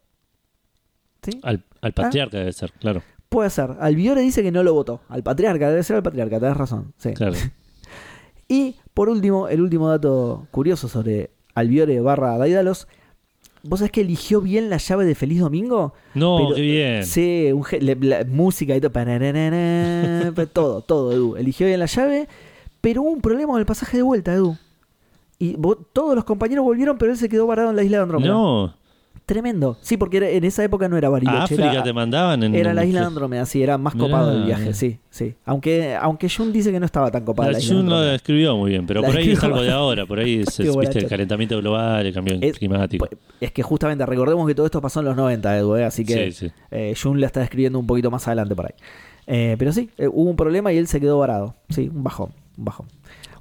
¿Sí? 1.23 1.39
Al, 1.43 1.63
al 1.83 1.91
Ah. 1.91 1.95
patriarca 1.95 2.39
debe 2.39 2.53
ser, 2.53 2.73
claro. 2.73 3.03
Puede 3.35 3.51
ser. 3.51 3.70
Albiore 3.80 4.20
dice 4.20 4.43
que 4.45 4.53
no 4.53 4.62
lo 4.62 4.72
votó. 4.74 5.01
Al 5.09 5.22
patriarca, 5.24 5.68
debe 5.68 5.82
ser 5.82 5.97
al 5.97 6.03
patriarca, 6.05 6.39
tenés 6.39 6.57
razón. 6.57 6.93
Sí. 6.99 7.12
Claro. 7.14 7.35
Y 8.47 8.76
por 8.93 9.09
último, 9.09 9.49
el 9.49 9.61
último 9.62 9.89
dato 9.89 10.47
curioso 10.51 10.87
sobre 10.87 11.30
Albiore 11.55 12.01
barra 12.01 12.37
Daidalos. 12.39 12.87
¿Vos 13.62 13.78
sabés 13.80 13.91
que 13.93 14.03
eligió 14.03 14.43
bien 14.43 14.68
la 14.68 14.76
llave 14.76 15.07
de 15.07 15.14
Feliz 15.14 15.41
Domingo? 15.41 15.95
No, 16.14 16.37
Pero- 16.37 16.55
qué 16.55 16.61
bien. 16.61 17.05
Sí, 17.07 17.51
un 17.53 17.64
le- 17.80 17.97
la- 17.97 18.24
música 18.24 18.76
y 18.76 18.80
todo. 18.82 18.93
todo, 20.53 20.80
todo, 20.82 21.12
Edu. 21.12 21.37
Eligió 21.37 21.66
bien 21.66 21.80
la 21.80 21.87
llave, 21.87 22.28
pero 22.82 23.01
hubo 23.03 23.11
un 23.11 23.22
problema 23.22 23.53
con 23.53 23.61
el 23.61 23.66
pasaje 23.66 23.97
de 23.97 24.03
vuelta, 24.03 24.35
Edu. 24.35 24.57
Y 25.39 25.57
todos 25.95 26.14
los 26.14 26.24
compañeros 26.24 26.64
volvieron, 26.64 26.99
pero 26.99 27.11
él 27.12 27.18
se 27.18 27.28
quedó 27.30 27.47
varado 27.47 27.70
en 27.70 27.76
la 27.76 27.82
isla 27.82 27.97
de 27.97 28.03
Andrómeda. 28.03 28.30
No, 28.32 28.74
Tremendo. 29.27 29.79
Sí, 29.81 29.97
porque 29.97 30.18
era- 30.18 30.29
en 30.29 30.45
esa 30.45 30.62
época 30.62 30.87
no 30.87 30.99
era 30.99 31.09
Bariloche. 31.09 31.39
África 31.55 31.72
era, 31.72 31.83
te 31.83 31.95
mandaban 31.95 32.43
en. 32.43 32.55
era 32.55 32.75
la 32.75 32.85
isla 32.85 33.01
de 33.01 33.07
Andrómeda, 33.07 33.47
sí, 33.47 33.62
era 33.62 33.79
más 33.79 33.95
Mirá. 33.95 34.07
copado 34.07 34.33
el 34.37 34.45
viaje, 34.45 34.75
sí, 34.75 34.99
sí. 35.09 35.35
Aunque, 35.47 35.95
aunque 35.99 36.29
Jun 36.29 36.53
dice 36.53 36.70
que 36.70 36.79
no 36.79 36.85
estaba 36.85 37.11
tan 37.11 37.25
copada 37.25 37.51
La 37.53 37.59
la 37.59 37.64
Jun 37.64 37.89
lo 37.89 38.01
describió 38.01 38.55
muy 38.57 38.70
bien, 38.72 38.87
pero 38.87 39.01
La 39.01 39.07
por 39.09 39.16
ahí 39.16 39.31
es 39.31 39.43
algo 39.43 39.62
de 39.62 39.70
ahora, 39.70 40.05
por 40.05 40.18
ahí 40.18 40.41
es, 40.47 40.59
viste, 40.59 40.99
el 40.99 41.09
calentamiento 41.09 41.57
global, 41.59 42.05
el 42.05 42.12
cambio 42.12 42.37
Es- 42.41 42.59
climático. 42.59 43.07
Pues, 43.07 43.18
Es 43.41 43.51
que 43.53 43.62
justamente 43.62 44.05
recordemos 44.05 44.47
que 44.47 44.55
todo 44.55 44.66
esto 44.66 44.83
pasó 44.83 45.01
en 45.01 45.07
los 45.07 45.16
90, 45.16 45.57
Edu, 45.57 45.77
¿eh? 45.77 45.85
así 45.85 46.05
que 46.05 46.31
Sí, 46.31 46.47
sí. 46.49 46.53
eh, 46.70 46.95
Jun 47.01 47.18
la 47.18 47.27
está 47.27 47.41
describiendo 47.41 47.79
un 47.79 47.87
poquito 47.87 48.11
más 48.11 48.27
adelante 48.29 48.55
por 48.55 48.66
ahí. 48.66 48.75
Eh, 49.27 49.57
pero 49.59 49.72
sí, 49.72 49.89
hubo 50.12 50.29
un 50.29 50.37
problema 50.37 50.70
y 50.70 50.77
él 50.77 50.87
se 50.87 51.01
quedó 51.01 51.18
varado. 51.18 51.55
Sí, 51.70 51.91
un 51.95 52.05
bajón, 52.05 52.29
un 52.59 52.64
bajón. 52.66 52.87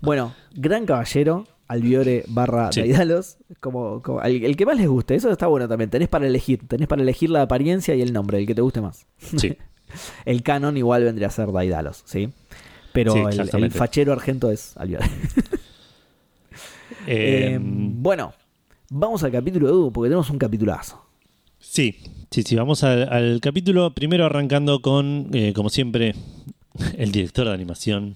Bueno, 0.01 0.33
Gran 0.55 0.85
Caballero, 0.85 1.45
Albiore 1.73 2.23
barra 2.27 2.71
Sí. 2.71 2.81
Daidalos, 2.81 3.37
como, 3.59 4.01
como- 4.01 4.21
el, 4.21 4.43
el 4.45 4.55
que 4.55 4.65
más 4.65 4.77
les 4.77 4.87
guste, 4.87 5.15
eso 5.15 5.31
está 5.31 5.47
bueno 5.47 5.67
también. 5.67 5.89
Tenés 5.89 6.07
para 6.09 6.25
elegir, 6.27 6.67
tenés 6.67 6.87
para 6.87 7.01
elegir 7.01 7.29
la 7.29 7.41
apariencia 7.43 7.95
y 7.95 8.01
el 8.01 8.13
nombre, 8.13 8.37
el 8.39 8.45
que 8.47 8.55
te 8.55 8.61
guste 8.61 8.81
más. 8.81 9.05
Sí. 9.37 9.55
El 10.25 10.41
canon 10.41 10.75
igual 10.75 11.03
vendría 11.03 11.27
a 11.27 11.29
ser 11.31 11.51
Daidalos, 11.51 12.01
¿sí? 12.05 12.29
Pero 12.93 13.13
Sí, 13.13 13.19
el- 13.19 13.63
el, 13.63 13.71
fachero 13.71 14.11
argento 14.13 14.49
es 14.49 14.75
Albiore. 14.77 15.05
Eh, 15.05 15.09
Eh, 17.07 17.59
bueno, 17.61 18.33
vamos 18.89 19.23
al 19.23 19.31
capítulo 19.31 19.67
de 19.67 19.73
Edu, 19.73 19.91
porque 19.91 20.09
tenemos 20.09 20.29
un 20.29 20.37
capitulazo. 20.37 21.03
sí, 21.59 21.95
sí, 22.31 22.43
sí. 22.43 22.55
Vamos 22.55 22.83
al, 22.83 23.11
al 23.11 23.39
capítulo. 23.41 23.93
Primero 23.93 24.25
arrancando 24.25 24.81
con, 24.81 25.29
eh, 25.33 25.53
como 25.53 25.69
siempre, 25.69 26.15
el 26.97 27.11
director 27.11 27.47
de 27.47 27.53
animación. 27.53 28.15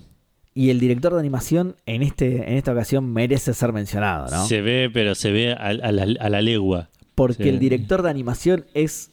Y 0.60 0.72
el 0.72 0.80
director 0.80 1.14
de 1.14 1.20
animación 1.20 1.76
en, 1.86 2.01
este, 2.01 2.49
en 2.49 2.58
esta 2.58 2.72
ocasión 2.72 3.14
merece 3.14 3.53
ser 3.53 3.74
mencionado, 3.74 4.28
¿no? 4.36 4.45
Se 4.47 4.62
ve, 4.62 4.89
pero 4.91 5.14
se 5.14 5.32
ve 5.32 5.51
a, 5.51 5.55
a 5.68 5.91
la, 5.91 6.08
a 6.20 6.30
la 6.30 6.41
legua. 6.41 6.89
Porque 7.14 7.43
Sí. 7.43 7.49
el 7.49 7.60
director 7.60 8.01
de 8.01 8.10
animación 8.10 8.66
es, 8.74 9.12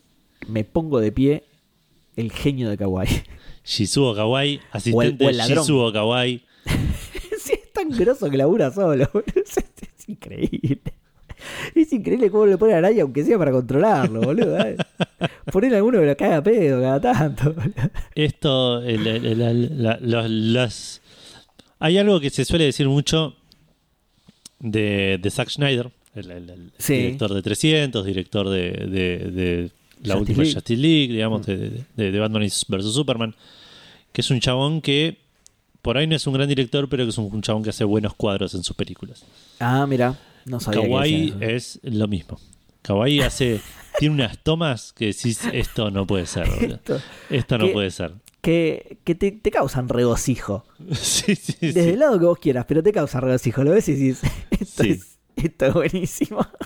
me 0.48 0.64
pongo 0.64 1.00
de 1.00 1.12
pie, 1.12 1.44
el 2.16 2.32
genio 2.32 2.70
de 2.70 2.78
Kawaii. 2.78 3.08
Shizuo 3.64 4.14
Kawai, 4.14 4.60
asistente 4.72 5.32
ladrón. 5.34 5.58
Shizuo 5.64 5.92
Kawai. 5.92 6.42
sí, 7.38 7.52
es 7.52 7.72
tan 7.74 7.90
grosso 7.90 8.30
que 8.30 8.36
labura 8.38 8.70
solo. 8.70 9.06
boludo. 9.12 9.24
Es, 9.36 9.56
es 9.58 10.08
increíble. 10.08 10.80
Es 11.74 11.92
increíble 11.92 12.30
cómo 12.30 12.46
le 12.46 12.56
pone 12.56 12.72
a 12.74 12.78
Araya, 12.78 13.02
aunque 13.02 13.22
sea 13.24 13.36
para 13.38 13.50
controlarlo, 13.52 14.20
boludo. 14.22 14.58
¿eh? 14.60 14.76
Poner 15.52 15.74
alguno 15.74 16.00
que 16.00 16.06
lo 16.06 16.16
caga 16.16 16.38
a 16.38 16.42
pedo 16.42 16.80
cada 16.80 17.00
tanto. 17.00 17.52
boludo. 17.52 17.90
Esto, 18.14 18.80
el- 18.82 19.06
el- 19.06 19.26
el- 19.26 19.40
el- 19.42 19.82
la- 19.82 19.98
los, 20.00 21.00
hay 21.84 21.98
algo 21.98 22.18
que 22.20 22.30
se 22.30 22.44
suele 22.44 22.64
decir 22.64 22.88
mucho 22.88 23.36
de, 24.58 25.18
de 25.20 25.30
Zack 25.30 25.50
Schneider, 25.50 25.90
el, 26.14 26.30
el- 26.30 26.50
el 26.50 26.72
Sí. 26.78 26.94
director 26.94 27.34
de 27.34 27.42
300, 27.42 28.06
director 28.06 28.48
de, 28.48 28.70
de- 28.70 29.18
de 29.30 29.70
la 30.02 30.14
Justice 30.14 30.18
última 30.18 30.42
League. 30.44 30.54
Justice 30.54 30.80
League, 30.80 31.12
digamos, 31.12 31.46
de, 31.46 31.84
de- 31.96 32.18
Batman 32.18 32.42
vs. 32.42 32.92
Superman, 32.94 33.34
que 34.12 34.20
es 34.20 34.30
un 34.30 34.40
chabón 34.40 34.80
que 34.80 35.18
por 35.82 35.98
ahí 35.98 36.06
no 36.06 36.16
es 36.16 36.26
un 36.26 36.34
gran 36.34 36.48
director, 36.48 36.88
pero 36.88 37.04
que 37.04 37.10
es 37.10 37.18
un, 37.18 37.28
un 37.32 37.42
chabón 37.42 37.62
que 37.62 37.70
hace 37.70 37.84
buenos 37.84 38.14
cuadros 38.14 38.54
en 38.54 38.64
sus 38.64 38.74
películas. 38.76 39.24
Ah, 39.60 39.86
mira, 39.86 40.18
no 40.46 40.60
sabía 40.60 40.80
que 40.80 40.86
Kawaii 40.88 41.28
eso. 41.28 41.38
es 41.42 41.80
lo 41.82 42.08
mismo. 42.08 42.40
Kawaii 42.82 43.20
hace, 43.20 43.60
tiene 43.98 44.14
unas 44.14 44.38
tomas 44.42 44.92
que 44.94 45.06
decís, 45.06 45.40
esto 45.52 45.90
no 45.90 46.06
puede 46.06 46.24
ser. 46.26 46.46
Esto- 46.60 47.00
Esto 47.28 47.58
no 47.58 47.70
puede 47.72 47.90
ser. 47.90 48.12
Que, 48.44 48.98
que 49.04 49.14
te, 49.14 49.32
te 49.32 49.50
causan 49.50 49.88
regocijo. 49.88 50.64
Sí, 50.92 51.34
sí, 51.34 51.52
sí. 51.58 51.72
Desde 51.72 51.94
el 51.94 51.98
lado 52.00 52.18
que 52.20 52.26
vos 52.26 52.38
quieras, 52.38 52.66
pero 52.68 52.82
te 52.82 52.92
causa 52.92 53.18
regocijo. 53.20 53.64
Lo 53.64 53.70
ves 53.72 53.88
y 53.88 53.94
dices, 53.94 54.30
esto, 54.60 54.82
es, 54.84 55.18
esto 55.36 55.66
es 55.66 55.74
buenísimo. 55.74 56.46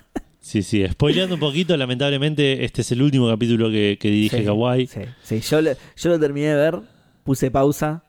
Sí, 0.40 0.62
sí, 0.62 0.82
spoileando 0.88 1.34
un 1.34 1.40
poquito, 1.42 1.76
lamentablemente 1.76 2.64
este 2.64 2.80
es 2.80 2.90
el 2.92 3.02
último 3.02 3.28
capítulo 3.28 3.68
que, 3.70 3.98
que 4.00 4.08
dirige 4.10 4.38
Sí, 4.38 4.44
Kawai. 4.46 4.86
Sí, 4.86 5.00
sí. 5.22 5.40
Yo, 5.40 5.60
lo- 5.60 5.72
yo 5.72 6.08
lo 6.08 6.18
terminé 6.18 6.46
de 6.48 6.54
ver, 6.54 6.80
puse 7.22 7.50
pausa. 7.50 8.04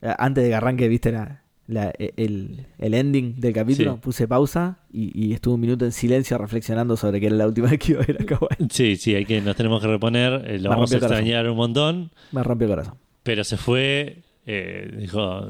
eh, 0.00 0.14
Antes 0.16 0.44
de 0.44 0.50
que 0.50 0.54
arranque, 0.54 0.88
viste, 0.88 1.12
la, 1.12 1.42
la- 1.68 1.92
el, 2.16 2.66
el 2.78 2.94
ending 2.94 3.38
del 3.40 3.52
capítulo, 3.52 3.92
Sí. 3.94 3.98
puse 4.02 4.26
pausa 4.26 4.78
y, 4.92 5.12
y 5.28 5.32
estuve 5.34 5.54
un 5.54 5.60
minuto 5.60 5.84
en 5.84 5.92
silencio 5.92 6.36
reflexionando 6.38 6.96
sobre 6.96 7.20
que 7.20 7.26
era 7.26 7.36
la 7.36 7.46
última 7.46 7.68
vez 7.70 7.78
que 7.84 7.92
iba 7.92 8.02
a 8.02 8.06
ver 8.06 8.20
a 8.22 8.26
Kawaii. 8.26 8.68
Sí, 8.70 8.96
sí, 8.96 9.14
hay 9.14 9.24
que, 9.24 9.40
nos 9.40 9.54
tenemos 9.54 9.80
que 9.80 9.86
reponer, 9.86 10.32
eh, 10.50 10.56
lo 10.58 10.70
Me 10.70 10.76
vamos 10.76 10.90
a 10.90 10.94
el 10.96 11.00
corazón. 11.00 11.18
extrañar 11.18 11.48
un 11.48 11.56
montón, 11.56 12.10
Me 12.32 12.42
rompió 12.42 12.66
el 12.66 12.72
corazón. 12.72 12.94
pero 13.22 13.44
se 13.44 13.56
fue, 13.56 14.22
eh, 14.46 14.90
dijo, 14.98 15.46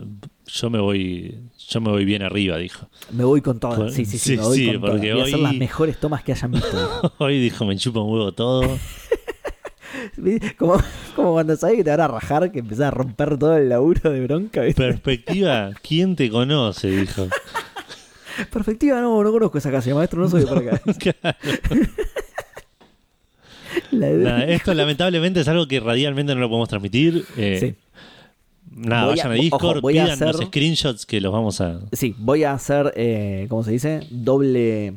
yo 0.47 0.71
me 0.71 0.81
voy, 0.81 1.39
yo 1.69 1.81
me 1.81 1.91
voy 1.91 2.05
bien 2.05 2.23
arriba, 2.23 2.57
dijo. 2.59 2.89
Me 3.13 3.23
voy 3.25 3.41
con 3.41 3.61
todo. 3.61 3.89
Sí, 3.91 4.05
sí, 4.05 4.19
sí, 4.19 4.19
sí, 4.19 4.37
me 4.37 4.43
voy 4.43 4.57
sí, 4.59 4.67
con 4.73 4.81
porque 4.81 5.13
Voy 5.13 5.21
a 5.21 5.25
hacer 5.25 5.39
las 5.39 5.55
mejores 5.55 5.99
tomas 6.01 6.25
que 6.25 6.33
hayan 6.33 6.51
visto. 6.51 7.13
Hoy 7.19 7.39
dijo, 7.41 7.65
me 7.65 7.77
chupa 7.77 8.01
un 8.01 8.13
huevo 8.13 8.33
todo. 8.33 8.63
como, 10.59 10.77
como 11.17 11.33
cuando 11.33 11.57
sabes 11.57 11.77
que 11.77 11.85
te 11.85 11.91
van 11.91 12.01
a 12.01 12.09
rajar, 12.09 12.51
que 12.53 12.59
empezás 12.61 12.87
a 12.87 12.91
romper 12.91 13.39
todo 13.39 13.57
el 13.57 13.69
laburo 13.69 14.11
de 14.11 14.21
bronca. 14.21 14.63
¿viste? 14.63 14.83
Perspectiva, 14.83 15.71
¿quién 15.87 16.17
te 16.17 16.31
conoce? 16.31 16.89
Dijo. 16.91 17.27
Perspectiva, 18.53 19.01
no, 19.01 19.23
no 19.23 19.33
conozco 19.33 19.59
esa 19.59 19.71
casa, 19.71 19.93
maestro, 19.95 20.21
no 20.21 20.29
soy 20.29 20.43
de 20.43 20.47
por 20.47 20.59
acá. 20.59 20.81
La 23.91 24.09
Nada, 24.11 24.45
esto 24.45 24.73
lamentablemente 24.75 25.41
es 25.41 25.49
algo 25.49 25.67
que 25.69 25.79
radialmente 25.81 26.35
no 26.35 26.41
lo 26.41 26.49
podemos 26.49 26.69
transmitir. 26.69 27.25
eh, 27.37 27.59
Sí. 27.61 27.75
Nada, 28.71 29.07
Voy 29.07 29.19
a- 29.21 29.25
vayan 29.25 29.27
a 29.27 29.35
ojo, 29.35 29.43
Discord, 29.43 29.81
voy 29.81 29.99
a 29.99 30.05
pidan 30.05 30.21
los 30.21 30.37
hacer- 30.37 30.47
screenshots 30.47 31.07
que 31.07 31.21
los 31.21 31.33
vamos 31.33 31.61
a... 31.61 31.81
Sí, 31.93 32.15
voy 32.19 32.45
a 32.45 32.53
hacer, 32.53 32.93
eh, 32.97 33.47
¿cómo 33.49 33.65
se 33.65 33.73
dice? 33.73 34.01
Doble, 34.11 34.95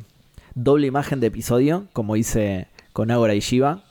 doble 0.54 0.86
imagen 0.86 1.20
de 1.20 1.28
episodio, 1.28 1.86
como 1.92 2.14
hice 2.16 2.68
con 2.92 3.10
Agora 3.10 3.34
y 3.34 3.40
Shiva. 3.40 3.82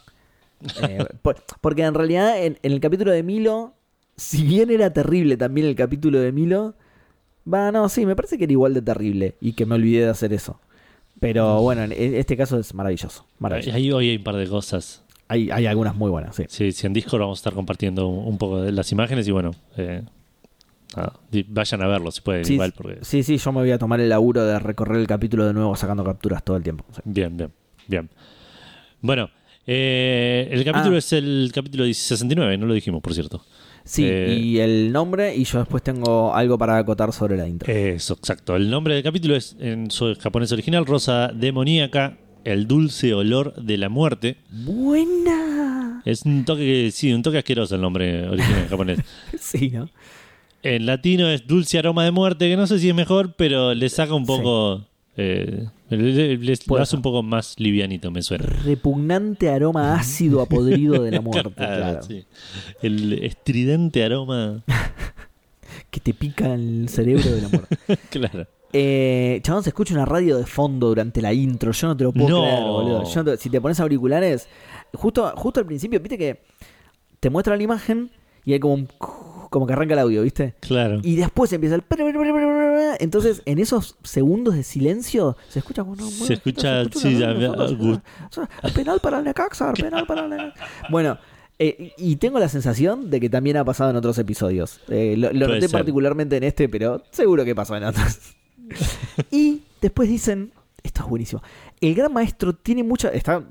Eh, 0.81 1.05
por- 1.21 1.35
porque 1.61 1.83
en 1.83 1.93
realidad 1.93 2.43
en, 2.43 2.57
en 2.61 2.71
el 2.71 2.79
capítulo 2.79 3.11
de 3.11 3.23
Milo, 3.23 3.73
si 4.17 4.43
bien 4.43 4.69
era 4.69 4.91
terrible 4.93 5.37
también 5.37 5.67
el 5.67 5.75
capítulo 5.75 6.19
de 6.19 6.31
Milo, 6.31 6.75
va, 7.51 7.71
no, 7.71 7.89
sí, 7.89 8.05
me 8.05 8.15
parece 8.15 8.37
que 8.37 8.43
era 8.45 8.53
igual 8.53 8.73
de 8.73 8.81
terrible 8.81 9.35
y 9.41 9.53
que 9.53 9.65
me 9.65 9.75
olvidé 9.75 10.03
de 10.05 10.09
hacer 10.09 10.33
eso. 10.33 10.59
Pero 11.19 11.61
bueno, 11.61 11.83
en 11.83 11.91
este 12.15 12.35
caso 12.35 12.57
es 12.57 12.73
maravilloso. 12.73 13.25
maravilloso. 13.39 13.75
Ahí 13.75 13.91
hoy 13.91 14.09
hay 14.09 14.17
un 14.17 14.23
par 14.23 14.35
de 14.35 14.47
cosas. 14.47 15.03
Hay, 15.27 15.49
hay 15.51 15.65
algunas 15.67 15.95
muy 15.95 16.09
buenas, 16.09 16.35
sí. 16.35 16.43
Sí, 16.47 16.71
sí, 16.71 16.87
en 16.87 16.93
Discord 16.93 17.21
vamos 17.21 17.37
a 17.37 17.41
estar 17.41 17.53
compartiendo 17.53 18.07
un 18.07 18.37
poco 18.37 18.61
de 18.61 18.71
las 18.71 18.91
imágenes 18.91 19.27
y 19.27 19.31
bueno, 19.31 19.51
eh, 19.77 20.03
nada, 20.95 21.13
vayan 21.47 21.81
a 21.83 21.87
verlo 21.87 22.11
si 22.11 22.21
pueden 22.21 22.43
Sí, 22.45 22.53
igual 22.53 22.73
porque... 22.75 22.97
Sí, 23.05 23.23
sí, 23.23 23.37
yo 23.37 23.51
me 23.51 23.59
voy 23.61 23.71
a 23.71 23.77
tomar 23.77 23.99
el 24.01 24.09
laburo 24.09 24.43
de 24.43 24.59
recorrer 24.59 24.97
el 24.99 25.07
capítulo 25.07 25.45
de 25.45 25.53
nuevo 25.53 25.75
sacando 25.75 26.03
capturas 26.03 26.43
todo 26.43 26.57
el 26.57 26.63
tiempo. 26.63 26.83
sí. 26.93 27.01
Bien, 27.05 27.35
bien, 27.37 27.51
bien. 27.87 28.09
Bueno, 28.99 29.29
eh, 29.67 30.47
el 30.51 30.63
capítulo 30.63 30.95
Ah. 30.95 30.99
es 30.99 31.13
el 31.13 31.51
capítulo 31.53 31.85
69, 31.85 32.57
no 32.57 32.65
lo 32.65 32.73
dijimos, 32.73 33.01
por 33.01 33.13
cierto. 33.13 33.43
Sí, 33.83 34.05
Eh, 34.05 34.39
y 34.41 34.59
el 34.59 34.91
nombre, 34.91 35.35
y 35.35 35.43
yo 35.43 35.59
después 35.59 35.81
tengo 35.83 36.33
algo 36.35 36.57
para 36.57 36.77
acotar 36.77 37.11
sobre 37.13 37.35
la 37.37 37.47
intro. 37.47 37.71
Eso, 37.73 38.13
exacto. 38.13 38.55
El 38.55 38.69
nombre 38.69 38.93
del 38.93 39.03
capítulo 39.03 39.35
es 39.35 39.55
en 39.59 39.89
su 39.89 40.13
japonés 40.19 40.51
original, 40.51 40.85
Rosa 40.85 41.31
Demoníaca, 41.33 42.17
el 42.43 42.67
dulce 42.67 43.13
olor 43.13 43.55
de 43.55 43.77
la 43.77 43.89
muerte. 43.89 44.37
Buena. 44.51 46.01
Es 46.05 46.23
un 46.25 46.45
toque, 46.45 46.89
sí, 46.91 47.11
un 47.13 47.21
toque 47.23 47.37
asqueroso 47.39 47.75
el 47.75 47.81
nombre 47.81 48.27
original 48.27 48.61
en 48.63 48.67
japonés. 48.69 48.99
Sí, 49.39 49.69
¿no? 49.69 49.89
En 50.63 50.85
latino 50.85 51.27
es 51.27 51.47
dulce 51.47 51.79
aroma 51.79 52.03
de 52.05 52.11
muerte, 52.11 52.47
que 52.47 52.55
no 52.55 52.67
sé 52.67 52.77
si 52.79 52.89
es 52.89 52.95
mejor, 52.95 53.33
pero 53.35 53.73
le 53.73 53.89
saca 53.89 54.13
un 54.13 54.25
poco. 54.27 54.85
eh, 55.17 55.65
le, 55.97 56.11
le- 56.13 56.37
le- 56.37 56.51
lo 56.55 56.57
Puede 56.67 56.83
hace 56.83 56.91
ser. 56.91 56.97
un 56.97 57.03
poco 57.03 57.23
más 57.23 57.55
livianito, 57.59 58.09
me 58.11 58.21
suena. 58.21 58.45
Repugnante 58.45 59.49
aroma 59.49 59.93
ácido 59.95 60.41
a 60.41 60.45
podrido 60.45 61.03
de 61.03 61.11
la 61.11 61.21
muerte, 61.21 61.51
Claro, 61.55 61.75
claro. 61.75 62.03
sí. 62.03 62.25
El 62.81 63.13
estridente 63.23 64.03
aroma. 64.03 64.63
Que 65.89 65.99
te 65.99 66.13
pica 66.13 66.53
el 66.53 66.87
cerebro 66.89 67.29
de 67.29 67.41
la 67.41 67.47
muerte. 67.49 67.77
claro. 68.09 68.47
Eh, 68.73 69.39
chabón, 69.43 69.63
se 69.63 69.69
escucha 69.69 69.93
una 69.93 70.05
radio 70.05 70.37
de 70.37 70.45
fondo 70.45 70.87
durante 70.87 71.21
la 71.21 71.33
intro. 71.33 71.71
Yo 71.73 71.87
no 71.87 71.97
te 71.97 72.03
lo 72.05 72.13
puedo 72.13 72.29
No. 72.29 72.41
creer, 72.43 72.63
boludo. 72.63 73.03
Yo 73.03 73.23
no 73.23 73.31
te- 73.31 73.37
si 73.37 73.49
te 73.49 73.59
pones 73.59 73.79
auriculares, 73.81 74.47
justo, 74.93 75.29
justo 75.35 75.59
al 75.59 75.65
principio, 75.65 75.99
viste 75.99 76.17
que 76.17 76.41
te 77.19 77.29
muestra 77.29 77.57
la 77.57 77.63
imagen 77.63 78.09
y 78.45 78.53
hay 78.53 78.59
como 78.59 78.73
un. 78.75 78.87
Como 79.51 79.67
que 79.67 79.73
arranca 79.73 79.95
el 79.95 79.99
audio, 79.99 80.23
¿viste? 80.23 80.55
Claro. 80.61 81.01
Y 81.03 81.17
después 81.17 81.51
empieza 81.51 81.75
el. 81.75 81.83
Entonces, 82.99 83.41
en 83.45 83.59
esos 83.59 83.97
segundos 84.01 84.55
de 84.55 84.63
silencio, 84.63 85.35
se 85.49 85.59
escucha 85.59 85.83
como. 85.83 85.97
Se 85.97 86.35
escucha, 86.35 86.85
sí, 86.85 87.19
ya, 87.19 87.35
Penal 88.73 89.01
para 89.01 89.19
el 89.19 89.25
Necaxa, 89.25 89.73
penal 89.73 90.07
para 90.07 90.23
el 90.23 90.29
Necaxa. 90.29 90.65
Bueno, 90.89 91.17
eh, 91.59 91.91
y 91.97 92.15
tengo 92.15 92.39
la 92.39 92.47
sensación 92.47 93.09
de 93.09 93.19
que 93.19 93.29
también 93.29 93.57
ha 93.57 93.65
pasado 93.65 93.89
en 93.89 93.97
otros 93.97 94.17
episodios. 94.19 94.79
Eh, 94.87 95.15
lo 95.17 95.33
noté 95.33 95.61
ser. 95.67 95.71
particularmente 95.71 96.37
en 96.37 96.43
este, 96.43 96.69
pero 96.69 97.03
seguro 97.11 97.43
que 97.43 97.53
pasó 97.53 97.75
en 97.75 97.83
otros. 97.83 98.19
y 99.31 99.63
después 99.81 100.07
dicen. 100.07 100.53
Esto 100.81 101.03
es 101.03 101.09
buenísimo. 101.09 101.43
El 101.81 101.95
gran 101.95 102.13
maestro 102.13 102.53
tiene 102.53 102.83
mucha. 102.83 103.09
Está 103.09 103.43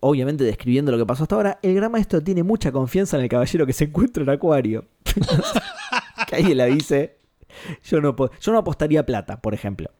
obviamente 0.00 0.42
describiendo 0.42 0.90
lo 0.90 0.96
que 0.96 1.04
pasó 1.04 1.24
hasta 1.24 1.34
ahora. 1.34 1.58
El 1.62 1.74
gran 1.74 1.92
maestro 1.92 2.22
tiene 2.22 2.42
mucha 2.42 2.72
confianza 2.72 3.18
en 3.18 3.24
el 3.24 3.28
caballero 3.28 3.66
que 3.66 3.74
se 3.74 3.84
encuentra 3.84 4.22
en 4.22 4.30
Acuario. 4.30 4.86
que 6.26 6.36
alguien 6.36 6.56
la 6.56 6.64
dice. 6.64 7.18
Yo 7.84 8.00
no, 8.00 8.16
yo 8.16 8.52
no 8.52 8.58
apostaría 8.58 9.04
plata, 9.04 9.40
por 9.40 9.52
ejemplo. 9.52 9.90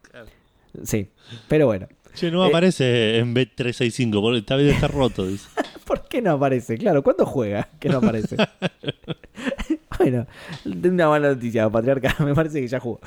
Sí, 0.82 1.10
pero 1.46 1.66
bueno. 1.66 1.86
Che, 2.14 2.30
no 2.30 2.42
aparece 2.42 3.18
en 3.18 3.34
B365, 3.34 4.20
porque 4.20 4.38
esta 4.38 4.56
vez 4.56 4.74
está 4.74 4.88
roto, 4.88 5.26
dice. 5.26 5.48
¿Por 5.84 6.08
qué 6.08 6.22
no 6.22 6.32
aparece? 6.32 6.78
Claro, 6.78 7.02
¿cuándo 7.02 7.26
juega 7.26 7.68
que 7.78 7.88
no 7.90 7.98
aparece? 7.98 8.36
bueno, 9.98 10.26
una 10.64 11.08
mala 11.08 11.28
noticia, 11.34 11.68
patriarca. 11.70 12.14
Me 12.24 12.34
parece 12.34 12.60
que 12.60 12.68
ya 12.68 12.80
jugó. 12.80 13.00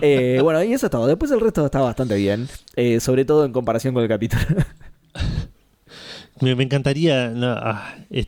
Eh, 0.00 0.38
bueno, 0.42 0.62
y 0.62 0.72
eso 0.72 0.86
es 0.86 0.90
todo. 0.90 1.06
Después 1.06 1.30
el 1.30 1.40
resto 1.40 1.64
está 1.66 1.80
bastante 1.80 2.14
bien. 2.16 2.48
eh, 2.76 3.00
sobre 3.00 3.24
todo 3.24 3.44
en 3.44 3.52
comparación 3.52 3.94
con 3.94 4.02
el 4.02 4.08
capítulo. 4.08 4.42
Me, 6.40 6.56
me 6.56 6.64
encantaría. 6.64 7.28
no, 7.28 7.50
ah, 7.50 7.94
es- 8.10 8.26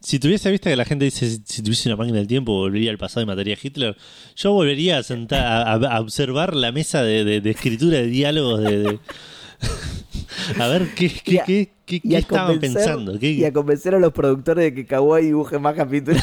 si 0.00 0.20
tuviese 0.20 0.48
vista 0.50 0.70
que 0.70 0.76
la 0.76 0.84
gente 0.84 1.04
dice 1.06 1.28
si, 1.28 1.42
si 1.44 1.60
tuviese 1.62 1.88
una 1.88 1.96
máquina 1.96 2.18
del 2.18 2.28
tiempo 2.28 2.52
volvería 2.52 2.90
al 2.92 2.98
pasado 2.98 3.22
y 3.22 3.26
mataría 3.26 3.54
a 3.54 3.58
Hitler, 3.60 3.96
yo 4.36 4.52
volvería 4.52 4.98
a 4.98 5.02
sentar 5.02 5.66
a, 5.66 6.00
observar 6.00 6.54
la 6.54 6.70
mesa 6.70 7.02
de, 7.02 7.24
de- 7.24 7.40
de 7.40 7.50
escritura 7.50 7.98
de 7.98 8.06
diálogos 8.06 8.60
de, 8.60 8.78
de- 8.78 8.98
a 10.60 10.68
ver 10.68 10.88
qué, 10.94 11.10
qué, 11.10 11.40
a- 11.40 11.44
qué- 11.44 11.70
qué- 11.84 12.00
estaban 12.16 12.60
pensando. 12.60 13.16
Y 13.20 13.44
a 13.44 13.52
convencer 13.52 13.94
a 13.94 13.98
los 13.98 14.12
productores 14.12 14.64
de 14.66 14.74
que 14.74 14.86
Kawaii 14.86 15.26
dibuje 15.26 15.58
más 15.58 15.74
capítulos. 15.74 16.22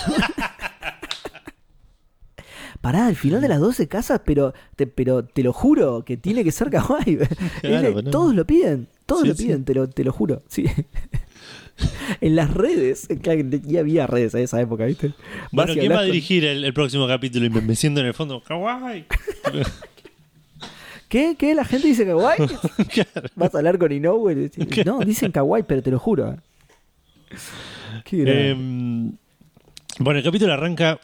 Pará, 2.86 3.08
al 3.08 3.16
final 3.16 3.42
de 3.42 3.48
las 3.48 3.60
12 3.60 3.88
casas, 3.88 4.22
pero 4.24 4.54
te, 4.76 4.86
pero 4.86 5.26
te 5.26 5.42
lo 5.42 5.54
juro 5.54 6.06
que 6.06 6.18
tiene 6.18 6.44
que 6.44 6.52
ser 6.52 6.70
Kawaii. 6.70 7.18
Claro. 7.62 8.04
Todos 8.04 8.36
lo 8.36 8.46
piden, 8.46 8.88
todos 9.08 9.24
Sí, 9.24 9.28
lo 9.30 9.34
sí. 9.34 9.44
piden, 9.46 9.66
te, 9.66 9.74
lo, 9.74 9.90
te 9.90 10.04
lo 10.04 10.12
juro. 10.12 10.44
Sí. 10.48 10.66
en 12.22 12.36
las 12.36 12.54
redes, 12.54 13.08
claro, 13.24 13.42
ya 13.64 13.80
había 13.80 14.06
redes 14.06 14.36
en 14.36 14.42
esa 14.44 14.62
época, 14.62 14.86
¿viste? 14.86 15.14
Bueno, 15.52 15.72
Vas 15.74 15.80
¿quién 15.80 15.92
va 15.92 15.96
a 15.96 16.00
con- 16.02 16.06
dirigir 16.06 16.46
el, 16.46 16.64
el 16.64 16.74
próximo 16.76 17.08
capítulo? 17.08 17.48
Y 17.48 17.50
me, 17.50 17.62
me 17.62 17.76
siento 17.76 18.02
en 18.02 18.06
el 18.06 18.14
fondo. 18.14 18.44
¡Kawaii! 18.44 19.06
¿Qué? 21.10 21.36
¿Qué? 21.40 21.56
¿La 21.56 21.66
gente 21.66 21.88
dice 21.88 22.06
Kawaii? 22.06 22.38
Claro. 22.94 23.30
¿Vas 23.36 23.56
a 23.56 23.58
hablar 23.58 23.80
con 23.80 23.92
Inoue? 23.92 24.32
y 24.32 24.36
decís, 24.36 24.86
No, 24.86 25.00
dicen 25.00 25.32
Kawaii, 25.32 25.64
pero 25.68 25.82
te 25.82 25.90
lo 25.90 25.98
juro. 25.98 26.38
Qué 28.04 28.18
grande. 28.18 28.50
Em, 28.52 29.12
bueno, 29.98 30.20
el 30.20 30.24
capítulo 30.24 30.54
arranca 30.54 31.00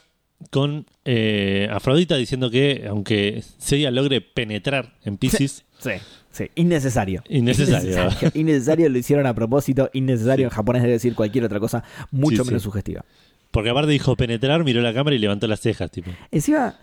con 0.50 0.86
eh, 1.06 1.68
Afrodita 1.72 2.16
diciendo 2.18 2.50
que 2.50 2.86
aunque 2.90 3.44
Seiya 3.58 3.92
logre 3.92 4.22
penetrar 4.22 4.96
en 5.04 5.18
Pisces, 5.18 5.66
Sí, 5.80 5.92
sí, 6.32 6.46
innecesario. 6.56 7.24
Innecesario. 7.28 7.90
Innecesario, 7.90 8.32
Innecesario, 8.36 8.90
lo 8.90 8.98
hicieron 8.98 9.26
a 9.26 9.34
propósito. 9.34 9.90
Innecesario 9.94 10.46
en 10.46 10.50
japonés 10.52 10.82
debe 10.84 10.94
decir 10.94 11.16
cualquier 11.16 11.46
otra 11.46 11.60
cosa 11.60 11.84
mucho 12.12 12.44
Sí, 12.44 12.50
menos 12.50 12.64
sugestiva. 12.64 13.04
porque 13.52 13.70
aparte 13.72 13.92
dijo 13.92 14.16
penetrar, 14.16 14.64
miró 14.64 14.82
la 14.82 14.94
cámara 14.94 15.16
y 15.16 15.20
levantó 15.20 15.48
las 15.48 15.60
cejas, 15.60 15.90
tipo. 15.92 16.12
Encima, 16.32 16.76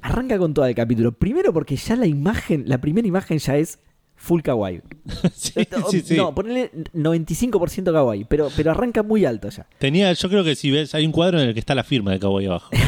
arranca 0.00 0.38
con 0.38 0.54
todo 0.54 0.64
el 0.66 0.74
capítulo. 0.74 1.12
Primero 1.12 1.52
porque 1.52 1.76
ya 1.76 1.96
la 1.96 2.06
imagen, 2.06 2.64
la 2.66 2.78
primera 2.80 3.06
imagen 3.06 3.38
ya 3.38 3.56
es 3.58 3.78
full 4.26 4.40
kawaii. 4.42 4.80
sí, 5.34 5.52
O- 5.82 5.90
sí, 5.90 6.00
sí. 6.00 6.16
No, 6.16 6.34
ponele 6.34 6.70
95% 6.94 7.92
kawaii, 7.92 8.24
pero, 8.24 8.48
pero 8.56 8.70
arranca 8.72 9.02
muy 9.02 9.24
alto 9.24 9.48
ya. 9.48 9.66
Tenía, 9.78 10.12
yo 10.12 10.28
creo 10.28 10.44
que 10.44 10.54
si 10.56 10.70
ves, 10.70 10.94
hay 10.94 11.06
un 11.06 11.12
cuadro 11.12 11.40
en 11.40 11.48
el 11.48 11.54
que 11.54 11.60
está 11.60 11.74
la 11.74 11.84
firma 11.84 12.10
de 12.12 12.18
Cowboy 12.20 12.46
abajo. 12.46 12.70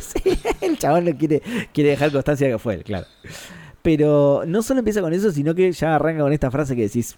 Sí, 0.00 0.38
el 0.60 0.78
chabón 0.78 1.04
le 1.04 1.16
quiere, 1.16 1.42
quiere 1.72 1.90
dejar 1.90 2.10
constancia 2.12 2.48
que 2.48 2.58
fue 2.58 2.74
él, 2.74 2.84
claro. 2.84 3.06
Pero 3.82 4.44
no 4.46 4.62
solo 4.62 4.78
empieza 4.78 5.00
con 5.02 5.12
eso, 5.12 5.30
sino 5.32 5.54
que 5.54 5.70
ya 5.72 5.96
arranca 5.96 6.22
con 6.22 6.32
esta 6.32 6.50
frase 6.50 6.74
que 6.76 6.82
decís, 6.82 7.16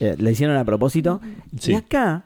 eh, 0.00 0.16
la 0.18 0.30
hicieron 0.30 0.56
a 0.56 0.64
propósito. 0.64 1.20
Y 1.64 1.74
acá, 1.74 2.24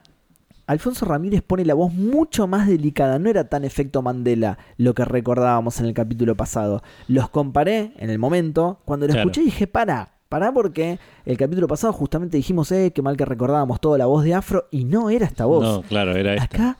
Alfonso 0.65 1.05
Ramírez 1.05 1.41
pone 1.43 1.65
la 1.65 1.73
voz 1.75 1.93
mucho 1.93 2.47
más 2.47 2.67
delicada. 2.67 3.19
No 3.19 3.29
era 3.29 3.49
tan 3.49 3.63
efecto 3.65 4.01
Mandela 4.01 4.57
lo 4.77 4.93
que 4.95 5.05
recordábamos 5.05 5.79
en 5.79 5.85
el 5.87 5.93
capítulo 5.93 6.35
pasado. 6.35 6.81
Los 7.07 7.29
comparé 7.29 7.91
en 7.97 8.09
el 8.09 8.17
momento. 8.17 8.79
Cuando 8.85 9.05
lo 9.05 9.13
Claro. 9.13 9.29
escuché 9.29 9.43
dije, 9.45 9.67
para, 9.67 10.12
para 10.33 10.51
porque 10.51 10.97
el 11.27 11.37
capítulo 11.37 11.67
pasado 11.67 11.93
justamente 11.93 12.37
dijimos, 12.37 12.71
eh, 12.71 12.91
qué 12.91 13.03
mal 13.03 13.15
que 13.15 13.23
recordábamos 13.23 13.79
toda 13.79 13.99
la 13.99 14.07
voz 14.07 14.23
de 14.23 14.33
Afro 14.33 14.67
y 14.71 14.83
no 14.83 15.11
era 15.11 15.27
esta 15.27 15.45
voz. 15.45 15.63
No, 15.63 15.83
claro, 15.83 16.15
era 16.15 16.33
esta. 16.33 16.45
Acá 16.45 16.77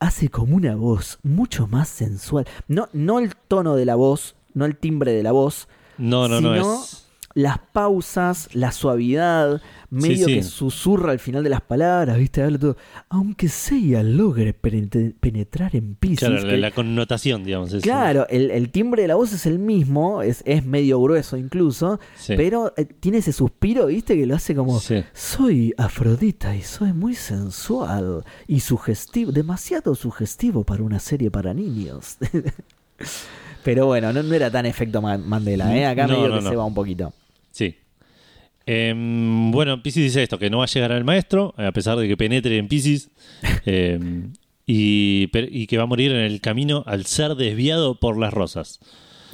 hace 0.00 0.28
como 0.28 0.56
una 0.56 0.74
voz 0.74 1.20
mucho 1.22 1.68
más 1.68 1.88
sensual. 1.88 2.48
No, 2.66 2.88
no 2.92 3.20
el 3.20 3.36
tono 3.36 3.76
de 3.76 3.84
la 3.84 3.94
voz, 3.94 4.34
no 4.54 4.64
el 4.64 4.76
timbre 4.76 5.12
de 5.12 5.22
la 5.22 5.30
voz, 5.30 5.68
No, 5.98 6.26
no, 6.26 6.40
no, 6.40 6.56
es. 6.56 7.05
Las 7.36 7.58
pausas, 7.58 8.48
la 8.54 8.72
suavidad, 8.72 9.60
medio 9.90 10.26
sí. 10.26 10.36
que 10.36 10.42
susurra 10.42 11.12
al 11.12 11.18
final 11.18 11.44
de 11.44 11.50
las 11.50 11.60
palabras, 11.60 12.16
¿viste? 12.16 12.42
Habla 12.42 12.58
todo. 12.58 12.76
Aunque 13.10 13.50
Seiya 13.50 14.02
logre 14.02 14.54
penetrar 14.54 15.76
en 15.76 15.96
Pisces. 15.96 16.20
Claro, 16.30 16.42
la, 16.46 16.50
que- 16.50 16.56
la 16.56 16.70
connotación, 16.70 17.44
digamos. 17.44 17.74
es- 17.74 17.82
Claro, 17.82 18.26
el, 18.30 18.50
el 18.50 18.70
timbre 18.70 19.02
de 19.02 19.08
la 19.08 19.16
voz 19.16 19.34
es 19.34 19.44
el 19.44 19.58
mismo, 19.58 20.22
es, 20.22 20.42
es 20.46 20.64
medio 20.64 20.98
grueso 21.02 21.36
incluso, 21.36 22.00
Sí. 22.16 22.32
pero 22.38 22.72
eh, 22.78 22.86
tiene 22.86 23.18
ese 23.18 23.34
suspiro, 23.34 23.84
¿viste? 23.86 24.16
Que 24.16 24.24
lo 24.24 24.34
hace 24.34 24.54
como, 24.54 24.80
soy 25.12 25.74
Afrodita 25.76 26.56
y 26.56 26.62
soy 26.62 26.94
muy 26.94 27.14
sensual 27.14 28.24
y 28.48 28.60
sugestivo, 28.60 29.30
demasiado 29.30 29.94
sugestivo 29.94 30.64
para 30.64 30.82
una 30.82 30.98
serie 31.00 31.30
para 31.30 31.52
niños. 31.52 32.16
pero 33.62 33.84
bueno, 33.86 34.10
no, 34.12 34.22
no 34.22 34.34
era 34.34 34.50
tan 34.50 34.64
efecto 34.64 35.02
Ma- 35.02 35.18
Mandela, 35.18 35.76
¿eh? 35.76 35.84
Acá 35.86 36.06
No, 36.06 36.14
medio 36.14 36.28
no, 36.30 36.38
que 36.40 36.48
se 36.48 36.56
va 36.56 36.64
un 36.64 36.74
poquito. 36.74 37.12
Sí. 37.56 37.76
Em, 38.66 39.50
bueno, 39.50 39.82
Pisces 39.82 40.02
dice 40.02 40.22
esto, 40.22 40.38
que 40.38 40.50
no 40.50 40.58
va 40.58 40.64
a 40.64 40.66
llegar 40.68 40.92
al 40.92 41.04
maestro, 41.04 41.54
a 41.56 41.72
pesar 41.72 41.96
de 41.96 42.06
que 42.08 42.16
penetre 42.16 42.58
en 42.58 42.68
Pisces, 42.68 43.08
em, 43.64 44.32
y, 44.66 45.28
que 45.68 45.76
va 45.78 45.84
a 45.84 45.86
morir 45.86 46.10
en 46.12 46.18
el 46.18 46.40
camino 46.40 46.82
al 46.86 47.06
ser 47.06 47.34
desviado 47.36 47.94
por 47.98 48.18
las 48.18 48.34
rosas. 48.34 48.80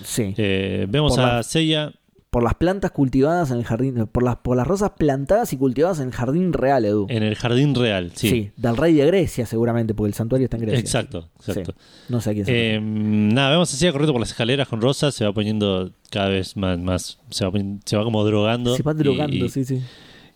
Sí. 0.04 0.34
Eh, 0.36 0.86
vemos 0.88 1.16
Por 1.16 1.24
a 1.24 1.36
la- 1.36 1.42
Seiya, 1.42 1.92
por 2.32 2.42
las 2.42 2.54
plantas 2.54 2.92
cultivadas 2.92 3.50
en 3.50 3.58
el 3.58 3.64
jardín, 3.64 4.06
por 4.10 4.22
las, 4.22 4.36
por 4.36 4.56
las 4.56 4.66
rosas 4.66 4.92
plantadas 4.96 5.52
y 5.52 5.58
cultivadas 5.58 6.00
en 6.00 6.06
el 6.06 6.12
jardín 6.14 6.54
real, 6.54 6.86
Edu. 6.86 7.06
en 7.10 7.22
el 7.22 7.34
jardín 7.34 7.74
real, 7.74 8.10
sí. 8.14 8.52
del 8.56 8.74
rey 8.78 8.94
de 8.94 9.04
Grecia 9.04 9.44
seguramente, 9.44 9.92
porque 9.92 10.08
el 10.08 10.14
santuario 10.14 10.46
está 10.46 10.56
en 10.56 10.62
Grecia. 10.62 10.80
Exacto, 10.80 11.28
exacto. 11.38 11.72
Sí. 11.76 12.06
No 12.08 12.22
sé 12.22 12.30
a 12.30 12.32
quién 12.32 12.46
se 12.46 12.74
Em, 12.76 13.28
nada, 13.34 13.50
vemos 13.50 13.70
a 13.74 13.76
Seiya 13.76 13.92
corriendo 13.92 14.14
por 14.14 14.20
las 14.20 14.30
escaleras 14.30 14.66
con 14.66 14.80
rosas, 14.80 15.14
se 15.14 15.26
va 15.26 15.32
poniendo 15.34 15.92
cada 16.10 16.30
vez 16.30 16.56
más, 16.56 16.78
más 16.78 17.18
se, 17.28 17.44
va, 17.44 17.52
se 17.84 17.96
va 17.98 18.02
como 18.02 18.24
drogando. 18.24 18.74
Se 18.76 18.82
va 18.82 18.94
drogando, 18.94 19.44
y, 19.44 19.48
sí, 19.50 19.66
sí. 19.66 19.82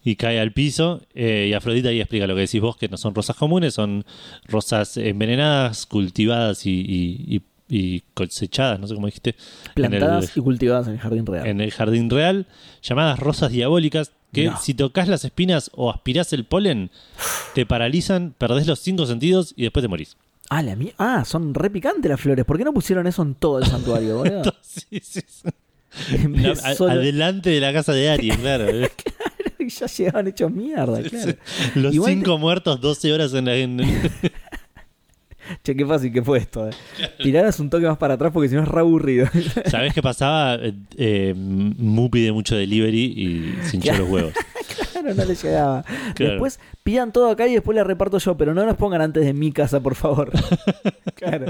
y 0.04 0.16
cae 0.16 0.38
al 0.38 0.52
piso. 0.52 1.00
eh, 1.14 1.46
y 1.48 1.54
Afrodita 1.54 1.88
ahí 1.88 2.00
explica 2.00 2.26
lo 2.26 2.34
que 2.34 2.42
decís 2.42 2.60
vos, 2.60 2.76
que 2.76 2.88
no 2.90 2.98
son 2.98 3.14
rosas 3.14 3.36
comunes, 3.36 3.72
son 3.72 4.04
rosas 4.46 4.98
envenenadas, 4.98 5.86
cultivadas 5.86 6.66
y, 6.66 6.72
y- 7.26 7.42
y- 7.68 8.00
cosechadas, 8.14 8.78
no 8.80 8.86
sé 8.86 8.94
cómo 8.94 9.06
dijiste, 9.06 9.34
Plantadas 9.74 10.24
el, 10.36 10.40
y 10.40 10.44
cultivadas 10.44 10.86
en 10.88 10.94
el 10.94 10.98
jardín 11.00 11.26
real. 11.26 11.46
en 11.46 11.60
el 11.60 11.70
jardín 11.72 12.10
real, 12.10 12.46
llamadas 12.82 13.18
rosas 13.18 13.50
diabólicas, 13.52 14.12
que 14.32 14.46
No. 14.46 14.58
si 14.60 14.74
tocas 14.74 15.08
las 15.08 15.24
espinas 15.24 15.70
o 15.74 15.90
aspirás 15.90 16.32
el 16.32 16.44
polen, 16.44 16.90
te 17.54 17.64
paralizan, 17.66 18.34
perdés 18.36 18.66
los 18.66 18.80
cinco 18.80 19.06
sentidos 19.06 19.54
y 19.56 19.62
después 19.62 19.82
te 19.82 19.88
morís. 19.88 20.16
Ah, 20.48 20.62
la 20.62 20.76
mía. 20.76 20.92
Ah, 20.98 21.24
son 21.24 21.54
re 21.54 21.70
picantes 21.70 22.08
las 22.08 22.20
flores. 22.20 22.44
¿Por 22.44 22.56
qué 22.58 22.64
no 22.64 22.72
pusieron 22.72 23.06
eso 23.06 23.22
en 23.22 23.34
todo 23.34 23.58
el 23.58 23.66
santuario, 23.66 24.18
boludo? 24.18 24.54
Sí, 24.62 25.00
sí, 25.02 25.20
A- 26.64 26.74
solo- 26.74 26.92
Adelante 26.92 27.50
de 27.50 27.60
la 27.60 27.72
casa 27.72 27.92
de 27.92 28.10
Aries, 28.10 28.36
claro. 28.40 28.66
ya 29.58 29.86
llegaban 29.86 30.28
hechos 30.28 30.50
mierda, 30.52 31.02
claro. 31.02 31.32
Los 31.74 31.94
Igual 31.94 32.12
cinco 32.12 32.38
muertos, 32.38 32.80
12 32.80 33.12
horas 33.12 33.32
en 33.34 33.44
la... 33.46 33.56
en- 33.56 33.80
Che, 35.62 35.74
qué 35.74 35.86
fácil 35.86 36.12
que 36.12 36.22
fue 36.22 36.38
esto. 36.38 36.68
Eh. 36.68 36.72
Tiraras 37.22 37.58
un 37.60 37.70
toque 37.70 37.86
más 37.86 37.98
para 37.98 38.14
atrás 38.14 38.32
porque 38.32 38.48
si 38.48 38.54
no 38.54 38.62
es 38.62 38.68
re 38.68 38.80
aburrido. 38.80 39.26
¿Sabés 39.66 39.94
qué 39.94 40.02
pasaba? 40.02 40.56
Eh, 40.56 40.74
eh, 40.96 41.34
Mu 41.36 42.10
pide 42.10 42.32
mucho 42.32 42.56
delivery 42.56 43.04
y 43.04 43.58
se 43.62 43.76
hinchó 43.76 43.94
los 43.94 44.08
huevos. 44.08 44.32
No 45.14 45.24
le 45.24 45.34
llegaba. 45.34 45.84
Claro. 46.14 46.32
Después 46.32 46.60
pidan 46.82 47.12
todo 47.12 47.30
acá 47.30 47.46
y 47.46 47.52
después 47.54 47.74
le 47.74 47.84
reparto 47.84 48.18
yo, 48.18 48.36
pero 48.36 48.54
no 48.54 48.64
nos 48.64 48.76
pongan 48.76 49.02
antes 49.02 49.24
de 49.24 49.32
mi 49.34 49.52
casa, 49.52 49.80
por 49.80 49.94
favor. 49.94 50.30
claro. 51.14 51.46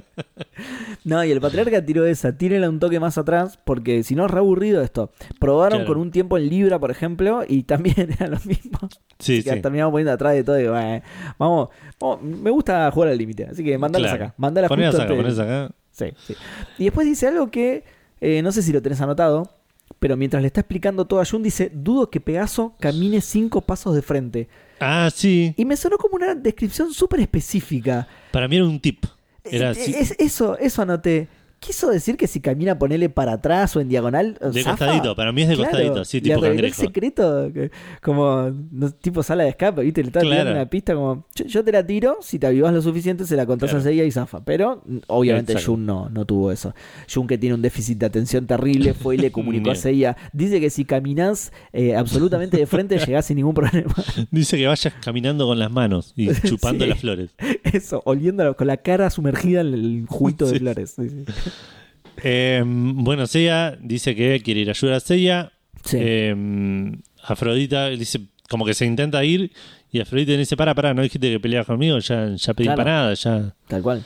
No, 1.04 1.22
y 1.24 1.30
el 1.30 1.40
patriarca 1.40 1.84
tiró 1.84 2.04
esa, 2.06 2.36
tírenla 2.36 2.68
un 2.68 2.80
toque 2.80 2.98
más 2.98 3.16
atrás, 3.18 3.58
porque 3.64 4.02
si 4.02 4.14
no 4.16 4.24
es 4.24 4.30
re 4.30 4.38
aburrido 4.38 4.82
esto. 4.82 5.10
Probaron 5.38 5.80
Claro. 5.80 5.94
con 5.94 5.98
un 6.02 6.10
tiempo 6.10 6.36
en 6.38 6.48
Libra, 6.48 6.78
por 6.78 6.90
ejemplo, 6.90 7.44
y 7.46 7.62
también 7.64 7.94
era 8.18 8.28
lo 8.28 8.38
mismo. 8.44 8.78
Sí, 9.18 9.38
Así 9.38 9.42
que 9.44 9.54
sí. 9.56 9.60
terminamos 9.62 9.92
poniendo 9.92 10.12
atrás 10.12 10.34
de 10.34 10.42
todo 10.44 10.58
y 10.60 10.66
bueno, 10.66 11.02
vamos, 11.38 11.68
vamos, 12.00 12.22
me 12.22 12.50
gusta 12.50 12.90
jugar 12.90 13.10
al 13.10 13.18
límite, 13.18 13.44
así 13.44 13.62
que 13.64 13.78
mandalas 13.78 14.10
Claro. 14.10 14.24
acá, 14.26 14.34
mandalas 14.38 14.68
justo 14.68 14.84
acá, 14.84 15.02
antes- 15.02 15.16
ponelas 15.16 15.38
acá. 15.38 15.74
Sí, 15.92 16.06
sí. 16.26 16.34
Y 16.78 16.84
después 16.84 17.06
dice 17.06 17.28
algo 17.28 17.50
que 17.50 17.84
eh, 18.20 18.42
no 18.42 18.50
sé 18.52 18.62
si 18.62 18.72
lo 18.72 18.82
tenés 18.82 19.00
anotado, 19.00 19.50
pero 19.98 20.16
mientras 20.16 20.42
le 20.42 20.48
está 20.48 20.60
explicando 20.60 21.06
todo 21.06 21.20
a 21.20 21.24
Jun, 21.24 21.42
dice: 21.42 21.70
Dudo 21.74 22.10
que 22.10 22.20
Pegaso 22.20 22.74
camine 22.80 23.20
cinco 23.20 23.60
pasos 23.62 23.94
de 23.94 24.02
frente. 24.02 24.48
Ah, 24.80 25.10
sí. 25.14 25.54
Y 25.56 25.64
me 25.64 25.76
sonó 25.76 25.96
como 25.98 26.16
una 26.16 26.34
descripción 26.34 26.92
súper 26.92 27.20
específica. 27.20 28.06
Para 28.30 28.46
mí 28.48 28.56
era 28.56 28.64
un 28.66 28.78
tip. 28.80 29.04
Era 29.44 29.68
Eh, 29.68 29.70
así. 29.70 29.94
es, 29.96 30.14
eso, 30.18 30.58
eso 30.58 30.82
anoté. 30.82 31.28
Quiso 31.58 31.88
decir 31.90 32.16
que 32.16 32.26
si 32.26 32.40
camina, 32.40 32.78
ponele 32.78 33.08
para 33.08 33.32
atrás 33.32 33.74
o 33.76 33.80
en 33.80 33.88
diagonal. 33.88 34.38
De 34.52 34.62
zafa. 34.62 34.76
costadito, 34.86 35.16
para 35.16 35.32
mí 35.32 35.42
es 35.42 35.48
de 35.48 35.54
Claro, 35.56 35.70
costadito, 35.70 36.04
sí, 36.04 36.20
tipo 36.20 36.40
cangrejo. 36.40 36.80
secreto, 36.82 37.50
que- 37.52 37.70
como 38.02 38.50
no, 38.70 38.90
tipo 38.92 39.22
sala 39.22 39.44
de 39.44 39.50
escape, 39.50 39.82
¿viste? 39.82 40.02
Le 40.02 40.08
estaba 40.08 40.22
Claro. 40.22 40.42
tirando 40.42 40.60
una 40.60 40.68
pista 40.70 40.94
como, 40.94 41.26
yo, 41.34 41.44
yo 41.46 41.64
te 41.64 41.72
la 41.72 41.84
tiro, 41.86 42.18
si 42.20 42.38
te 42.38 42.46
avivas 42.46 42.72
lo 42.74 42.82
suficiente, 42.82 43.24
se 43.24 43.36
la 43.36 43.46
contás 43.46 43.70
Claro. 43.70 43.80
a 43.80 43.84
Seiya 43.84 44.04
y 44.04 44.10
zafa. 44.10 44.44
Pero 44.44 44.82
obviamente 45.08 45.52
Exacto. 45.52 45.72
Jun 45.72 45.86
no, 45.86 46.08
no 46.10 46.24
tuvo 46.26 46.52
eso. 46.52 46.74
Jun 47.12 47.26
que 47.26 47.38
tiene 47.38 47.54
un 47.54 47.62
déficit 47.62 47.98
de 47.98 48.06
atención 48.06 48.46
terrible, 48.46 48.92
fue 48.94 49.14
y 49.16 49.18
le 49.18 49.32
comunicó 49.32 49.70
a. 49.70 49.74
Seiya. 49.74 50.16
Dice 50.34 50.60
que 50.60 50.68
si 50.70 50.84
caminás 50.84 51.52
eh, 51.72 51.96
absolutamente 51.96 52.58
de 52.58 52.66
frente, 52.66 52.98
llegás 53.06 53.24
sin 53.26 53.36
ningún 53.36 53.54
problema. 53.54 53.94
Dice 54.30 54.56
que 54.58 54.66
vayas 54.66 54.92
caminando 55.02 55.46
con 55.46 55.58
las 55.58 55.70
manos 55.70 56.12
y 56.16 56.28
chupando 56.42 56.84
Sí. 56.84 56.90
las 56.90 57.00
flores. 57.00 57.30
Eso, 57.64 58.02
oliendo 58.04 58.54
con 58.56 58.66
la 58.66 58.76
cara 58.76 59.08
sumergida 59.10 59.62
en 59.62 59.74
el 59.74 60.04
juguito 60.06 60.46
de 60.46 60.58
flores. 60.58 60.94
Sí. 60.96 61.24
Eh, 62.22 62.62
bueno, 62.64 63.26
Seiya 63.26 63.76
dice 63.78 64.14
que 64.14 64.40
quiere 64.42 64.60
ir 64.60 64.68
a 64.68 64.72
ayudar 64.72 64.96
a 64.96 65.00
Seiya. 65.00 65.52
Sí. 65.84 65.98
Eh, 66.00 66.96
Afrodita 67.22 67.88
dice, 67.90 68.20
como 68.48 68.64
que 68.64 68.72
se 68.72 68.86
intenta 68.86 69.22
ir. 69.22 69.52
Y 69.92 70.00
Afrodita 70.00 70.32
dice: 70.32 70.56
Para, 70.56 70.74
para, 70.74 70.94
no 70.94 71.02
dijiste 71.02 71.30
que 71.30 71.38
peleabas 71.40 71.66
conmigo. 71.66 71.98
Ya, 71.98 72.34
ya 72.34 72.54
pedí 72.54 72.66
Claro. 72.68 72.80
empanada, 72.80 73.12
ya. 73.14 73.54
Tal 73.68 73.82
cual. 73.82 74.02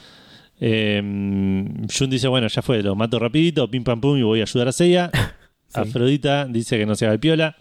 Eh, 0.61 1.01
Jun 1.97 2.11
dice: 2.11 2.27
Bueno, 2.27 2.49
ya 2.49 2.62
fue, 2.62 2.83
lo 2.83 2.97
mato 2.97 3.19
rapidito, 3.21 3.71
pim 3.71 3.85
pam 3.85 4.01
pum, 4.01 4.19
y 4.19 4.23
voy 4.23 4.41
a 4.41 4.43
ayudar 4.43 4.69
a 4.69 4.73
Seiya. 4.73 5.11
Sí. 5.73 5.79
Afrodita 5.79 6.47
dice 6.47 6.77
que 6.79 6.85
no 6.85 6.97
se 6.97 7.05
haga 7.05 7.15
el 7.15 7.21
piola. 7.21 7.57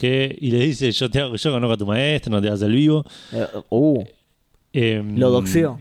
Que, 0.00 0.34
y 0.40 0.50
le 0.50 0.60
dice: 0.60 0.90
Yo 0.92 1.10
te 1.10 1.20
hago, 1.20 1.36
yo 1.36 1.52
conozco 1.52 1.74
a 1.74 1.76
tu 1.76 1.84
maestro, 1.86 2.30
no 2.32 2.40
te 2.40 2.48
hagas 2.48 2.62
el 2.62 2.72
vivo. 2.72 3.04
Eh, 3.32 3.46
uh, 3.68 4.02
Eh, 4.72 5.02
lo 5.14 5.28
doxeó. 5.28 5.78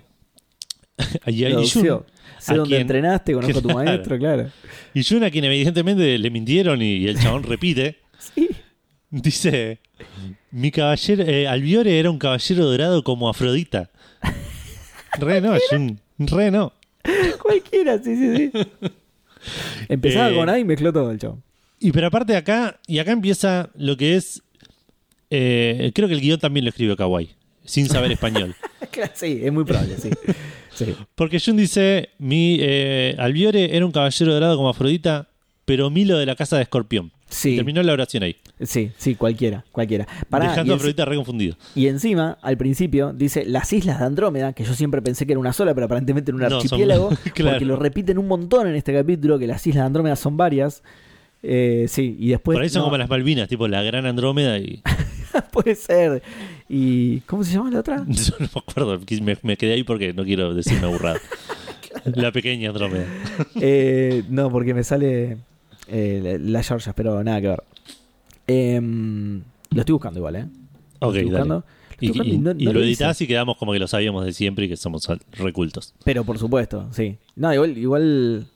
Y, 1.28 1.46
y 1.46 1.70
Jun. 1.70 2.04
Sé 2.44 2.56
dónde 2.56 2.70
quien- 2.76 2.82
entrenaste, 2.82 3.34
conozco 3.34 3.60
a 3.60 3.62
tu 3.62 3.70
maestro, 3.74 4.18
claro. 4.18 4.50
y 4.94 5.04
Jun, 5.04 5.24
a 5.24 5.32
quien 5.32 5.46
evidentemente 5.46 6.18
le 6.18 6.30
mintieron 6.30 6.82
y, 6.82 6.98
y 6.98 7.08
el 7.08 7.20
chabón 7.20 7.44
repite, 7.44 7.98
Sí. 8.36 8.50
dice: 9.10 9.80
Mi 10.52 10.72
caballero, 10.72 11.24
eh, 11.24 11.48
Albiore 11.48 12.00
era 12.00 12.10
un 12.10 12.20
caballero 12.20 12.66
dorado 12.66 13.04
como 13.04 13.30
Afrodita. 13.30 13.90
Re 15.20 15.42
no, 15.42 15.56
Jun, 15.70 16.00
re 16.18 16.50
no. 16.52 16.74
Cualquiera, 17.42 17.98
sí, 18.02 18.16
sí, 18.16 18.52
sí. 18.52 18.68
Empezaba 19.90 20.30
Eh, 20.32 20.36
con 20.36 20.50
A 20.50 20.58
y 20.58 20.64
mezcló 20.64 20.92
todo 20.94 21.12
el 21.12 21.20
show. 21.20 21.40
Y 21.80 21.92
pero 21.92 22.08
aparte 22.08 22.32
de 22.34 22.40
acá, 22.40 22.80
y 22.88 23.00
acá 23.00 23.12
empieza 23.12 23.70
lo 23.76 23.98
que 23.98 24.16
es. 24.16 24.42
eh, 25.30 25.92
creo 25.94 26.08
que 26.08 26.14
el 26.14 26.22
guion 26.22 26.40
también 26.40 26.64
lo 26.66 26.70
escribió 26.70 26.96
Kawaii, 26.96 27.30
sin 27.66 27.88
saber 27.90 28.12
español. 28.12 28.56
Sí, 29.14 29.42
es 29.44 29.52
muy 29.52 29.66
probable, 29.66 29.98
sí. 29.98 30.10
Sí. 30.74 30.96
Porque 31.16 31.40
Jun 31.40 31.58
dice: 31.58 32.10
Mi 32.20 32.58
eh, 32.60 33.16
Albiore 33.20 33.76
era 33.76 33.86
un 33.86 33.92
caballero 33.92 34.34
dorado 34.34 34.56
como 34.58 34.70
Afrodita, 34.70 35.28
pero 35.66 35.90
Milo 35.90 36.18
de 36.18 36.26
la 36.26 36.36
casa 36.36 36.58
de 36.58 36.64
Escorpión. 36.64 37.12
Sí, 37.30 37.56
Terminó 37.56 37.82
la 37.82 37.94
oración 37.94 38.22
ahí, 38.22 38.36
sí, 38.62 38.92
sí, 38.96 39.16
cualquiera, 39.16 39.66
cualquiera. 39.72 40.08
Pará, 40.30 40.50
dejando 40.50 40.74
a 40.74 40.76
Afrodita 40.76 41.04
re 41.04 41.16
confundido. 41.16 41.56
y 41.74 41.88
encima, 41.88 42.38
al 42.44 42.58
principio, 42.58 43.12
dice 43.12 43.44
las 43.48 43.74
islas 43.74 43.98
de 44.00 44.06
Andrómeda, 44.06 44.54
que 44.54 44.64
yo 44.64 44.76
siempre 44.76 45.02
pensé 45.02 45.26
que 45.26 45.32
era 45.34 45.40
una 45.40 45.52
sola, 45.52 45.74
pero 45.74 45.86
aparentemente 45.86 46.30
era 46.30 46.36
un 46.36 46.44
No, 46.44 46.50
son- 46.52 46.60
archipiélago, 46.60 47.10
claro. 47.34 47.52
porque 47.54 47.66
lo 47.66 47.76
repiten 47.78 48.20
un 48.20 48.28
montón 48.28 48.68
en 48.68 48.76
este 48.76 48.94
capítulo, 48.94 49.40
que 49.40 49.48
las 49.48 49.66
islas 49.66 49.82
de 49.82 49.88
Andrómeda 49.88 50.16
son 50.16 50.38
varias. 50.38 50.84
Eh, 51.42 51.88
sí, 51.90 52.16
y 52.20 52.30
después... 52.30 52.56
Por 52.56 52.62
ahí 52.62 52.70
son 52.70 52.82
no, 52.82 52.86
como 52.86 52.98
las 52.98 53.10
Malvinas, 53.10 53.50
tipo 53.50 53.68
la 53.68 53.82
gran 53.82 54.06
Andrómeda 54.06 54.60
y. 54.60 54.84
Puede 55.52 55.76
ser. 55.76 56.22
¿Y 56.70 57.20
cómo 57.22 57.44
se 57.44 57.54
llama 57.54 57.72
la 57.72 57.80
otra? 57.80 58.06
Yo 58.08 58.34
no 58.40 58.48
me 58.56 58.62
acuerdo, 58.68 59.00
me, 59.22 59.38
me 59.44 59.58
quedé 59.58 59.74
ahí 59.74 59.84
porque 59.84 60.14
no 60.14 60.24
quiero 60.24 60.54
decirme 60.54 60.86
aburrado. 60.88 61.20
La 62.06 62.32
pequeña 62.32 62.70
Andrómeda. 62.70 63.06
Eh, 63.56 64.24
no, 64.30 64.50
porque 64.52 64.74
me 64.74 64.84
sale 64.84 65.38
eh, 65.88 66.20
la 66.24 66.38
la 66.60 66.64
Georgia, 66.64 66.92
pero 66.94 67.24
nada 67.24 67.40
que 67.40 67.48
ver. 67.50 67.64
Em, 68.48 69.42
lo 69.72 69.80
estoy 69.80 69.94
buscando 69.94 70.20
igual, 70.20 70.36
¿eh? 70.36 70.46
Lo 71.00 71.08
Ok, 71.10 71.16
estoy 71.16 71.32
dale. 71.32 71.44
buscando. 71.44 71.56
Lo 71.56 71.92
estoy 71.92 72.08
Y, 72.08 72.08
buscando 72.10 72.34
y- 72.34 72.36
y 72.36 72.40
no- 72.40 72.52
y 72.52 72.66
no 72.66 72.74
lo 72.74 72.80
lo 72.80 72.86
editás 72.86 73.18
hice. 73.18 73.24
y 73.24 73.28
quedamos 73.28 73.58
como 73.58 73.72
que 73.74 73.80
lo 73.80 73.88
sabíamos 73.88 74.26
de 74.26 74.34
siempre 74.34 74.66
y 74.66 74.70
que 74.70 74.76
somos 74.78 75.08
recultos. 75.34 75.94
Pero 76.04 76.24
por 76.26 76.38
supuesto, 76.40 76.88
sí. 76.92 77.18
No, 77.36 77.54
igual, 77.54 77.78
igual 77.78 78.48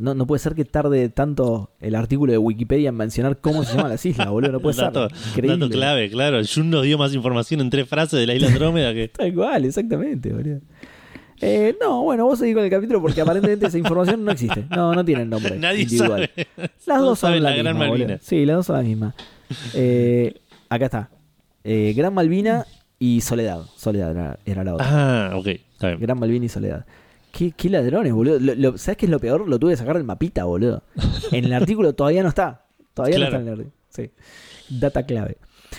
no, 0.00 0.14
no 0.14 0.26
puede 0.26 0.38
ser 0.40 0.54
que 0.54 0.64
tarde 0.64 1.08
tanto 1.08 1.70
el 1.80 1.94
artículo 1.94 2.32
de 2.32 2.38
Wikipedia 2.38 2.88
en 2.90 2.96
mencionar 2.96 3.38
cómo 3.38 3.64
se 3.64 3.74
llaman 3.76 3.90
las 3.92 4.04
islas, 4.06 4.28
boludo. 4.28 4.52
No 4.52 4.60
puede 4.60 4.76
dato, 4.80 5.08
ser. 5.08 5.18
Increíble. 5.30 5.58
dato 5.58 5.70
clave, 5.70 6.10
claro. 6.10 6.40
Jun 6.44 6.70
nos 6.70 6.82
dio 6.84 6.98
más 6.98 7.14
información 7.14 7.60
en 7.60 7.70
tres 7.70 7.88
frases 7.88 8.18
de 8.20 8.26
la 8.26 8.34
isla 8.34 8.48
Andrómeda 8.48 8.92
que. 8.94 9.08
Tal 9.16 9.34
cual, 9.34 9.64
exactamente, 9.64 10.32
boludo. 10.32 10.60
Eh, 11.40 11.76
no, 11.80 12.02
bueno, 12.02 12.24
vos 12.24 12.38
seguís 12.38 12.54
con 12.54 12.64
el 12.64 12.70
capítulo 12.70 13.00
porque 13.00 13.20
aparentemente 13.20 13.66
esa 13.66 13.78
información 13.78 14.24
no 14.24 14.32
existe. 14.32 14.64
No, 14.70 14.92
no 14.94 15.04
tiene 15.04 15.24
nombre. 15.24 15.56
Nadie 15.58 15.82
individual. 15.82 16.28
sabe. 16.34 16.48
Las 16.86 17.00
dos 17.00 17.18
son 17.18 17.32
la, 17.42 17.50
la 17.50 17.56
Gran 17.56 17.76
misma, 17.78 17.88
boludo. 17.88 18.18
Sí, 18.20 18.44
las 18.44 18.56
dos 18.56 18.66
son 18.66 18.76
la 18.76 18.82
misma. 18.82 19.14
Eh, 19.74 20.34
acá 20.68 20.86
está. 20.86 21.10
Eh, 21.62 21.92
Gran 21.96 22.12
Malvina 22.12 22.66
y 22.98 23.20
Soledad. 23.20 23.62
Soledad 23.76 24.10
era, 24.10 24.38
era 24.44 24.64
la 24.64 24.74
otra. 24.74 24.86
Ah, 25.30 25.36
ok, 25.36 25.46
está 25.46 25.88
bien. 25.88 26.00
Gran 26.00 26.18
Malvina 26.18 26.46
y 26.46 26.48
Soledad. 26.48 26.86
¿Qué, 27.32 27.52
qué 27.56 27.68
ladrones, 27.68 28.12
boludo. 28.12 28.38
Lo- 28.40 28.54
lo- 28.54 28.78
¿Sabes 28.78 28.96
qué 28.96 29.06
es 29.06 29.10
lo 29.10 29.20
peor? 29.20 29.48
Lo 29.48 29.58
tuve 29.58 29.72
que 29.72 29.76
sacar 29.76 29.96
del 29.96 30.04
mapita, 30.04 30.44
boludo. 30.44 30.82
En 31.32 31.44
el 31.44 31.52
artículo 31.52 31.92
todavía 31.94 32.22
no 32.22 32.28
está. 32.30 32.64
Todavía 32.94 33.16
Claro. 33.16 33.32
no 33.32 33.38
está 33.38 33.42
en 33.42 33.46
el 33.54 33.60
artículo. 33.60 33.74
Sí. 33.90 34.10
Data 34.80 35.04
clave. 35.04 35.36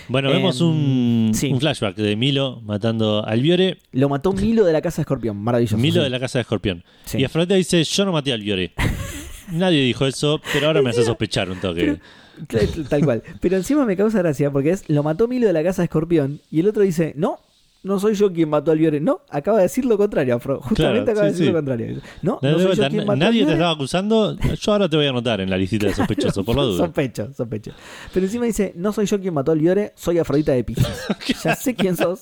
Bueno, 0.08 0.30
Em, 0.30 0.36
vemos 0.36 0.60
un, 0.60 1.32
sí. 1.34 1.52
un 1.52 1.60
flashback 1.60 1.96
de 1.96 2.14
Milo 2.16 2.60
matando 2.62 3.24
a 3.26 3.30
Albiore. 3.30 3.78
Lo 3.92 4.08
mató 4.08 4.32
Milo 4.32 4.64
de 4.64 4.72
la 4.72 4.80
casa 4.80 4.96
de 4.98 5.02
Escorpión. 5.02 5.36
Maravilloso. 5.36 5.76
Milo 5.76 6.00
sí. 6.00 6.04
de 6.04 6.10
la 6.10 6.20
casa 6.20 6.38
de 6.38 6.42
Escorpión. 6.42 6.84
Sí. 7.04 7.18
Y 7.18 7.24
Afrodita 7.24 7.54
dice: 7.56 7.82
Yo 7.84 8.04
no 8.04 8.12
maté 8.12 8.30
a 8.30 8.34
Albiore. 8.34 8.72
Nadie 9.52 9.82
dijo 9.82 10.06
eso, 10.06 10.40
pero 10.52 10.68
ahora 10.68 10.80
me 10.82 10.90
hace 10.90 11.04
sospechar 11.04 11.50
un 11.50 11.60
toque. 11.60 11.98
Tal, 12.48 12.88
tal 12.88 13.04
cual. 13.04 13.22
Pero 13.40 13.56
encima 13.56 13.84
me 13.84 13.96
causa 13.96 14.18
gracia 14.20 14.50
porque 14.50 14.70
es 14.70 14.88
lo 14.88 15.02
mató 15.02 15.26
Milo 15.28 15.46
de 15.48 15.52
la 15.52 15.62
casa 15.64 15.82
de 15.82 15.86
Escorpión 15.86 16.40
y 16.50 16.60
el 16.60 16.68
otro 16.68 16.82
dice, 16.82 17.12
no, 17.16 17.40
no 17.82 17.98
soy 17.98 18.14
yo 18.14 18.32
quien 18.32 18.48
mató 18.48 18.72
al 18.72 18.78
Viore. 18.78 19.00
No, 19.00 19.22
acaba 19.30 19.58
de 19.58 19.64
decir 19.64 19.84
lo 19.84 19.96
contrario, 19.96 20.36
Afro. 20.36 20.60
Justamente 20.60 21.04
Claro, 21.04 21.10
acaba 21.12 21.24
de 21.26 21.30
decir 21.32 21.46
sí. 21.46 21.52
lo 21.52 21.58
contrario. 21.58 22.00
No, 22.22 22.38
no 22.42 22.58
soy 22.58 22.76
yo 22.76 22.88
quien 22.88 23.06
mató 23.06 23.16
nadie 23.16 23.46
te 23.46 23.52
estaba 23.52 23.70
acusando. 23.70 24.36
Yo 24.36 24.72
ahora 24.72 24.88
te 24.88 24.96
voy 24.96 25.06
a 25.06 25.10
anotar 25.10 25.40
en 25.40 25.48
la 25.50 25.56
listita 25.56 25.86
de 25.86 25.94
sospechosos, 25.94 26.44
por 26.44 26.56
la 26.56 26.62
duda. 26.62 26.84
Sospecho, 26.84 27.32
sospecho. 27.32 27.72
Pero 28.12 28.26
encima 28.26 28.44
dice, 28.44 28.72
no 28.76 28.92
soy 28.92 29.06
yo 29.06 29.18
quien 29.20 29.32
mató 29.34 29.52
al 29.52 29.58
Viore, 29.58 29.92
soy 29.96 30.18
Afrodita 30.18 30.52
de 30.52 30.64
Pisces. 30.64 31.06
ya 31.42 31.54
sé 31.54 31.74
quién 31.74 31.96
sos. 31.96 32.20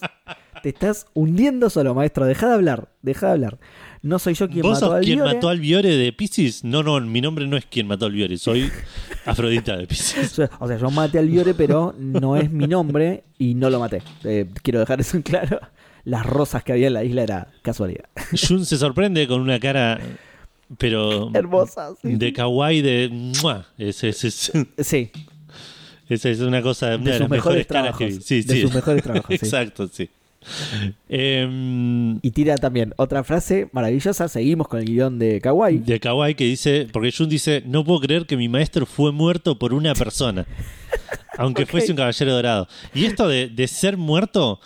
Te 0.63 0.69
estás 0.71 1.07
hundiendo 1.15 1.71
solo, 1.71 1.95
maestro. 1.95 2.27
Deja 2.27 2.49
de 2.49 2.55
hablar, 2.55 2.89
deja 3.03 3.27
de 3.27 3.33
hablar. 3.33 3.59
No 4.03 4.19
soy 4.19 4.35
yo 4.35 4.49
quien 4.49 4.63
¿Vos 4.63 4.75
mató 4.75 4.87
sos 4.87 4.95
al 4.97 5.05
quien 5.05 5.19
Viore. 5.19 5.35
mató 5.35 5.49
al 5.49 5.61
Viore 5.61 5.97
de 5.97 6.13
Pisces? 6.13 6.63
No, 6.65 6.83
no, 6.83 7.01
mi 7.01 7.21
nombre 7.21 7.47
no 7.47 7.57
es 7.57 7.67
quien 7.67 7.87
mató 7.87 8.07
al 8.07 8.13
Viore, 8.13 8.39
soy 8.39 8.71
Afrodita 9.27 9.77
de 9.77 9.87
Pisces. 9.87 10.39
O 10.61 10.69
sea, 10.69 10.79
yo 10.79 10.91
maté 10.91 11.19
al 11.19 11.29
Viore, 11.29 11.55
pero 11.55 11.95
no 11.99 12.37
es 12.37 12.51
mi 12.51 12.67
nombre 12.69 13.25
y 13.39 13.55
no 13.55 13.71
lo 13.71 13.81
maté. 13.81 14.03
Eh, 14.25 14.47
quiero 14.63 14.81
dejar 14.81 15.01
eso 15.01 15.17
en 15.17 15.23
claro. 15.23 15.59
Las 16.05 16.25
rosas 16.25 16.63
que 16.63 16.73
había 16.73 16.87
en 16.87 16.95
la 16.95 17.05
isla 17.05 17.23
era 17.23 17.49
casualidad. 17.63 18.05
Jun 18.49 18.65
se 18.65 18.79
sorprende 18.79 19.27
con 19.27 19.41
una 19.41 19.59
cara, 19.61 20.01
pero 20.79 21.31
Hermosa, 21.35 21.91
sí. 22.01 22.15
de 22.17 22.33
kawaii 22.33 22.81
de... 22.81 23.09
¡mua! 23.43 23.67
Es, 23.77 24.03
es, 24.05 24.25
es, 24.25 24.53
Sí, 24.79 25.11
es- 26.09 26.25
es 26.25 26.41
una 26.41 26.63
cosa, 26.63 26.97
una 26.97 26.99
de 26.99 27.05
de, 27.05 27.13
sus 27.13 27.21
las 27.21 27.31
mejores 27.31 27.59
mejores 27.59 27.67
caras 27.67 27.97
que 27.97 28.07
vi. 28.07 28.21
Sí, 28.23 28.43
de 28.43 28.55
sí. 28.55 28.63
sus 28.63 28.75
mejores 28.75 29.03
trabajos. 29.03 29.27
sí. 29.29 29.35
Exacto, 29.45 29.89
sí. 29.93 30.09
Em, 31.09 32.19
Y 32.23 32.31
tira 32.33 32.57
también 32.57 32.95
otra 32.97 33.25
frase 33.25 33.69
maravillosa. 33.73 34.29
Seguimos 34.29 34.69
con 34.69 34.81
el 34.81 34.87
guion 34.87 35.19
de 35.19 35.41
Kawaii. 35.41 35.79
de 35.79 36.01
Kawaii 36.01 36.35
que 36.35 36.45
dice, 36.45 36.87
porque 36.93 37.11
Jun 37.13 37.29
dice, 37.29 37.63
no 37.67 37.85
puedo 37.85 38.01
creer 38.01 38.27
que 38.27 38.37
mi 38.37 38.49
maestro 38.49 38.87
fue 38.87 39.13
muerto 39.13 39.59
por 39.59 39.73
una 39.75 39.95
persona, 39.95 40.47
aunque 41.39 41.67
fuese 41.67 41.91
un 41.93 41.97
caballero 41.97 42.33
dorado. 42.35 42.69
Y 42.95 43.05
esto 43.07 43.29
de, 43.29 43.49
de 43.49 43.67
ser 43.69 43.97
muerto, 43.97 44.61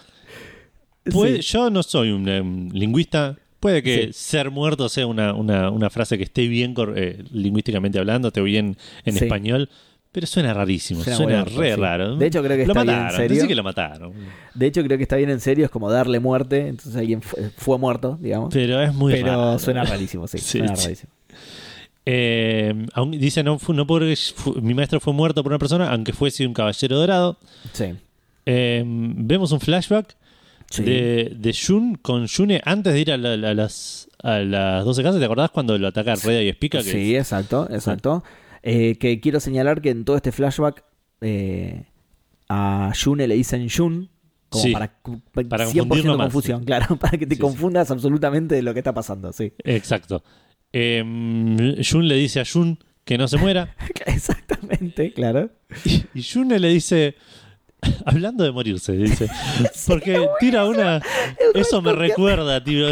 puede- 1.11 1.43
Sí. 1.43 1.53
yo 1.53 1.71
no 1.71 1.83
soy 1.83 2.11
un 2.11 2.29
em, 2.29 2.71
lingüista, 2.71 3.37
puede 3.61 3.83
que 3.83 4.07
Sí. 4.07 4.13
ser 4.13 4.51
muerto 4.51 4.89
sea 4.89 5.07
una, 5.07 5.35
una- 5.35 5.71
una 5.71 5.91
frase 5.91 6.19
que 6.19 6.25
esté 6.25 6.47
bien 6.49 6.75
eh, 6.97 7.23
lingüísticamente 7.31 7.99
hablando, 7.99 8.29
esté 8.29 8.41
bien 8.43 8.77
en 9.05 9.15
Sí. 9.17 9.25
español, 9.25 9.69
pero 10.13 10.27
suena 10.27 10.53
rarísimo, 10.55 11.03
Suena 11.03 11.17
suena, 11.17 11.39
muerto, 11.41 11.59
re 11.61 11.75
sí. 11.75 11.81
raro. 11.81 12.17
De 12.17 12.27
hecho, 12.27 12.43
creo 12.43 12.57
que 12.59 12.67
lo 12.67 12.73
está 12.73 12.83
bien 12.85 12.97
mataron, 12.97 13.17
serio. 13.29 13.49
que 13.49 13.55
lo 13.55 13.63
mataron. 13.65 14.13
De 14.55 14.67
hecho, 14.67 14.83
creo 14.85 14.97
que 14.99 15.03
está 15.05 15.17
bien 15.17 15.31
en 15.31 15.41
serio. 15.41 15.65
Es 15.65 15.71
como 15.71 15.91
darle 15.91 16.21
muerte. 16.21 16.69
Entonces 16.69 16.95
alguien 16.97 17.23
fue, 17.23 17.51
fue 17.57 17.79
muerto, 17.79 18.19
digamos. 18.21 18.53
Pero 18.53 18.81
es 18.83 18.93
muy 18.95 19.13
Pero 19.15 19.27
raro. 19.27 19.59
suena 19.59 19.85
rarísimo, 19.85 20.29
sí. 20.29 20.39
Sí, 20.39 20.59
suena 20.59 20.75
rarísimo. 20.75 21.11
Eh, 22.05 22.87
dice, 23.13 23.43
no, 23.45 23.59
no 23.69 23.87
puedo 23.87 24.01
creer 24.01 24.17
que 24.19 24.33
fu- 24.35 24.61
mi 24.61 24.75
maestro 24.75 24.99
fue 25.01 25.13
muerto 25.13 25.43
por 25.43 25.53
una 25.53 25.59
persona, 25.59 25.91
aunque 25.91 26.13
fuese 26.13 26.47
un 26.47 26.53
caballero 26.53 26.99
dorado. 26.99 27.39
Sí. 27.73 27.95
Eh, 28.45 28.83
vemos 28.87 29.53
un 29.53 29.61
flashback 29.61 30.17
Sí. 30.69 30.83
de, 30.85 31.33
de 31.37 31.55
Jun 31.55 31.97
con 31.97 32.27
June 32.29 32.61
antes 32.65 32.95
de 32.95 33.01
ir 33.01 33.13
a, 33.13 33.17
la- 33.19 33.35
a 33.51 33.55
las, 33.55 34.09
a 34.23 34.39
las 34.39 34.85
12 34.85 35.03
casas. 35.03 35.21
¿Te 35.21 35.25
acordás 35.27 35.51
cuando 35.51 35.77
lo 35.79 35.89
ataca 35.89 36.15
Reda 36.17 36.43
y 36.43 36.51
Spica? 36.51 36.79
Que 36.79 36.85
Sí, 36.91 37.15
exacto, 37.17 37.69
exacto. 37.71 38.25
Eh, 38.63 38.97
que 38.99 39.21
quiero 39.21 39.41
señalar 39.41 39.81
que 39.83 39.91
en 39.91 40.05
todo 40.05 40.17
este 40.17 40.33
flashback 40.33 40.85
eh, 41.21 41.85
a 42.49 42.93
June 43.01 43.27
le 43.27 43.35
dicen 43.35 43.69
Jun. 43.69 44.11
Como 44.49 44.65
Sí, 44.65 44.73
para, 44.73 44.93
para 45.49 45.67
100% 45.67 45.79
confundirlo 45.79 46.19
más, 46.19 46.27
confusión, 46.27 46.65
claro, 46.65 46.97
para 47.01 47.17
que 47.17 47.27
te 47.27 47.35
Sí, 47.35 47.37
sí. 47.37 47.41
confundas 47.41 47.91
absolutamente 47.91 48.55
de 48.55 48.63
lo 48.63 48.75
que 48.75 48.81
está 48.81 48.93
pasando, 48.93 49.33
sí. 49.33 49.53
Exacto. 49.65 50.23
Eh, 50.75 51.03
Jun 51.91 52.07
le 52.07 52.17
dice 52.17 52.41
a 52.41 52.45
Jun 52.45 52.79
que 53.05 53.17
no 53.19 53.29
se 53.29 53.39
muera. 53.39 53.75
Exactamente, 54.07 55.13
claro. 55.13 55.51
Y, 55.85 56.05
y 56.15 56.23
Jun 56.23 56.49
le 56.49 56.69
dice. 56.69 57.17
Hablando 58.07 58.45
de 58.45 58.53
morirse, 58.53 58.93
dice. 58.93 59.29
Porque 59.89 60.29
tira 60.39 60.67
una. 60.67 61.01
Eso 61.55 61.83
me 61.83 61.93
recuerda, 61.93 62.63
tío. 62.63 62.87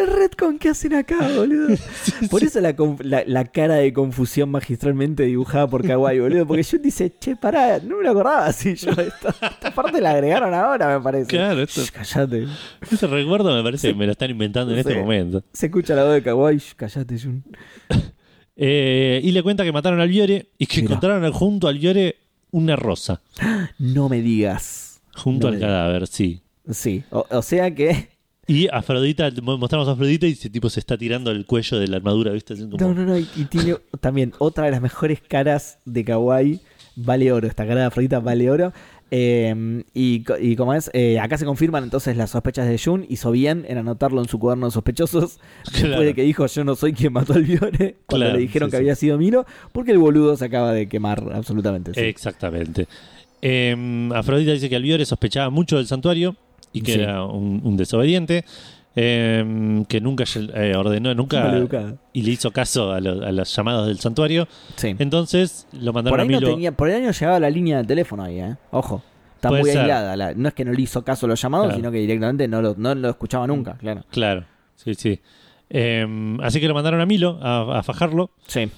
El 0.00 0.06
retcon 0.12 0.58
que 0.58 0.68
hacen 0.70 0.94
acá, 0.94 1.16
boludo. 1.36 1.76
Por 2.30 2.42
eso 2.42 2.60
la, 2.60 2.74
la- 3.00 3.24
la 3.26 3.44
cara 3.44 3.74
de 3.76 3.92
confusión 3.92 4.50
magistralmente 4.50 5.24
dibujada 5.24 5.66
por 5.68 5.86
Kawaii, 5.86 6.20
boludo. 6.20 6.46
Porque 6.46 6.64
Jun 6.64 6.82
dice, 6.82 7.12
che, 7.18 7.36
pará, 7.36 7.78
no 7.80 7.96
me 7.98 8.04
lo 8.04 8.10
acordaba 8.10 8.46
así 8.46 8.74
yo. 8.74 8.90
Esta, 9.00 9.30
esta 9.30 9.74
parte 9.74 10.00
la 10.00 10.10
agregaron 10.12 10.52
ahora, 10.54 10.96
me 10.98 11.02
parece. 11.02 11.26
Claro, 11.28 11.62
esto- 11.62 11.82
Shh, 11.82 11.90
Callate. 11.90 12.46
Ese 12.90 13.06
recuerdo 13.06 13.54
me 13.54 13.62
parece 13.62 13.88
que 13.88 13.94
me 13.94 14.06
lo 14.06 14.12
están 14.12 14.30
inventando 14.30 14.72
en 14.72 14.78
este 14.78 14.94
momento. 14.96 15.42
Se 15.52 15.66
escucha 15.66 15.94
la 15.94 16.04
voz 16.04 16.14
de 16.14 16.22
Kawaii. 16.22 16.58
Shh, 16.58 16.74
Callate, 16.76 17.18
Jun. 17.18 17.44
Eh, 18.56 19.20
y 19.24 19.32
le 19.32 19.42
cuenta 19.42 19.64
que 19.64 19.72
mataron 19.72 20.00
al 20.00 20.08
Viore 20.08 20.50
y 20.58 20.66
que 20.66 20.80
encontraron 20.80 21.30
junto 21.32 21.66
al 21.66 21.78
Viore 21.78 22.16
una 22.52 22.76
rosa. 22.76 23.20
No 23.78 24.08
me 24.08 24.20
digas. 24.20 25.00
Junto 25.16 25.48
No 25.48 25.54
al 25.54 25.60
cadáver, 25.60 26.06
sí. 26.06 26.40
Sí, 26.70 27.02
o, 27.10 27.26
o 27.28 27.42
sea 27.42 27.74
que. 27.74 28.08
Y 28.46 28.68
Afrodita, 28.68 29.30
mo- 29.42 29.56
mostramos 29.58 29.88
a 29.88 29.92
Afrodita 29.92 30.26
y 30.26 30.32
ese 30.32 30.50
tipo 30.50 30.68
se 30.68 30.80
está 30.80 30.98
tirando 30.98 31.30
el 31.30 31.46
cuello 31.46 31.78
de 31.78 31.88
la 31.88 31.96
armadura, 31.96 32.32
¿viste? 32.32 32.54
Como- 32.56 32.76
No, 32.78 32.92
no, 32.94 33.04
no. 33.06 33.18
Y, 33.18 33.26
y 33.36 33.44
tiene 33.46 33.76
también 34.00 34.32
otra 34.38 34.64
de 34.66 34.70
las 34.72 34.82
mejores 34.82 35.20
caras 35.26 35.78
de 35.84 36.04
Kawaii. 36.04 36.60
Vale 36.96 37.32
oro. 37.32 37.48
Esta 37.48 37.66
cara 37.66 37.80
de 37.80 37.86
Afrodita 37.86 38.20
vale 38.20 38.50
oro. 38.50 38.72
Eh, 39.10 39.82
y, 39.94 40.24
y 40.40 40.56
como 40.56 40.74
es, 40.74 40.90
eh, 40.92 41.18
acá 41.20 41.38
se 41.38 41.44
confirman 41.44 41.84
entonces 41.84 42.16
las 42.16 42.30
sospechas 42.30 42.68
de 42.68 42.78
Jun. 42.78 43.06
Hizo 43.08 43.30
bien 43.30 43.64
en 43.68 43.78
anotarlo 43.78 44.20
en 44.22 44.28
su 44.28 44.38
cuaderno 44.38 44.66
de 44.66 44.72
sospechosos. 44.72 45.38
Después 45.72 46.00
de 46.06 46.14
que 46.14 46.22
dijo 46.22 46.46
yo 46.46 46.64
no 46.64 46.74
soy 46.76 46.92
quien 46.92 47.12
mató 47.12 47.32
al 47.32 47.44
Viore. 47.44 47.96
Cuando 48.06 48.26
Claro, 48.26 48.34
le 48.34 48.40
dijeron 48.40 48.68
sí, 48.68 48.70
que 48.72 48.76
sí. 48.76 48.80
había 48.82 48.94
sido 48.94 49.18
Milo. 49.18 49.46
Porque 49.72 49.90
el 49.92 49.98
boludo 49.98 50.36
se 50.36 50.44
acaba 50.44 50.72
de 50.72 50.88
quemar 50.88 51.24
absolutamente. 51.34 51.94
sí. 51.94 52.00
Exactamente. 52.00 52.86
Eh, 53.42 54.08
Afrodita 54.14 54.52
dice 54.52 54.68
que 54.70 54.76
Albiore 54.76 55.04
sospechaba 55.04 55.50
mucho 55.50 55.76
del 55.76 55.86
santuario 55.86 56.36
y 56.74 56.82
que 56.82 56.92
Sí. 56.92 57.00
era 57.00 57.24
un, 57.24 57.62
un 57.64 57.76
desobediente, 57.78 58.44
eh, 58.96 59.82
que 59.88 60.00
nunca 60.00 60.24
eh, 60.54 60.74
ordenó, 60.76 61.14
nunca 61.14 61.50
y 62.12 62.22
le 62.22 62.30
hizo 62.30 62.50
caso 62.52 62.92
a, 62.92 63.00
lo- 63.00 63.24
a 63.26 63.32
los 63.32 63.56
llamados 63.56 63.86
del 63.88 63.98
santuario. 63.98 64.46
Sí. 64.76 64.94
Entonces 64.98 65.66
lo 65.72 65.92
mandaron 65.94 66.12
Por 66.12 66.20
ahí, 66.20 66.26
a 66.26 66.30
no 66.32 66.40
Milo. 66.40 66.50
tenía, 66.54 66.72
por 66.72 66.88
ahí 66.90 67.00
no 67.02 67.10
llegaba 67.10 67.40
la 67.40 67.48
línea 67.50 67.78
de 67.78 67.84
teléfono 67.84 68.22
ahí, 68.24 68.40
¿eh? 68.40 68.56
Ojo. 68.70 69.02
Está 69.36 69.48
Puede 69.48 69.62
muy 69.62 69.70
ser. 69.72 69.80
aislada. 69.82 70.16
la- 70.16 70.34
no 70.34 70.48
es 70.48 70.54
que 70.54 70.64
no 70.64 70.72
le 70.72 70.80
hizo 70.82 71.02
caso 71.04 71.26
a 71.26 71.28
los 71.28 71.40
llamados, 71.40 71.66
Claro. 71.66 71.76
sino 71.78 71.90
que 71.90 71.98
directamente 71.98 72.46
no 72.48 72.62
lo, 72.62 72.74
no 72.78 72.94
lo 72.94 73.08
escuchaba 73.10 73.46
nunca, 73.46 73.74
claro. 73.78 74.04
Claro, 74.10 74.44
sí, 74.76 74.94
sí. 74.94 75.20
Eh, 75.70 76.06
así 76.42 76.60
que 76.60 76.68
lo 76.68 76.74
mandaron 76.74 77.00
a 77.00 77.06
Milo 77.06 77.38
a, 77.42 77.78
a 77.78 77.82
fajarlo, 77.82 78.30
Sí. 78.46 78.70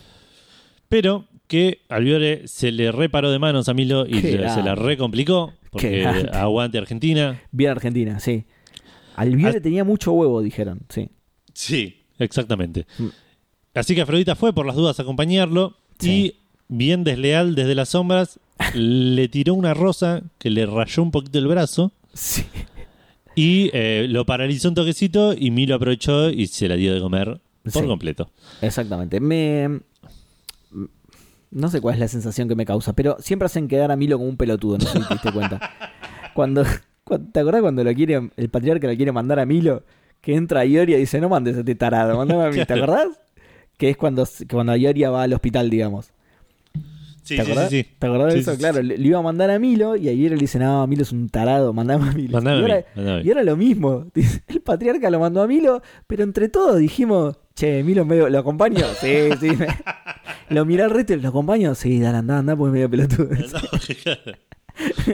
pero 0.89 1.25
que 1.47 1.81
Albiore 1.89 2.49
se 2.49 2.73
le 2.73 2.91
reparó 2.93 3.31
de 3.31 3.39
manos 3.39 3.69
a 3.69 3.75
Milo 3.75 4.07
y 4.07 4.21
se 4.21 4.37
la 4.39 4.75
recomplicó. 4.75 5.53
Porque 5.71 6.05
aguante 6.33 6.79
Argentina. 6.79 7.41
Bien 7.53 7.71
Argentina, 7.73 8.19
sí. 8.21 8.45
Albiore 9.15 9.59
Ah. 9.59 9.61
tenía 9.63 9.85
mucho 9.85 10.13
huevo, 10.13 10.41
dijeron, 10.43 10.81
sí. 10.89 11.09
Sí, 11.53 12.03
exactamente. 12.19 12.87
Mm. 12.99 13.07
Así 13.75 13.95
que 13.95 14.03
Afrodita 14.03 14.35
fue 14.37 14.53
por 14.53 14.67
las 14.67 14.77
dudas 14.77 14.99
a 14.99 15.03
acompañarlo 15.03 15.77
Sí. 15.99 16.11
y, 16.11 16.37
bien 16.69 17.05
desleal 17.05 17.55
desde 17.55 17.75
las 17.75 17.91
sombras, 17.91 18.41
le 18.75 19.29
tiró 19.29 19.55
una 19.55 19.75
rosa 19.75 20.23
que 20.39 20.51
le 20.51 20.67
rayó 20.67 21.03
un 21.03 21.11
poquito 21.11 21.39
el 21.39 21.47
brazo 21.47 21.93
Sí. 22.15 22.45
y 23.35 23.71
eh, 23.75 24.07
lo 24.09 24.25
paralizó 24.25 24.69
un 24.71 24.75
toquecito 24.75 25.35
y 25.39 25.51
Milo 25.51 25.75
aprovechó 25.75 26.31
y 26.31 26.47
se 26.47 26.69
la 26.69 26.77
dio 26.77 26.95
de 26.95 27.01
comer 27.01 27.39
por 27.65 27.83
Sí. 27.83 27.87
completo. 27.87 28.31
Exactamente. 28.63 29.21
Me. 29.21 29.81
No 31.51 31.69
sé 31.69 31.81
cuál 31.81 31.95
es 31.95 32.01
la 32.01 32.09
sensación 32.09 32.49
que 32.49 32.57
me 32.57 32.67
causa, 32.67 32.93
pero 32.95 33.17
siempre 33.21 33.47
hacen 33.47 33.69
quedar 33.69 33.91
a 33.91 33.97
Milo 33.97 34.19
como 34.19 34.29
un 34.29 34.37
pelotudo, 34.37 34.79
no 34.79 34.85
sé 34.85 34.99
si 35.01 35.07
te 35.07 35.15
diste 35.15 35.33
cuenta. 35.33 35.61
Cuando, 36.35 36.65
cuando- 37.05 37.29
¿Te 37.33 37.41
acordás 37.41 37.63
cuando 37.63 37.85
lo 37.85 37.95
quiere, 37.95 38.31
el 38.37 38.49
patriarca 38.51 38.89
lo 38.89 38.97
quiere 38.97 39.13
mandar 39.13 39.39
a 39.39 39.47
Milo? 39.47 39.83
Que 40.21 40.35
entra 40.35 40.65
Ioria 40.65 40.97
y 40.97 41.01
dice, 41.01 41.21
no 41.21 41.29
mandes 41.29 41.57
a 41.57 41.61
este 41.61 41.75
tarado, 41.77 42.17
mandame 42.17 42.45
a 42.45 42.51
mí. 42.51 42.65
¿Te 42.65 42.73
acordás? 42.75 43.07
Que 43.77 43.91
es 43.91 43.97
cuando, 43.97 44.27
cuando 44.51 44.75
Ioria 44.77 45.11
va 45.11 45.23
al 45.23 45.33
hospital, 45.33 45.71
digamos. 45.71 46.11
Sí, 47.23 47.37
¿Te 47.37 47.43
acordás? 47.43 47.71
sí, 47.71 47.83
sí. 47.83 47.89
¿Te 47.99 48.07
acordás 48.07 48.35
de 48.35 48.41
eso? 48.41 48.57
claro, 48.57 48.83
le, 48.83 48.99
le 48.99 49.07
iba 49.09 49.19
a 49.19 49.23
mandar 49.23 49.51
a 49.51 49.59
Milo 49.59 49.97
y 49.97 50.09
a 50.09 50.13
Ioria 50.13 50.31
le 50.37 50.43
dice, 50.43 50.59
no, 50.61 50.87
Milo 50.87 51.03
es 51.03 51.11
un 51.13 51.29
tarado, 51.29 51.73
mandame 51.73 52.09
a 52.09 52.13
Milo. 52.13 52.33
Mandame 52.33 52.57
y, 52.57 52.61
a 52.61 52.65
mí, 52.65 52.71
ahora, 52.73 52.87
mandame 52.97 53.23
y 53.25 53.29
ahora 53.29 53.43
lo 53.45 53.57
mismo. 53.57 54.07
El 54.49 54.61
patriarca 54.63 55.11
lo 55.11 55.19
mandó 55.21 55.43
a 55.43 55.47
Milo, 55.49 55.83
pero 56.07 56.23
entre 56.25 56.49
todos 56.49 56.79
dijimos, 56.79 57.37
che, 57.57 57.83
Milo 57.83 58.05
medio, 58.05 58.29
¿lo 58.29 58.39
acompaño? 58.39 58.85
Sí, 59.01 59.31
sí. 59.41 59.51
me- 59.57 59.67
Lo 60.51 60.65
miré 60.65 60.85
al 60.85 60.91
resto 60.91 61.15
y 61.15 61.21
lo 61.21 61.29
acompaño. 61.31 61.75
Sí, 61.75 61.99
dale, 61.99 62.19
anda, 62.19 62.39
anda, 62.39 62.55
porque 62.55 62.73
medio 62.73 62.89
pelotudo. 62.91 63.29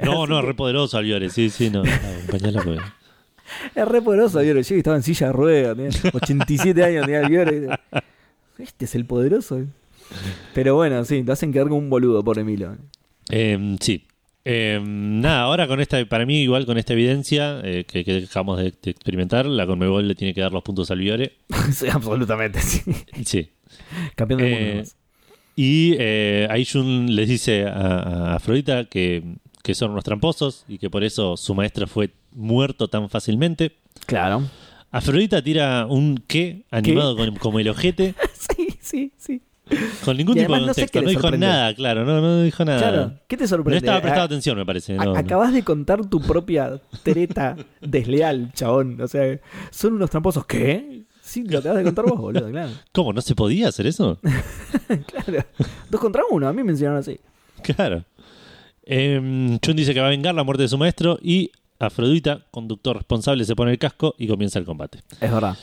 No, 0.03 0.27
no, 0.27 0.41
es 0.41 0.45
re 0.45 0.55
poderoso 0.55 0.99
Albiore. 0.99 1.31
Sí, 1.31 1.49
sí, 1.49 1.71
no. 1.71 1.83
Acompañalo 1.83 2.63
porque- 2.65 2.83
Es 3.75 3.87
re 3.89 4.03
poderoso, 4.03 4.41
Viore. 4.41 4.63
Yo 4.63 4.77
estaba 4.77 4.97
en 4.97 5.03
silla 5.05 5.29
de 5.29 5.33
ruedas, 5.33 5.77
tenía 5.77 5.91
87 6.13 6.85
años, 6.85 7.07
tenía. 7.07 7.81
Este 8.59 8.85
es 8.87 8.95
el 8.97 9.07
poderoso. 9.07 9.61
Pero 10.53 10.75
bueno, 10.75 11.05
sí, 11.05 11.23
te 11.23 11.33
hacen 11.33 11.53
quedar 11.53 11.69
como 11.69 11.79
un 11.79 11.89
boludo, 11.91 12.23
por 12.25 12.43
Milo. 12.45 12.77
Eh, 13.31 13.77
sí. 13.81 14.05
Eh, 14.45 14.81
nada, 14.85 15.43
ahora 15.43 15.69
con 15.69 15.81
esta, 15.81 16.05
para 16.07 16.27
mí 16.27 16.43
igual 16.43 16.67
con 16.67 16.77
esta 16.79 16.95
evidencia 16.95 17.61
eh, 17.63 17.85
que, 17.87 18.05
que 18.05 18.23
dejamos 18.23 18.59
de, 18.59 18.73
de 18.83 18.91
experimentar, 18.91 19.47
la 19.47 19.67
Conmebol 19.67 20.09
le 20.09 20.15
tiene 20.17 20.35
que 20.35 20.41
dar 20.41 20.53
los 20.53 20.63
puntos 20.65 20.91
al 20.91 20.99
Viore. 20.99 21.33
sí, 21.73 21.87
absolutamente, 21.89 22.61
sí. 22.61 22.83
Sí. 23.25 23.51
Campeón 24.17 24.41
del 24.41 24.53
Eh, 24.53 24.75
mundo. 24.77 24.91
Y 25.55 25.95
eh, 25.99 26.47
Aishun 26.51 27.15
les 27.15 27.29
dice 27.29 27.65
a, 27.67 27.73
a 27.99 28.35
Afrodita 28.37 28.87
que, 28.87 29.23
que 29.63 29.75
son 29.75 29.91
unos 29.93 30.03
tramposos 30.03 30.65
y 30.67 30.79
que 30.79 30.89
por 30.91 31.05
eso 31.05 31.37
su 31.37 31.55
maestro 31.55 31.87
fue 31.87 32.11
muerto 32.33 32.89
tan 32.89 33.09
fácilmente. 33.11 33.73
Claro. 34.07 34.43
Afrodita 34.91 35.43
tira 35.43 35.87
un 35.87 36.23
qué 36.27 36.63
animado 36.71 37.17
con- 37.17 37.37
como 37.37 37.61
el 37.61 37.69
ojete, 37.69 38.15
Sí, 38.57 38.69
sí, 38.81 39.13
sí. 39.19 39.41
Con 40.05 40.17
ningún 40.17 40.37
Y 40.37 40.41
tipo 40.41 40.55
de 40.55 40.61
no 40.61 40.75
sé 40.75 40.83
contexto. 40.83 41.03
No 41.03 41.09
dijo 41.09 41.31
nada, 41.33 41.75
claro, 41.75 42.05
no, 42.05 42.21
no 42.21 42.43
dijo 42.43 42.65
nada. 42.65 42.79
Claro. 42.79 43.13
¿Qué 43.29 43.37
te 43.37 43.45
No 43.45 43.49
sorprende? 43.49 43.79
estaba 43.79 44.01
prestando 44.01 44.23
A- 44.23 44.27
atención, 44.27 44.57
me 44.59 44.67
parece. 44.67 44.95
no, 44.95 45.05
no. 45.05 45.17
acabas 45.17 45.53
de 45.53 45.63
contar 45.63 46.05
tu 46.07 46.21
propia 46.21 46.81
treta 47.03 47.57
desleal, 47.81 48.53
chabón. 48.55 49.01
O 49.01 49.09
sea, 49.09 49.39
son 49.71 49.95
unos 49.95 50.11
tramposos. 50.11 50.45
¿Qué? 50.47 51.03
Sí, 51.21 51.45
lo 51.45 51.59
acabas 51.61 51.79
de 51.79 51.85
contar 51.85 52.05
vos, 52.05 52.19
boludo, 52.21 52.51
claro. 52.51 52.71
¿Cómo? 52.93 53.13
¿No 53.13 53.21
se 53.21 53.35
podía 53.35 53.69
hacer 53.69 53.87
eso? 53.87 54.19
Claro. 55.07 55.45
Dos 55.89 56.01
contra 56.01 56.23
uno, 56.31 56.47
a 56.49 56.53
mí 56.53 56.63
me 56.63 56.73
enseñaron 56.73 56.99
así. 56.99 57.19
Claro. 57.63 58.05
Eh, 58.85 59.59
Chun 59.63 59.77
dice 59.77 59.95
que 59.95 60.01
va 60.01 60.07
a 60.09 60.11
vengar 60.11 60.35
la 60.35 60.43
muerte 60.45 60.65
de 60.65 60.69
su 60.69 60.77
maestro 60.77 61.19
y 61.23 61.51
Afrodita, 61.79 62.47
conductor 62.51 62.97
responsable, 62.97 63.45
se 63.45 63.57
pone 63.57 63.71
el 63.73 63.79
casco 63.79 64.15
y 64.19 64.27
comienza 64.29 64.59
el 64.59 64.65
combate. 64.65 65.01
Es 65.21 65.33
verdad. 65.33 65.57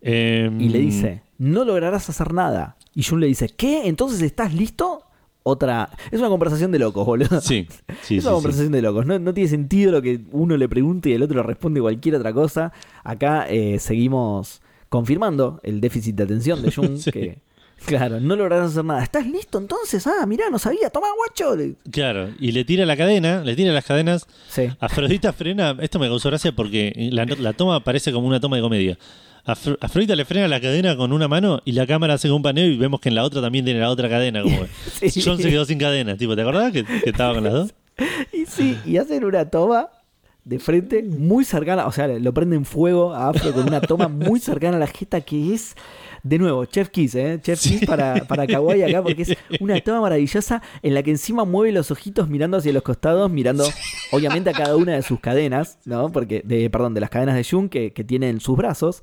Eh, 0.00 0.50
Y 0.58 0.68
le 0.70 0.78
dice, 0.78 1.22
no 1.38 1.64
lograrás 1.64 2.08
hacer 2.08 2.32
nada. 2.32 2.76
Y 2.94 3.02
Jun 3.02 3.20
le 3.20 3.26
dice, 3.26 3.48
¿qué? 3.48 3.88
¿Entonces 3.88 4.20
estás 4.22 4.54
listo? 4.54 5.02
Otra... 5.42 5.90
Es 6.10 6.18
una 6.18 6.28
conversación 6.28 6.72
de 6.72 6.78
locos, 6.78 7.06
boludo. 7.06 7.40
Sí, 7.40 7.68
sí, 8.02 8.16
es 8.18 8.24
una 8.24 8.32
sí. 8.32 8.34
conversación 8.36 8.72
de 8.72 8.82
locos. 8.82 9.06
No, 9.06 9.18
no 9.18 9.32
tiene 9.32 9.48
sentido 9.48 9.92
lo 9.92 10.02
que 10.02 10.20
uno 10.32 10.56
le 10.56 10.68
pregunte 10.68 11.10
y 11.10 11.12
el 11.12 11.22
otro 11.22 11.36
le 11.36 11.42
responde 11.42 11.80
cualquier 11.80 12.16
otra 12.16 12.32
cosa. 12.32 12.72
Acá 13.04 13.46
eh, 13.48 13.78
seguimos 13.78 14.60
confirmando 14.88 15.60
el 15.62 15.80
déficit 15.80 16.16
de 16.16 16.24
atención 16.24 16.62
de 16.62 16.72
Jun. 16.72 16.98
Sí. 16.98 17.12
que, 17.12 17.38
claro, 17.84 18.18
no 18.18 18.34
lograrás 18.34 18.72
hacer 18.72 18.84
nada. 18.84 19.02
¿Estás 19.02 19.26
listo 19.26 19.58
entonces? 19.58 20.04
Ah, 20.06 20.26
mirá, 20.26 20.50
no 20.50 20.58
sabía. 20.58 20.90
Toma, 20.90 21.08
guacho. 21.16 21.54
Claro, 21.90 22.30
y 22.40 22.50
le 22.52 22.64
tira 22.64 22.86
la 22.86 22.96
cadena, 22.96 23.44
le 23.44 23.54
tira 23.54 23.72
las 23.72 23.84
cadenas. 23.84 24.26
Sí. 24.48 24.68
Afrodita 24.80 25.32
frena, 25.32 25.76
esto 25.80 25.98
me 25.98 26.08
causó 26.08 26.30
gracia 26.30 26.50
porque 26.56 26.92
la, 27.12 27.24
la 27.24 27.52
toma 27.52 27.84
parece 27.84 28.12
como 28.12 28.26
una 28.26 28.40
toma 28.40 28.56
de 28.56 28.62
comedia. 28.62 28.98
Afro- 29.46 29.78
Afrodita 29.80 30.16
le 30.16 30.24
frena 30.24 30.48
la 30.48 30.60
cadena 30.60 30.96
con 30.96 31.12
una 31.12 31.28
mano 31.28 31.60
y 31.64 31.72
la 31.72 31.86
cámara 31.86 32.14
hace 32.14 32.30
un 32.30 32.42
paneo 32.42 32.66
y 32.66 32.76
vemos 32.76 33.00
que 33.00 33.08
en 33.10 33.14
la 33.14 33.22
otra 33.24 33.40
también 33.40 33.64
tiene 33.64 33.80
la 33.80 33.90
otra 33.90 34.08
cadena. 34.08 34.42
Como 34.42 34.58
Sí. 35.08 35.22
John 35.24 35.38
se 35.38 35.48
quedó 35.50 35.64
sin 35.64 35.78
cadena. 35.78 36.16
Tipo, 36.16 36.34
¿te 36.34 36.42
acordás 36.42 36.72
que, 36.72 36.84
que 36.84 37.10
estaba 37.10 37.34
con 37.34 37.44
las 37.44 37.52
dos? 37.52 37.74
Y 38.32 38.44
sí, 38.46 38.76
y 38.84 38.96
hacen 38.98 39.24
una 39.24 39.48
toma 39.48 39.88
de 40.44 40.58
frente 40.60 41.02
muy 41.02 41.44
cercana, 41.44 41.86
o 41.86 41.92
sea, 41.92 42.06
lo 42.06 42.32
prenden 42.32 42.64
fuego 42.64 43.12
a 43.14 43.28
Afro 43.30 43.52
con 43.52 43.66
una 43.66 43.80
toma 43.80 44.06
muy 44.08 44.38
cercana 44.38 44.76
a 44.76 44.80
la 44.80 44.86
jeta 44.86 45.20
que 45.20 45.52
es, 45.54 45.74
de 46.22 46.38
nuevo, 46.38 46.64
Chef 46.66 46.88
Kiss, 46.90 47.16
¿eh? 47.16 47.40
Chef 47.42 47.58
Sí. 47.58 47.70
Kiss 47.78 47.88
para, 47.88 48.24
para 48.26 48.46
Kawaii 48.46 48.82
acá, 48.84 49.02
porque 49.02 49.22
es 49.22 49.36
una 49.60 49.80
toma 49.80 50.02
maravillosa 50.02 50.62
en 50.82 50.94
la 50.94 51.02
que 51.02 51.10
encima 51.10 51.44
mueve 51.44 51.72
los 51.72 51.90
ojitos 51.90 52.28
mirando 52.28 52.58
hacia 52.58 52.72
los 52.72 52.82
costados, 52.84 53.28
mirando 53.30 53.64
obviamente 54.12 54.50
a 54.50 54.52
cada 54.52 54.76
una 54.76 54.92
de 54.94 55.02
sus 55.02 55.18
cadenas, 55.18 55.78
¿no? 55.84 56.12
Porque, 56.12 56.42
de, 56.44 56.70
perdón, 56.70 56.94
de 56.94 57.00
las 57.00 57.10
cadenas 57.10 57.34
de 57.34 57.42
Jun 57.42 57.68
que, 57.68 57.92
que 57.92 58.04
tiene 58.04 58.28
en 58.28 58.38
sus 58.40 58.56
brazos. 58.56 59.02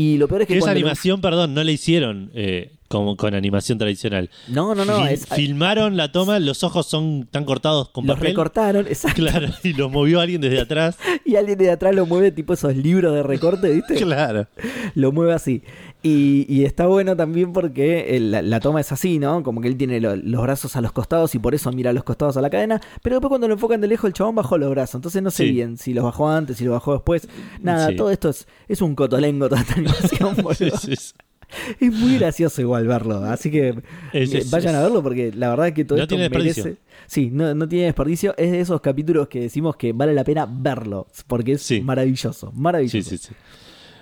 Y 0.00 0.16
lo 0.16 0.28
peor 0.28 0.42
es 0.42 0.46
que 0.48 0.56
esa 0.56 0.66
lo- 0.66 0.70
animación, 0.72 1.20
perdón, 1.20 1.54
no 1.54 1.64
la 1.64 1.72
hicieron 1.72 2.30
eh, 2.32 2.77
como 2.88 3.16
con 3.16 3.34
animación 3.34 3.76
tradicional. 3.78 4.30
No, 4.48 4.74
no, 4.74 4.84
no. 4.84 5.00
Fil- 5.00 5.08
es- 5.10 5.26
filmaron 5.26 5.96
la 5.96 6.10
toma, 6.10 6.38
los 6.38 6.64
ojos 6.64 6.86
son 6.86 7.28
tan 7.30 7.44
cortados 7.44 7.90
con 7.90 8.06
los 8.06 8.16
papel. 8.16 8.30
recortaron, 8.30 8.86
exacto. 8.86 9.22
Claro, 9.22 9.48
y 9.62 9.74
los 9.74 9.90
movió 9.92 10.20
alguien 10.20 10.40
desde 10.40 10.60
atrás. 10.60 10.96
Y 11.24 11.36
alguien 11.36 11.58
de 11.58 11.70
atrás 11.70 11.94
lo 11.94 12.06
mueve, 12.06 12.32
tipo 12.32 12.54
esos 12.54 12.74
libros 12.74 13.14
de 13.14 13.22
recorte, 13.22 13.70
¿viste? 13.70 13.94
Claro. 14.02 14.46
lo 14.94 15.12
mueve 15.12 15.34
así. 15.34 15.62
Y, 16.02 16.46
y 16.48 16.64
está 16.64 16.86
bueno 16.86 17.16
también 17.16 17.52
porque 17.52 18.16
el- 18.16 18.30
la, 18.30 18.40
la 18.40 18.60
toma 18.60 18.80
es 18.80 18.90
así, 18.92 19.18
¿no? 19.18 19.42
Como 19.42 19.60
que 19.60 19.68
él 19.68 19.76
tiene 19.76 20.00
lo- 20.00 20.16
los 20.16 20.40
brazos 20.42 20.74
a 20.76 20.80
los 20.80 20.92
costados 20.92 21.34
y 21.34 21.38
por 21.38 21.54
eso 21.54 21.70
mira 21.72 21.90
a 21.90 21.92
los 21.92 22.04
costados 22.04 22.36
a 22.36 22.40
la 22.40 22.48
cadena. 22.48 22.80
Pero 23.02 23.16
después 23.16 23.28
cuando 23.28 23.48
lo 23.48 23.54
enfocan 23.54 23.80
de 23.80 23.88
lejos, 23.88 24.08
el 24.08 24.14
chabón 24.14 24.34
bajó 24.36 24.56
los 24.56 24.70
brazos. 24.70 24.94
Entonces 24.94 25.22
no 25.22 25.30
sé 25.30 25.44
Sí. 25.44 25.50
bien 25.50 25.76
si 25.76 25.92
los 25.92 26.04
bajó 26.04 26.28
antes, 26.30 26.56
si 26.56 26.64
los 26.64 26.72
bajó 26.72 26.94
después. 26.94 27.28
Nada, 27.60 27.88
Sí. 27.88 27.96
todo 27.96 28.10
esto 28.10 28.30
es, 28.30 28.46
es 28.68 28.80
un 28.80 28.94
cotolengo 28.94 29.48
toda 29.50 29.60
esta 29.60 29.74
animación, 29.76 30.36
boludo. 30.36 30.76
sí, 30.78 30.94
sí. 30.96 31.12
Es 31.80 31.92
muy 31.92 32.18
gracioso 32.18 32.60
igual 32.60 32.86
verlo. 32.86 33.24
Así 33.24 33.50
que 33.50 33.70
Es- 34.12 34.32
eh, 34.34 34.38
es- 34.38 34.50
vayan 34.50 34.74
a 34.74 34.82
verlo 34.82 35.02
porque 35.02 35.32
la 35.34 35.50
verdad 35.50 35.68
es 35.68 35.74
que 35.74 35.84
todo 35.84 35.96
No 35.98 36.02
esto 36.04 36.14
tiene 36.14 36.24
desperdicio. 36.28 36.64
merece. 36.64 36.80
Sí, 37.06 37.30
no, 37.32 37.54
no 37.54 37.68
tiene 37.68 37.86
desperdicio. 37.86 38.34
Es 38.36 38.50
de 38.52 38.60
esos 38.60 38.80
capítulos 38.80 39.28
que 39.28 39.40
decimos 39.40 39.76
que 39.76 39.92
vale 39.92 40.12
la 40.14 40.24
pena 40.24 40.46
verlo. 40.50 41.06
Porque 41.26 41.52
es 41.52 41.62
Sí. 41.62 41.80
maravilloso. 41.80 42.52
Maravilloso. 42.52 43.10
Sí, 43.10 43.16
sí, 43.18 43.28
sí. 43.28 43.34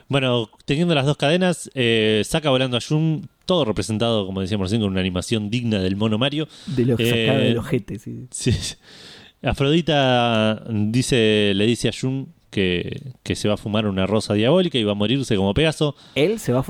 Bueno, 0.09 0.49
teniendo 0.65 0.95
las 0.95 1.05
dos 1.07 1.17
cadenas, 1.17 1.69
eh, 1.75 2.23
saca 2.25 2.51
volando 2.51 2.77
a 2.77 2.81
Jun, 2.81 3.29
todo 3.45 3.65
representado, 3.65 4.25
como 4.27 4.41
decíamos 4.41 4.67
recién, 4.67 4.81
con 4.83 4.91
una 4.93 5.01
animación 5.01 5.51
digna 5.51 5.81
del 5.81 5.97
mono 5.97 6.17
Mario. 6.19 6.47
De 6.67 6.85
lo 6.87 6.97
que 6.97 7.09
Eh, 7.09 7.27
sacaba 7.27 7.39
del 7.45 7.59
ojete, 7.59 7.99
sí. 7.99 8.27
Afrodita 9.43 10.65
dice, 10.71 11.53
le 11.55 11.67
dice 11.67 11.89
a 11.89 11.93
Jun 11.99 12.33
que, 12.57 13.13
que 13.23 13.37
se 13.37 13.49
va 13.49 13.55
a 13.55 13.57
fumar 13.59 13.87
una 13.87 14.07
rosa 14.07 14.33
diabólica 14.33 14.79
y 14.79 14.85
va 14.85 14.93
a 14.93 14.95
morirse 14.95 15.37
como 15.37 15.53
Pegaso. 15.53 15.95
Él 16.15 16.39
se 16.39 16.55
va 16.55 16.61
a. 16.61 16.65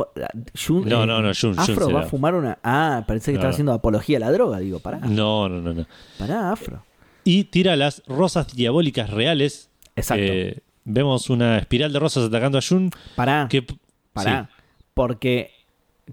Jun- 0.55 0.85
No, 0.85 1.07
no, 1.07 1.23
no, 1.23 1.31
Jun- 1.33 1.57
Afro 1.57 1.91
va 1.93 2.01
a 2.01 2.07
fumar 2.07 2.35
una. 2.35 2.59
Ah, 2.65 3.05
parece 3.07 3.27
que 3.31 3.35
No, 3.35 3.39
estaba 3.39 3.51
no. 3.51 3.55
haciendo 3.55 3.73
apología 3.73 4.17
a 4.17 4.21
la 4.21 4.33
droga. 4.33 4.59
Digo, 4.59 4.81
pará. 4.81 4.99
No, 4.99 5.49
no, 5.49 5.61
no, 5.61 5.73
no. 5.73 5.87
Pará, 6.19 6.51
Afro. 6.51 6.83
Y 7.23 7.45
tira 7.45 7.77
las 7.77 8.03
rosas 8.09 8.53
diabólicas 8.55 9.11
reales. 9.11 9.71
Exacto. 9.95 10.25
Eh, 10.25 10.59
vemos 10.85 11.31
una 11.31 11.59
espiral 11.59 11.93
de 11.93 11.99
rosas 12.01 12.25
atacando 12.25 12.59
a 12.59 12.63
Jun. 12.69 12.91
pará, 13.15 13.47
Que, 13.49 13.65
pará. 14.13 14.51
Porque, 14.93 15.53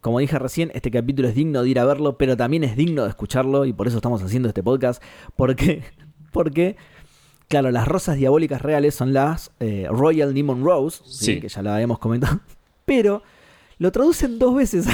como 0.02 0.20
dije 0.20 0.38
recién, 0.38 0.70
este 0.76 0.92
capítulo 0.92 1.28
es 1.30 1.36
digno 1.36 1.64
de 1.64 1.70
ir 1.70 1.80
a 1.80 1.86
verlo, 1.86 2.18
pero 2.20 2.38
también 2.38 2.64
es 2.64 2.76
digno 2.78 3.04
de 3.04 3.10
escucharlo. 3.10 3.66
Y 3.66 3.74
por 3.74 3.88
eso 3.88 3.98
estamos 3.98 4.22
haciendo 4.22 4.48
este 4.50 4.62
podcast. 4.62 5.02
Porque. 5.36 5.82
Porque. 6.32 6.76
Claro, 7.48 7.70
las 7.72 7.88
rosas 7.88 8.18
diabólicas 8.18 8.62
reales 8.62 8.96
son 8.96 9.14
las 9.14 9.52
eh, 9.60 9.88
Royal 9.90 10.34
Demon 10.34 10.64
Rose, 10.64 11.02
¿sí? 11.06 11.26
Sí. 11.36 11.40
que 11.42 11.50
ya 11.50 11.62
lo 11.62 11.72
habíamos 11.72 12.00
comentado. 12.00 12.40
Pero 12.86 13.22
lo 13.78 13.92
traducen 13.92 14.40
dos 14.40 14.56
veces. 14.56 14.86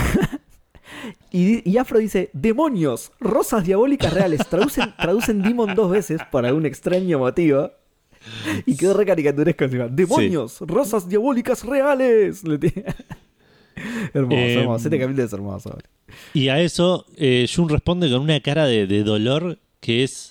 y, 1.31 1.69
y 1.69 1.77
Afro 1.77 1.99
dice, 1.99 2.29
demonios, 2.33 3.11
rosas 3.19 3.63
diabólicas 3.63 4.13
reales. 4.13 4.45
Traducen, 4.47 4.93
traducen 4.99 5.41
Demon 5.41 5.73
dos 5.75 5.91
veces 5.91 6.19
por 6.31 6.45
algún 6.45 6.65
extraño 6.65 7.19
motivo. 7.19 7.71
Y 8.65 8.75
quedó 8.75 8.93
re 8.95 9.05
caricaturesco 9.05 9.63
encima. 9.63 9.87
¡Demonios! 9.87 10.57
¡Rosas 10.61 11.07
diabólicas 11.07 11.63
reales! 11.63 12.43
Hermoso, 14.13 14.35
Eh, 14.37 14.53
hermoso. 14.59 14.87
Este 14.87 14.99
capítulo 14.99 15.23
es 15.25 15.33
hermoso. 15.33 15.77
Y 16.33 16.49
a 16.49 16.59
eso 16.59 17.05
eh, 17.15 17.47
Jun 17.53 17.69
responde 17.69 18.11
con 18.11 18.21
una 18.21 18.39
cara 18.41 18.65
de, 18.65 18.87
de 18.87 19.03
dolor 19.03 19.59
que 19.79 20.03
es 20.03 20.28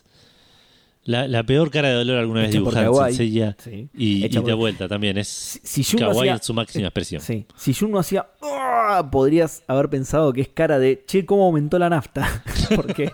la, 1.09 1.27
la 1.27 1.43
peor 1.43 1.71
cara 1.71 1.89
de 1.89 1.95
dolor 1.95 2.19
alguna 2.19 2.43
vez 2.43 2.53
dibujada 2.53 2.87
en 2.87 2.93
Kawaii. 2.93 3.15
Senseiya. 3.15 3.57
Sí. 3.59 3.89
Y, 3.97 4.27
y 4.27 4.29
por- 4.29 4.45
de 4.45 4.53
vuelta 4.55 4.89
también. 4.89 5.17
Es 5.19 5.29
Si, 5.63 5.83
si 5.83 5.93
Jun 5.93 6.01
no 6.01 6.07
kawaii 6.11 6.29
hacía- 6.29 6.37
en 6.39 6.43
su 6.43 6.55
máxima 6.55 6.87
expresión. 6.89 7.21
Sí. 7.23 7.47
Si 7.57 7.73
Jun 7.75 7.91
no 7.93 7.99
hacía. 7.99 8.27
"Ah", 8.43 9.09
Podrías 9.11 9.63
haber 9.67 9.89
pensado 9.89 10.33
que 10.33 10.43
es 10.43 10.49
cara 10.49 10.79
de. 10.79 11.03
Che, 11.07 11.25
¿cómo 11.27 11.45
aumentó 11.47 11.79
la 11.79 11.89
nafta? 11.91 12.43
Porque. 12.77 13.11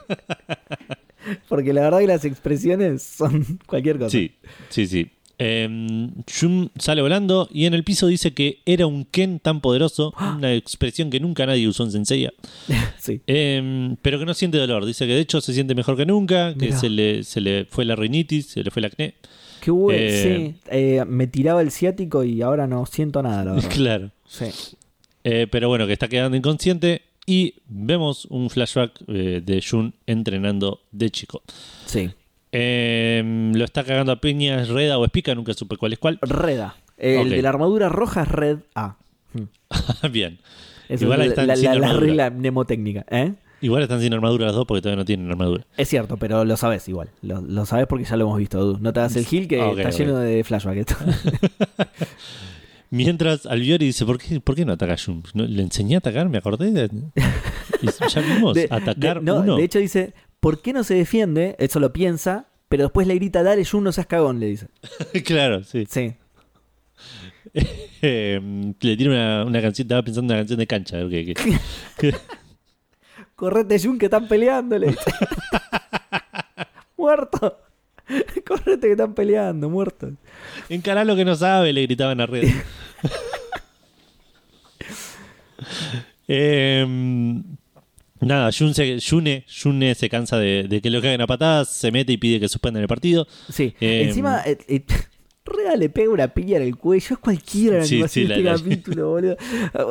Porque 1.48 1.72
la 1.72 1.82
verdad 1.82 2.00
que 2.00 2.06
las 2.06 2.24
expresiones 2.24 3.02
son 3.02 3.58
cualquier 3.66 3.98
cosa. 3.98 4.10
Sí, 4.10 4.32
sí, 4.68 4.86
sí. 4.86 5.10
Eh, 5.38 6.08
Jun 6.40 6.70
sale 6.78 7.02
volando 7.02 7.48
y 7.52 7.66
en 7.66 7.74
el 7.74 7.82
piso 7.84 8.06
dice 8.06 8.34
que 8.34 8.60
era 8.66 8.86
un 8.86 9.04
Ken 9.04 9.40
tan 9.40 9.60
poderoso, 9.60 10.14
una 10.36 10.54
expresión 10.54 11.10
que 11.10 11.18
nunca 11.20 11.44
nadie 11.46 11.66
usó 11.68 11.84
en 11.84 11.92
Senseiya, 11.92 12.32
Sí. 12.98 13.20
Eh, 13.26 13.94
pero 14.02 14.18
que 14.18 14.26
no 14.26 14.34
siente 14.34 14.58
dolor. 14.58 14.86
Dice 14.86 15.06
que 15.06 15.14
de 15.14 15.20
hecho 15.20 15.40
se 15.40 15.52
siente 15.52 15.74
mejor 15.74 15.96
que 15.96 16.06
nunca, 16.06 16.54
que 16.54 16.66
Mirá. 16.66 16.78
se 16.78 16.88
le, 16.90 17.24
se 17.24 17.40
le 17.40 17.64
fue 17.66 17.84
la 17.84 17.96
rinitis, 17.96 18.46
se 18.46 18.62
le 18.62 18.70
fue 18.70 18.80
el 18.80 18.86
acné. 18.86 19.14
Qué 19.60 19.70
bueno. 19.70 19.98
Eh, 20.00 20.22
Sí. 20.22 20.60
Eh, 20.70 21.04
me 21.06 21.26
tiraba 21.26 21.62
el 21.62 21.70
ciático 21.70 22.22
y 22.24 22.42
ahora 22.42 22.66
no 22.66 22.86
siento 22.86 23.22
nada, 23.22 23.44
la 23.44 23.52
verdad. 23.54 23.70
claro. 23.74 24.10
Sí. 24.26 24.46
Eh, 25.24 25.46
pero 25.50 25.68
bueno, 25.68 25.86
que 25.86 25.92
está 25.94 26.06
quedando 26.08 26.36
inconsciente 26.36 27.02
y 27.26 27.54
vemos 27.66 28.26
un 28.26 28.50
flashback 28.50 29.00
de 29.06 29.64
Jun 29.68 29.94
entrenando 30.06 30.80
de 30.92 31.10
chico. 31.10 31.42
Sí. 31.86 32.10
Eh, 32.56 33.50
lo 33.54 33.64
está 33.64 33.82
cagando 33.82 34.12
a 34.12 34.20
piñas, 34.20 34.68
Reda 34.68 34.96
o 34.98 35.04
Espica, 35.04 35.34
nunca 35.34 35.52
supe 35.54 35.76
cuál 35.76 35.92
es 35.92 35.98
cuál. 35.98 36.18
Reda. 36.22 36.76
El 36.96 37.28
de 37.30 37.42
la 37.42 37.48
armadura 37.48 37.88
roja 37.88 38.22
es 38.22 38.28
red 38.28 38.58
A. 38.76 38.96
Bien. 40.12 40.38
Esa 40.88 41.02
Igual 41.04 41.22
es 41.22 41.36
la, 41.36 41.56
sin 41.56 41.80
la- 41.80 41.92
regla 41.94 42.30
mnemotécnica. 42.30 43.04
¿eh? 43.10 43.32
Igual 43.60 43.82
están 43.82 44.00
sin 44.00 44.12
armadura 44.12 44.46
los 44.46 44.54
dos 44.54 44.66
porque 44.66 44.82
todavía 44.82 45.00
no 45.00 45.04
tienen 45.04 45.28
armadura. 45.30 45.64
Es 45.76 45.88
cierto, 45.88 46.16
pero 46.18 46.44
lo 46.44 46.56
sabes 46.56 46.86
igual. 46.88 47.08
Lo, 47.22 47.40
lo 47.40 47.66
sabes 47.66 47.86
porque 47.88 48.04
ya 48.04 48.16
lo 48.16 48.24
hemos 48.26 48.38
visto. 48.38 48.78
No 48.80 48.92
te 48.92 49.00
das 49.00 49.16
el 49.16 49.26
gil 49.26 49.48
que 49.48 49.58
está 49.70 49.90
lleno 49.90 50.18
de 50.18 50.44
flashback 50.44 50.76
esto. 50.76 50.94
Mientras 52.90 53.46
Albiori 53.46 53.86
dice, 53.86 54.04
¿por 54.06 54.18
qué, 54.18 54.40
¿por 54.40 54.54
qué 54.54 54.64
no 54.64 54.72
ataca 54.74 54.92
a? 54.92 54.96
¿No- 55.32 55.46
¿Le 55.46 55.62
enseñé 55.62 55.96
a 55.96 55.98
atacar? 55.98 56.28
¿Me 56.28 56.38
acordé? 56.38 56.70
de- 56.70 56.90
Y 57.82 57.86
ya 58.08 58.20
vimos, 58.20 58.54
De- 58.54 58.68
atacar 58.70 59.18
de, 59.18 59.24
no, 59.24 59.40
uno. 59.40 59.56
de 59.56 59.64
hecho 59.64 59.80
dice, 59.80 60.14
¿por 60.44 60.60
qué 60.60 60.74
no 60.74 60.84
se 60.84 60.92
defiende? 60.94 61.56
Eso 61.58 61.80
lo 61.80 61.90
piensa, 61.94 62.48
pero 62.68 62.82
después 62.82 63.06
le 63.06 63.14
grita, 63.14 63.42
dale, 63.42 63.64
Jun, 63.64 63.82
no 63.82 63.92
seas 63.92 64.06
cagón, 64.06 64.40
le 64.40 64.46
dice. 64.48 64.68
claro, 65.24 65.64
sí. 65.64 65.86
Sí. 65.88 66.14
Eh, 68.06 68.38
le 68.80 68.96
tiene 68.98 69.14
una, 69.14 69.44
una 69.46 69.62
canción, 69.62 69.86
estaba 69.86 70.02
pensando 70.02 70.34
en 70.34 70.36
una 70.36 70.40
canción 70.42 70.58
de 70.58 70.66
cancha. 70.66 70.98
que- 71.08 71.32
que- 71.96 72.14
Correte, 73.34 73.78
Jun, 73.82 73.96
que 73.98 74.04
están 74.06 74.28
peleando, 74.28 74.78
le 74.78 74.88
dice. 74.88 75.10
muerto. 76.98 77.58
Correte, 78.46 78.88
que 78.88 78.90
están 78.92 79.14
peleando, 79.14 79.70
muerto. 79.70 80.10
encará 80.68 81.04
lo 81.06 81.16
que 81.16 81.24
no 81.24 81.34
sabe, 81.34 81.72
le 81.72 81.80
gritaban 81.82 82.20
a 82.20 82.26
Red. 82.26 82.48
Eh, 86.28 86.86
nada, 88.26 88.50
Jun 88.56 88.74
se, 88.74 88.98
June, 89.00 89.44
June 89.62 89.94
se 89.94 90.08
cansa 90.08 90.38
de, 90.38 90.64
de 90.68 90.80
que 90.80 90.90
lo 90.90 91.00
caguen 91.02 91.20
a 91.20 91.26
patadas, 91.26 91.68
se 91.68 91.90
mete 91.90 92.12
y 92.12 92.16
pide 92.16 92.40
que 92.40 92.48
suspendan 92.48 92.82
el 92.82 92.88
partido. 92.88 93.26
Sí. 93.50 93.74
Eh, 93.80 94.04
Encima, 94.08 94.42
eh, 94.46 94.58
eh, 94.68 94.82
Reda 95.46 95.76
le 95.76 95.90
pega 95.90 96.10
una 96.10 96.28
piña 96.28 96.56
en 96.56 96.62
el 96.62 96.76
cuello. 96.76 97.06
Es 97.14 97.18
cualquiera 97.18 97.78
la 97.78 97.84
Sí, 97.84 97.96
animación 97.96 98.26
sí, 98.28 98.32
este 98.32 98.44
capítulo, 98.44 99.10
boludo. 99.10 99.36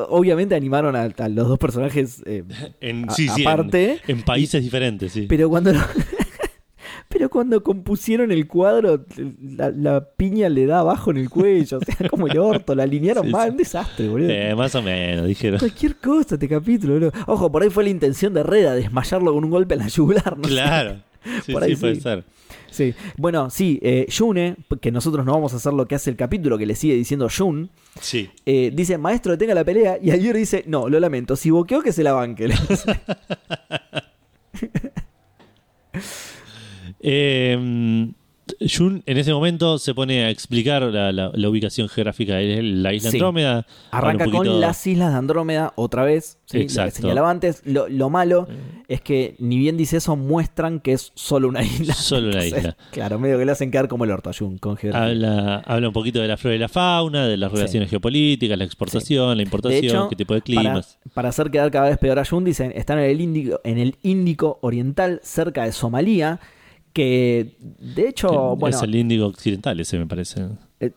Obviamente 0.09 0.55
animaron 0.55 0.95
a, 0.95 1.03
a 1.03 1.29
los 1.29 1.47
dos 1.47 1.59
personajes 1.59 2.23
eh, 2.25 2.43
En, 2.81 3.07
A- 3.07 3.13
sí, 3.13 3.27
sí, 3.29 3.41
en- 3.43 3.47
aparte, 3.47 3.99
en, 4.07 4.23
países 4.23 4.63
diferentes, 4.63 5.11
sí. 5.11 5.27
Pero 5.29 5.49
cuando 5.49 5.71
lo- 5.73 5.79
Pero 7.13 7.29
cuando 7.29 7.61
compusieron 7.61 8.31
el 8.31 8.47
cuadro, 8.47 9.05
la, 9.39 9.69
la 9.69 10.03
piña 10.17 10.49
le 10.49 10.65
da 10.65 10.79
abajo 10.79 11.11
en 11.11 11.17
el 11.17 11.29
cuello, 11.29 11.77
o 11.77 11.81
sea, 11.85 11.95
como 12.09 12.25
el 12.27 12.37
orto, 12.39 12.73
la 12.73 12.83
alinearon 12.83 13.27
Sí, 13.27 13.31
mal, 13.31 13.43
sí. 13.45 13.51
un 13.51 13.57
desastre, 13.57 14.07
boludo. 14.09 14.29
Eh, 14.31 14.55
más 14.55 14.73
o 14.73 14.81
menos, 14.81 15.27
dijeron. 15.27 15.59
Cualquier 15.59 15.97
cosa 15.97 16.33
este 16.35 16.49
capítulo, 16.49 16.93
boludo. 16.95 17.11
Ojo, 17.27 17.51
por 17.51 17.61
ahí 17.61 17.69
fue 17.69 17.83
la 17.83 17.91
intención 17.91 18.33
de 18.33 18.41
Reda, 18.41 18.73
desmayarlo 18.73 19.31
con 19.31 19.43
un 19.43 19.51
golpe 19.51 19.75
en 19.75 19.81
la 19.81 19.87
yugular, 19.89 20.35
¿no? 20.37 20.45
sé. 20.45 20.49
Claro. 20.55 20.95
Sí, 21.45 21.53
Por 21.53 21.63
ahí 21.63 21.73
sí, 21.75 21.79
puede 21.79 22.01
ser. 22.01 22.25
Sí. 22.69 22.93
Bueno, 23.15 23.49
sí, 23.49 23.79
eh, 23.81 24.05
Yune, 24.09 24.57
que 24.81 24.91
nosotros 24.91 25.25
no 25.25 25.31
vamos 25.31 25.53
a 25.53 25.55
hacer 25.55 25.71
lo 25.71 25.87
que 25.87 25.95
hace 25.95 26.09
el 26.09 26.17
capítulo, 26.17 26.57
que 26.57 26.65
le 26.65 26.75
sigue 26.75 26.95
diciendo 26.95 27.29
Jun, 27.29 27.69
Sí. 28.01 28.29
eh, 28.45 28.71
dice, 28.73 28.97
maestro, 28.97 29.31
detenga 29.31 29.53
la 29.53 29.63
pelea, 29.63 29.97
y 30.01 30.11
ayer 30.11 30.35
dice, 30.35 30.65
no, 30.67 30.89
lo 30.89 30.99
lamento, 30.99 31.37
si 31.37 31.49
boqueó 31.49 31.81
que 31.81 31.93
se 31.93 32.03
la 32.03 32.11
banque. 32.11 32.49
Eh, 37.03 38.07
Jun 38.59 39.01
en 39.05 39.17
ese 39.17 39.31
momento 39.33 39.79
se 39.79 39.93
pone 39.95 40.25
a 40.25 40.29
explicar 40.29 40.81
la, 40.83 41.13
la- 41.13 41.31
la 41.33 41.49
ubicación 41.49 41.87
geográfica 41.87 42.35
de 42.35 42.61
la 42.61 42.93
isla 42.93 43.09
Sí. 43.09 43.15
Andrómeda. 43.17 43.65
Arranca 43.89 44.25
poquito- 44.25 44.43
con 44.51 44.59
las 44.59 44.85
islas 44.85 45.11
de 45.13 45.17
Andrómeda 45.17 45.71
otra 45.77 46.03
vez. 46.03 46.37
¿sí? 46.45 46.57
Lo 46.57 46.59
que 46.59 46.63
Exacto. 46.65 47.01
señalaba 47.01 47.29
antes. 47.31 47.61
Lo, 47.65 47.87
lo 47.87 48.09
malo 48.09 48.45
es 48.89 48.99
que 48.99 49.35
ni 49.39 49.57
bien 49.57 49.77
dice 49.77 49.97
eso, 49.97 50.17
muestran 50.17 50.81
que 50.81 50.91
es 50.91 51.13
solo 51.15 51.47
una 51.47 51.63
isla. 51.63 51.93
Solo 51.93 52.27
una 52.29 52.43
Entonces, 52.43 52.59
isla. 52.59 52.77
Claro, 52.91 53.17
medio 53.17 53.39
que 53.39 53.45
le 53.45 53.51
hacen 53.53 53.71
quedar 53.71 53.87
como 53.87 54.03
el 54.03 54.11
orto 54.11 54.29
a 54.29 54.33
Jun 54.33 54.57
con 54.57 54.75
geografía. 54.75 55.07
Habla, 55.07 55.55
habla 55.65 55.87
un 55.87 55.93
poquito 55.93 56.19
de 56.19 56.27
la 56.27 56.35
flora 56.35 56.55
y 56.57 56.59
la 56.59 56.69
fauna, 56.69 57.25
de 57.27 57.37
las 57.37 57.49
Sí. 57.49 57.55
relaciones 57.57 57.89
geopolíticas, 57.89 58.57
la 58.57 58.65
exportación, 58.65 59.37
la 59.37 59.43
importación, 59.43 59.83
hecho, 59.85 60.09
qué 60.09 60.15
tipo 60.17 60.33
de 60.33 60.41
para, 60.41 60.45
climas. 60.45 60.99
para 61.13 61.29
hacer 61.29 61.49
quedar 61.49 61.71
cada 61.71 61.87
vez 61.87 61.97
peor 61.97 62.19
a 62.19 62.25
Jun, 62.25 62.43
dicen, 62.43 62.73
están 62.75 62.99
en 62.99 63.05
el 63.09 63.21
Índico, 63.21 63.61
en 63.63 63.77
el 63.77 63.95
Índico 64.03 64.59
Oriental, 64.61 65.21
cerca 65.23 65.63
de 65.63 65.71
Somalia, 65.71 66.41
que 66.93 67.55
de 67.59 68.07
hecho, 68.07 68.55
bueno, 68.55 68.77
es 68.77 68.83
el 68.83 68.95
Índico 68.95 69.25
occidental, 69.25 69.79
ese 69.79 69.97
me 69.99 70.05
parece. 70.07 70.45
eh, 70.79 70.91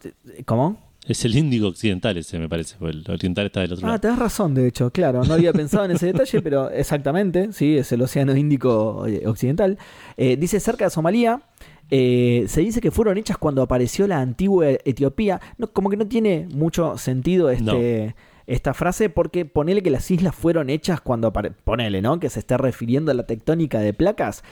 ¿cómo? 0.45 0.85
Es 1.09 1.25
el 1.25 1.37
índico 1.37 1.69
occidental 1.69 2.17
ese, 2.17 2.37
me 2.37 2.49
parece. 2.49 2.75
porque 2.81 2.97
El 2.97 3.05
oriental 3.09 3.47
está 3.47 3.61
del 3.61 3.73
otro 3.75 3.87
Ah, 3.87 3.91
lado. 3.91 4.01
tenés 4.01 4.19
razón, 4.19 4.55
de 4.55 4.67
hecho, 4.67 4.91
claro. 4.91 5.23
No 5.23 5.35
había 5.35 5.53
pensado 5.53 5.85
en 5.85 5.93
ese 5.93 6.07
detalle, 6.07 6.43
pero 6.43 6.69
exactamente, 6.69 7.53
sí, 7.53 7.77
es 7.79 7.93
el 7.93 8.03
Océano 8.03 8.35
Índico 8.37 9.07
eh, 9.07 9.23
Occidental. 9.25 9.79
Eh, 10.17 10.37
dice 10.37 10.59
cerca 10.59 10.85
de 10.87 10.91
Somalia. 10.91 11.43
eh, 11.91 12.47
se 12.49 12.61
dice 12.63 12.81
que 12.81 12.91
fueron 12.91 13.19
hechas 13.19 13.39
cuando 13.39 13.63
apareció 13.63 14.09
la 14.09 14.21
antigua 14.21 14.67
Etiopía. 14.85 15.41
No, 15.59 15.69
como 15.73 15.91
que 15.91 15.97
no 15.97 16.09
tiene 16.09 16.49
mucho 16.53 16.99
sentido 16.99 17.51
este, 17.51 18.17
esta 18.49 18.75
frase, 18.75 19.09
porque 19.09 19.45
ponele 19.45 19.85
que 19.85 19.91
las 19.93 20.11
islas 20.11 20.35
fueron 20.35 20.71
hechas 20.71 21.01
cuando 21.01 21.33
ponele, 21.33 22.03
¿no? 22.03 22.19
Que 22.19 22.31
se 22.31 22.41
está 22.41 22.57
refiriendo 22.57 23.13
a 23.13 23.15
la 23.15 23.27
tectónica 23.27 23.79
de 23.79 23.95
placas. 23.95 24.43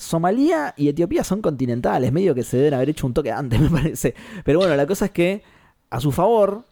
Somalia 0.00 0.72
y 0.78 0.88
Etiopía 0.88 1.22
son 1.24 1.42
continentales, 1.42 2.10
medio 2.10 2.34
que 2.34 2.42
se 2.42 2.56
deben 2.56 2.74
haber 2.74 2.88
hecho 2.88 3.06
un 3.06 3.12
toque 3.14 3.30
antes, 3.30 3.60
me 3.60 3.68
parece. 3.68 4.14
Pero 4.44 4.58
bueno, 4.60 4.74
la 4.74 4.86
cosa 4.86 5.04
es 5.06 5.10
que, 5.10 5.42
a 5.90 6.00
su 6.00 6.10
favor, 6.10 6.64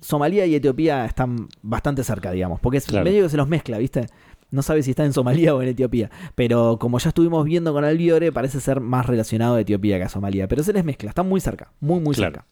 Somalia 0.00 0.44
y 0.46 0.54
Etiopía 0.54 1.04
están 1.06 1.48
bastante 1.62 2.04
cerca, 2.04 2.30
digamos, 2.32 2.60
porque 2.60 2.78
es 2.78 2.84
Claro. 2.86 3.04
medio 3.04 3.22
que 3.24 3.30
se 3.30 3.36
los 3.38 3.48
mezcla, 3.48 3.78
¿viste? 3.78 4.06
No 4.50 4.62
sabe 4.62 4.82
si 4.82 4.90
está 4.90 5.04
en 5.04 5.12
Somalia 5.12 5.54
o 5.54 5.62
en 5.62 5.68
Etiopía. 5.68 6.10
Pero 6.34 6.78
como 6.78 6.98
ya 6.98 7.08
estuvimos 7.08 7.44
viendo 7.46 7.72
con 7.72 7.84
Albiore, 7.84 8.30
parece 8.30 8.60
ser 8.60 8.80
más 8.80 9.06
relacionado 9.06 9.56
a 9.56 9.60
Etiopía 9.62 9.96
que 9.98 10.04
a 10.04 10.08
Somalia. 10.08 10.46
Pero 10.46 10.62
se 10.62 10.72
les 10.72 10.84
mezcla, 10.84 11.08
están 11.08 11.28
muy 11.28 11.40
cerca, 11.40 11.72
muy, 11.80 11.98
muy 12.00 12.14
Claro. 12.14 12.44
cerca. 12.44 12.46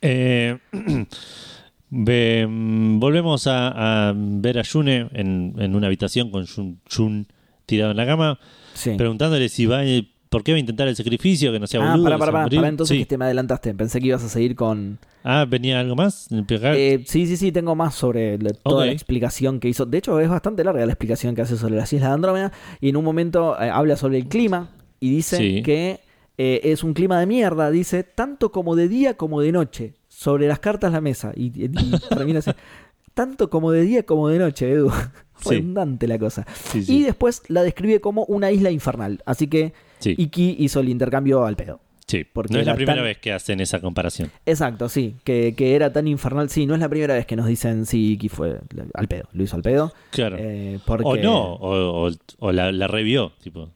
Eh, 0.00 0.58
mm, 1.90 2.98
volvemos 3.00 3.46
a, 3.46 4.08
a 4.10 4.14
ver 4.16 4.58
a 4.58 4.62
Yune 4.62 5.08
en, 5.12 5.54
en 5.58 5.74
una 5.74 5.86
habitación 5.88 6.30
con 6.30 6.46
Jun, 6.46 6.80
Jun 6.94 7.26
tirado 7.66 7.90
en 7.90 7.96
la 7.96 8.06
cama, 8.06 8.38
Sí. 8.78 8.92
preguntándole 8.96 9.48
si 9.48 9.66
va, 9.66 9.84
eh, 9.84 10.08
por 10.28 10.44
qué 10.44 10.52
va 10.52 10.56
a 10.56 10.60
intentar 10.60 10.86
el 10.88 10.94
sacrificio, 10.96 11.50
que 11.52 11.58
no 11.58 11.66
sea 11.66 11.80
ah, 11.80 11.90
boludo. 11.92 12.04
para, 12.04 12.16
que 12.16 12.20
para, 12.20 12.32
para, 12.32 12.44
morir. 12.44 12.58
para, 12.60 12.68
entonces 12.68 12.94
Sí. 12.96 13.02
que 13.02 13.06
te 13.06 13.18
me 13.18 13.24
adelantaste. 13.24 13.74
Pensé 13.74 14.00
que 14.00 14.08
ibas 14.08 14.22
a 14.24 14.28
seguir 14.28 14.54
con. 14.54 14.98
Ah, 15.24 15.46
venía 15.48 15.80
algo 15.80 15.96
más. 15.96 16.28
Eh, 16.30 17.02
sí, 17.06 17.26
sí, 17.26 17.36
sí, 17.36 17.50
tengo 17.52 17.74
más 17.74 17.94
sobre 17.94 18.38
la- 18.38 18.50
toda 18.50 18.86
la 18.86 18.92
explicación 18.92 19.58
que 19.60 19.68
hizo. 19.68 19.84
De 19.86 19.98
hecho, 19.98 20.20
es 20.20 20.28
bastante 20.28 20.62
larga 20.64 20.84
la 20.86 20.92
explicación 20.92 21.34
que 21.34 21.42
hace 21.42 21.56
sobre 21.56 21.76
las 21.76 21.92
Islas 21.92 22.10
de 22.10 22.14
Andrómeda. 22.14 22.52
Y 22.80 22.90
en 22.90 22.96
un 22.96 23.04
momento 23.04 23.60
eh, 23.60 23.68
habla 23.70 23.96
sobre 23.96 24.18
el 24.18 24.28
clima 24.28 24.70
y 25.00 25.10
dice 25.10 25.36
Sí. 25.38 25.62
que 25.62 26.00
eh, 26.36 26.60
es 26.64 26.84
un 26.84 26.92
clima 26.94 27.18
de 27.20 27.26
mierda. 27.26 27.70
Dice 27.70 28.04
tanto 28.04 28.52
como 28.52 28.76
de 28.76 28.88
día 28.88 29.14
como 29.16 29.40
de 29.40 29.50
noche. 29.52 29.94
Sobre 30.08 30.46
las 30.46 30.58
cartas 30.60 30.92
la 30.92 31.00
mesa. 31.00 31.32
Y, 31.34 31.46
y- 31.46 31.64
y 31.66 31.98
termina 32.10 32.40
así. 32.40 32.50
Tanto 33.14 33.50
como 33.50 33.72
de 33.72 33.82
día 33.82 34.04
como 34.04 34.28
de 34.28 34.38
noche, 34.38 34.70
Edu. 34.70 34.92
Sí. 35.40 35.50
Redundante 35.50 36.06
la 36.08 36.18
cosa. 36.18 36.46
Sí, 36.72 36.82
sí. 36.82 36.96
Y 36.98 37.02
después 37.04 37.42
la 37.48 37.62
describe 37.62 38.00
como 38.00 38.24
una 38.24 38.50
isla 38.50 38.70
infernal. 38.70 39.20
Así 39.26 39.46
que 39.48 39.72
Iki 40.04 40.56
hizo 40.60 40.80
el 40.80 40.88
intercambio 40.88 41.44
al 41.44 41.56
pedo. 41.56 41.80
sí. 42.06 42.24
porque 42.24 42.54
No 42.54 42.60
es 42.60 42.66
la 42.66 42.72
era 42.72 42.76
primera 42.76 42.96
tan- 42.96 43.04
vez 43.04 43.18
que 43.18 43.32
hacen 43.32 43.60
esa 43.60 43.80
comparación. 43.80 44.30
Exacto, 44.46 44.88
sí, 44.88 45.16
que, 45.24 45.54
que 45.56 45.74
era 45.74 45.92
tan 45.92 46.06
infernal. 46.08 46.48
Sí, 46.50 46.66
no 46.66 46.74
es 46.74 46.80
la 46.80 46.88
primera 46.88 47.14
vez 47.14 47.26
que 47.26 47.36
nos 47.36 47.46
dicen 47.46 47.84
sí, 47.86 48.12
Iki 48.12 48.28
fue 48.28 48.60
al 48.94 49.08
pedo, 49.08 49.24
lo 49.32 49.42
hizo 49.42 49.56
al 49.56 49.62
pedo. 49.62 49.92
Claro. 50.10 50.36
Eh, 50.38 50.78
porque, 50.86 51.04
O 51.06 51.16
no, 51.16 51.52
o, 51.54 52.08
o- 52.08 52.12
o 52.38 52.52
la, 52.52 52.72
la 52.72 52.86
revió. 52.88 53.32
Tipo. 53.42 53.68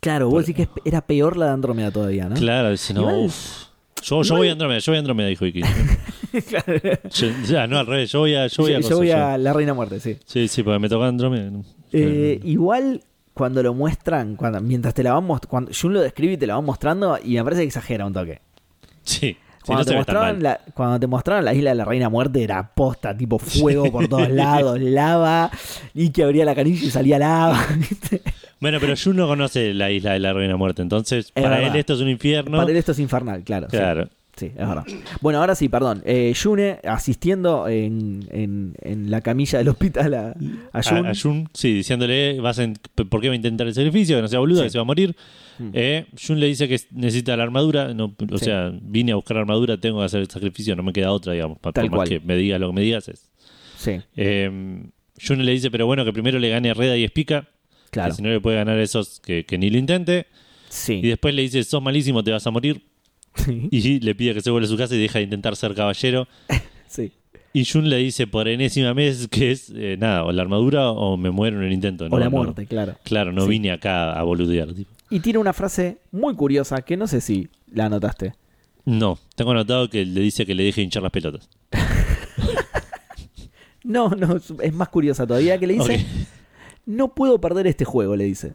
Claro, 0.00 0.26
Por- 0.26 0.38
vos 0.40 0.46
decís 0.46 0.66
que 0.66 0.88
era 0.88 1.00
peor 1.06 1.36
la 1.36 1.46
de 1.46 1.52
Andrómeda 1.52 1.90
todavía, 1.90 2.28
¿no? 2.28 2.36
Claro, 2.36 2.70
dice, 2.70 2.94
no, 2.94 3.00
Igual- 3.02 3.26
uf. 3.26 3.64
Yo, 4.08 4.22
yo 4.22 4.36
voy 4.36 4.48
a 4.48 4.52
Andrómeda, 4.52 4.78
yo 4.78 4.92
voy 4.92 4.96
a 4.96 4.98
Andrómeda, 5.00 5.28
dijo 5.28 5.46
Iki. 5.46 5.62
Yo- 7.10 7.28
ya, 7.46 7.66
no, 7.66 7.78
al 7.78 7.86
revés, 7.86 8.12
yo 8.12 8.20
voy 8.20 8.34
a, 8.34 8.46
yo 8.46 8.62
voy 8.62 8.74
a, 8.74 8.80
yo, 8.80 8.96
voy 8.96 9.10
a 9.10 9.36
la 9.38 9.52
Reina 9.52 9.74
Muerte, 9.74 10.00
sí. 10.00 10.16
Sí, 10.24 10.48
sí, 10.48 10.62
porque 10.62 10.78
me 10.78 10.88
tocó 10.88 11.04
Andrómeda. 11.04 11.50
Eh, 11.92 12.40
igual 12.44 13.02
cuando 13.34 13.62
lo 13.62 13.74
muestran, 13.74 14.36
cuando, 14.36 14.60
mientras 14.60 14.94
te 14.94 15.02
la 15.02 15.12
van 15.14 15.24
mostrando, 15.24 15.50
cuando 15.50 15.70
Jun 15.78 15.94
lo 15.94 16.00
describe 16.02 16.34
y 16.34 16.36
te 16.36 16.46
la 16.46 16.54
van 16.56 16.64
mostrando, 16.64 17.18
y 17.22 17.34
me 17.34 17.44
parece 17.44 17.62
que 17.62 17.66
exagera 17.68 18.06
un 18.06 18.12
toque. 18.12 18.40
sí, 19.02 19.18
sí, 19.18 19.36
Cuando, 19.64 19.84
no 19.84 19.84
te 19.90 19.96
ve 19.96 20.04
tan 20.04 20.16
mal. 20.16 20.42
la, 20.42 20.60
cuando 20.74 21.00
te 21.00 21.06
mostraron 21.06 21.44
la 21.44 21.52
isla 21.54 21.70
de 21.70 21.76
la 21.76 21.84
Reina 21.84 22.08
Muerte 22.08 22.42
era 22.42 22.66
posta, 22.74 23.16
tipo 23.16 23.38
fuego 23.38 23.90
por 23.90 24.08
todos 24.08 24.30
lados, 24.30 24.80
lava, 24.80 25.50
y 25.94 26.10
que 26.10 26.22
abría 26.22 26.44
la 26.44 26.54
canilla 26.54 26.84
y 26.86 26.90
salía 26.90 27.18
lava. 27.18 27.58
¿viste? 27.76 28.22
Bueno, 28.60 28.78
pero 28.80 28.94
Jun 28.96 29.16
no 29.16 29.26
conoce 29.26 29.74
la 29.74 29.90
isla 29.90 30.12
de 30.14 30.18
la 30.20 30.32
Reina 30.32 30.56
Muerte, 30.56 30.82
entonces 30.82 31.30
para 31.32 31.50
verdad. 31.50 31.70
él 31.74 31.76
esto 31.80 31.94
es 31.94 32.00
un 32.00 32.08
infierno. 32.08 32.56
Para 32.58 32.70
él 32.70 32.76
esto 32.76 32.92
es 32.92 32.98
infernal, 32.98 33.42
claro. 33.44 33.66
sí. 33.70 33.76
claro. 33.76 34.08
Sí, 34.36 34.46
es 34.54 34.68
verdad. 34.68 34.84
Bueno, 35.22 35.38
ahora 35.40 35.54
sí, 35.54 35.70
perdón. 35.70 36.02
Eh, 36.04 36.30
Yune 36.34 36.78
asistiendo 36.84 37.68
en, 37.68 38.26
en- 38.30 38.74
en 38.82 39.10
la 39.10 39.22
camilla 39.22 39.58
del 39.60 39.68
hospital 39.68 40.12
a, 40.12 40.28
a 40.74 40.78
A, 40.78 40.82
Jun. 40.82 41.06
a 41.06 41.14
Jun, 41.14 41.48
sí, 41.54 41.72
diciéndole, 41.72 42.38
vas 42.40 42.60
¿por 43.08 43.22
qué 43.22 43.28
va 43.28 43.32
a 43.32 43.36
intentar 43.36 43.66
el 43.66 43.72
sacrificio? 43.72 44.16
Que 44.16 44.20
no 44.22 44.28
sea 44.28 44.38
boludo, 44.40 44.58
Sí. 44.58 44.64
que 44.64 44.70
se 44.70 44.78
va 44.78 44.82
a 44.82 44.84
morir. 44.84 45.16
Mm. 45.58 45.70
Eh, 45.72 46.06
Jun 46.26 46.38
le 46.38 46.48
dice 46.48 46.68
que 46.68 46.78
necesita 46.90 47.34
la 47.34 47.44
armadura. 47.44 47.94
No, 47.94 48.14
o 48.30 48.38
Sí. 48.38 48.44
sea, 48.44 48.70
vine 48.78 49.12
a 49.12 49.14
buscar 49.14 49.38
armadura, 49.38 49.78
tengo 49.78 50.00
que 50.00 50.04
hacer 50.04 50.20
el 50.20 50.28
sacrificio, 50.28 50.76
no 50.76 50.82
me 50.82 50.92
queda 50.92 51.12
otra, 51.12 51.32
digamos. 51.32 51.58
pa- 51.58 51.72
Tal 51.72 51.84
por 51.88 51.92
más 51.92 51.96
cual. 52.00 52.20
que 52.20 52.26
me 52.26 52.36
diga 52.36 52.58
lo 52.58 52.66
que 52.68 52.74
me 52.74 52.80
digas. 52.82 53.08
Es. 53.08 53.30
Sí, 53.78 54.02
Eh, 54.16 54.50
Jun 55.26 55.46
le 55.46 55.52
dice, 55.52 55.70
pero 55.70 55.86
bueno, 55.86 56.04
que 56.04 56.12
primero 56.12 56.38
le 56.38 56.50
gane 56.50 56.68
a 56.68 56.74
Reda 56.74 56.94
y 56.98 57.04
Espica. 57.04 57.48
Claro. 57.90 58.10
Que 58.10 58.16
si 58.16 58.22
no 58.22 58.28
le 58.30 58.40
puede 58.40 58.56
ganar 58.56 58.78
a 58.78 58.82
esos, 58.82 59.20
que, 59.20 59.44
que 59.44 59.58
ni 59.58 59.70
lo 59.70 59.78
intente. 59.78 60.26
Sí. 60.68 60.94
Y 61.02 61.08
después 61.08 61.34
le 61.34 61.42
dice, 61.42 61.62
sos 61.64 61.82
malísimo, 61.82 62.22
te 62.24 62.30
vas 62.32 62.46
a 62.46 62.50
morir. 62.50 62.82
Y 63.70 64.00
le 64.00 64.14
pide 64.14 64.32
que 64.34 64.40
se 64.40 64.50
vuelva 64.50 64.66
a 64.66 64.70
su 64.70 64.76
casa 64.76 64.94
y 64.94 64.98
deja 64.98 65.18
de 65.18 65.24
intentar 65.24 65.56
ser 65.56 65.74
caballero. 65.74 66.26
sí. 66.88 67.12
Y 67.52 67.64
Jun 67.64 67.88
le 67.88 67.96
dice 67.98 68.26
por 68.26 68.48
enésima 68.48 68.92
vez 68.92 69.28
que 69.28 69.50
es, 69.50 69.72
eh, 69.74 69.96
nada, 69.98 70.24
o 70.24 70.32
la 70.32 70.42
armadura 70.42 70.90
o 70.90 71.16
me 71.16 71.30
muero 71.30 71.58
en 71.58 71.64
el 71.64 71.72
intento. 71.72 72.06
o 72.10 72.18
la 72.18 72.26
no. 72.26 72.30
muerte, 72.30 72.66
claro. 72.66 72.96
Claro, 73.02 73.32
no 73.32 73.42
Sí. 73.42 73.48
vine 73.48 73.70
acá 73.72 74.12
a 74.12 74.22
boludear. 74.24 74.72
tipo. 74.74 74.90
Y 75.10 75.20
tiene 75.20 75.38
una 75.38 75.52
frase 75.52 75.98
muy 76.12 76.34
curiosa 76.34 76.82
que 76.82 76.96
no 76.96 77.06
sé 77.06 77.20
si 77.20 77.48
la 77.72 77.86
anotaste. 77.86 78.34
No, 78.84 79.18
tengo 79.36 79.52
anotado 79.52 79.88
que 79.88 80.04
le 80.04 80.20
dice 80.20 80.44
que 80.46 80.54
le 80.54 80.64
deje 80.64 80.82
hinchar 80.82 81.02
las 81.02 81.12
pelotas. 81.12 81.48
No, 83.84 84.08
no, 84.10 84.36
es- 84.36 84.74
más 84.74 84.88
curiosa 84.88 85.26
todavía 85.26 85.58
que 85.58 85.66
le 85.66 85.74
dice, 85.74 85.94
Ok. 85.94 86.00
No 86.86 87.08
puedo 87.14 87.40
perder 87.40 87.66
este 87.66 87.84
juego, 87.84 88.16
le 88.16 88.24
dice. 88.24 88.54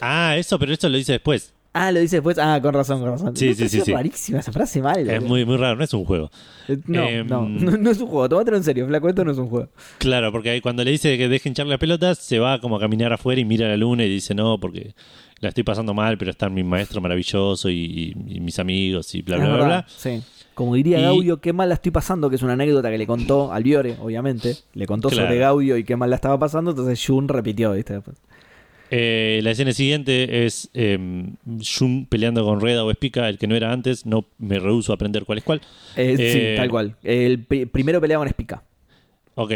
Ah, 0.00 0.36
eso, 0.36 0.58
pero 0.58 0.72
esto 0.72 0.88
lo 0.88 0.96
dice 0.96 1.12
después. 1.12 1.52
Ah, 1.72 1.92
lo 1.92 2.00
dice 2.00 2.16
después. 2.16 2.38
Ah, 2.38 2.58
con 2.60 2.74
razón, 2.74 3.00
con 3.00 3.10
razón. 3.10 3.36
Sí, 3.36 3.54
sí, 3.54 3.68
sí, 3.68 3.80
sí. 3.82 3.92
rarísima 3.92 4.40
esa 4.40 4.52
frase 4.52 4.82
mal. 4.82 5.08
Es 5.08 5.22
muy, 5.22 5.44
muy 5.44 5.56
raro, 5.56 5.76
no 5.76 5.84
es 5.84 5.92
un 5.94 6.04
juego. 6.04 6.30
Eh, 6.66 6.78
No, 6.86 7.04
Em, 7.08 7.26
no, 7.26 7.42
no, 7.48 7.76
no 7.76 7.90
es 7.90 7.98
un 8.00 8.08
juego. 8.08 8.28
Tómatelo 8.28 8.56
en 8.56 8.64
serio, 8.64 8.86
flaco, 8.86 9.08
esto 9.08 9.24
no 9.24 9.32
es 9.32 9.38
un 9.38 9.48
juego. 9.48 9.68
Claro, 9.98 10.32
porque 10.32 10.50
ahí 10.50 10.60
cuando 10.60 10.82
le 10.82 10.90
dice 10.90 11.16
que 11.16 11.28
deje 11.28 11.48
hinchar 11.48 11.66
las 11.66 11.78
pelotas, 11.78 12.18
se 12.18 12.38
va 12.38 12.60
como 12.60 12.76
a 12.76 12.80
caminar 12.80 13.12
afuera 13.12 13.40
y 13.40 13.44
mira 13.44 13.68
la 13.68 13.76
luna 13.76 14.04
y 14.04 14.08
dice, 14.08 14.34
no, 14.34 14.58
porque 14.58 14.94
la 15.40 15.50
estoy 15.50 15.62
pasando 15.62 15.94
mal, 15.94 16.18
pero 16.18 16.30
está 16.32 16.48
mi 16.48 16.64
maestro 16.64 17.00
maravilloso 17.00 17.68
y, 17.70 18.14
y- 18.26 18.36
y 18.36 18.40
mis 18.40 18.58
amigos 18.58 19.14
y 19.14 19.22
bla, 19.22 19.36
Es 19.36 19.42
bla, 19.42 19.54
bla, 19.56 19.64
bla. 19.64 19.86
Sí. 19.88 20.20
Como 20.58 20.74
diría 20.74 20.98
Y- 20.98 21.02
Gaudio, 21.02 21.40
qué 21.40 21.52
mal 21.52 21.68
la 21.68 21.76
estoy 21.76 21.92
pasando, 21.92 22.28
que 22.28 22.34
es 22.34 22.42
una 22.42 22.54
anécdota 22.54 22.90
que 22.90 22.98
le 22.98 23.06
contó 23.06 23.52
al 23.52 23.62
Viore, 23.62 23.94
obviamente. 24.02 24.56
Le 24.74 24.86
contó 24.86 25.08
Claro. 25.08 25.28
sobre 25.28 25.38
Gaudio 25.38 25.76
y 25.76 25.84
qué 25.84 25.94
mal 25.94 26.10
la 26.10 26.16
estaba 26.16 26.36
pasando, 26.36 26.70
entonces 26.72 27.00
Jun 27.06 27.28
repitió, 27.28 27.74
¿viste? 27.74 28.00
Eh, 28.90 29.38
la 29.44 29.52
escena 29.52 29.70
siguiente 29.72 30.46
es 30.46 30.68
eh, 30.74 30.98
Jun 31.78 32.06
peleando 32.06 32.44
con 32.44 32.60
Reda 32.60 32.84
o 32.84 32.90
Espica, 32.90 33.28
el 33.28 33.38
que 33.38 33.46
no 33.46 33.54
era 33.54 33.70
antes, 33.72 34.04
no 34.04 34.24
me 34.38 34.58
rehuso 34.58 34.90
a 34.92 34.96
aprender 34.96 35.24
cuál 35.26 35.38
es 35.38 35.44
cuál. 35.44 35.60
Eh, 35.94 36.16
sí, 36.16 36.22
Eh, 36.40 36.54
tal 36.56 36.70
cual. 36.70 36.96
El 37.04 37.44
pri- 37.44 37.66
primero 37.66 38.00
pelea 38.00 38.18
con 38.18 38.28
Spica. 38.28 38.64
Ok. 39.36 39.52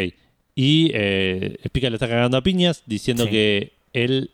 Y 0.54 0.92
Espica 0.94 1.90
le 1.90 1.96
está 1.96 2.06
cagando 2.06 2.36
a 2.36 2.42
piñas, 2.44 2.84
diciendo 2.86 3.24
Sí. 3.24 3.30
que 3.30 3.72
él 3.92 4.30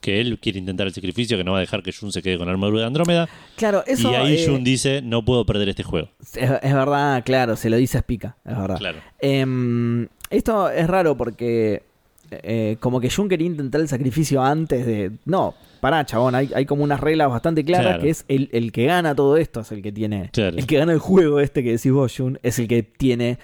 que 0.00 0.20
él 0.20 0.38
quiere 0.40 0.58
intentar 0.58 0.86
el 0.86 0.92
sacrificio, 0.92 1.36
que 1.36 1.44
no 1.44 1.52
va 1.52 1.58
a 1.58 1.60
dejar 1.60 1.82
que 1.82 1.92
Jun 1.92 2.12
se 2.12 2.22
quede 2.22 2.38
con 2.38 2.46
la 2.46 2.52
armadura 2.52 2.80
de 2.80 2.86
Andrómeda. 2.86 3.28
Claro, 3.56 3.82
eso 3.86 4.12
y 4.12 4.14
ahí 4.14 4.34
eh, 4.34 4.46
Jun 4.46 4.62
dice, 4.64 5.02
no 5.02 5.24
puedo 5.24 5.44
perder 5.44 5.68
este 5.68 5.82
juego. 5.82 6.08
es, 6.20 6.50
es 6.62 6.74
verdad, 6.74 7.22
claro, 7.24 7.56
se 7.56 7.68
lo 7.70 7.76
dice 7.76 7.98
a 7.98 8.02
Spica, 8.02 8.36
es 8.44 8.56
verdad. 8.56 8.78
Claro. 8.78 8.98
Em, 9.20 10.06
esto 10.30 10.70
es 10.70 10.86
raro 10.86 11.16
porque 11.16 11.82
eh, 12.30 12.76
como 12.80 13.00
que 13.00 13.10
Jun 13.10 13.28
quería 13.28 13.46
intentar 13.46 13.80
el 13.80 13.88
sacrificio 13.88 14.42
antes 14.42 14.84
de... 14.86 15.12
No, 15.24 15.54
pará, 15.80 16.04
chabón, 16.04 16.34
hay, 16.34 16.50
hay 16.54 16.66
como 16.66 16.84
unas 16.84 17.00
reglas 17.00 17.30
bastante 17.30 17.64
claras 17.64 17.86
Claro. 17.86 18.02
que 18.02 18.10
es 18.10 18.24
el, 18.28 18.50
el 18.52 18.70
que 18.72 18.84
gana 18.86 19.14
todo 19.14 19.36
esto, 19.36 19.60
es 19.60 19.72
el 19.72 19.82
que 19.82 19.92
tiene... 19.92 20.30
Claro. 20.32 20.56
El 20.56 20.66
que 20.66 20.76
gana 20.78 20.92
el 20.92 20.98
juego 20.98 21.40
este 21.40 21.62
que 21.62 21.72
decís 21.72 21.90
vos, 21.90 22.14
Jun, 22.16 22.38
es 22.42 22.58
el 22.58 22.68
que 22.68 22.82
tiene 22.82 23.38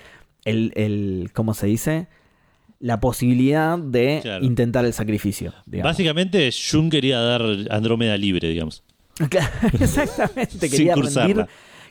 el, 0.44 0.72
el 0.76 1.31
¿cómo 1.32 1.55
se 1.55 1.66
dice? 1.66 2.06
La 2.85 3.01
posibilidad 3.01 3.78
de 3.81 4.20
Claro. 4.20 4.44
intentar 4.44 4.85
el 4.85 4.93
sacrificio. 4.93 5.55
digamos. 5.65 5.89
Básicamente, 5.93 6.51
Jun 6.52 6.90
quería 6.93 7.19
dar 7.19 7.40
Andrómeda 7.70 8.16
libre, 8.19 8.48
digamos. 8.48 8.82
Exactamente, 9.81 10.69
quería 10.69 10.94
rendir... 10.94 11.47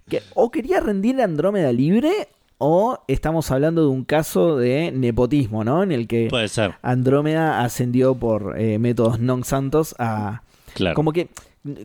que- 0.08 0.22
o 0.36 0.52
quería 0.52 0.80
rendir 0.80 1.20
Andrómeda 1.22 1.72
libre 1.72 2.12
o 2.58 3.00
estamos 3.08 3.50
hablando 3.52 3.82
de 3.82 3.88
un 3.88 4.04
caso 4.04 4.58
de 4.58 4.92
nepotismo, 4.92 5.64
¿no? 5.64 5.82
En 5.84 5.92
el 5.92 6.08
que... 6.08 6.28
Puede 6.30 6.48
ser, 6.48 6.76
Andrómeda 6.82 7.64
ascendió 7.64 8.14
por 8.16 8.56
eh, 8.60 8.78
métodos 8.80 9.18
non 9.20 9.42
santos 9.44 9.96
a 10.00 10.44
claro. 10.78 10.94
como 10.96 11.12
que 11.12 11.28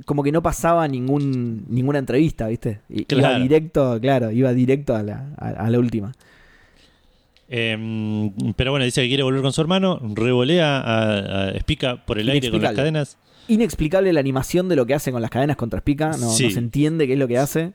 como 0.05 0.27
que 0.27 0.33
no 0.35 0.43
pasaba 0.43 0.85
ningún 0.91 1.65
ninguna 1.71 2.03
entrevista, 2.03 2.49
¿viste? 2.51 2.83
Iba 2.91 3.07
Claro. 3.07 3.39
directo, 3.43 3.99
claro, 4.03 4.31
iba 4.35 4.53
directo 4.53 4.95
a 4.99 5.03
la, 5.07 5.31
a, 5.39 5.49
a 5.65 5.71
la 5.71 5.79
última. 5.79 6.11
Em, 7.49 8.33
pero 8.57 8.71
bueno, 8.73 8.85
dice 8.85 9.01
que 9.03 9.09
quiere 9.09 9.23
volver 9.23 9.41
con 9.43 9.53
su 9.53 9.61
hermano, 9.61 9.99
revolea 10.15 10.79
a, 10.81 11.47
a 11.47 11.51
Espica 11.51 12.05
por 12.05 12.19
el 12.19 12.29
aire 12.29 12.51
con 12.51 12.61
las 12.63 12.75
cadenas. 12.75 13.17
Inexplicable 13.49 14.13
la 14.13 14.21
animación 14.21 14.69
de 14.69 14.77
lo 14.77 14.85
que 14.85 14.93
hace 14.95 15.11
con 15.11 15.23
las 15.23 15.31
cadenas 15.31 15.57
contra 15.57 15.81
Spica, 15.81 16.11
no, 16.19 16.29
Sí. 16.31 16.45
no 16.45 16.51
se 16.51 16.59
entiende 16.59 17.07
qué 17.07 17.15
es 17.15 17.19
lo 17.19 17.27
que 17.27 17.39
hace. 17.39 17.73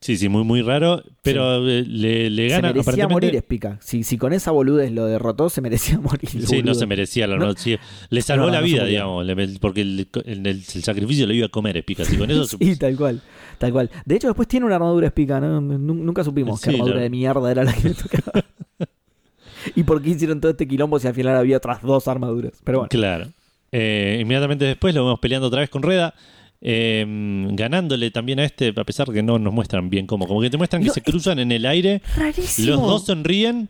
Sí, 0.00 0.16
sí, 0.16 0.28
muy, 0.28 0.44
muy 0.44 0.62
raro. 0.62 1.02
Pero 1.22 1.66
eh, 1.68 1.82
le, 1.84 2.30
le 2.30 2.48
Se 2.48 2.54
gana. 2.54 2.68
merecía 2.68 2.82
aparentemente- 2.82 3.12
morir 3.14 3.34
Espica. 3.36 3.78
Si, 3.82 4.04
si 4.04 4.16
con 4.16 4.32
esa 4.32 4.52
boludez 4.52 4.92
lo 4.92 5.06
derrotó, 5.06 5.50
se 5.50 5.60
merecía 5.60 5.98
morir. 6.00 6.28
Sí, 6.46 6.62
no 6.62 6.74
se 6.74 6.86
merecía 6.86 7.26
la 7.26 7.36
No. 7.36 7.46
no, 7.46 7.54
sí, 7.56 7.76
Le 8.10 8.22
salvó 8.22 8.46
No, 8.46 8.52
la 8.52 8.58
se 8.58 8.64
vida, 8.64 8.84
digamos, 8.84 9.26
porque 9.60 9.80
el, 9.80 10.06
el- 10.24 10.46
el 10.46 10.62
sacrificio 10.62 11.26
lo 11.26 11.32
iba 11.32 11.46
a 11.46 11.48
comer 11.48 11.78
Espica. 11.78 12.04
Y 12.12 12.16
con 12.16 12.30
eso 12.30 12.44
Sí, 12.60 12.76
tal 12.76 12.96
cual. 12.96 13.20
Tal 13.58 13.72
cual. 13.72 13.90
De 14.04 14.16
hecho, 14.16 14.28
después 14.28 14.46
tiene 14.48 14.66
una 14.66 14.76
armadura 14.76 15.08
Espica. 15.08 15.40
¿no? 15.40 15.60
Nu- 15.60 15.94
Nunca 15.94 16.22
supimos 16.24 16.60
qué 16.60 16.70
armadura 16.70 17.00
de 17.00 17.10
mierda 17.10 17.50
era 17.50 17.64
la 17.64 17.72
que 17.72 17.88
le 17.88 17.94
tocaba. 17.94 18.44
¿Y 19.74 19.82
por 19.82 20.00
qué 20.00 20.10
hicieron 20.10 20.40
todo 20.40 20.52
este 20.52 20.66
quilombo 20.68 20.98
si 20.98 21.06
al 21.08 21.14
final 21.14 21.36
había 21.36 21.56
otras 21.56 21.82
dos 21.82 22.06
armaduras? 22.08 22.52
Pero 22.64 22.78
bueno. 22.78 22.88
Claro. 22.88 23.26
Eh, 23.72 24.18
inmediatamente 24.22 24.64
después 24.64 24.94
lo 24.94 25.04
vemos 25.04 25.18
peleando 25.20 25.48
otra 25.48 25.60
vez 25.60 25.68
con 25.70 25.82
Reda. 25.82 26.14
eh, 26.60 27.04
ganándole 27.52 28.10
también 28.10 28.40
a 28.40 28.44
este, 28.44 28.72
a 28.76 28.84
pesar 28.84 29.08
que 29.12 29.22
no 29.22 29.38
nos 29.38 29.52
muestran 29.52 29.90
bien 29.90 30.06
cómo. 30.06 30.26
Como 30.26 30.40
que 30.40 30.50
te 30.50 30.56
muestran 30.56 30.82
que 30.82 30.88
No, 30.88 30.94
se 30.94 31.02
cruzan 31.02 31.38
en 31.38 31.52
el 31.52 31.66
aire, 31.66 32.00
Rarísimo. 32.16 32.68
los 32.76 32.80
dos 32.82 33.04
sonríen, 33.06 33.68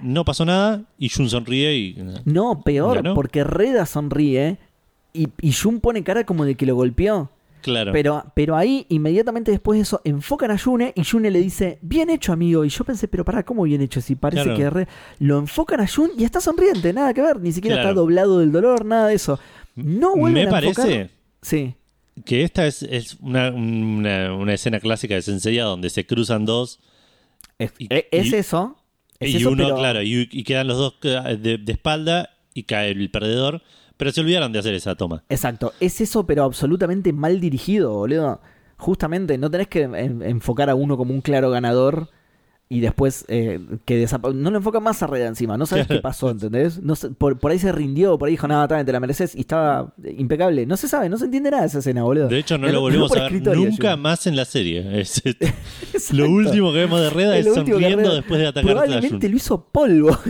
no 0.00 0.24
pasó 0.24 0.44
nada, 0.44 0.82
y 0.98 1.08
Jun 1.08 1.28
sonríe 1.28 1.76
y. 1.76 1.96
No, 2.24 2.62
peor, 2.62 2.96
Ganó. 2.96 3.14
porque 3.14 3.42
Reda 3.44 3.84
sonríe 3.86 4.58
y, 5.12 5.28
y 5.40 5.52
Jun 5.52 5.80
pone 5.80 6.02
cara 6.04 6.24
como 6.24 6.44
de 6.44 6.54
que 6.54 6.66
lo 6.66 6.74
golpeó. 6.76 7.30
Claro. 7.62 7.92
Pero, 7.92 8.24
pero 8.34 8.56
ahí, 8.56 8.84
inmediatamente 8.90 9.50
después 9.52 9.78
de 9.78 9.82
eso, 9.84 10.00
enfocan 10.04 10.50
a 10.50 10.56
Yune 10.56 10.92
y 10.96 11.02
Yune 11.02 11.30
le 11.30 11.38
dice, 11.40 11.78
bien 11.80 12.10
hecho, 12.10 12.32
amigo. 12.32 12.64
Y 12.64 12.68
yo 12.68 12.84
pensé, 12.84 13.08
pero 13.08 13.24
para, 13.24 13.44
¿cómo 13.44 13.62
bien 13.62 13.80
hecho? 13.80 14.00
Si 14.00 14.14
parece 14.16 14.42
Claro. 14.44 14.58
que 14.58 14.70
re- 14.70 14.88
lo 15.20 15.38
enfocan 15.38 15.80
a 15.80 15.86
Jun 15.86 16.10
y 16.18 16.24
está 16.24 16.40
sonriente, 16.40 16.92
nada 16.92 17.14
que 17.14 17.22
ver, 17.22 17.40
ni 17.40 17.52
siquiera 17.52 17.76
Claro. 17.76 17.88
está 17.90 18.00
doblado 18.00 18.40
del 18.40 18.52
dolor, 18.52 18.84
nada 18.84 19.08
de 19.08 19.14
eso. 19.14 19.38
No 19.76 20.16
vuelven 20.16 20.48
Me 20.48 20.54
a 20.56 20.58
enfocar- 20.60 20.74
parece 20.74 21.10
Sí, 21.40 21.74
que 22.24 22.42
esta 22.44 22.66
es, 22.66 22.82
es 22.82 23.16
una, 23.20 23.50
una- 23.50 24.34
una 24.34 24.54
escena 24.54 24.80
clásica 24.80 25.14
de 25.14 25.22
Senseiya 25.22 25.64
donde 25.64 25.88
se 25.90 26.04
cruzan 26.06 26.44
dos 26.44 26.80
es, 27.58 27.72
Y- 27.78 27.86
e- 27.94 28.08
es 28.10 28.26
y- 28.32 28.34
eso. 28.36 28.76
Es 29.20 29.30
y 29.30 29.36
eso, 29.36 29.50
uno, 29.50 29.64
pero- 29.64 29.76
claro, 29.76 30.02
y, 30.02 30.28
y 30.32 30.42
quedan 30.44 30.66
los 30.66 30.76
dos 30.78 30.94
eh, 31.04 31.36
de, 31.40 31.58
de 31.58 31.72
espalda 31.72 32.30
y 32.54 32.64
cae 32.64 32.90
el 32.90 33.10
perdedor. 33.10 33.62
Pero 34.02 34.10
se 34.12 34.20
olvidaron 34.20 34.50
de 34.52 34.58
hacer 34.58 34.74
esa 34.74 34.96
toma. 34.96 35.22
Exacto, 35.28 35.72
es 35.78 36.00
eso, 36.00 36.26
pero 36.26 36.42
absolutamente 36.42 37.12
mal 37.12 37.38
dirigido, 37.40 37.92
boludo. 37.92 38.40
Justamente, 38.78 39.38
no 39.38 39.48
tenés 39.48 39.68
que 39.68 39.82
en- 39.82 40.22
enfocar 40.22 40.68
a 40.70 40.74
uno 40.74 40.96
como 40.96 41.14
un 41.14 41.20
claro 41.20 41.50
ganador 41.50 42.08
y 42.68 42.80
después 42.80 43.24
eh, 43.28 43.60
que 43.84 44.02
desapa- 44.04 44.34
No 44.34 44.50
lo 44.50 44.56
enfoca 44.56 44.80
más 44.80 45.00
a 45.04 45.06
Reda 45.06 45.28
encima, 45.28 45.56
no 45.56 45.66
sabes 45.66 45.86
qué 45.86 45.98
pasó, 46.00 46.30
¿entendés? 46.30 46.82
No 46.82 46.96
sé, 46.96 47.10
por, 47.10 47.38
por 47.38 47.52
ahí 47.52 47.60
se 47.60 47.70
rindió, 47.70 48.18
por 48.18 48.26
ahí 48.26 48.32
dijo, 48.32 48.48
nada, 48.48 48.66
también 48.66 48.86
te 48.86 48.90
la 48.92 48.98
mereces 48.98 49.36
y 49.36 49.40
estaba 49.40 49.94
eh, 50.02 50.16
impecable. 50.18 50.66
No 50.66 50.76
se 50.76 50.88
sabe, 50.88 51.08
no 51.08 51.16
se 51.16 51.26
entiende 51.26 51.50
nada 51.52 51.62
de 51.62 51.68
esa 51.68 51.78
escena, 51.78 52.02
boludo. 52.02 52.26
De 52.28 52.38
hecho, 52.38 52.58
no 52.58 52.66
lo 52.68 52.80
volvemos 52.80 53.12
a 53.12 53.14
ver 53.14 53.22
escritorio, 53.24 53.68
nunca 53.70 53.96
más 53.96 54.26
en 54.26 54.34
la 54.34 54.46
serie. 54.46 55.00
Es- 55.00 55.22
es- 55.24 55.36
Exacto. 55.92 56.16
lo 56.16 56.28
último 56.28 56.72
que 56.72 56.78
vemos 56.78 57.00
de 57.00 57.10
Reda 57.10 57.36
es 57.38 57.44
lo 57.44 57.52
último 57.52 57.66
que 57.76 57.82
sonriendo 57.84 58.08
Reda- 58.08 58.14
después 58.16 58.40
de 58.40 58.46
atacar 58.48 58.70
a 58.70 58.72
Jun. 58.80 58.82
Probablemente 58.88 59.28
lo 59.28 59.36
hizo 59.36 59.64
polvo. 59.70 60.18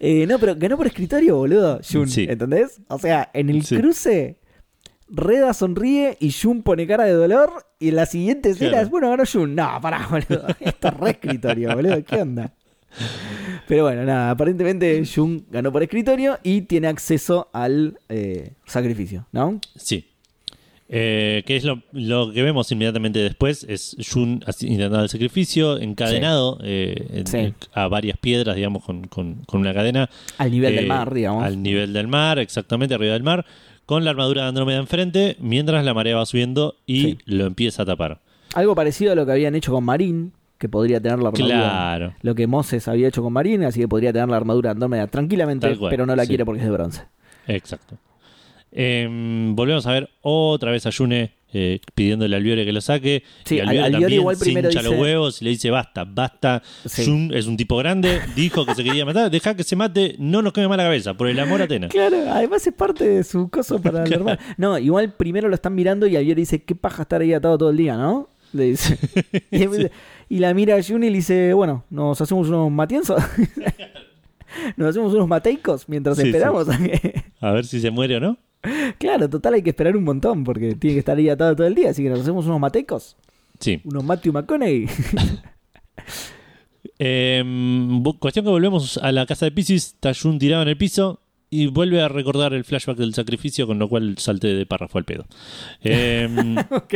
Eh, 0.00 0.26
no, 0.26 0.38
pero 0.38 0.54
ganó 0.56 0.76
por 0.76 0.86
escritorio, 0.86 1.36
boludo. 1.36 1.80
Jun, 1.90 2.08
Sí. 2.08 2.26
¿entendés? 2.28 2.80
O 2.88 2.98
sea, 2.98 3.30
en 3.34 3.50
el 3.50 3.64
Sí. 3.64 3.76
cruce, 3.76 4.38
Reda 5.10 5.54
sonríe 5.54 6.16
y 6.20 6.32
Jun 6.32 6.62
pone 6.62 6.86
cara 6.86 7.04
de 7.04 7.12
dolor. 7.12 7.50
Y 7.78 7.88
en 7.88 7.96
la 7.96 8.06
siguiente 8.06 8.50
escena 8.50 8.70
Claro. 8.72 8.84
es, 8.84 8.90
bueno, 8.90 9.10
ganó 9.10 9.22
Jun. 9.30 9.54
No, 9.54 9.78
pará, 9.80 10.06
boludo. 10.10 10.46
Esto 10.60 10.88
es 10.88 10.94
re 10.94 11.10
escritorio, 11.10 11.74
boludo. 11.74 12.04
¿Qué 12.04 12.16
onda? 12.16 12.52
Pero 13.66 13.84
bueno, 13.84 14.02
nada, 14.04 14.30
aparentemente 14.30 15.02
Jun 15.04 15.44
ganó 15.50 15.70
por 15.72 15.82
escritorio 15.82 16.38
y 16.42 16.62
tiene 16.62 16.88
acceso 16.88 17.48
al 17.52 17.98
eh, 18.08 18.52
sacrificio, 18.64 19.26
¿no? 19.32 19.60
Sí. 19.76 20.07
Eh, 20.90 21.42
que 21.46 21.56
es 21.56 21.64
lo, 21.64 21.82
lo 21.92 22.32
que 22.32 22.42
vemos 22.42 22.72
inmediatamente 22.72 23.18
después, 23.18 23.64
es 23.68 23.94
Jun 24.10 24.42
intentando 24.62 25.02
el 25.02 25.08
sacrificio, 25.10 25.78
encadenado 25.78 26.58
eh, 26.62 27.22
Sí. 27.26 27.52
a 27.74 27.88
varias 27.88 28.16
piedras, 28.16 28.56
digamos, 28.56 28.84
con, 28.84 29.06
con- 29.06 29.44
con 29.44 29.60
una 29.60 29.74
cadena. 29.74 30.08
Al 30.38 30.50
nivel 30.50 30.74
del 30.76 30.84
Eh, 30.86 30.88
mar, 30.88 31.12
digamos. 31.12 31.44
Al 31.44 31.62
nivel 31.62 31.92
del 31.92 32.08
mar, 32.08 32.38
exactamente, 32.38 32.94
arriba 32.94 33.12
del 33.12 33.22
mar, 33.22 33.44
con 33.84 34.04
la 34.04 34.10
armadura 34.10 34.42
de 34.44 34.48
Andrómeda 34.48 34.78
enfrente, 34.78 35.36
mientras 35.40 35.84
la 35.84 35.92
marea 35.92 36.16
va 36.16 36.24
subiendo 36.26 36.76
y 36.86 37.02
Sí. 37.02 37.18
lo 37.26 37.44
empieza 37.44 37.82
a 37.82 37.86
tapar. 37.86 38.20
Algo 38.54 38.74
parecido 38.74 39.12
a 39.12 39.14
lo 39.14 39.26
que 39.26 39.32
habían 39.32 39.54
hecho 39.54 39.72
con 39.72 39.84
Marín, 39.84 40.32
que 40.56 40.70
podría 40.70 41.00
tener 41.02 41.18
la 41.18 41.28
armadura. 41.28 41.54
Claro. 41.58 42.14
Lo 42.22 42.34
que 42.34 42.46
Moses 42.46 42.88
había 42.88 43.08
hecho 43.08 43.22
con 43.22 43.32
Marín, 43.34 43.62
así 43.64 43.78
que 43.80 43.88
podría 43.88 44.12
tener 44.12 44.28
la 44.28 44.38
armadura 44.38 44.70
Andrómeda 44.70 45.06
tranquilamente, 45.06 45.76
cual, 45.76 45.90
pero 45.90 46.06
no 46.06 46.16
la 46.16 46.24
quiere 46.26 46.46
porque 46.46 46.60
es 46.60 46.66
de 46.66 46.72
bronce. 46.72 47.02
Exacto. 47.46 47.96
Em, 48.80 49.56
volvemos 49.56 49.84
a 49.88 49.92
ver 49.92 50.08
otra 50.22 50.70
vez 50.70 50.86
a 50.86 50.90
Yune 50.90 51.32
eh, 51.52 51.80
pidiéndole 51.96 52.36
al 52.36 52.44
Viore 52.44 52.64
que 52.64 52.72
lo 52.72 52.80
saque. 52.80 53.24
Sí, 53.44 53.56
y 53.56 53.60
al- 53.60 53.70
Albiore 53.70 54.04
al 54.06 54.12
igual 54.12 54.36
primero 54.38 54.68
dice- 54.68 54.82
los 54.84 54.92
huevos 54.94 55.42
y 55.42 55.46
le 55.46 55.50
dice 55.50 55.70
basta, 55.70 56.04
basta. 56.04 56.62
Sí. 56.84 57.04
Jun 57.04 57.32
es 57.34 57.48
un 57.48 57.56
tipo 57.56 57.76
grande, 57.78 58.20
dijo 58.36 58.64
que 58.64 58.76
se 58.76 58.84
quería 58.84 59.04
matar, 59.04 59.32
deja 59.32 59.56
que 59.56 59.64
se 59.64 59.74
mate, 59.74 60.14
no 60.20 60.42
nos 60.42 60.52
queme 60.52 60.68
más 60.68 60.76
la 60.76 60.84
cabeza, 60.84 61.14
por 61.14 61.26
el 61.26 61.40
amor 61.40 61.60
a 61.60 61.64
Atena. 61.64 61.88
Claro, 61.88 62.18
además 62.30 62.64
es 62.68 62.72
parte 62.72 63.08
de 63.08 63.24
su 63.24 63.48
coso 63.48 63.82
para 63.82 64.04
el 64.04 64.12
hermano. 64.12 64.38
No, 64.56 64.78
igual 64.78 65.12
primero 65.14 65.48
lo 65.48 65.56
están 65.56 65.74
mirando 65.74 66.06
y 66.06 66.14
Albier 66.14 66.36
dice, 66.36 66.62
qué 66.62 66.76
paja 66.76 67.02
estar 67.02 67.20
ahí 67.20 67.32
atado 67.32 67.58
todo 67.58 67.70
el 67.70 67.76
día, 67.78 67.96
¿no? 67.96 68.28
Le 68.52 68.64
dice. 68.64 68.96
y, 70.30 70.38
la 70.38 70.54
mira 70.54 70.76
a 70.76 70.82
Juni 70.84 71.08
y 71.08 71.10
le 71.10 71.16
dice, 71.16 71.52
bueno, 71.52 71.84
nos 71.90 72.20
hacemos 72.20 72.48
unos 72.48 72.70
matienzos. 72.70 73.20
nos 74.76 74.90
hacemos 74.90 75.12
unos 75.14 75.26
mateicos 75.26 75.88
mientras 75.88 76.16
Sí, 76.16 76.26
esperamos. 76.28 76.68
A 77.40 77.52
ver 77.52 77.64
si 77.66 77.80
se 77.80 77.90
muere 77.90 78.16
o 78.16 78.20
no. 78.20 78.38
Claro, 78.98 79.28
total 79.28 79.54
hay 79.54 79.62
que 79.62 79.70
esperar 79.70 79.96
un 79.96 80.04
montón 80.04 80.44
porque 80.44 80.74
tiene 80.74 80.94
que 80.94 80.98
estar 81.00 81.16
ahí 81.16 81.28
atado 81.28 81.54
todo 81.56 81.66
el 81.66 81.74
día, 81.74 81.90
así 81.90 82.02
que 82.02 82.08
nos 82.10 82.20
hacemos 82.20 82.46
unos 82.46 82.60
mateicos. 82.60 83.16
Sí. 83.60 83.80
Unos 83.84 84.04
Matthew 84.04 84.32
McConaughey. 84.32 84.86
Em, 87.00 88.02
cuestión 88.18 88.44
que 88.44 88.50
volvemos 88.50 88.98
a 88.98 89.12
la 89.12 89.24
casa 89.26 89.44
de 89.46 89.52
Pisces, 89.52 89.96
Jun 90.20 90.38
tirado 90.38 90.62
en 90.62 90.68
el 90.68 90.76
piso 90.76 91.20
y 91.50 91.66
vuelve 91.68 92.02
a 92.02 92.08
recordar 92.08 92.52
el 92.52 92.64
flashback 92.64 92.96
del 92.98 93.14
sacrificio, 93.14 93.66
con 93.66 93.78
lo 93.78 93.88
cual 93.88 94.16
salté 94.18 94.48
de 94.48 94.66
párrafo 94.66 94.98
al 94.98 95.04
pedo. 95.04 95.26
Em, 95.82 96.56
ok. 96.70 96.94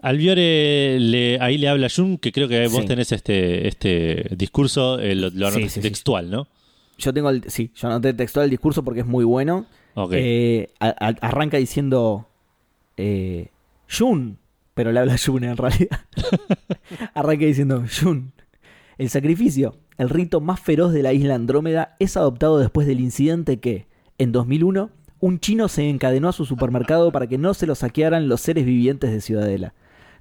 Albiore 0.00 0.98
le, 1.00 1.38
ahí 1.40 1.58
le 1.58 1.68
habla 1.68 1.86
a 1.86 1.90
Jun, 1.90 2.18
que 2.18 2.30
creo 2.32 2.48
que 2.48 2.68
vos 2.68 2.82
Sí. 2.82 2.86
tenés 2.86 3.12
este, 3.12 3.66
este 3.66 4.28
discurso, 4.36 5.00
eh, 5.00 5.14
lo, 5.16 5.30
lo 5.30 5.50
sí, 5.50 5.68
sí. 5.68 5.80
textual, 5.80 6.30
¿no? 6.30 6.46
Yo 6.98 7.12
tengo 7.12 7.28
el, 7.30 7.42
sí, 7.48 7.72
yo 7.74 7.88
anoté 7.88 8.14
textual 8.14 8.44
el 8.44 8.50
discurso 8.50 8.84
porque 8.84 9.00
es 9.00 9.06
muy 9.06 9.24
bueno. 9.24 9.66
Eh, 10.12 10.68
a- 10.80 10.88
a- 10.88 11.26
arranca 11.26 11.56
diciendo 11.56 12.26
eh, 12.96 13.48
Jun, 13.90 14.38
pero 14.74 14.92
le 14.92 15.00
habla 15.00 15.16
Jun 15.18 15.44
en 15.44 15.56
realidad. 15.56 16.00
arranca 17.14 17.44
diciendo 17.44 17.84
Jun. 18.00 18.32
El 18.98 19.10
sacrificio, 19.10 19.76
el 19.98 20.08
rito 20.08 20.40
más 20.40 20.60
feroz 20.60 20.92
de 20.92 21.02
la 21.02 21.12
isla 21.12 21.34
Andrómeda, 21.34 21.96
es 21.98 22.16
adoptado 22.16 22.58
después 22.58 22.86
del 22.86 23.00
incidente 23.00 23.58
que, 23.58 23.86
en 24.18 24.32
2001, 24.32 24.90
un 25.20 25.40
chino 25.40 25.68
se 25.68 25.88
encadenó 25.88 26.28
a 26.28 26.32
su 26.32 26.44
supermercado 26.46 27.12
para 27.12 27.26
que 27.26 27.38
no 27.38 27.54
se 27.54 27.66
lo 27.66 27.74
saquearan 27.74 28.28
los 28.28 28.40
seres 28.40 28.64
vivientes 28.64 29.10
de 29.10 29.20
Ciudadela. 29.20 29.74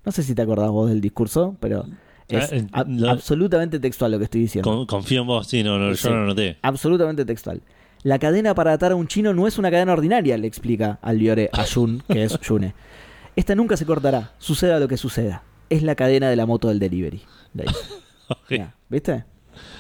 No 0.06 0.12
sé 0.12 0.24
si 0.24 0.36
te 0.36 0.42
acordás 0.42 0.70
vos 0.72 0.90
del 0.90 1.02
discurso, 1.02 1.56
pero 1.60 1.86
es 2.28 2.52
Ah, 2.74 2.86
lo- 2.88 3.10
absolutamente 3.10 3.80
textual 3.80 4.12
lo 4.12 4.18
que 4.20 4.26
estoy 4.26 4.42
diciendo. 4.42 4.70
Con- 4.70 4.86
confío 4.86 5.22
en 5.22 5.28
vos, 5.28 5.48
sí, 5.48 5.64
no, 5.64 5.78
no, 5.80 5.94
Sí. 5.96 6.04
yo 6.04 6.10
no 6.14 6.22
lo 6.22 6.28
noté. 6.28 6.58
Absolutamente 6.62 7.24
textual. 7.26 7.62
La 8.06 8.20
cadena 8.20 8.54
para 8.54 8.72
atar 8.72 8.92
a 8.92 8.96
un 8.96 9.08
chino 9.08 9.34
no 9.34 9.48
es 9.48 9.58
una 9.58 9.72
cadena 9.72 9.92
ordinaria, 9.94 10.38
le 10.38 10.46
explica 10.46 11.00
Albiore 11.02 11.50
a 11.52 11.66
Jun, 11.66 12.04
que 12.08 12.24
es 12.24 12.38
June. 12.48 12.76
Esta 13.36 13.56
nunca 13.56 13.78
se 13.78 13.86
cortará, 13.88 14.34
suceda 14.38 14.80
lo 14.80 14.88
que 14.88 14.96
suceda. 14.96 15.42
Es 15.72 15.82
la 15.82 15.96
cadena 15.96 16.30
de 16.30 16.36
la 16.36 16.46
moto 16.46 16.68
del 16.68 16.78
delivery. 16.78 17.24
Mirá, 18.50 18.76
¿Viste? 18.90 19.26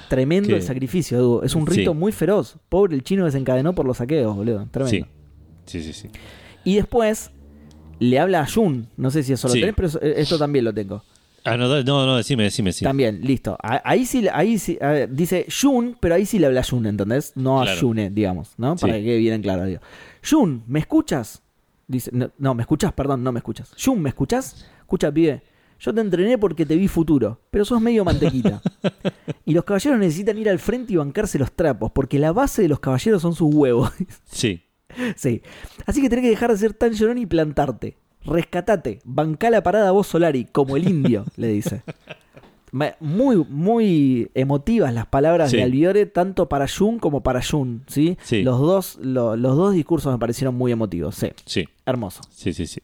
Tremendo 0.10 0.56
el 0.56 0.64
sacrificio, 0.64 1.20
Edu. 1.20 1.42
Es 1.44 1.54
un 1.54 1.68
rito 1.68 1.92
Sí. 1.92 1.98
muy 1.98 2.12
feroz. 2.12 2.58
Pobre 2.68 2.96
el 2.96 3.04
chino 3.04 3.26
desencadenó 3.26 3.76
por 3.76 3.86
los 3.86 3.98
saqueos, 3.98 4.36
boludo. 4.36 4.68
Tremendo. 4.72 5.08
Sí, 5.68 5.82
sí, 5.82 5.94
sí. 5.94 5.94
sí. 5.94 6.10
Y 6.64 6.78
después 6.78 7.30
le 8.00 8.18
habla 8.20 8.40
a 8.42 8.48
Jun. 8.48 8.88
No 8.98 9.12
sé 9.12 9.22
si 9.22 9.34
eso 9.34 9.48
lo 9.48 9.54
tenés, 9.54 9.76
pero 9.76 9.88
esto 10.02 10.40
también 10.40 10.66
lo 10.66 10.74
tengo. 10.74 11.04
Ah, 11.46 11.58
no, 11.58 11.68
no, 11.84 12.06
no, 12.06 12.18
decime, 12.18 12.44
decime, 12.44 12.74
sí. 12.74 12.84
También, 12.84 13.22
listo. 13.22 13.58
A- 13.62 13.82
Ahí 13.88 14.06
sí, 14.06 14.28
ahí 14.34 14.58
sí 14.58 14.78
a 14.82 14.88
ver, 14.90 15.10
dice 15.14 15.46
Jun, 15.62 15.96
pero 16.00 16.16
ahí 16.16 16.26
sí 16.26 16.40
le 16.40 16.48
habla 16.48 16.64
Jun, 16.64 16.86
¿entendés? 16.88 17.34
No 17.36 17.62
a 17.62 17.66
Claro. 17.66 17.80
June, 17.82 18.10
digamos, 18.10 18.54
¿no? 18.58 18.76
Para 18.76 18.94
Sí. 18.94 19.00
que 19.00 19.06
quede 19.06 19.18
bien 19.20 19.34
en 19.36 19.42
claro. 19.44 19.66
Digo. 19.66 19.82
Jun, 20.28 20.64
¿me 20.68 20.80
escuchas? 20.80 21.42
Dice, 21.88 22.10
no, 22.14 22.32
no, 22.40 22.56
me 22.56 22.64
escuchas, 22.64 22.92
perdón, 22.94 23.24
no 23.24 23.32
me 23.32 23.40
escuchas. 23.40 23.72
Jun, 23.82 24.02
¿me 24.02 24.10
escuchas? 24.10 24.66
Escucha, 24.80 25.12
pibe. 25.12 25.44
Yo 25.78 25.94
te 25.94 26.02
entrené 26.02 26.38
porque 26.38 26.66
te 26.66 26.76
vi 26.76 26.88
futuro, 26.88 27.42
pero 27.52 27.64
sos 27.66 27.80
medio 27.82 28.04
mantequita. 28.06 28.62
y 29.46 29.54
los 29.54 29.66
caballeros 29.66 30.00
necesitan 30.00 30.38
ir 30.38 30.50
al 30.50 30.58
frente 30.58 30.94
y 30.94 30.96
bancarse 30.96 31.38
los 31.38 31.52
trapos, 31.52 31.92
porque 31.92 32.18
la 32.18 32.32
base 32.32 32.62
de 32.64 32.70
los 32.70 32.80
caballeros 32.80 33.22
son 33.22 33.36
sus 33.36 33.54
huevos. 33.54 33.92
Sí. 34.24 34.64
sí. 35.16 35.42
Así 35.86 36.02
que 36.02 36.10
tenés 36.10 36.24
que 36.24 36.30
dejar 36.30 36.52
de 36.52 36.58
ser 36.58 36.74
tan 36.74 36.94
llorón 36.94 37.18
y 37.18 37.26
plantarte. 37.26 37.98
Rescatate, 38.26 39.00
bancá 39.06 39.50
la 39.50 39.62
parada 39.64 39.92
vos 39.92 40.08
Solari, 40.08 40.46
como 40.46 40.76
el 40.78 40.88
indio, 40.88 41.26
le 41.38 41.48
dice. 41.50 41.82
Muy, 43.00 43.38
muy 43.50 44.30
emotivas 44.34 44.94
las 44.94 45.06
palabras 45.08 45.50
Sí. 45.52 45.58
de 45.58 45.64
Albiore, 45.64 46.06
tanto 46.08 46.50
para 46.50 46.68
Jun 46.68 47.00
como 47.00 47.24
para 47.24 47.42
Jun, 47.42 47.84
¿sí? 47.88 48.18
Sí. 48.22 48.44
Los, 48.44 48.60
dos, 48.60 48.98
lo- 49.02 49.38
los 49.38 49.56
dos 49.56 49.74
discursos 49.74 50.12
me 50.12 50.20
parecieron 50.20 50.56
muy 50.56 50.74
emotivos, 50.74 51.16
sí. 51.16 51.28
Sí, 51.46 51.66
Hermoso. 51.86 52.22
sí, 52.32 52.52
sí, 52.52 52.68
sí. 52.68 52.82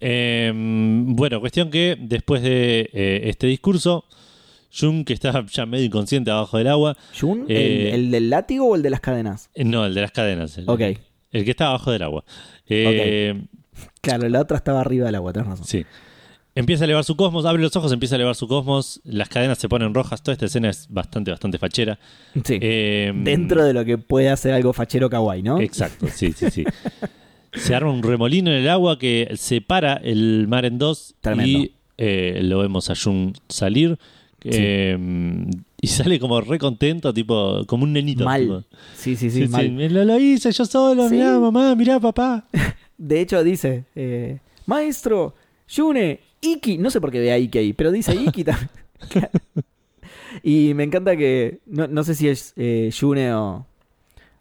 Eh, 0.00 0.52
bueno, 0.54 1.40
cuestión 1.40 1.70
que 1.70 1.96
después 2.00 2.42
de 2.42 2.90
eh, 2.92 3.20
este 3.24 3.46
discurso, 3.46 4.04
Jun, 4.78 5.04
que 5.04 5.12
está 5.12 5.44
ya 5.46 5.66
medio 5.66 5.84
inconsciente 5.86 6.30
abajo 6.30 6.58
del 6.58 6.66
agua, 6.68 6.96
¿Jun? 7.18 7.44
Eh, 7.48 7.90
¿El, 7.94 8.06
el 8.06 8.10
del 8.10 8.30
látigo 8.30 8.66
o 8.66 8.74
el 8.76 8.82
de 8.82 8.90
las 8.90 9.00
cadenas? 9.00 9.50
no, 9.56 9.86
el 9.86 9.94
de 9.94 10.00
las 10.00 10.10
cadenas, 10.12 10.58
el, 10.58 10.68
Ok. 10.68 10.80
el 10.80 11.44
que 11.44 11.50
está 11.50 11.68
abajo 11.68 11.92
del 11.92 12.02
agua. 12.02 12.24
Eh, 12.68 13.40
Claro, 14.00 14.28
la 14.28 14.40
otra 14.40 14.56
estaba 14.56 14.80
arriba 14.80 15.06
del 15.06 15.14
agua, 15.16 15.32
tenés 15.32 15.48
razón. 15.48 15.66
Sí. 15.66 15.84
Empieza 16.54 16.84
a 16.84 16.86
elevar 16.86 17.04
su 17.04 17.16
cosmos, 17.16 17.44
abre 17.44 17.60
los 17.62 17.76
ojos, 17.76 17.92
empieza 17.92 18.14
a 18.14 18.16
elevar 18.16 18.34
su 18.34 18.48
cosmos, 18.48 19.00
las 19.04 19.28
cadenas 19.28 19.58
se 19.58 19.68
ponen 19.68 19.92
rojas, 19.92 20.22
toda 20.22 20.32
esta 20.32 20.46
escena 20.46 20.70
es 20.70 20.86
bastante, 20.88 21.30
bastante 21.30 21.58
fachera. 21.58 21.98
Sí. 22.44 22.58
Eh, 22.62 23.12
Dentro 23.14 23.62
de 23.62 23.74
lo 23.74 23.84
que 23.84 23.98
puede 23.98 24.30
hacer 24.30 24.54
algo 24.54 24.72
fachero 24.72 25.10
kawaii, 25.10 25.42
¿no? 25.42 25.60
Exacto, 25.60 26.06
sí, 26.08 26.32
sí, 26.32 26.50
sí. 26.50 26.64
se 27.52 27.74
arma 27.74 27.90
un 27.90 28.02
remolino 28.02 28.50
en 28.50 28.56
el 28.58 28.68
agua 28.70 28.98
que 28.98 29.30
separa 29.36 29.94
el 30.02 30.46
mar 30.48 30.64
en 30.64 30.78
dos 30.78 31.14
Tremendo. 31.20 31.58
y 31.58 31.72
eh, 31.98 32.40
lo 32.42 32.60
vemos 32.60 32.88
a 32.88 32.94
Jun 32.96 33.34
salir. 33.50 33.98
eh, 34.44 34.96
y 35.78 35.88
sale 35.88 36.18
como 36.18 36.40
re 36.40 36.58
contento, 36.58 37.12
tipo, 37.12 37.64
como 37.66 37.84
un 37.84 37.92
nenito. 37.92 38.24
Mal. 38.24 38.40
tipo. 38.42 38.62
Sí, 38.96 39.14
sí, 39.14 39.30
sí, 39.30 39.42
Sí, 39.42 39.48
mal. 39.48 39.66
sí, 39.66 39.88
lo, 39.90 40.04
lo 40.04 40.18
hice 40.18 40.50
yo 40.52 40.64
solo, 40.64 41.08
mirá 41.10 41.38
mamá, 41.38 41.74
mirá 41.74 42.00
papá. 42.00 42.46
De 42.98 43.20
hecho, 43.20 43.42
dice, 43.44 43.84
eh, 43.94 44.38
maestro, 44.66 45.34
Yune, 45.68 46.20
Iki, 46.40 46.78
no 46.78 46.90
sé 46.90 47.00
por 47.00 47.10
qué 47.10 47.20
ve 47.20 47.32
a 47.32 47.38
Iki 47.38 47.58
ahí, 47.58 47.72
pero 47.72 47.92
dice 47.92 48.14
Iki 48.14 48.44
también. 48.44 48.70
Y 50.42 50.74
me 50.74 50.84
encanta 50.84 51.16
que, 51.16 51.60
no, 51.66 51.86
no 51.86 52.04
sé 52.04 52.14
si 52.14 52.28
es 52.28 52.52
eh, 52.56 52.90
Yune 52.92 53.32
o, 53.34 53.66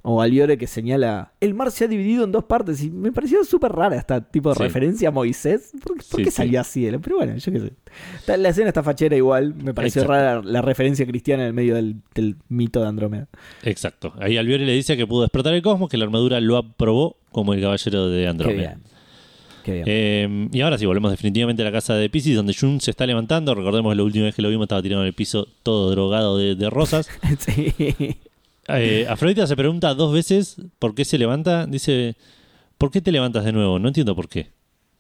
o 0.07 0.22
Albiore 0.22 0.57
que 0.60 0.68
señala, 0.68 1.32
el 1.41 1.56
mar 1.56 1.72
se 1.72 1.86
ha 1.86 1.88
dividido 1.88 2.23
en 2.26 2.32
dos 2.32 2.44
partes 2.44 2.84
y 2.84 2.91
me 2.91 3.11
pareció 3.11 3.44
súper 3.44 3.72
rara 3.72 3.95
esta 3.95 4.22
tipo 4.22 4.49
de 4.49 4.56
Sí. 4.56 4.61
referencia 4.64 5.10
a 5.10 5.11
Moisés. 5.11 5.72
¿Por, 5.84 5.98
qué- 5.98 6.03
por 6.10 6.19
Sí, 6.19 6.23
qué 6.26 6.32
sí. 6.32 6.36
salió 6.38 6.61
así? 6.61 6.88
Pero 7.02 7.18
bueno, 7.18 7.36
yo 7.36 7.52
qué 7.52 7.60
sé. 7.60 8.38
La 8.38 8.49
escena 8.49 8.68
está 8.68 8.84
fachera 8.84 9.15
igual, 9.15 9.56
me 9.56 9.73
pareció 9.73 10.03
Exacto. 10.03 10.11
rara 10.22 10.41
la, 10.44 10.61
referencia 10.61 11.06
cristiana 11.07 11.41
en 11.44 11.48
el 11.48 11.53
medio 11.53 11.73
del, 11.76 11.95
del 12.14 12.36
mito 12.49 12.82
de 12.82 12.88
Andrómeda. 12.88 13.27
Exacto. 13.64 14.14
Ahí 14.19 14.38
Albiore 14.38 14.65
le 14.65 14.73
dice 14.73 14.95
que 14.95 15.07
pudo 15.07 15.22
despertar 15.23 15.53
el 15.56 15.61
cosmos, 15.64 15.90
que 15.90 15.98
la 15.98 16.06
armadura 16.06 16.40
lo 16.40 16.57
aprobó 16.57 17.18
como 17.32 17.53
el 17.56 17.61
caballero 17.61 18.07
de 18.10 18.22
Qué 18.22 18.27
Andrómeda. 18.27 18.57
bien. 18.60 18.84
Qué 19.64 19.72
bien. 19.73 19.84
Eh, 19.88 20.49
y 20.53 20.61
ahora 20.61 20.77
sí, 20.77 20.86
volvemos 20.86 21.10
definitivamente 21.10 21.64
a 21.64 21.65
la 21.65 21.72
casa 21.72 21.95
de 21.95 22.07
Pisces, 22.11 22.36
donde 22.36 22.53
Jun 22.53 22.80
se 22.80 22.91
está 22.91 23.07
levantando. 23.07 23.56
Recordemos 23.56 23.98
la 23.98 24.03
última 24.03 24.26
vez 24.26 24.36
que 24.36 24.44
lo 24.44 24.49
vimos, 24.49 24.65
estaba 24.65 24.84
tirado 24.84 25.02
en 25.02 25.07
el 25.07 25.14
piso 25.15 25.48
todo 25.64 25.90
drogado 25.90 26.38
de, 26.38 26.53
de 26.53 26.69
rosas. 26.69 27.10
sí. 27.40 27.73
Eh, 28.68 29.06
Afrodita 29.10 29.46
se 29.48 29.56
pregunta 29.56 29.94
dos 29.94 30.14
veces 30.14 30.58
por 30.80 30.96
qué 30.96 31.06
se 31.06 31.18
levanta. 31.18 31.66
Dice, 31.68 32.16
¿por 32.78 32.92
qué 32.92 33.02
te 33.02 33.12
levantas 33.12 33.46
de 33.46 33.52
nuevo? 33.54 33.78
No 33.80 33.88
entiendo 33.90 34.16
por 34.16 34.28
qué. 34.28 34.50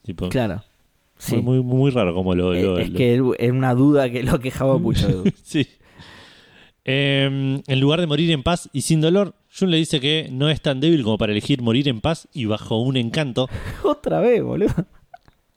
Tipo, 0.03 0.29
Claro. 0.29 0.63
Sí. 1.17 1.37
muy, 1.37 1.61
muy, 1.61 1.77
muy 1.77 1.91
raro 1.91 2.13
como 2.13 2.35
lo... 2.35 2.53
Eh, 2.53 2.61
lo- 2.61 2.77
es 2.77 2.89
lo- 2.89 2.97
que 2.97 3.15
es 3.39 3.51
una 3.51 3.73
duda 3.73 4.09
que 4.09 4.21
lo 4.23 4.39
quejaba 4.39 4.77
mucho. 4.77 5.23
Sí. 5.43 5.65
Eh, 6.87 7.61
en 7.65 7.79
lugar 7.79 7.99
de 7.99 8.05
morir 8.07 8.29
en 8.31 8.43
paz 8.43 8.69
y 8.71 8.81
sin 8.81 9.01
dolor, 9.01 9.33
Jun 9.57 9.71
le 9.71 9.77
dice 9.77 9.99
que 9.99 10.29
no 10.31 10.49
es 10.49 10.61
tan 10.61 10.79
débil 10.79 11.03
como 11.03 11.17
para 11.17 11.31
elegir 11.31 11.61
morir 11.61 11.87
en 11.87 11.99
paz 12.01 12.27
y 12.33 12.45
bajo 12.45 12.79
un 12.79 12.95
encanto. 12.97 13.49
Otra 13.83 14.19
vez, 14.19 14.43
boludo. 14.43 14.73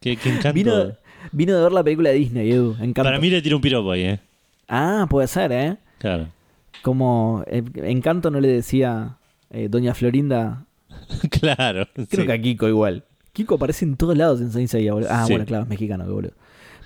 ¿Qué, 0.00 0.16
qué 0.16 0.30
encanto? 0.30 0.54
Vino, 0.54 0.92
vino 1.32 1.56
de 1.56 1.62
ver 1.62 1.72
la 1.72 1.82
película 1.84 2.10
de 2.10 2.16
Disney, 2.16 2.50
Edu. 2.52 2.72
Encanto. 2.80 3.02
Para 3.02 3.18
mí 3.18 3.28
le 3.28 3.42
tira 3.42 3.56
un 3.56 3.60
piropo 3.62 3.90
ahí, 3.90 4.02
¿eh? 4.02 4.20
Ah, 4.68 5.06
puede 5.10 5.26
ser, 5.28 5.52
¿eh? 5.52 5.76
Claro. 5.98 6.28
Como 6.88 7.44
eh, 7.48 7.62
Encanto 7.74 8.30
no 8.30 8.40
le 8.40 8.48
decía 8.48 9.18
eh, 9.50 9.68
Doña 9.70 9.92
Florinda. 9.92 10.64
claro. 11.42 11.86
Creo 11.92 12.06
sí. 12.08 12.26
que 12.26 12.32
a 12.32 12.40
Kiko 12.40 12.66
igual. 12.66 13.04
Kiko 13.34 13.56
aparece 13.56 13.84
en 13.84 13.96
todos 13.96 14.16
lados 14.16 14.40
en 14.40 14.50
Saint 14.50 14.72
boludo. 14.90 15.06
Ah, 15.10 15.26
Sí. 15.26 15.34
bueno, 15.34 15.44
claro, 15.44 15.64
es 15.64 15.68
mexicano, 15.68 16.10
boludo. 16.10 16.32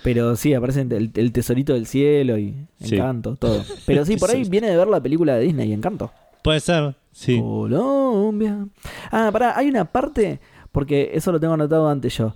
Pero 0.03 0.35
sí, 0.35 0.53
aparece 0.53 0.81
el, 0.81 1.09
el 1.15 1.31
tesorito 1.31 1.73
del 1.73 1.85
cielo 1.87 2.37
y 2.37 2.53
Sí. 2.81 2.95
Encanto, 2.95 3.37
todo. 3.37 3.63
Pero 3.85 4.03
sí, 4.05 4.17
por 4.17 4.29
ahí 4.29 4.43
viene 4.49 4.69
de 4.69 4.75
ver 4.75 4.89
la 4.89 5.01
película 5.01 5.35
de 5.35 5.45
Disney, 5.45 5.71
Encanto. 5.71 6.11
Puede 6.43 6.59
ser, 6.59 6.95
sí. 7.13 7.39
Colombia. 7.39 8.67
Ah, 9.09 9.29
pará, 9.31 9.57
hay 9.57 9.69
una 9.69 9.85
parte, 9.85 10.41
porque 10.73 11.11
eso 11.13 11.31
lo 11.31 11.39
tengo 11.39 11.53
anotado 11.53 11.87
antes 11.87 12.17
yo, 12.17 12.35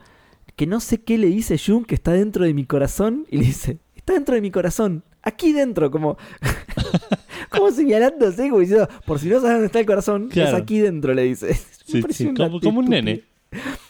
que 0.56 0.66
no 0.68 0.80
sé 0.80 1.02
qué 1.02 1.18
le 1.18 1.28
dice 1.28 1.58
Jun 1.58 1.84
que 1.84 1.96
está 1.96 2.14
dentro 2.14 2.46
de 2.46 2.54
mi 2.54 2.64
corazón 2.66 3.26
y 3.30 3.40
le 3.40 3.44
dice, 3.44 3.80
está 3.94 4.14
dentro 4.14 4.36
de 4.36 4.42
mi 4.42 4.52
corazón, 4.52 5.04
aquí 5.22 5.52
dentro, 5.52 5.92
como, 5.92 6.16
como 7.50 7.72
señalándose, 7.72 8.50
como 8.50 8.60
diciendo, 8.62 8.88
por 9.06 9.20
si 9.20 9.28
no 9.30 9.36
sabes 9.40 9.52
dónde 9.54 9.66
está 9.68 9.80
el 9.80 9.86
corazón, 9.86 10.30
Claro. 10.30 10.56
es 10.58 10.64
aquí 10.64 10.80
dentro, 10.80 11.14
le 11.14 11.24
dice. 11.24 11.54
Sí, 11.88 12.02
sí, 12.10 12.34
como- 12.34 12.60
como 12.60 12.80
un 12.80 12.88
nene. 12.90 13.24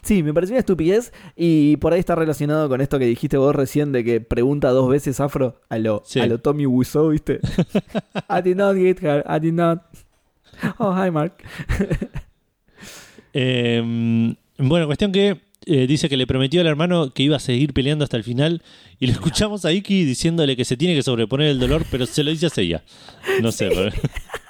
Sí, 0.04 0.22
me 0.22 0.36
pareció 0.36 0.54
una 0.54 0.60
estupidez 0.60 1.12
y 1.36 1.78
por 1.78 1.92
ahí 1.94 2.00
está 2.00 2.14
relacionado 2.14 2.70
con 2.70 2.80
esto 2.80 3.00
que 3.00 3.06
dijiste 3.06 3.38
vos 3.38 3.56
recién 3.56 3.92
de 3.92 4.04
que 4.04 4.22
pregunta 4.22 4.70
dos 4.70 4.88
veces 4.88 5.20
Afro 5.20 5.60
a 5.68 5.80
lo, 5.80 6.04
Sí. 6.06 6.20
a 6.20 6.28
lo 6.28 6.38
Tommy 6.38 6.68
Wiseau, 6.68 7.10
¿viste? 7.10 7.40
I 8.30 8.42
did 8.44 8.56
not 8.56 8.76
get 8.78 9.00
her, 9.04 9.26
I 9.28 9.40
did 9.40 9.54
not. 9.54 9.82
Oh, 10.78 10.94
hi 10.94 11.10
Mark. 11.10 11.34
Eh, 13.34 14.36
bueno, 14.60 14.86
cuestión 14.86 15.12
que 15.12 15.42
eh, 15.68 15.86
dice 15.88 16.10
que 16.10 16.18
le 16.18 16.26
prometió 16.26 16.62
al 16.62 16.68
hermano 16.68 17.12
que 17.14 17.24
iba 17.24 17.36
a 17.36 17.40
seguir 17.40 17.74
peleando 17.74 18.04
hasta 18.04 18.18
el 18.18 18.24
final 18.24 18.62
y 19.00 19.08
lo 19.08 19.14
escuchamos 19.14 19.66
a 19.66 19.74
Iki 19.74 20.06
diciéndole 20.06 20.56
que 20.56 20.66
se 20.66 20.78
tiene 20.78 20.96
que 20.96 21.04
sobreponer 21.04 21.48
el 21.48 21.60
dolor, 21.60 21.86
pero 21.92 22.06
se 22.06 22.24
lo 22.24 22.32
dice 22.32 22.48
a 22.48 22.62
ella. 22.62 22.84
No 23.42 23.52
sé, 23.52 23.70
Me 23.70 23.92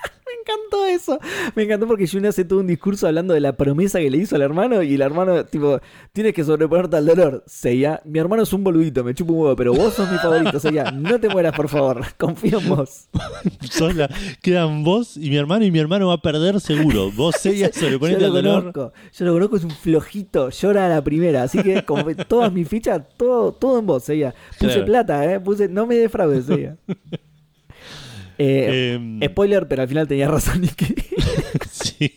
encantó 0.47 0.85
eso. 0.85 1.19
Me 1.55 1.63
encantó 1.63 1.87
porque 1.87 2.07
Jun 2.07 2.25
hace 2.25 2.45
todo 2.45 2.59
un 2.59 2.67
discurso 2.67 3.07
hablando 3.07 3.33
de 3.33 3.39
la 3.39 3.53
promesa 3.53 3.99
que 3.99 4.09
le 4.09 4.17
hizo 4.17 4.35
al 4.35 4.41
hermano 4.41 4.81
y 4.83 4.93
el 4.95 5.01
hermano, 5.01 5.45
tipo, 5.45 5.79
tienes 6.13 6.33
que 6.33 6.43
sobreponerte 6.43 6.97
al 6.97 7.05
dolor. 7.05 7.43
Seiya, 7.45 8.01
mi 8.05 8.19
hermano 8.19 8.43
es 8.43 8.53
un 8.53 8.63
boludito, 8.63 9.03
me 9.03 9.13
chupa 9.13 9.33
un 9.33 9.39
huevo, 9.39 9.55
pero 9.55 9.73
vos 9.73 9.93
sos 9.93 10.09
mi 10.11 10.17
favorito, 10.17 10.59
Seiya. 10.59 10.91
No 10.91 11.19
te 11.19 11.29
mueras, 11.29 11.55
por 11.55 11.69
favor. 11.69 12.01
Confío 12.17 12.59
en 12.59 12.69
vos. 12.69 13.07
sola 13.69 14.09
quedan 14.41 14.83
vos 14.83 15.17
y 15.17 15.29
mi 15.29 15.37
hermano 15.37 15.65
y 15.65 15.71
mi 15.71 15.79
hermano 15.79 16.07
va 16.07 16.13
a 16.15 16.21
perder 16.21 16.59
seguro. 16.61 17.11
Vos, 17.11 17.35
Yo 17.43 17.67
sobreponete 17.73 18.25
al 18.25 18.31
dolor. 18.33 18.71
conozco. 18.71 18.93
Yo 19.17 19.25
lo 19.25 19.33
conozco, 19.33 19.57
es 19.57 19.63
un 19.63 19.71
flojito. 19.71 20.49
Llora 20.49 20.85
a 20.85 20.89
la 20.89 21.03
primera. 21.03 21.43
Así 21.43 21.61
que, 21.61 21.83
como 21.83 22.03
todas 22.27 22.51
mis 22.53 22.67
fichas, 22.67 23.01
todo, 23.17 23.51
todo 23.51 23.79
en 23.79 23.85
vos, 23.85 24.03
Seiya. 24.03 24.33
Puse 24.59 24.67
Claro. 24.73 24.85
plata, 24.85 25.33
¿eh? 25.33 25.39
Puse, 25.39 25.67
no 25.67 25.85
me 25.87 25.95
defraudes, 25.95 26.45
Seiya. 26.45 26.77
Eh, 28.37 28.99
Eh, 29.21 29.27
Spoiler, 29.29 29.67
pero 29.67 29.81
al 29.83 29.87
final 29.87 30.07
tenía 30.07 30.27
razón. 30.27 30.61
Nicky. 30.61 30.95
sí. 31.71 32.11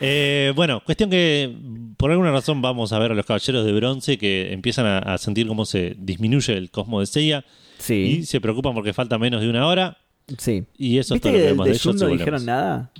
Eh, 0.00 0.52
bueno, 0.56 0.82
cuestión 0.84 1.08
que 1.08 1.54
por 1.96 2.10
alguna 2.10 2.32
razón 2.32 2.60
vamos 2.60 2.92
a 2.92 2.98
ver 2.98 3.12
a 3.12 3.14
los 3.14 3.24
caballeros 3.24 3.64
de 3.64 3.72
bronce 3.72 4.18
que 4.18 4.52
empiezan 4.52 4.86
a, 4.86 4.98
a 4.98 5.18
sentir 5.18 5.46
cómo 5.46 5.64
se 5.64 5.94
disminuye 5.98 6.52
el 6.56 6.70
cosmo 6.70 7.00
de 7.00 7.06
Seiya 7.06 7.44
y 7.88 8.24
se 8.24 8.40
preocupan 8.40 8.74
porque 8.74 8.92
falta 8.92 9.18
menos 9.18 9.40
de 9.40 9.48
una 9.48 9.66
hora 9.66 9.96
sí. 10.38 10.64
y 10.76 10.98
eso 10.98 11.14
es 11.14 11.20
¿Viste 11.22 11.28
todo 11.28 11.32
que 11.32 11.38
lo 11.54 11.62
que 11.62 11.68
de 11.68 11.70
de 11.70 11.76
ellos. 11.76 11.94
no 12.02 12.06
dijeron 12.08 12.44
nada? 12.44 12.90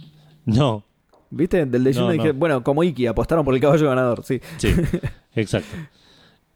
No, 0.45 0.85
¿Viste? 1.31 1.67
Del 1.67 1.83
de 1.85 1.93
no. 1.95 2.11
dijeron- 2.11 2.39
Bueno, 2.39 2.63
como 2.63 2.85
Iki, 2.85 3.07
apostaron 3.07 3.45
por 3.45 3.55
el 3.55 3.61
caballo 3.61 3.89
ganador, 3.89 4.23
sí. 4.25 4.41
sí, 4.59 4.69
exacto. 5.35 5.69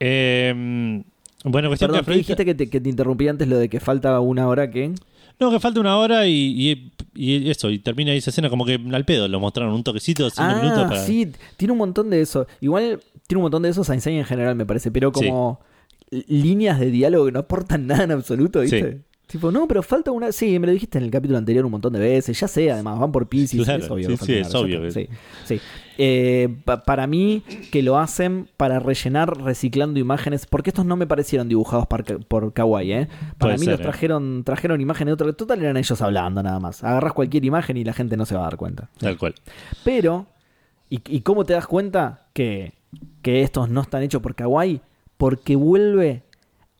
Eh, 0.00 1.02
bueno, 1.50 1.68
cuestión 1.68 1.90
Perdón, 1.90 2.04
que 2.04 2.06
¿qué 2.06 2.10
Afrodita- 2.12 2.26
dijiste 2.26 2.44
que 2.44 2.54
te, 2.54 2.70
que 2.70 2.80
te 2.80 2.88
interrumpí 2.88 3.28
antes 3.28 3.48
lo 3.48 3.58
de 3.58 3.68
que 3.68 3.80
falta 3.80 4.18
una 4.20 4.48
hora 4.48 4.70
que? 4.70 4.92
No, 5.40 5.50
que 5.50 5.60
falta 5.60 5.80
una 5.80 5.96
hora 5.98 6.26
y, 6.26 6.32
y- 6.34 6.92
y 7.14 7.50
eso, 7.50 7.70
y 7.70 7.78
termina 7.78 8.12
esa 8.12 8.30
escena 8.30 8.50
como 8.50 8.64
que 8.64 8.80
al 8.92 9.04
pedo, 9.04 9.28
lo 9.28 9.38
mostraron 9.40 9.72
un 9.74 9.84
toquecito, 9.84 10.28
cinco 10.30 10.48
minutos 10.56 10.78
Ah, 10.84 10.88
para... 10.88 11.04
sí, 11.04 11.30
tiene 11.56 11.72
un 11.72 11.78
montón 11.78 12.10
de 12.10 12.20
eso. 12.20 12.46
Igual 12.60 13.00
tiene 13.26 13.38
un 13.38 13.42
montón 13.42 13.62
de 13.62 13.68
eso 13.68 13.84
Seiya 13.84 14.10
en 14.18 14.24
general, 14.24 14.56
me 14.56 14.66
parece, 14.66 14.90
pero 14.90 15.12
como 15.12 15.60
líneas 16.10 16.80
de 16.80 16.90
diálogo 16.90 17.26
que 17.26 17.32
no 17.32 17.40
aportan 17.40 17.86
nada 17.86 18.04
en 18.04 18.12
absoluto, 18.12 18.60
¿viste? 18.60 18.92
Sí. 18.92 18.98
Tipo, 19.28 19.52
no, 19.52 19.68
pero 19.68 19.82
falta 19.82 20.10
una. 20.10 20.32
Sí, 20.32 20.58
me 20.58 20.66
lo 20.66 20.72
dijiste 20.72 20.96
en 20.96 21.04
el 21.04 21.10
capítulo 21.10 21.36
anterior 21.38 21.62
un 21.64 21.70
montón 21.70 21.92
de 21.92 21.98
veces. 22.00 22.40
Ya 22.40 22.48
sé, 22.48 22.70
además, 22.72 22.98
van 22.98 23.12
por 23.12 23.28
Pisces. 23.28 23.62
Claro, 23.62 23.84
es 23.84 23.90
obvio. 23.90 24.08
sí, 24.08 24.16
sí, 24.16 24.32
es 24.34 24.54
obvio 24.54 24.80
que- 24.80 24.90
Sí, 24.90 25.08
sí. 25.44 25.60
Eh, 25.98 26.48
pa- 26.64 26.82
para 26.84 27.06
mí, 27.06 27.42
que 27.70 27.82
lo 27.82 27.98
hacen 27.98 28.48
para 28.56 28.78
rellenar 28.78 29.36
reciclando 29.42 30.00
imágenes, 30.00 30.46
porque 30.46 30.70
estos 30.70 30.86
no 30.86 30.96
me 30.96 31.06
parecieron 31.06 31.46
dibujados 31.48 31.86
por, 31.86 32.04
Ka- 32.04 32.18
por 32.26 32.52
Kawaii, 32.54 32.92
¿eh? 32.92 33.08
Para 33.36 33.54
Puede 33.54 33.58
mí 33.58 33.64
ser, 33.66 33.72
los 33.72 33.80
¿eh? 33.80 33.82
trajeron, 33.82 34.44
trajeron 34.44 34.80
imágenes 34.80 35.10
de 35.10 35.12
otro. 35.24 35.32
Total 35.34 35.60
eran 35.60 35.76
ellos 35.76 36.00
hablando 36.00 36.42
nada 36.42 36.58
más. 36.58 36.82
Agarras 36.82 37.12
cualquier 37.12 37.44
imagen 37.44 37.76
y 37.76 37.84
la 37.84 37.92
gente 37.92 38.16
no 38.16 38.24
se 38.24 38.34
va 38.34 38.40
a 38.40 38.44
dar 38.44 38.56
cuenta. 38.56 38.88
Tal 38.98 39.18
cual. 39.18 39.34
Pero, 39.84 40.26
¿y, 40.88 41.00
y 41.06 41.20
cómo 41.20 41.44
te 41.44 41.52
das 41.52 41.66
cuenta 41.66 42.28
que, 42.32 42.72
que 43.20 43.42
estos 43.42 43.68
no 43.68 43.82
están 43.82 44.02
hechos 44.02 44.22
por 44.22 44.34
Kawaii? 44.34 44.80
Porque 45.18 45.56
vuelve 45.56 46.22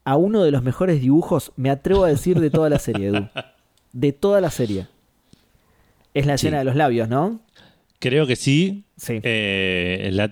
a 0.09 0.17
uno 0.17 0.43
de 0.43 0.51
los 0.51 0.63
mejores 0.63 1.01
dibujos, 1.01 1.53
me 1.57 1.69
atrevo 1.71 2.05
a 2.05 2.09
decir, 2.09 2.41
de 2.41 2.51
toda 2.51 2.71
la 2.71 2.79
serie, 2.79 3.09
Edu. 3.09 3.29
De 3.93 4.13
toda 4.13 4.41
la 4.41 4.51
serie. 4.51 4.87
Es 6.15 6.27
la 6.27 6.39
Sí. 6.39 6.47
escena 6.47 6.59
de 6.59 6.65
los 6.65 6.77
labios, 6.77 7.09
¿no? 7.09 7.41
Creo 7.99 8.27
que 8.27 8.37
sí, 8.37 8.85
Sí. 8.97 9.21
Eh, 9.23 10.11
la 10.13 10.29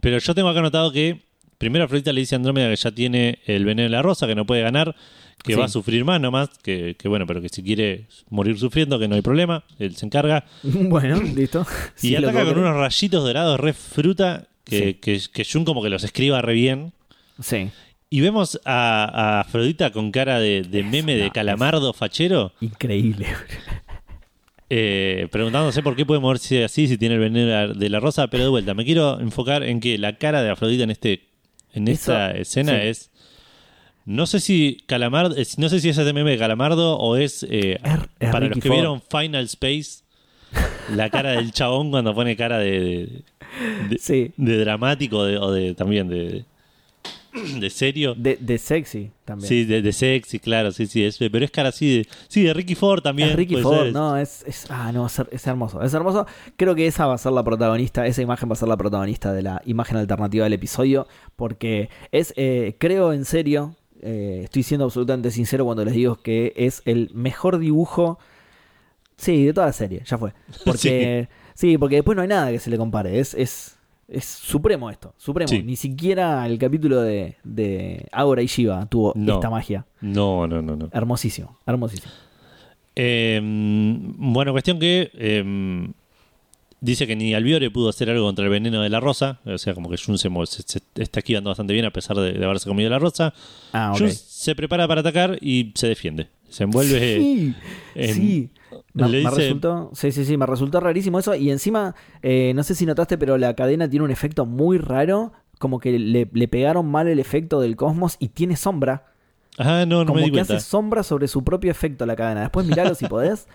pero 0.00 0.18
yo 0.18 0.34
tengo 0.34 0.48
acá 0.48 0.60
anotado 0.60 0.90
que 0.92 1.22
primero 1.58 1.84
Afrodita 1.84 2.12
le 2.12 2.20
dice 2.20 2.34
a 2.34 2.38
Andrómeda 2.38 2.70
que 2.70 2.76
ya 2.76 2.90
tiene 2.92 3.40
el 3.46 3.64
veneno 3.64 3.82
de 3.84 3.90
la 3.90 4.00
rosa, 4.02 4.26
que 4.26 4.34
no 4.34 4.46
puede 4.46 4.62
ganar, 4.62 4.94
que 5.42 5.52
Sí. 5.54 5.58
va 5.58 5.66
a 5.66 5.68
sufrir 5.68 6.04
más 6.04 6.20
nomás, 6.20 6.48
que, 6.62 6.94
que 6.98 7.08
bueno, 7.08 7.26
pero 7.26 7.40
que 7.42 7.48
si 7.48 7.62
quiere 7.62 8.06
morir 8.30 8.58
sufriendo, 8.58 8.98
que 8.98 9.08
no 9.08 9.16
hay 9.16 9.22
problema, 9.22 9.64
él 9.78 9.96
se 9.96 10.06
encarga. 10.06 10.44
bueno, 10.62 11.20
listo. 11.20 11.66
Y 11.98 12.08
Sí, 12.08 12.16
ataca 12.16 12.44
con 12.44 12.58
unos 12.58 12.76
rayitos 12.76 13.24
dorados 13.24 13.58
re 13.60 13.72
fruta 13.72 14.46
que, 14.64 14.98
que, 14.98 15.20
que 15.32 15.44
Jun 15.44 15.64
como 15.64 15.82
que 15.82 15.90
los 15.90 16.04
escriba 16.04 16.40
re 16.42 16.54
bien. 16.54 16.92
Sí. 17.40 17.70
Y 18.08 18.20
vemos 18.20 18.60
a, 18.64 19.04
a 19.04 19.40
Afrodita 19.40 19.90
con 19.90 20.12
cara 20.12 20.38
de, 20.38 20.62
de 20.62 20.82
meme 20.84 21.16
de 21.16 21.30
calamardo 21.32 21.92
fachero, 21.92 22.52
Increíble. 22.60 23.26
eh, 24.70 25.28
preguntándose 25.30 25.82
por 25.82 25.96
qué 25.96 26.04
puede 26.06 26.20
moverse 26.20 26.64
así 26.64 26.88
si 26.88 26.98
tiene 26.98 27.14
el 27.16 27.20
veneno 27.20 27.74
de 27.74 27.88
la- 27.88 28.00
rosa. 28.00 28.28
Pero 28.28 28.44
de 28.44 28.50
vuelta, 28.50 28.74
me 28.74 28.84
quiero 28.84 29.20
enfocar 29.20 29.62
en 29.62 29.80
que 29.80 29.98
la 29.98 30.16
cara 30.16 30.42
de 30.42 30.50
Afrodita 30.50 30.84
en 30.84 30.90
este 30.90 31.22
en 31.72 31.88
Eso, 31.88 32.12
esta 32.12 32.30
escena 32.32 32.72
sí. 32.80 32.86
es. 32.88 33.10
No 34.06 34.26
sé 34.26 34.38
si 34.40 34.78
Calamardo, 34.86 35.34
es- 35.36 35.58
no 35.58 35.68
sé 35.68 35.80
si 35.80 35.88
es 35.88 35.98
este 35.98 36.12
meme 36.12 36.30
de 36.30 36.38
Calamardo 36.38 36.96
o 36.98 37.16
es, 37.16 37.44
eh, 37.50 37.78
para 38.20 38.40
Ricky 38.46 38.54
los 38.54 38.62
que 38.62 38.68
Ford. 38.68 38.76
vieron 38.78 39.02
Final 39.02 39.44
Space, 39.46 40.04
la 40.94 41.10
cara 41.10 41.32
del 41.32 41.50
chabón 41.52 41.90
cuando 41.90 42.14
pone 42.14 42.36
cara 42.36 42.58
de, 42.58 42.70
de, 42.80 43.22
de- 43.90 43.98
Sí. 43.98 44.30
de 44.36 44.58
dramático 44.58 45.18
o 45.18 45.50
de 45.52 45.74
también 45.74 46.08
de, 46.08 46.44
de 47.60 47.70
serio. 47.70 48.14
De, 48.14 48.36
de 48.40 48.58
sexy 48.58 49.10
también. 49.24 49.48
Sí, 49.48 49.64
de, 49.64 49.82
de 49.82 49.92
sexy, 49.92 50.38
claro, 50.38 50.72
sí, 50.72 50.86
sí, 50.86 51.04
es, 51.04 51.18
pero 51.18 51.44
es 51.44 51.50
cara 51.50 51.68
así 51.70 51.98
de, 51.98 52.08
sí, 52.28 52.42
de 52.42 52.54
Ricky 52.54 52.74
Ford 52.74 53.02
también. 53.02 53.30
Es 53.30 53.36
Ricky 53.36 53.56
Ford, 53.56 53.84
ser. 53.84 53.92
no, 53.92 54.16
es, 54.16 54.44
es- 54.46 54.66
ah, 54.70 54.90
no, 54.92 55.06
es, 55.06 55.20
es 55.30 55.46
hermoso, 55.46 55.82
es 55.82 55.92
hermoso. 55.94 56.26
Creo 56.56 56.74
que 56.74 56.86
esa 56.86 57.06
va 57.06 57.14
a 57.14 57.18
ser 57.18 57.32
la 57.32 57.44
protagonista, 57.44 58.06
esa 58.06 58.22
imagen 58.22 58.48
va 58.48 58.54
a 58.54 58.56
ser 58.56 58.68
la 58.68 58.76
protagonista 58.76 59.32
de 59.32 59.42
la 59.42 59.62
imagen 59.66 59.96
alternativa 59.96 60.44
del 60.44 60.52
episodio, 60.54 61.06
porque 61.36 61.88
es, 62.12 62.32
eh, 62.36 62.76
creo 62.78 63.12
en 63.12 63.24
serio, 63.24 63.76
eh, 64.02 64.42
estoy 64.44 64.62
siendo 64.62 64.84
absolutamente 64.84 65.30
sincero 65.30 65.64
cuando 65.64 65.84
les 65.84 65.94
digo 65.94 66.16
que 66.16 66.52
es 66.56 66.82
el 66.84 67.10
mejor 67.14 67.58
dibujo, 67.58 68.18
sí, 69.16 69.46
de 69.46 69.52
toda 69.52 69.66
la 69.68 69.72
serie, 69.72 70.02
ya 70.04 70.18
fue. 70.18 70.32
Porque, 70.64 71.28
sí, 71.54 71.78
porque 71.78 71.96
después 71.96 72.16
no 72.16 72.22
hay 72.22 72.28
nada 72.28 72.50
que 72.50 72.58
se 72.58 72.70
le 72.70 72.76
compare, 72.76 73.18
es, 73.18 73.34
es, 73.34 73.75
es 74.08 74.24
supremo 74.24 74.88
esto, 74.90 75.14
supremo. 75.18 75.48
Sí. 75.48 75.62
Ni 75.62 75.76
siquiera 75.76 76.46
el 76.46 76.58
capítulo 76.58 77.00
de, 77.02 77.36
de 77.44 78.06
Agora 78.12 78.42
y 78.42 78.46
Shiva 78.46 78.86
tuvo 78.86 79.12
No. 79.16 79.34
esta 79.34 79.50
magia. 79.50 79.84
No, 80.00 80.46
no, 80.46 80.62
no, 80.62 80.76
no. 80.76 80.88
Hermosísimo, 80.92 81.58
hermosísimo. 81.66 82.12
Eh, 82.94 83.40
bueno, 83.42 84.52
cuestión 84.52 84.78
que 84.78 85.10
eh, 85.14 85.88
dice 86.80 87.06
que 87.06 87.16
ni 87.16 87.34
Albiore 87.34 87.70
pudo 87.70 87.88
hacer 87.90 88.08
algo 88.10 88.24
contra 88.26 88.44
el 88.44 88.50
veneno 88.50 88.80
de 88.82 88.88
la 88.88 89.00
rosa. 89.00 89.40
O 89.44 89.58
sea, 89.58 89.74
como 89.74 89.90
que 89.90 89.96
Jun 89.98 90.18
se, 90.18 90.28
se- 90.46 90.62
se 90.62 90.80
está 90.96 91.20
esquivando 91.20 91.50
bastante 91.50 91.72
bien 91.72 91.84
a 91.84 91.90
pesar 91.90 92.16
de, 92.16 92.32
de 92.32 92.44
haberse 92.44 92.68
comido 92.68 92.88
la 92.90 92.98
rosa. 92.98 93.34
Ah, 93.72 93.92
ok. 93.92 93.98
Jun 93.98 94.10
se 94.12 94.54
prepara 94.54 94.86
para 94.88 95.00
atacar 95.02 95.38
y 95.40 95.72
se 95.74 95.88
defiende. 95.88 96.28
Se 96.48 96.64
envuelve. 96.64 97.18
Sí, 97.18 97.54
en- 97.96 98.14
sí. 98.14 98.50
Me, 99.04 99.08
le 99.08 99.24
me 99.24 99.30
resultó, 99.30 99.90
sí, 99.92 100.10
sí, 100.12 100.24
sí, 100.24 100.36
me 100.36 100.46
resultó 100.46 100.80
rarísimo 100.80 101.18
eso. 101.18 101.34
Y 101.34 101.50
encima, 101.50 101.94
eh, 102.22 102.52
no 102.54 102.62
sé 102.62 102.74
si 102.74 102.86
notaste, 102.86 103.18
pero 103.18 103.36
la 103.38 103.54
cadena 103.54 103.88
tiene 103.88 104.04
un 104.04 104.10
efecto 104.10 104.46
muy 104.46 104.78
raro. 104.78 105.32
Como 105.58 105.78
que 105.80 105.98
le, 105.98 106.28
le 106.30 106.48
pegaron 106.48 106.90
mal 106.90 107.08
el 107.08 107.18
efecto 107.18 107.60
del 107.60 107.76
cosmos 107.76 108.16
y 108.18 108.28
tiene 108.28 108.56
sombra. 108.56 109.06
Ah, 109.58 109.84
no, 109.86 110.00
no 110.00 110.06
como 110.06 110.16
me 110.16 110.24
di 110.24 110.30
que 110.30 110.36
cuenta. 110.38 110.56
hace 110.56 110.66
sombra 110.66 111.02
sobre 111.02 111.28
su 111.28 111.42
propio 111.44 111.70
efecto 111.70 112.04
la 112.04 112.16
cadena. 112.16 112.40
Después 112.42 112.66
miralo 112.66 112.94
si 112.94 113.06
podés. 113.08 113.46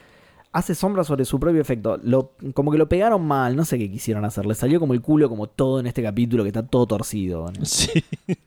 Hace 0.54 0.76
sombra 0.76 1.04
sobre 1.04 1.26
su 1.26 1.40
propio 1.40 1.62
efecto. 1.62 1.98
Lo, 2.04 2.34
como 2.54 2.72
que 2.72 2.78
lo 2.78 2.90
pegaron 2.90 3.26
mal, 3.26 3.56
no 3.56 3.64
sé 3.66 3.78
qué 3.78 3.90
quisieron 3.90 4.26
hacer. 4.26 4.46
Le 4.46 4.54
salió 4.56 4.80
como 4.80 4.94
el 4.94 5.02
culo, 5.02 5.30
como 5.30 5.48
todo 5.48 5.80
en 5.80 5.88
este 5.88 6.04
capítulo, 6.04 6.44
que 6.44 6.50
está 6.50 6.64
todo 6.68 6.88
torcido. 6.88 7.52
Sí. 7.64 8.04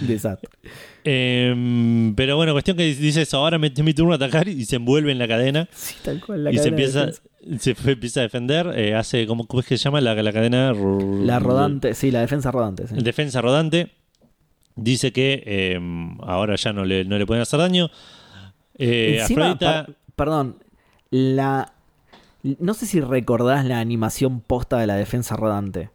Desastre. 0.00 0.50
Eh, 1.04 2.12
pero 2.16 2.36
bueno, 2.36 2.52
cuestión 2.52 2.76
que 2.76 2.84
dice 2.94 3.22
eso. 3.22 3.38
Ahora 3.38 3.58
me, 3.58 3.70
mi 3.82 3.94
turno 3.94 4.12
a 4.12 4.16
atacar 4.16 4.48
y 4.48 4.64
se 4.64 4.76
envuelve 4.76 5.12
en 5.12 5.18
la 5.18 5.28
cadena. 5.28 5.68
Sí, 5.72 5.94
tal 6.02 6.20
cual. 6.24 6.44
La 6.44 6.50
y 6.50 6.54
se 6.58 6.70
cadena 6.70 6.76
empieza, 6.76 7.10
se 7.58 7.74
fue- 7.74 7.92
empieza 7.92 8.20
a 8.20 8.22
defender. 8.24 8.72
eh, 8.76 8.94
hace, 8.94 9.26
¿cómo, 9.26 9.46
es 9.60 9.66
que 9.66 9.76
se 9.78 9.84
llama 9.84 10.00
la, 10.00 10.14
la 10.14 10.32
cadena? 10.32 10.72
La 10.72 11.38
rodante, 11.38 11.94
sí, 11.94 12.10
la 12.10 12.20
defensa 12.20 12.50
rodante. 12.50 12.86
sí. 12.88 12.94
Defensa 12.98 13.40
rodante. 13.40 13.90
Dice 14.76 15.12
que 15.12 15.42
eh, 15.46 15.80
ahora 16.22 16.56
ya 16.56 16.72
no 16.72 16.84
le, 16.84 17.04
no 17.04 17.16
le 17.18 17.26
pueden 17.26 17.42
hacer 17.42 17.60
daño. 17.60 17.90
Eh, 18.76 19.18
Encima, 19.20 19.52
Afrodita. 19.52 19.86
perdón, 20.16 20.56
la 21.10 21.72
no 22.42 22.74
sé 22.74 22.84
si 22.86 23.00
recordás 23.00 23.64
la 23.64 23.78
animación 23.78 24.40
posta 24.40 24.76
de 24.78 24.86
la 24.88 24.96
defensa 24.96 25.36
rodante. 25.36 25.90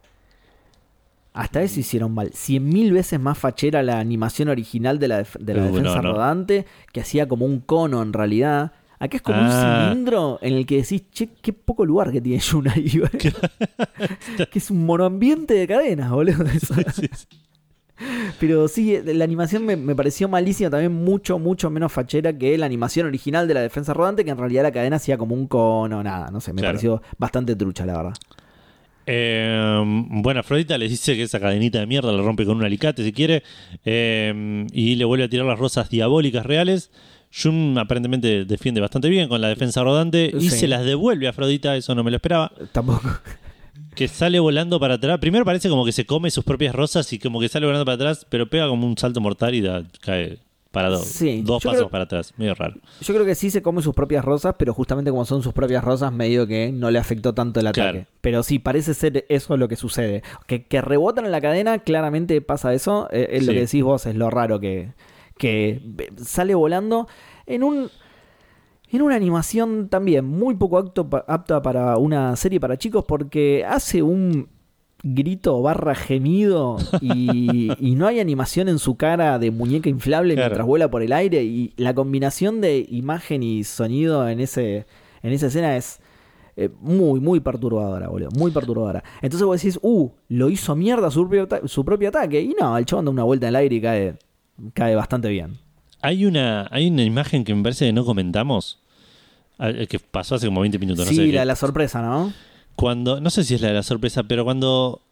Hasta 1.32 1.62
eso 1.62 1.78
hicieron 1.80 2.12
mal. 2.12 2.30
Cien 2.34 2.68
mil 2.68 2.92
veces 2.92 3.20
más 3.20 3.38
fachera 3.38 3.82
la 3.82 4.00
animación 4.00 4.48
original 4.48 4.98
de 4.98 5.08
la, 5.08 5.18
def- 5.22 5.38
de 5.38 5.54
la 5.54 5.62
Uh, 5.62 5.66
defensa 5.66 5.96
no, 5.96 6.02
no. 6.02 6.12
rodante, 6.14 6.66
que 6.92 7.00
hacía 7.00 7.28
como 7.28 7.46
un 7.46 7.60
cono 7.60 8.02
en 8.02 8.12
realidad. 8.12 8.72
Acá 8.98 9.16
es 9.16 9.22
como 9.22 9.38
Ah. 9.40 9.44
un 9.86 9.90
cilindro 9.92 10.38
en 10.42 10.54
el 10.54 10.66
que 10.66 10.76
decís, 10.78 11.04
che, 11.12 11.28
qué 11.40 11.52
poco 11.52 11.86
lugar 11.86 12.10
que 12.12 12.20
tiene 12.20 12.38
Yuna 12.50 12.72
ahí. 12.72 12.90
que 14.50 14.58
es 14.58 14.70
un 14.70 14.84
monoambiente 14.84 15.54
de 15.54 15.66
cadenas, 15.66 16.10
boludo. 16.10 16.44
Eso. 16.44 16.74
Sí, 16.92 17.08
sí. 17.12 17.26
Pero 18.38 18.66
sí, 18.66 18.98
la 19.04 19.24
animación 19.24 19.66
me, 19.66 19.76
me 19.76 19.94
pareció 19.94 20.26
malísima, 20.26 20.70
también 20.70 20.92
mucho, 20.92 21.38
mucho 21.38 21.68
menos 21.68 21.92
fachera 21.92 22.32
que 22.36 22.56
la 22.56 22.64
animación 22.64 23.06
original 23.06 23.46
de 23.46 23.52
la 23.54 23.60
defensa 23.60 23.92
rodante, 23.92 24.24
que 24.24 24.30
en 24.30 24.38
realidad 24.38 24.62
la 24.62 24.72
cadena 24.72 24.96
hacía 24.96 25.18
como 25.18 25.34
un 25.34 25.46
cono, 25.46 26.02
nada, 26.02 26.30
no 26.30 26.40
sé, 26.40 26.54
me 26.54 26.62
Claro. 26.62 26.72
pareció 26.74 27.02
bastante 27.18 27.54
trucha, 27.56 27.84
la 27.84 27.96
verdad. 27.98 28.14
Eh, 29.06 29.82
bueno, 30.08 30.40
Afrodita 30.40 30.78
le 30.78 30.88
dice 30.88 31.16
que 31.16 31.22
esa 31.22 31.40
cadenita 31.40 31.80
de 31.80 31.86
mierda 31.86 32.12
la 32.12 32.22
rompe 32.22 32.44
con 32.44 32.56
un 32.58 32.64
alicate 32.64 33.02
si 33.04 33.12
quiere. 33.12 33.42
eh, 33.84 34.66
y 34.72 34.96
le 34.96 35.04
vuelve 35.04 35.24
a 35.24 35.28
tirar 35.28 35.46
las 35.46 35.58
rosas 35.58 35.88
diabólicas 35.90 36.44
reales. 36.46 36.90
Jun 37.32 37.76
aparentemente 37.78 38.44
defiende 38.44 38.80
bastante 38.80 39.08
bien 39.08 39.28
con 39.28 39.40
la 39.40 39.48
defensa 39.48 39.82
rodante 39.84 40.32
y 40.36 40.50
Sí. 40.50 40.50
se 40.50 40.68
las 40.68 40.84
devuelve 40.84 41.26
a 41.28 41.30
Afrodita, 41.30 41.76
eso 41.76 41.94
no 41.94 42.02
me 42.02 42.10
lo 42.10 42.16
esperaba. 42.16 42.50
Tampoco. 42.72 43.08
Que 43.94 44.08
sale 44.08 44.38
volando 44.40 44.78
para 44.80 44.94
atrás. 44.94 45.18
Primero 45.18 45.44
parece 45.44 45.68
como 45.68 45.84
que 45.84 45.92
se 45.92 46.06
come 46.06 46.30
sus 46.30 46.44
propias 46.44 46.74
rosas 46.74 47.12
y 47.12 47.18
como 47.18 47.40
que 47.40 47.48
sale 47.48 47.66
volando 47.66 47.84
para 47.84 47.94
atrás, 47.96 48.26
pero 48.28 48.48
pega 48.48 48.68
como 48.68 48.86
un 48.86 48.96
salto 48.98 49.20
mortal 49.20 49.54
y 49.54 49.60
da- 49.60 49.84
cae 50.00 50.38
parado. 50.70 50.98
Sí, 50.98 51.42
dos 51.44 51.62
yo 51.62 51.68
pasos 51.70 51.82
creo- 51.84 51.90
para 51.90 52.04
atrás. 52.04 52.32
Medio 52.36 52.54
raro. 52.54 52.74
Yo 53.00 53.14
creo 53.14 53.26
que 53.26 53.34
sí 53.34 53.50
se 53.50 53.62
come 53.62 53.82
sus 53.82 53.94
propias 53.94 54.24
rosas, 54.24 54.54
pero 54.58 54.72
justamente 54.74 55.10
como 55.10 55.24
son 55.24 55.42
sus 55.42 55.52
propias 55.52 55.82
rosas, 55.84 56.12
medio 56.12 56.46
que 56.46 56.72
no 56.72 56.90
le 56.90 56.98
afectó 56.98 57.34
tanto 57.34 57.60
el 57.60 57.66
ataque. 57.66 57.90
Claro. 57.90 58.06
Pero 58.20 58.42
sí, 58.42 58.58
parece 58.58 58.94
ser 58.94 59.26
eso 59.28 59.56
lo 59.56 59.68
que 59.68 59.76
sucede. 59.76 60.22
Que, 60.46 60.64
que 60.66 60.80
rebotan 60.80 61.24
en 61.24 61.32
la 61.32 61.40
cadena, 61.40 61.78
claramente 61.80 62.40
pasa 62.40 62.72
eso. 62.74 63.08
eh, 63.10 63.28
es 63.32 63.46
lo 63.46 63.52
que 63.52 63.60
decís 63.60 63.82
vos, 63.82 64.06
es 64.06 64.14
lo 64.14 64.30
raro 64.30 64.60
que, 64.60 64.92
que 65.38 65.80
sale 66.22 66.54
volando 66.54 67.08
en 67.46 67.62
un. 67.62 67.90
En 68.92 69.02
una 69.02 69.14
animación 69.14 69.88
también 69.88 70.24
muy 70.24 70.56
poco 70.56 70.76
apto 70.78 71.08
apta 71.28 71.62
para 71.62 71.96
una 71.96 72.34
serie 72.34 72.58
para 72.58 72.76
chicos 72.76 73.04
porque 73.06 73.64
hace 73.64 74.02
un 74.02 74.48
grito 75.02 75.60
barra 75.62 75.94
gemido 75.94 76.76
y, 77.00 77.70
y 77.80 77.94
no 77.94 78.06
hay 78.06 78.20
animación 78.20 78.68
en 78.68 78.78
su 78.78 78.96
cara 78.96 79.38
de 79.38 79.50
muñeca 79.50 79.88
inflable 79.88 80.34
Claro. 80.34 80.48
mientras 80.50 80.66
vuela 80.66 80.90
por 80.90 81.02
el 81.02 81.12
aire 81.12 81.42
y 81.42 81.72
la 81.76 81.94
combinación 81.94 82.60
de 82.60 82.86
imagen 82.90 83.42
y 83.42 83.64
sonido 83.64 84.28
en 84.28 84.40
ese 84.40 84.86
en 85.22 85.32
esa 85.32 85.46
escena 85.46 85.76
es 85.76 86.00
eh, 86.56 86.68
muy 86.80 87.20
muy 87.20 87.40
perturbadora 87.40 88.08
boludo 88.08 88.28
muy 88.36 88.50
perturbadora 88.50 89.02
entonces 89.22 89.46
vos 89.46 89.60
decís 89.62 89.78
uh 89.82 90.10
lo 90.28 90.50
hizo 90.50 90.76
mierda 90.76 91.10
su 91.10 91.20
propio, 91.22 91.44
ata- 91.44 91.66
su 91.66 91.84
propio 91.84 92.08
ataque 92.10 92.40
y 92.42 92.54
no 92.60 92.76
el 92.76 92.84
chabón 92.84 93.06
da 93.06 93.10
una 93.10 93.24
vuelta 93.24 93.46
en 93.46 93.50
el 93.50 93.56
aire 93.56 93.76
y 93.76 93.80
cae 93.80 94.14
cae 94.74 94.94
bastante 94.94 95.28
bien 95.30 95.56
Hay 96.02 96.26
una, 96.26 96.66
hay 96.70 96.88
una 96.90 97.02
imagen 97.04 97.44
que 97.44 97.54
me 97.54 97.62
parece 97.62 97.86
que 97.86 97.92
no 97.92 98.04
comentamos. 98.04 98.78
ah, 99.58 99.70
Que 99.88 99.98
pasó 99.98 100.34
hace 100.34 100.46
como 100.46 100.60
20 100.60 100.78
minutos. 100.78 101.06
no 101.06 101.10
sí 101.10 101.16
sé 101.16 101.32
la 101.32 101.44
la 101.46 101.56
sorpresa 101.56 102.02
no 102.02 102.32
Cuando, 102.76 103.20
no 103.20 103.30
sé 103.30 103.44
si 103.44 103.54
es 103.54 103.60
la 103.60 103.68
de 103.68 103.74
la 103.74 103.82
sorpresa, 103.82 104.22
pero 104.22 104.44
cuando 104.44 105.02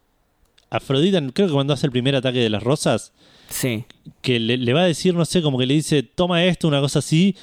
Afrodita, 0.69 1.21
creo 1.33 1.47
que 1.47 1.53
cuando 1.53 1.73
hace 1.73 1.85
el 1.85 1.91
primer 1.91 2.15
ataque 2.15 2.39
de 2.39 2.49
las 2.49 2.63
rosas, 2.63 3.11
sí 3.49 3.85
que 4.21 4.39
le, 4.39 4.57
le 4.57 4.73
va 4.73 4.81
a 4.81 4.85
decir, 4.85 5.13
no 5.13 5.25
sé, 5.25 5.41
como 5.41 5.57
que 5.57 5.65
le 5.65 5.73
dice, 5.73 6.03
toma 6.03 6.43
esto, 6.43 6.67
una 6.67 6.81
cosa 6.81 6.99
así, 6.99 7.35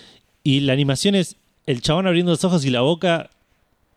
y 0.42 0.60
la 0.60 0.72
animación 0.72 1.14
es 1.14 1.36
el 1.66 1.82
chabón 1.82 2.06
abriendo 2.06 2.32
los 2.32 2.44
ojos 2.44 2.64
y 2.64 2.70
la 2.70 2.80
boca, 2.82 3.30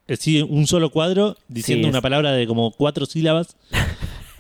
así 0.08 0.42
un 0.42 0.68
solo 0.68 0.90
cuadro, 0.90 1.38
diciendo 1.48 1.88
una 1.88 2.02
palabra 2.02 2.32
de 2.32 2.48
como 2.48 2.72
cuatro 2.72 3.06
sílabas 3.06 3.56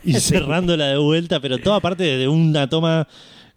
y 0.03 0.13
cerrándola 0.19 0.87
de 0.87 0.97
vuelta, 0.97 1.39
pero 1.39 1.57
toda 1.59 1.79
parte 1.79 2.03
de 2.03 2.27
una 2.27 2.69
toma, 2.69 3.07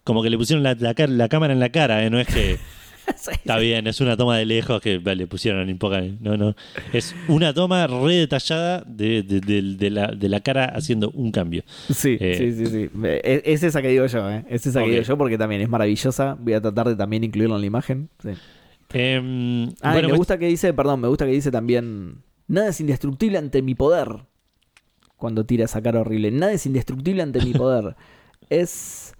como 0.03 0.21
que 0.21 0.29
le 0.29 0.37
pusieron 0.37 0.63
la, 0.63 0.75
la 0.75 0.93
la 1.07 1.29
cámara 1.29 1.53
en 1.53 1.59
la 1.59 1.69
cara, 1.69 2.03
¿eh? 2.05 2.09
no 2.09 2.19
es 2.19 2.27
que... 2.27 2.59
Sí. 3.17 3.31
Está 3.31 3.57
bien, 3.57 3.87
es 3.87 4.01
una 4.01 4.17
toma 4.17 4.37
de 4.37 4.45
lejos 4.45 4.81
que 4.81 4.97
vale, 4.97 5.15
le 5.17 5.27
pusieron 5.27 5.69
en 5.69 5.77
poca. 5.77 6.01
No, 6.19 6.35
no. 6.37 6.55
Es 6.91 7.15
una 7.27 7.53
toma 7.53 7.87
re 7.87 8.15
detallada 8.15 8.83
de, 8.85 9.23
de- 9.23 9.39
de- 9.41 9.61
de 9.77 9.89
la, 9.89 10.07
de 10.07 10.29
la 10.29 10.39
cara 10.41 10.65
haciendo 10.65 11.09
un 11.11 11.31
cambio. 11.31 11.63
Sí, 11.89 12.17
Eh. 12.19 12.35
sí, 12.37 12.53
sí, 12.53 12.65
sí. 12.67 12.89
Eh, 13.03 13.21
Es, 13.23 13.41
es 13.45 13.63
esa 13.63 13.81
que 13.81 13.89
digo 13.89 14.05
yo, 14.05 14.29
¿eh? 14.29 14.45
Es 14.49 14.65
esa 14.65 14.83
que 14.83 14.89
digo 14.91 15.01
yo 15.03 15.17
porque 15.17 15.37
también 15.37 15.61
es 15.61 15.69
maravillosa. 15.69 16.35
Voy 16.39 16.53
a 16.53 16.61
tratar 16.61 16.87
de 16.89 16.95
también 16.95 17.23
incluirla 17.23 17.55
en 17.55 17.61
la 17.61 17.67
imagen. 17.67 18.09
Sí. 18.21 18.29
Em, 18.93 19.69
Ah, 19.81 19.97
y 19.99 20.05
me 20.07 20.13
gusta 20.13 20.37
que 20.37 20.47
dice, 20.47 20.73
perdón, 20.73 21.01
me 21.01 21.07
gusta 21.07 21.25
que 21.25 21.31
dice 21.31 21.49
también, 21.51 22.23
nada 22.47 22.69
es 22.69 22.79
indestructible 22.79 23.37
ante 23.37 23.61
mi 23.61 23.73
poder. 23.75 24.07
Cuando 25.17 25.45
tira 25.45 25.65
esa 25.65 25.81
cara 25.81 26.01
horrible, 26.01 26.31
nada 26.31 26.51
es 26.53 26.65
indestructible 26.65 27.21
ante 27.23 27.43
mi 27.43 27.53
poder. 27.53 27.95
Es 28.49 29.12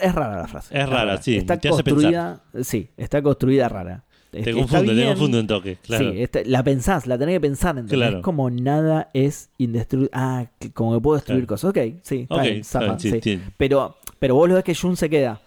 es 0.00 0.14
rara 0.14 0.36
la 0.42 0.48
frase. 0.48 0.78
Es 0.78 0.88
rara, 0.88 1.20
sí, 1.22 1.36
Está 1.36 1.56
te 1.58 1.68
hace 1.68 1.82
construida, 1.82 2.42
sí, 2.62 2.88
está 2.96 3.22
construida 3.22 3.68
rara. 3.68 4.04
Te 4.30 4.40
Este, 4.40 4.52
confunde, 4.52 4.94
te 4.94 5.06
confunde 5.06 5.40
un 5.40 5.46
toque, 5.46 5.76
claro. 5.80 6.12
Sí, 6.12 6.20
este, 6.20 6.44
la 6.44 6.62
pensás, 6.62 7.06
la 7.06 7.16
tenés 7.16 7.36
que 7.36 7.40
pensar, 7.40 7.70
¿entendés? 7.78 7.96
Claro. 7.96 8.16
Es 8.18 8.22
como 8.22 8.50
nada 8.50 9.08
es 9.14 9.48
indestruible. 9.56 10.10
Ah, 10.12 10.46
como 10.74 10.92
que 10.94 11.00
puedo 11.00 11.16
destruir 11.16 11.46
Claro. 11.46 11.54
cosas. 11.56 11.70
Ok, 11.70 11.78
sí, 12.02 12.16
está 12.22 12.34
Ok, 12.34 12.42
bien, 12.42 12.62
bien, 12.98 13.22
sí, 13.22 13.40
Pero, 13.56 13.96
pero 14.18 14.34
vos 14.34 14.46
lo 14.48 14.56
ves 14.56 14.64
que 14.64 14.74
Jun 14.74 14.96
se 14.98 15.08
queda. 15.08 15.40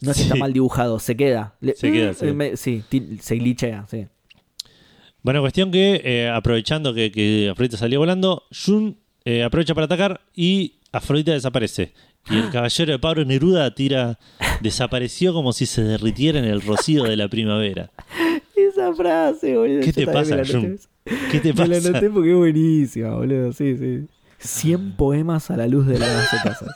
No 0.00 0.10
es 0.10 0.16
que 0.16 0.22
está 0.24 0.34
mal 0.34 0.52
dibujado, 0.52 0.98
se 0.98 1.16
queda. 1.16 1.54
Le- 1.60 1.74
Se 1.76 1.92
queda, 1.92 2.10
eh, 2.10 2.14
sí. 2.14 2.26
me- 2.32 2.56
sí, 2.56 2.82
ti- 2.88 3.18
se 3.20 3.36
glitchea, 3.36 3.86
sí. 3.88 4.06
Bueno, 5.22 5.40
cuestión 5.40 5.70
que 5.70 6.00
eh, 6.04 6.28
aprovechando 6.28 6.92
que, 6.92 7.10
que 7.10 7.48
Afrodita 7.50 7.76
salió 7.76 7.98
volando, 8.00 8.42
Jun 8.52 8.98
eh, 9.24 9.42
aprovecha 9.44 9.74
para 9.74 9.86
atacar 9.86 10.20
y 10.34 10.80
Afrodita 10.92 11.32
desaparece. 11.32 11.92
Y 12.30 12.36
el 12.38 12.50
caballero 12.50 12.92
de 12.92 12.98
Pablo 12.98 13.24
Neruda 13.24 13.74
tira, 13.74 14.18
desapareció 14.60 15.32
como 15.34 15.52
si 15.52 15.66
se 15.66 15.82
derritiera 15.82 16.38
en 16.38 16.46
el 16.46 16.62
rocío 16.62 17.04
de 17.04 17.16
la 17.16 17.28
primavera. 17.28 17.90
Esa 18.56 18.94
frase, 18.94 19.56
boludo. 19.56 19.80
¿Qué 19.82 19.92
te 19.92 20.06
pasa, 20.06 20.36
Jun? 20.50 20.78
¿Qué 21.30 21.40
te 21.40 21.52
Me 21.52 21.66
la 21.68 21.76
pasa? 21.76 21.88
anoté 21.90 22.08
porque 22.10 22.30
es 22.30 22.36
buenísima, 22.36 23.10
boludo. 23.14 23.52
Sí, 23.52 23.76
sí. 23.76 24.06
100 24.38 24.92
poemas 24.96 25.50
a 25.50 25.56
la 25.56 25.66
luz 25.66 25.86
de 25.86 25.98
la 25.98 26.06
casa. 26.42 26.66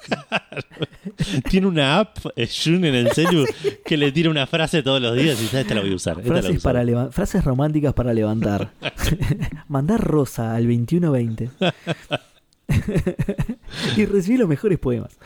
Tiene 1.50 1.66
una 1.66 1.98
app, 1.98 2.16
eh, 2.36 2.48
Jun, 2.48 2.84
en 2.84 2.94
el 2.94 3.10
celu, 3.12 3.44
que 3.84 3.96
le 3.96 4.10
tira 4.12 4.30
una 4.30 4.46
frase 4.46 4.82
todos 4.82 5.02
los 5.02 5.14
días 5.16 5.38
y 5.38 5.42
dice, 5.42 5.60
esta 5.60 5.74
la 5.74 5.80
voy 5.82 5.92
a 5.92 5.94
usar. 5.96 6.18
Esta 6.18 6.28
la 6.28 6.32
voy 6.32 6.38
a 6.38 6.42
Frases, 6.42 6.56
usar". 6.58 6.72
para 6.72 6.84
leva- 6.84 7.10
frases 7.12 7.44
románticas 7.44 7.92
para 7.94 8.14
levantar. 8.14 8.70
Mandar 9.68 10.00
rosa 10.00 10.54
al 10.54 10.64
2120. 10.66 11.50
y 13.96 14.04
recibí 14.04 14.36
los 14.38 14.48
mejores 14.48 14.78
poemas. 14.78 15.18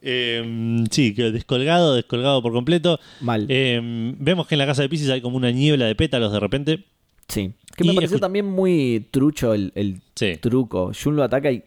Eh, 0.00 0.84
sí, 0.90 1.14
que 1.14 1.30
descolgado, 1.30 1.94
descolgado 1.94 2.42
por 2.42 2.52
completo. 2.52 2.98
Mal. 3.20 3.46
Eh, 3.48 3.80
vemos 4.18 4.46
que 4.46 4.54
en 4.56 4.58
la 4.60 4.66
casa 4.66 4.82
de 4.82 4.88
Pisces 4.88 5.10
hay 5.10 5.20
como 5.20 5.36
una 5.36 5.50
niebla 5.52 5.86
de 5.86 5.94
pétalos 5.94 6.32
de 6.32 6.40
repente. 6.40 6.84
sí. 7.28 7.52
Que 7.74 7.84
me 7.84 7.92
y 7.92 7.94
pareció 7.94 8.18
también 8.18 8.44
muy 8.44 9.08
trucho 9.10 9.54
el, 9.54 9.72
el 9.74 10.02
Sí. 10.14 10.36
truco. 10.38 10.92
Jun 10.92 11.16
lo 11.16 11.22
ataca 11.22 11.50
y. 11.50 11.64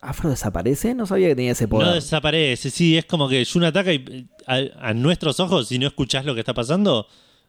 ¿Afro 0.00 0.30
desaparece? 0.30 0.94
No 0.94 1.06
sabía 1.06 1.26
que 1.26 1.34
tenía 1.34 1.50
ese 1.52 1.66
poder. 1.66 1.88
No 1.88 1.94
desaparece, 1.94 2.70
sí, 2.70 2.96
es 2.96 3.04
como 3.04 3.28
que 3.28 3.44
Jun 3.44 3.64
ataca 3.64 3.92
y 3.92 4.04
eh, 4.08 4.26
a, 4.46 4.90
a 4.90 4.94
nuestros 4.94 5.40
ojos, 5.40 5.66
si 5.66 5.80
no 5.80 5.88
escuchás 5.88 6.24
lo 6.24 6.34
que 6.34 6.40
está 6.40 6.54
pasando, 6.54 7.08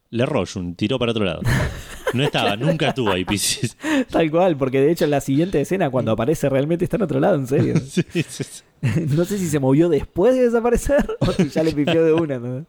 le 0.10 0.24
erró 0.24 0.46
Jun, 0.52 0.74
tiró 0.74 0.98
para 0.98 1.12
otro 1.12 1.26
lado. 1.26 1.42
No 2.14 2.24
estaba, 2.24 2.56
nunca 2.56 2.90
estuvo 2.90 3.12
ahí 3.12 3.26
Pisces. 3.26 3.78
Tal 4.12 4.30
cual, 4.32 4.56
porque 4.58 4.80
de 4.82 4.92
hecho 4.92 5.06
en 5.06 5.12
la 5.12 5.22
siguiente 5.22 5.60
escena, 5.62 5.90
cuando 5.90 6.12
aparece 6.12 6.50
realmente 6.50 6.86
está 6.86 6.98
en 6.98 7.04
otro 7.04 7.20
lado, 7.20 7.36
en 7.36 7.48
serio. 7.48 7.76
Sí, 7.86 8.04
sí, 8.10 8.24
sí. 8.24 8.62
no 9.16 9.26
sé 9.26 9.38
si 9.38 9.48
se 9.48 9.60
movió 9.60 9.90
después 9.90 10.36
de 10.36 10.44
desaparecer 10.44 11.06
o 11.20 11.32
si 11.32 11.50
ya 11.50 11.64
le 11.64 11.72
pifió 11.72 12.04
de 12.04 12.14
una. 12.14 12.38
¿no? 12.40 12.66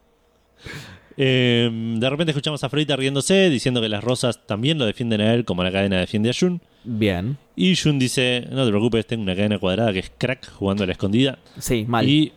Eh, 1.19 1.71
de 1.99 2.11
repente 2.11 2.31
escuchamos 2.33 2.63
a 2.63 2.67
Afrodita 2.67 2.95
riéndose, 2.97 3.49
diciendo 3.49 3.81
que 3.81 3.89
las 3.89 4.05
rosas 4.05 4.47
también 4.47 4.79
lo 4.79 4.85
defienden 4.85 5.21
a 5.23 5.33
él 5.35 5.45
como 5.45 5.63
la 5.65 5.73
cadena 5.73 5.99
defiende 5.99 6.31
a 6.31 6.33
Jun. 6.39 6.61
Bien. 6.85 7.39
Y 7.57 7.75
Jun 7.77 7.99
dice, 7.99 8.47
no 8.51 8.65
te 8.65 8.71
preocupes, 8.71 9.07
tengo 9.07 9.23
una 9.23 9.35
cadena 9.35 9.59
cuadrada 9.59 9.93
que 9.93 10.01
es 10.01 10.13
crack 10.17 10.51
jugando 10.53 10.85
a 10.85 10.87
la 10.87 10.93
escondida. 10.93 11.39
Sí, 11.59 11.85
mal. 11.89 12.07
Y 12.09 12.33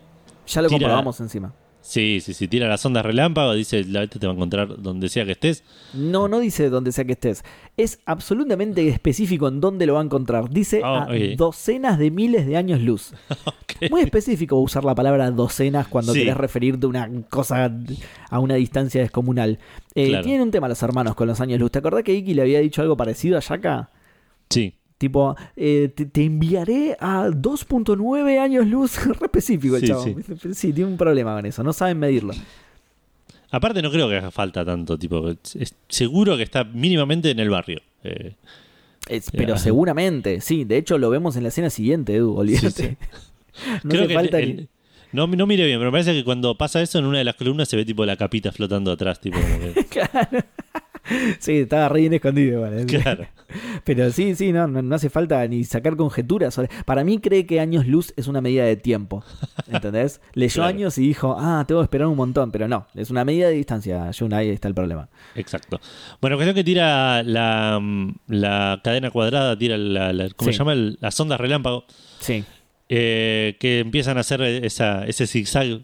ya 0.46 0.62
lo 0.62 0.68
tira- 0.68 0.78
comprobamos 0.80 1.20
encima. 1.20 1.52
Sí, 1.82 2.20
sí, 2.20 2.34
sí, 2.34 2.48
tira 2.48 2.68
las 2.68 2.84
ondas 2.84 3.04
relámpago, 3.04 3.54
dice, 3.54 3.84
la 3.84 4.06
te 4.06 4.24
va 4.26 4.32
a 4.32 4.36
encontrar 4.36 4.80
donde 4.80 5.08
sea 5.08 5.24
que 5.24 5.32
estés. 5.32 5.64
No, 5.94 6.28
no 6.28 6.38
dice 6.40 6.68
donde 6.70 6.92
sea 6.92 7.04
que 7.04 7.12
estés. 7.12 7.42
Es 7.76 8.00
absolutamente 8.06 8.86
específico 8.88 9.48
en 9.48 9.60
dónde 9.60 9.86
lo 9.86 9.94
va 9.94 10.00
a 10.00 10.04
encontrar. 10.04 10.50
Dice 10.50 10.82
Ah, 10.84 11.06
a 11.08 11.36
docenas 11.36 11.98
de 11.98 12.10
miles 12.10 12.46
de 12.46 12.56
años 12.56 12.80
luz. 12.80 13.12
Muy 13.90 14.02
específico 14.02 14.56
usar 14.56 14.84
la 14.84 14.94
palabra 14.94 15.30
docenas 15.30 15.88
cuando 15.88 16.12
Sí. 16.12 16.20
querés 16.20 16.36
referirte 16.36 16.86
a 16.86 16.88
una 16.88 17.08
cosa 17.30 17.72
a 18.28 18.38
una 18.40 18.54
distancia 18.56 19.00
descomunal. 19.00 19.58
Eh, 19.94 20.08
Claro. 20.08 20.24
Tienen 20.24 20.42
un 20.42 20.50
tema 20.50 20.68
los 20.68 20.82
hermanos 20.82 21.14
con 21.14 21.26
los 21.28 21.40
años 21.40 21.58
luz. 21.58 21.70
¿Te 21.70 21.78
acordás 21.78 22.02
que 22.04 22.12
Iki 22.14 22.34
le 22.34 22.42
había 22.42 22.60
dicho 22.60 22.82
algo 22.82 22.96
parecido 22.96 23.36
a 23.38 23.40
Yaka? 23.40 23.90
Sí, 24.50 24.74
Tipo, 25.00 25.34
eh, 25.56 25.90
te, 25.94 26.04
te 26.04 26.24
enviaré 26.26 26.94
a 27.00 27.28
2.9 27.28 28.38
años 28.38 28.66
luz. 28.66 29.02
Re 29.06 29.14
específico 29.22 29.76
el 29.76 29.80
Sí, 29.80 29.86
chavo. 29.88 30.04
sí. 30.04 30.14
sí, 30.52 30.72
tiene 30.74 30.90
un 30.90 30.98
problema 30.98 31.34
con 31.34 31.46
eso. 31.46 31.62
No 31.62 31.72
saben 31.72 31.98
medirlo. 31.98 32.34
Aparte 33.50 33.80
no 33.80 33.90
creo 33.90 34.10
que 34.10 34.16
haga 34.18 34.30
falta 34.30 34.62
tanto, 34.62 34.98
tipo, 34.98 35.30
es- 35.30 35.74
seguro 35.88 36.36
que 36.36 36.42
está 36.42 36.64
mínimamente 36.64 37.30
en 37.30 37.40
el 37.40 37.48
barrio. 37.48 37.80
Eh, 38.04 38.34
Es- 39.08 39.30
pero 39.30 39.54
Ya. 39.54 39.58
seguramente, 39.58 40.42
sí. 40.42 40.64
De 40.64 40.76
hecho, 40.76 40.98
lo 40.98 41.08
vemos 41.08 41.34
en 41.34 41.44
la 41.44 41.48
escena 41.48 41.70
siguiente, 41.70 42.14
Edu. 42.16 42.36
Olvídate. 42.36 42.70
Sí, 42.70 42.96
no 43.84 43.90
creo 43.90 44.06
que 44.06 44.14
falta 44.14 44.38
el- 44.38 44.56
ni- 44.56 44.68
no, 45.12 45.26
no 45.26 45.46
mire 45.46 45.64
bien, 45.64 45.78
pero 45.80 45.90
me 45.90 45.94
parece 45.94 46.12
que 46.12 46.24
cuando 46.24 46.56
pasa 46.58 46.82
eso 46.82 46.98
en 46.98 47.06
una 47.06 47.16
de 47.18 47.24
las 47.24 47.36
columnas 47.36 47.68
se 47.70 47.76
ve 47.78 47.86
tipo 47.86 48.04
la 48.04 48.16
capita 48.16 48.52
flotando 48.52 48.92
atrás, 48.92 49.18
tipo 49.18 49.38
como 49.40 49.58
que- 49.74 49.84
Claro. 49.90 50.44
Sí, 51.38 51.58
estaba 51.58 51.88
re 51.88 52.00
bien 52.00 52.14
escondido 52.14 52.56
igual. 52.58 52.78
¿eh? 52.80 52.86
claro. 52.86 53.26
Pero 53.84 54.10
sí, 54.12 54.36
sí, 54.36 54.52
no, 54.52 54.68
no, 54.68 54.80
no 54.80 54.94
hace 54.94 55.10
falta 55.10 55.46
ni 55.48 55.64
sacar 55.64 55.96
conjeturas. 55.96 56.60
Para 56.84 57.02
mí 57.02 57.18
cree 57.18 57.46
que 57.46 57.58
años 57.58 57.86
luz 57.86 58.12
es 58.16 58.28
una 58.28 58.40
medida 58.40 58.64
de 58.64 58.76
tiempo. 58.76 59.24
¿Entendés? 59.70 60.20
Leyó 60.34 60.54
Claro. 60.62 60.68
años 60.68 60.98
y 60.98 61.02
dijo, 61.08 61.36
ah, 61.38 61.64
tengo 61.66 61.80
que 61.80 61.84
esperar 61.86 62.06
un 62.06 62.16
montón. 62.16 62.52
Pero 62.52 62.68
no, 62.68 62.86
es 62.94 63.10
una 63.10 63.24
medida 63.24 63.48
de 63.48 63.54
distancia. 63.54 64.10
Jun, 64.16 64.32
ahí 64.34 64.50
está 64.50 64.68
el 64.68 64.74
problema. 64.74 65.08
Exacto. 65.34 65.80
Bueno, 66.20 66.36
cuestión 66.36 66.54
que 66.54 66.62
tira 66.62 67.22
la, 67.24 67.78
mm, 67.82 68.14
la 68.28 68.80
cadena 68.84 69.10
cuadrada, 69.10 69.58
tira 69.58 69.76
la, 69.76 70.12
la- 70.12 70.28
¿cómo 70.30 70.50
Sí. 70.50 70.56
se 70.56 70.58
llama? 70.58 70.74
Las 70.76 71.18
ondas 71.18 71.40
relámpago, 71.40 71.84
Sí, 72.20 72.44
eh, 72.88 73.56
que 73.58 73.80
empiezan 73.80 74.16
a 74.16 74.20
hacer 74.20 74.42
esa, 74.42 75.04
ese 75.06 75.26
zigzag 75.26 75.80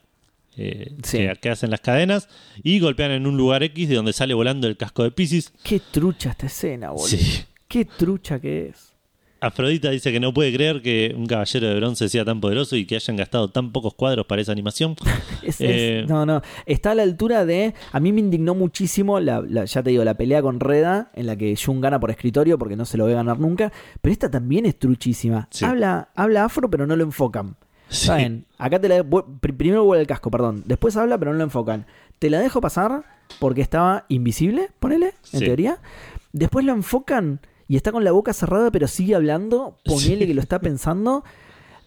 eh, 0.56 0.94
Sí. 1.02 1.18
que, 1.18 1.34
que 1.40 1.50
hacen 1.50 1.70
las 1.70 1.80
cadenas 1.80 2.28
y 2.62 2.80
golpean 2.80 3.10
en 3.12 3.26
un 3.26 3.36
lugar 3.36 3.62
X 3.62 3.88
de 3.88 3.94
donde 3.96 4.12
sale 4.12 4.34
volando 4.34 4.66
el 4.66 4.76
casco 4.76 5.02
de 5.02 5.10
Pisces. 5.10 5.52
qué 5.62 5.80
trucha 5.90 6.30
esta 6.30 6.46
escena, 6.46 6.90
boludo. 6.90 7.06
Sí. 7.08 7.44
Qué 7.68 7.84
trucha 7.84 8.40
que 8.40 8.68
es. 8.68 8.92
Afrodita 9.38 9.90
dice 9.90 10.10
que 10.12 10.18
no 10.18 10.32
puede 10.32 10.50
creer 10.52 10.80
que 10.80 11.12
un 11.14 11.26
caballero 11.26 11.68
de 11.68 11.74
bronce 11.74 12.08
sea 12.08 12.24
tan 12.24 12.40
poderoso 12.40 12.74
y 12.74 12.86
que 12.86 12.94
hayan 12.96 13.16
gastado 13.16 13.50
tan 13.50 13.70
pocos 13.70 13.92
cuadros 13.94 14.24
para 14.26 14.40
esa 14.40 14.50
animación. 14.52 14.96
Es- 15.42 15.60
es- 15.60 15.70
Eh, 15.70 16.04
no, 16.08 16.24
no. 16.24 16.40
Está 16.64 16.92
a 16.92 16.94
la 16.94 17.02
altura 17.02 17.44
de. 17.44 17.74
A 17.92 18.00
mí 18.00 18.12
me 18.12 18.20
indignó 18.20 18.54
muchísimo, 18.54 19.20
la, 19.20 19.42
la- 19.42 19.66
ya 19.66 19.82
te 19.82 19.90
digo, 19.90 20.04
la 20.04 20.14
pelea 20.16 20.40
con 20.40 20.58
Reda, 20.58 21.10
en 21.14 21.26
la 21.26 21.36
que 21.36 21.54
Jun 21.54 21.82
gana 21.82 22.00
por 22.00 22.10
escritorio 22.10 22.58
porque 22.58 22.76
no 22.76 22.86
se 22.86 22.96
lo 22.96 23.04
ve 23.04 23.12
ganar 23.12 23.38
nunca. 23.38 23.70
Pero 24.00 24.10
esta 24.12 24.30
también 24.30 24.64
es 24.64 24.78
truchísima. 24.78 25.48
Sí. 25.50 25.66
Habla, 25.66 26.08
habla 26.16 26.44
afro, 26.46 26.70
pero 26.70 26.86
no 26.86 26.96
lo 26.96 27.04
enfocan. 27.04 27.56
Sí. 27.88 28.06
¿Saben? 28.06 28.46
Acá 28.58 28.80
te 28.80 28.88
la. 28.88 29.04
Primero 29.40 29.84
vuelve 29.84 30.00
el 30.02 30.06
casco, 30.06 30.30
perdón. 30.30 30.62
Después 30.66 30.96
habla, 30.96 31.18
pero 31.18 31.32
no 31.32 31.38
lo 31.38 31.44
enfocan. 31.44 31.86
Te 32.18 32.30
la 32.30 32.40
dejo 32.40 32.60
pasar 32.60 33.04
porque 33.38 33.60
estaba 33.60 34.04
invisible, 34.08 34.70
ponele, 34.80 35.14
en 35.32 35.38
Sí. 35.40 35.44
teoría. 35.44 35.78
Después 36.32 36.64
lo 36.64 36.72
enfocan 36.72 37.40
y 37.68 37.76
está 37.76 37.92
con 37.92 38.04
la 38.04 38.12
boca 38.12 38.32
cerrada, 38.32 38.70
pero 38.70 38.88
sigue 38.88 39.14
hablando. 39.14 39.76
Ponele 39.84 40.22
Sí. 40.22 40.26
que 40.26 40.34
lo 40.34 40.40
está 40.40 40.58
pensando. 40.58 41.24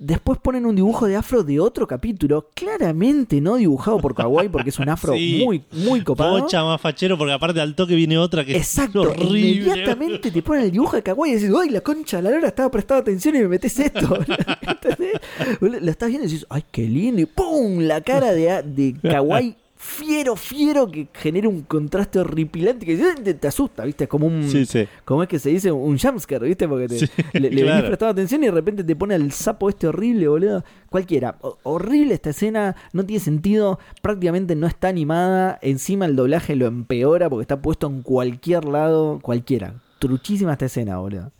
Después 0.02 0.40
ponen 0.42 0.66
un 0.66 0.76
dibujo 0.78 1.08
de 1.08 1.18
afro 1.18 1.44
de 1.44 1.60
otro 1.60 1.86
capítulo, 1.86 2.48
claramente 2.54 3.42
no 3.42 3.58
dibujado 3.58 3.98
por 4.00 4.16
Kawaii, 4.16 4.48
porque 4.48 4.70
es 4.70 4.80
un 4.80 4.88
afro 4.88 5.12
Sí. 5.18 5.42
muy, 5.46 5.62
muy 5.74 6.02
copado. 6.04 6.40
Bocha 6.40 6.64
más 6.64 6.80
fachero 6.80 7.18
porque 7.18 7.34
aparte 7.34 7.60
al 7.60 7.76
toque 7.76 7.96
viene 7.96 8.18
otra 8.18 8.46
que 8.46 8.56
Exacto, 8.56 9.02
es 9.12 9.18
horrible. 9.20 9.40
inmediatamente 9.40 10.32
te 10.32 10.42
ponen 10.42 10.64
el 10.64 10.72
dibujo 10.72 10.96
de 10.96 11.04
Kawaii 11.04 11.34
y 11.34 11.36
decís, 11.36 11.54
¡ay, 11.62 11.70
la 11.70 11.82
concha 11.82 12.18
de 12.18 12.24
la 12.24 12.30
lora 12.32 12.48
estaba 12.48 12.72
prestando 12.72 13.02
atención 13.02 13.36
y 13.36 13.40
me 13.40 13.50
metes 13.50 13.78
esto! 13.78 14.18
¿Entendés? 14.62 15.20
Lo 15.60 15.92
estás 15.92 16.08
viendo 16.08 16.28
y 16.28 16.32
decís, 16.32 16.46
¡ay, 16.50 16.64
qué 16.72 16.84
lindo! 16.84 17.22
Y 17.22 17.26
¡pum! 17.26 17.80
La 17.82 18.00
cara 18.00 18.32
de, 18.32 18.64
de 18.64 18.96
Kawaii 19.04 19.54
fiero, 19.82 20.36
fiero, 20.36 20.92
que 20.92 21.08
genera 21.14 21.48
un 21.48 21.62
contraste 21.62 22.20
horripilante 22.20 22.86
que 22.86 22.98
te, 22.98 23.34
te 23.34 23.48
asusta, 23.48 23.86
¿viste? 23.86 24.04
Es 24.04 24.10
como 24.10 24.28
un. 24.28 24.44
Sí, 24.50 24.66
sí. 24.66 24.86
¿Cómo 25.06 25.24
es 25.24 25.30
que 25.30 25.40
se 25.40 25.50
dice? 25.52 25.72
Un 25.72 25.98
jumpscare, 25.98 26.46
¿viste? 26.46 26.68
Porque 26.68 26.90
te, 26.90 27.00
Sí, 27.00 27.06
le, 27.32 27.40
le 27.40 27.50
venís 27.50 27.64
claro. 27.64 27.88
prestando 27.88 28.12
atención 28.12 28.44
y 28.44 28.48
de 28.48 28.52
repente 28.52 28.84
te 28.84 28.94
pone 28.98 29.16
el 29.16 29.32
sapo 29.32 29.70
este 29.70 29.88
horrible, 29.88 30.28
boludo. 30.28 30.66
Cualquiera. 30.90 31.38
O- 31.42 31.58
horrible 31.64 32.14
esta 32.14 32.32
escena, 32.32 32.76
no 32.92 33.06
tiene 33.06 33.22
sentido, 33.22 33.80
prácticamente 34.02 34.54
no 34.58 34.68
está 34.68 34.90
animada. 34.90 35.58
Encima 35.62 36.06
el 36.08 36.18
doblaje 36.18 36.58
lo 36.58 36.68
empeora 36.68 37.30
porque 37.30 37.44
está 37.44 37.62
puesto 37.62 37.88
en 37.88 38.02
cualquier 38.02 38.66
lado, 38.66 39.20
cualquiera. 39.22 39.76
Truchísima 40.00 40.52
esta 40.52 40.66
escena, 40.66 40.98
boludo. 40.98 41.32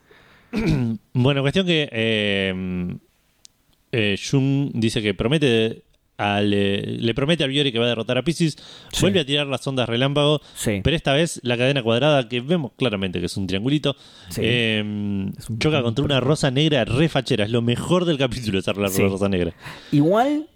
Bueno, 1.14 1.42
cuestión 1.42 1.66
que 1.68 1.90
eh, 1.92 2.98
eh, 3.92 4.16
dice 4.74 5.02
que 5.02 5.14
promete 5.14 5.84
al, 6.20 6.54
eh, 6.54 6.98
le 7.00 7.14
promete 7.16 7.44
al 7.44 7.50
Biori 7.50 7.72
que 7.72 7.80
va 7.80 7.86
a 7.86 7.90
derrotar 7.90 8.18
a 8.18 8.24
Pisces, 8.24 8.58
Sí. 8.92 9.02
vuelve 9.02 9.22
a 9.22 9.26
tirar 9.26 9.48
las 9.48 9.66
ondas 9.66 9.88
relámpago, 9.90 10.42
Sí. 10.56 10.82
pero 10.84 10.96
esta 10.96 11.14
vez 11.14 11.40
la 11.44 11.58
cadena 11.58 11.82
cuadrada, 11.82 12.28
que 12.30 12.42
vemos 12.42 12.74
claramente 12.78 13.20
que 13.20 13.26
es 13.28 13.38
un 13.38 13.48
triangulito, 13.48 13.96
Sí. 14.30 14.42
eh, 14.44 14.80
Es 15.38 15.50
un- 15.50 15.60
choca 15.60 15.82
contra 15.82 16.04
una 16.06 16.20
rosa 16.20 16.52
negra 16.52 16.84
re 16.86 17.10
fachera. 17.10 17.46
Es 17.46 17.52
lo 17.52 17.62
mejor 17.62 18.06
del 18.06 18.18
capítulo 18.18 18.60
esa 18.60 18.74
rosa 18.74 19.30
negra. 19.30 19.54
Igual. 19.92 20.48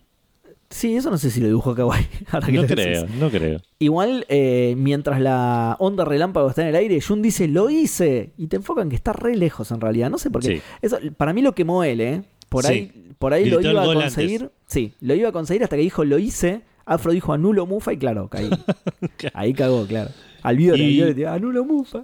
Sí, 0.69 0.95
eso 0.95 1.11
no 1.11 1.19
sé 1.19 1.29
si 1.29 1.39
lo 1.39 1.45
dibujó 1.45 1.75
Kawaii. 1.75 2.07
No 2.51 2.65
creo, 2.65 3.05
no 3.19 3.29
creo. 3.29 3.61
Igual, 3.77 4.25
eh, 4.27 4.73
mientras 4.75 5.21
la 5.21 5.75
onda 5.79 6.03
relámpago 6.03 6.49
está 6.49 6.63
en 6.63 6.69
el 6.69 6.75
aire, 6.75 6.99
Jun 6.99 7.21
dice, 7.21 7.47
lo 7.47 7.69
hice. 7.69 8.31
Y 8.39 8.47
te 8.47 8.55
enfocan 8.55 8.89
que 8.89 8.95
está 8.95 9.13
re 9.13 9.35
lejos 9.37 9.69
en 9.69 9.79
realidad. 9.79 10.09
No 10.09 10.17
sé 10.17 10.31
por 10.31 10.41
qué. 10.41 10.61
Eso, 10.81 10.97
para 11.15 11.31
mí 11.31 11.43
lo 11.43 11.53
quemó 11.53 11.83
él, 11.83 12.01
¿eh? 12.01 12.23
Por 12.53 12.63
Sí. 12.65 12.71
ahí, 12.73 13.11
por 13.19 13.33
ahí 13.33 13.45
lo 13.49 13.57
Gritó 13.57 13.71
iba 13.71 13.83
a 13.83 13.93
conseguir. 13.93 14.49
Sí, 14.67 14.93
lo 15.01 15.15
iba 15.15 15.29
a 15.29 15.31
conseguir 15.31 15.63
hasta 15.63 15.75
que 15.75 15.81
dijo, 15.81 16.05
lo 16.05 16.19
hice. 16.19 16.61
Afro 16.85 17.11
dijo, 17.11 17.33
anulo 17.33 17.65
Mufa 17.65 17.93
y 17.93 17.97
claro, 17.97 18.27
caí. 18.29 18.49
ahí 19.33 19.53
cagó, 19.53 19.85
claro. 19.87 20.11
Al 20.41 20.57
Viore, 20.57 20.81
Y- 20.83 20.87
Viore, 20.95 21.13
te 21.13 21.25
anula 21.27 21.61
Mufa. 21.63 22.03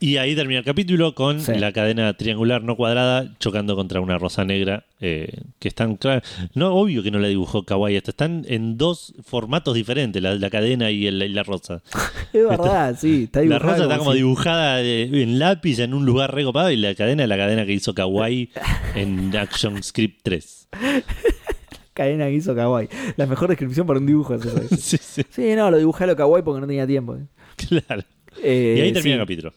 Y 0.00 0.16
ahí 0.18 0.34
termina 0.34 0.58
el 0.58 0.64
capítulo 0.66 1.14
con 1.14 1.40
Sí. 1.40 1.54
la 1.54 1.72
cadena 1.72 2.12
triangular 2.14 2.62
no 2.62 2.76
cuadrada 2.76 3.32
chocando 3.38 3.74
contra 3.76 4.00
una 4.00 4.18
rosa 4.18 4.44
negra 4.44 4.84
eh, 5.00 5.28
que 5.60 5.68
están 5.68 5.96
claro. 5.96 6.20
No, 6.54 6.74
obvio 6.74 7.02
que 7.02 7.10
no 7.10 7.18
la 7.20 7.28
dibujó 7.28 7.64
Kawaii. 7.64 7.96
Esto 7.96 8.10
están 8.10 8.44
en 8.48 8.76
dos 8.76 9.14
formatos 9.24 9.74
diferentes, 9.74 10.20
la, 10.22 10.34
la 10.34 10.50
cadena 10.50 10.90
y, 10.90 11.06
el- 11.06 11.22
y 11.22 11.28
la 11.28 11.42
rosa. 11.42 11.80
Es 12.32 12.46
verdad, 12.48 12.96
sí. 13.00 13.24
Está 13.24 13.38
La 13.38 13.42
dibujada 13.44 13.72
rosa 13.72 13.82
está 13.84 13.98
como 13.98 14.12
dibujada 14.12 14.80
en 14.82 15.38
lápiz 15.38 15.78
en 15.78 15.94
un 15.94 16.04
lugar 16.04 16.34
recopado 16.34 16.70
y 16.72 16.76
la 16.76 16.94
cadena 16.96 17.22
es 17.22 17.28
la 17.28 17.36
cadena 17.36 17.64
que 17.64 17.72
hizo 17.72 17.94
Kawaii 17.94 18.50
en 18.96 19.34
Action 19.36 19.82
Script 19.82 20.20
3. 20.24 20.68
Cadena 21.94 22.26
que 22.26 22.34
hizo 22.34 22.54
Kawaii. 22.56 22.88
La 23.16 23.26
mejor 23.26 23.48
descripción 23.48 23.86
para 23.86 24.00
un 24.00 24.06
dibujo 24.06 24.34
es 24.34 24.44
eso. 24.44 24.60
Sí, 24.76 24.96
sí, 25.00 25.22
Sí, 25.30 25.54
no, 25.54 25.70
lo 25.70 25.78
dibujé 25.78 26.04
a 26.04 26.06
lo 26.08 26.16
Kawaii 26.16 26.42
porque 26.44 26.60
no 26.60 26.66
tenía 26.66 26.86
tiempo. 26.86 27.16
claro. 27.68 28.02
Eh, 28.42 28.74
Y 28.78 28.80
ahí 28.80 28.92
termina 28.92 29.02
sí. 29.02 29.10
el 29.12 29.18
capítulo. 29.18 29.52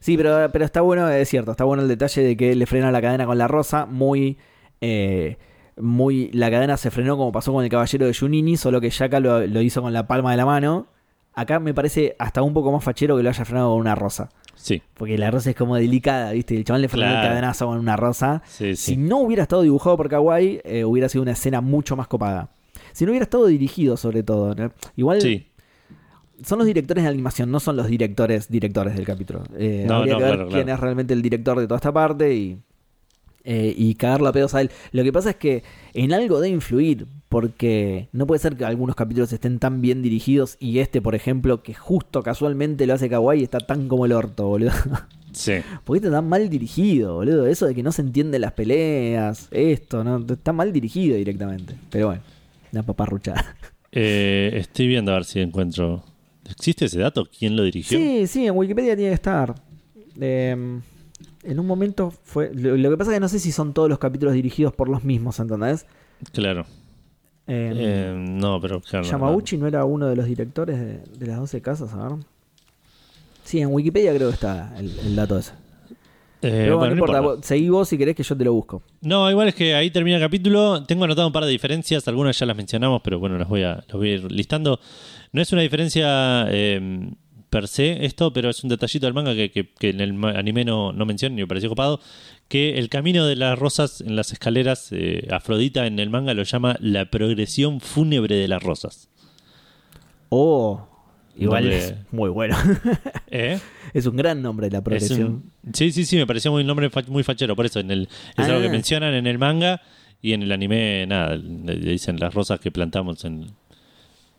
Sí, 0.00 0.16
pero, 0.16 0.50
pero 0.52 0.64
está 0.64 0.80
bueno, 0.80 1.08
es 1.08 1.28
cierto, 1.28 1.50
está 1.52 1.64
bueno 1.64 1.82
el 1.82 1.88
detalle 1.88 2.22
de 2.22 2.36
que 2.36 2.54
le 2.54 2.66
frena 2.66 2.90
la 2.90 3.00
cadena 3.00 3.26
con 3.26 3.38
la 3.38 3.46
rosa, 3.48 3.86
muy... 3.86 4.38
eh, 4.80 5.36
muy 5.76 6.30
la 6.32 6.50
cadena 6.50 6.76
se 6.76 6.90
frenó 6.90 7.16
como 7.16 7.32
pasó 7.32 7.52
con 7.52 7.64
el 7.64 7.70
caballero 7.70 8.06
de 8.06 8.12
Junini, 8.14 8.56
solo 8.56 8.80
que 8.80 8.90
Yaka 8.90 9.18
lo, 9.20 9.46
lo 9.46 9.62
hizo 9.62 9.80
con 9.80 9.92
la 9.92 10.06
palma 10.06 10.30
de 10.32 10.36
la 10.36 10.44
mano. 10.46 10.88
Acá 11.32 11.58
me 11.60 11.72
parece 11.72 12.16
hasta 12.18 12.42
un 12.42 12.52
poco 12.52 12.70
más 12.72 12.82
fachero 12.84 13.16
que 13.16 13.22
lo 13.22 13.28
haya 13.30 13.44
frenado 13.44 13.70
con 13.70 13.80
una 13.80 13.94
rosa. 13.94 14.28
Sí, 14.56 14.82
Porque 14.94 15.16
la 15.16 15.30
rosa 15.30 15.50
es 15.50 15.56
como 15.56 15.76
delicada, 15.76 16.32
¿viste? 16.32 16.54
El 16.56 16.64
chaval 16.64 16.82
le 16.82 16.88
frenó 16.88 17.06
el 17.06 17.12
Claro. 17.12 17.28
cadenazo 17.28 17.66
con 17.66 17.78
una 17.78 17.96
rosa. 17.96 18.42
sí, 18.46 18.76
Si 18.76 18.92
sí. 18.92 18.96
no 18.98 19.18
hubiera 19.18 19.44
estado 19.44 19.62
dibujado 19.62 19.96
por 19.96 20.08
Kawaii, 20.10 20.60
eh, 20.64 20.84
hubiera 20.84 21.08
sido 21.08 21.22
una 21.22 21.32
escena 21.32 21.62
mucho 21.62 21.96
más 21.96 22.08
copada. 22.08 22.50
Si 22.92 23.04
no 23.06 23.12
hubiera 23.12 23.22
estado 23.24 23.46
dirigido, 23.46 23.96
sobre 23.96 24.22
todo. 24.22 24.54
¿no? 24.54 24.72
Igual 24.96 25.22
Sí. 25.22 25.46
Son 26.44 26.58
los 26.58 26.66
directores 26.66 27.04
de 27.04 27.10
animación, 27.10 27.50
no 27.50 27.60
son 27.60 27.76
los 27.76 27.86
directores 27.88 28.48
directores 28.48 28.94
del 28.96 29.04
capítulo. 29.06 29.42
Eh, 29.56 29.84
No, 29.88 29.96
habría 29.96 30.14
no, 30.14 30.18
que 30.18 30.24
ver 30.24 30.34
claro, 30.34 30.48
quién 30.50 30.62
claro. 30.64 30.74
es 30.74 30.80
realmente 30.80 31.14
el 31.14 31.22
director 31.22 31.58
de 31.58 31.66
toda 31.66 31.76
esta 31.76 31.92
parte 31.92 32.34
y, 32.34 32.58
eh, 33.44 33.74
y 33.76 33.94
cagarlo 33.94 34.28
a 34.28 34.32
pedos 34.32 34.54
a 34.54 34.60
él. 34.60 34.70
Lo 34.92 35.02
que 35.02 35.12
pasa 35.12 35.30
es 35.30 35.36
que 35.36 35.62
en 35.94 36.12
algo 36.12 36.40
debe 36.40 36.54
influir, 36.54 37.06
porque 37.28 38.08
no 38.12 38.26
puede 38.26 38.40
ser 38.40 38.56
que 38.56 38.64
algunos 38.64 38.96
capítulos 38.96 39.32
estén 39.32 39.58
tan 39.58 39.80
bien 39.80 40.02
dirigidos 40.02 40.56
y 40.60 40.78
este, 40.80 41.00
por 41.00 41.14
ejemplo, 41.14 41.62
que 41.62 41.74
justo 41.74 42.22
casualmente 42.22 42.86
lo 42.86 42.94
hace 42.94 43.08
Kawaii, 43.08 43.42
está 43.42 43.60
tan 43.60 43.88
como 43.88 44.04
el 44.06 44.12
orto, 44.12 44.46
boludo. 44.48 44.72
Sí. 45.32 45.52
Porque 45.84 45.98
está 46.04 46.10
tan 46.10 46.28
mal 46.28 46.48
dirigido, 46.50 47.14
boludo. 47.14 47.46
Eso 47.46 47.66
de 47.66 47.74
que 47.76 47.84
no 47.84 47.92
se 47.92 48.02
entienden 48.02 48.40
las 48.40 48.52
peleas, 48.52 49.46
esto, 49.52 50.02
¿no? 50.02 50.24
Está 50.28 50.52
mal 50.52 50.72
dirigido 50.72 51.16
directamente. 51.16 51.76
Pero 51.88 52.08
bueno, 52.08 52.22
una 52.72 52.82
paparruchada. 52.82 53.54
Eh, 53.92 54.50
estoy 54.54 54.86
viendo 54.88 55.12
a 55.12 55.14
ver 55.14 55.24
si 55.24 55.40
encuentro. 55.40 56.04
¿Existe 56.50 56.84
ese 56.86 56.98
dato? 57.00 57.26
¿Quién 57.26 57.56
lo 57.56 57.62
dirigió? 57.62 57.98
Sí, 57.98 58.26
sí, 58.26 58.46
en 58.46 58.56
Wikipedia 58.56 58.94
tiene 58.96 59.10
que 59.10 59.14
estar. 59.14 59.54
Eh, 60.20 60.80
en 61.42 61.58
un 61.60 61.66
momento 61.66 62.10
fue. 62.10 62.50
Lo, 62.54 62.76
lo 62.76 62.90
que 62.90 62.96
pasa 62.96 63.10
es 63.12 63.16
que 63.16 63.20
no 63.20 63.28
sé 63.28 63.38
si 63.38 63.52
son 63.52 63.72
todos 63.72 63.88
los 63.88 63.98
capítulos 63.98 64.34
dirigidos 64.34 64.72
por 64.74 64.88
los 64.88 65.04
mismos, 65.04 65.38
¿entendés? 65.40 65.86
Claro. 66.32 66.66
Eh, 67.46 67.72
Eh, 67.74 68.14
no, 68.16 68.60
pero 68.60 68.80
claro. 68.80 69.04
no, 69.06 69.10
Yamauchi 69.10 69.56
no 69.56 69.66
era 69.66 69.84
uno 69.84 70.06
de 70.06 70.16
los 70.16 70.26
directores 70.26 70.78
de, 70.78 70.98
de 71.18 71.26
las 71.26 71.38
12 71.38 71.62
casas, 71.62 71.92
a 71.94 72.08
ver. 72.08 72.18
Sí, 73.44 73.60
en 73.60 73.72
Wikipedia 73.72 74.14
creo 74.14 74.28
que 74.28 74.34
está 74.34 74.72
el, 74.78 74.96
el 75.00 75.16
dato 75.16 75.38
ese. 75.38 75.52
Eh, 76.42 76.48
Pero 76.64 76.78
bueno, 76.78 76.94
no 76.94 77.00
importa, 77.00 77.18
importa. 77.18 77.46
seguí 77.46 77.68
vos 77.68 77.86
si 77.88 77.98
querés 77.98 78.16
que 78.16 78.22
yo 78.22 78.34
te 78.34 78.44
lo 78.44 78.52
busco. 78.54 78.82
No, 79.02 79.30
igual 79.30 79.48
es 79.48 79.54
que 79.54 79.74
ahí 79.74 79.90
termina 79.90 80.16
el 80.16 80.22
capítulo. 80.22 80.82
Tengo 80.84 81.04
anotado 81.04 81.26
un 81.26 81.32
par 81.34 81.44
de 81.44 81.50
diferencias, 81.50 82.06
algunas 82.08 82.38
ya 82.38 82.46
las 82.46 82.56
mencionamos, 82.56 83.02
pero 83.04 83.18
bueno, 83.18 83.36
las 83.36 83.46
voy 83.48 83.62
a, 83.62 83.74
las 83.76 83.92
voy 83.92 84.10
a 84.10 84.14
ir 84.14 84.32
listando. 84.32 84.80
No 85.32 85.40
es 85.42 85.52
una 85.52 85.62
diferencia 85.62 86.46
eh, 86.50 87.10
per 87.50 87.68
se 87.68 88.04
esto, 88.04 88.32
pero 88.32 88.50
es 88.50 88.62
un 88.64 88.70
detallito 88.70 89.06
del 89.06 89.14
manga 89.14 89.34
que, 89.34 89.50
que- 89.50 89.68
que 89.68 89.90
en 89.90 90.00
el 90.00 90.24
anime 90.24 90.64
no, 90.64 90.92
no 90.92 91.04
menciono 91.06 91.34
y 91.36 91.42
me 91.42 91.46
pareció 91.46 91.68
copado. 91.68 92.00
Que 92.48 92.78
el 92.78 92.88
camino 92.88 93.26
de 93.26 93.36
las 93.36 93.58
rosas 93.58 94.00
en 94.00 94.16
las 94.16 94.32
escaleras, 94.32 94.88
eh, 94.92 95.26
Afrodita 95.30 95.86
en 95.86 95.98
el 96.00 96.10
manga 96.10 96.34
lo 96.34 96.42
llama 96.42 96.76
la 96.80 97.04
progresión 97.10 97.80
fúnebre 97.80 98.34
de 98.36 98.48
las 98.48 98.62
rosas. 98.62 99.08
Oh, 100.28 100.86
igual 101.36 101.64
Nombre- 101.64 101.78
es 101.78 101.94
muy 102.12 102.30
bueno. 102.30 102.56
¿Eh? 103.30 103.58
es 103.94 104.06
un 104.06 104.16
gran 104.16 104.42
nombre 104.42 104.70
la 104.70 104.78
Es 104.78 104.84
progresión. 104.84 105.22
un- 105.64 105.74
sí, 105.74 105.90
sí, 105.92 106.04
sí, 106.04 106.16
me 106.16 106.26
pareció 106.26 106.50
muy 106.52 106.60
un 106.62 106.66
nombre 106.66 106.90
fa- 106.90 107.04
muy 107.08 107.22
fachero. 107.22 107.56
Por 107.56 107.66
eso, 107.66 107.80
en 107.80 107.90
el, 107.90 108.08
es 108.36 108.46
algo 108.46 108.60
que 108.60 108.68
Ah. 108.68 108.70
mencionan 108.72 109.14
en 109.14 109.26
el 109.26 109.38
manga 109.38 109.80
y 110.22 110.32
en 110.32 110.42
el 110.42 110.52
anime, 110.52 111.06
nada, 111.06 111.36
le 111.36 111.76
dicen 111.76 112.18
las 112.20 112.34
rosas 112.34 112.60
que 112.60 112.70
plantamos 112.70 113.24
en, 113.24 113.46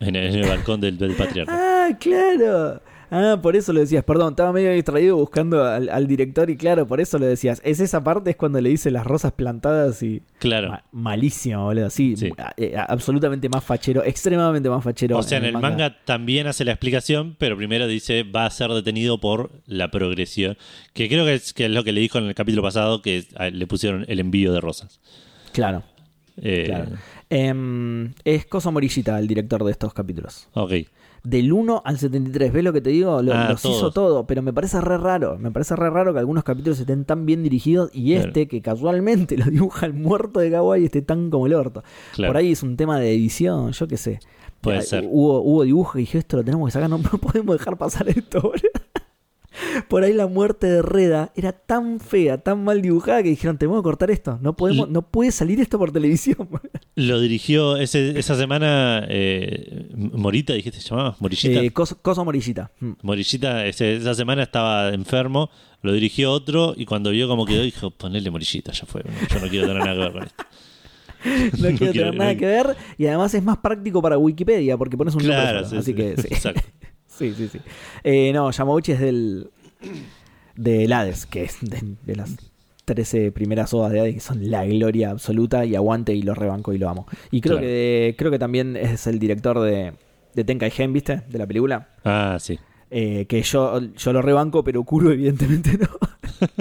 en 0.02 0.16
el, 0.16 0.34
en 0.34 0.40
el 0.42 0.48
balcón 0.48 0.80
del, 0.80 0.98
del 0.98 1.14
patriarca. 1.14 1.52
Ah, 1.54 1.96
claro. 1.98 2.80
Ah, 3.14 3.38
por 3.42 3.56
eso 3.56 3.74
lo 3.74 3.80
decías. 3.80 4.02
Perdón, 4.04 4.30
estaba 4.32 4.52
medio 4.54 4.72
distraído 4.72 5.16
buscando 5.16 5.62
al, 5.62 5.90
al 5.90 6.06
director 6.06 6.48
y 6.48 6.56
claro, 6.56 6.86
por 6.86 6.98
eso 6.98 7.18
lo 7.18 7.26
decías. 7.26 7.60
Es 7.62 7.78
esa 7.78 8.02
parte, 8.02 8.30
es 8.30 8.36
cuando 8.36 8.58
le 8.58 8.70
dice 8.70 8.90
las 8.90 9.06
rosas 9.06 9.32
plantadas 9.32 10.02
y... 10.02 10.22
Claro. 10.38 10.70
Ma- 10.70 10.84
malísimo, 10.92 11.62
boludo. 11.62 11.90
Sí, 11.90 12.14
eh, 12.56 12.74
absolutamente 12.88 13.50
más 13.50 13.62
fachero, 13.64 14.02
extremadamente 14.02 14.70
más 14.70 14.82
fachero. 14.82 15.18
O 15.18 15.22
sea, 15.22 15.36
en 15.36 15.44
el 15.44 15.58
manga 15.58 15.94
también 16.06 16.46
hace 16.46 16.64
la 16.64 16.72
explicación, 16.72 17.36
pero 17.38 17.54
primero 17.54 17.86
dice 17.86 18.22
va 18.22 18.46
a 18.46 18.50
ser 18.50 18.70
detenido 18.70 19.20
por 19.20 19.50
la 19.66 19.90
progresión. 19.90 20.56
Que 20.94 21.10
creo 21.10 21.26
que 21.26 21.34
es, 21.34 21.52
que 21.52 21.66
es 21.66 21.70
lo 21.70 21.84
que 21.84 21.92
le 21.92 22.00
dijo 22.00 22.16
en 22.16 22.24
el 22.24 22.34
capítulo 22.34 22.62
pasado, 22.62 23.02
que 23.02 23.26
le 23.52 23.66
pusieron 23.66 24.06
el 24.08 24.20
envío 24.20 24.54
de 24.54 24.62
rosas. 24.62 25.00
Claro, 25.52 25.82
Eh, 26.38 26.64
claro. 26.66 26.86
Em, 27.34 28.12
es 28.24 28.44
Coso 28.46 28.70
Morillita 28.72 29.18
el 29.18 29.26
director 29.26 29.64
de 29.64 29.70
estos 29.72 29.94
capítulos. 29.94 30.48
Ok. 30.52 30.72
Del 31.24 31.52
1 31.52 31.82
al 31.84 31.98
73, 31.98 32.52
¿ves 32.52 32.64
lo 32.64 32.72
que 32.72 32.80
te 32.80 32.90
digo? 32.90 33.22
Lo- 33.22 33.32
Ah, 33.32 33.48
los 33.52 33.64
hizo 33.64 33.90
todo, 33.92 34.26
pero 34.26 34.42
me 34.42 34.52
parece 34.52 34.80
re 34.80 34.98
raro. 34.98 35.38
Me 35.38 35.50
parece 35.50 35.76
re 35.76 35.88
raro 35.88 36.12
que 36.12 36.18
algunos 36.18 36.42
capítulos 36.44 36.78
estén 36.80 37.04
tan 37.04 37.24
bien 37.26 37.42
dirigidos 37.44 37.90
y 37.94 38.12
Claro. 38.12 38.28
este, 38.28 38.48
que 38.48 38.60
casualmente 38.60 39.36
lo 39.38 39.46
dibuja 39.46 39.86
el 39.86 39.94
muerto 39.94 40.40
de 40.40 40.50
Kawaii, 40.50 40.84
esté 40.84 41.00
tan 41.00 41.30
como 41.30 41.46
el 41.46 41.54
orto. 41.54 41.82
Claro. 42.14 42.32
Por 42.32 42.36
ahí 42.38 42.52
es 42.52 42.62
un 42.62 42.76
tema 42.76 42.98
de 42.98 43.12
edición, 43.14 43.72
yo 43.72 43.86
qué 43.88 43.96
sé. 43.96 44.18
Puede 44.60 44.78
Ah, 44.78 44.82
ser. 44.82 45.04
Hubo, 45.08 45.40
hubo 45.42 45.62
dibujos 45.64 45.92
que 45.94 45.98
dije, 46.00 46.18
esto 46.18 46.36
lo 46.36 46.44
tenemos 46.44 46.66
que 46.68 46.72
sacar, 46.72 46.90
no, 46.90 46.98
no 47.12 47.18
podemos 47.18 47.56
dejar 47.56 47.76
pasar 47.78 48.08
esto, 48.08 48.40
boludo. 48.42 48.58
Por 49.88 50.02
ahí 50.04 50.12
la 50.12 50.26
muerte 50.26 50.66
de 50.66 50.82
Reda 50.82 51.32
era 51.36 51.52
tan 51.52 52.00
fea, 52.00 52.38
tan 52.38 52.64
mal 52.64 52.80
dibujada 52.82 53.22
que 53.22 53.28
dijeron, 53.28 53.58
tenemos 53.58 53.80
que 53.80 53.84
cortar 53.84 54.10
esto. 54.10 54.38
No 54.40 54.56
podemos, 54.56 54.88
no 54.88 55.02
puede 55.02 55.30
salir 55.32 55.60
esto 55.60 55.78
por 55.78 55.92
televisión. 55.92 56.36
boludo". 56.50 56.70
Lo 56.94 57.20
dirigió 57.20 57.76
ese- 57.76 58.18
esa 58.18 58.34
semana 58.36 59.04
eh, 59.08 59.90
Morita, 59.94 60.52
dijiste, 60.54 60.80
¿se 60.80 60.88
llamaba? 60.90 61.16
Morillita. 61.20 61.60
Eh, 61.62 61.70
Coso, 61.70 61.98
Coso 62.00 62.24
Morillita. 62.24 62.70
Mm. 62.80 62.92
Morillita 63.02 63.66
ese- 63.66 63.96
esa 63.96 64.14
semana 64.14 64.42
estaba 64.42 64.88
enfermo, 64.90 65.50
lo 65.82 65.92
dirigió 65.92 66.30
otro 66.32 66.74
y 66.76 66.84
cuando 66.86 67.10
vio 67.10 67.28
cómo 67.28 67.44
quedó 67.44 67.62
dijo, 67.62 67.90
ponele 67.90 68.30
Morillita, 68.30 68.72
ya 68.72 68.86
fue, 68.86 69.02
yo 69.30 69.40
no 69.40 69.48
quiero 69.48 69.66
tener 69.66 69.82
nada 69.84 69.94
que 69.94 70.00
ver 70.00 70.12
con 70.12 70.22
esto. 70.24 70.44
No 71.24 71.28
quiero 71.68 71.76
quiero- 71.78 71.92
tener 71.92 72.14
nada 72.16 72.34
que 72.36 72.46
ver 72.46 72.76
y 72.98 73.06
además 73.06 73.32
es 73.34 73.42
más 73.44 73.58
práctico 73.58 74.02
para 74.02 74.18
Wikipedia 74.18 74.76
porque 74.76 74.96
pones 74.96 75.14
un 75.14 75.22
nombre 75.22 75.36
Claro, 75.36 75.58
solo, 75.58 75.70
sí, 75.70 75.76
así 75.76 75.84
sí, 75.92 75.94
que 75.94 76.20
sí. 76.22 76.28
exacto. 76.34 76.62
Sí, 77.16 77.32
sí, 77.36 77.48
sí. 77.48 77.58
Eh, 78.04 78.32
no, 78.32 78.50
Yamauchi 78.50 78.92
es 78.92 79.00
del 79.00 79.50
del 80.56 80.92
Hades, 80.92 81.26
que 81.26 81.44
es 81.44 81.58
de, 81.62 81.94
de 82.04 82.16
las 82.16 82.36
13 82.84 83.32
primeras 83.32 83.72
odas 83.74 83.92
de 83.92 84.00
Hades 84.00 84.14
que 84.14 84.20
son 84.20 84.50
la 84.50 84.64
gloria 84.66 85.10
absoluta 85.10 85.64
y 85.64 85.74
aguante 85.76 86.12
y 86.14 86.22
lo 86.22 86.34
rebanco 86.34 86.72
y 86.72 86.78
lo 86.78 86.88
amo. 86.88 87.06
Y 87.30 87.40
creo 87.40 87.54
Claro. 87.56 87.66
que 87.66 88.14
creo 88.18 88.30
que 88.30 88.38
también 88.38 88.76
es 88.76 89.06
el 89.06 89.18
director 89.18 89.60
de 89.60 89.92
de 90.34 90.44
Tenkai 90.44 90.70
Gen, 90.70 90.92
¿viste? 90.94 91.22
De 91.28 91.38
la 91.38 91.46
película. 91.46 91.88
Ah, 92.04 92.38
sí. 92.40 92.58
Eh, 92.90 93.26
que 93.26 93.42
yo, 93.42 93.80
yo 93.80 94.12
lo 94.14 94.22
rebanco, 94.22 94.64
pero 94.64 94.82
Kuro 94.84 95.10
evidentemente 95.12 95.78
no. 95.78 95.88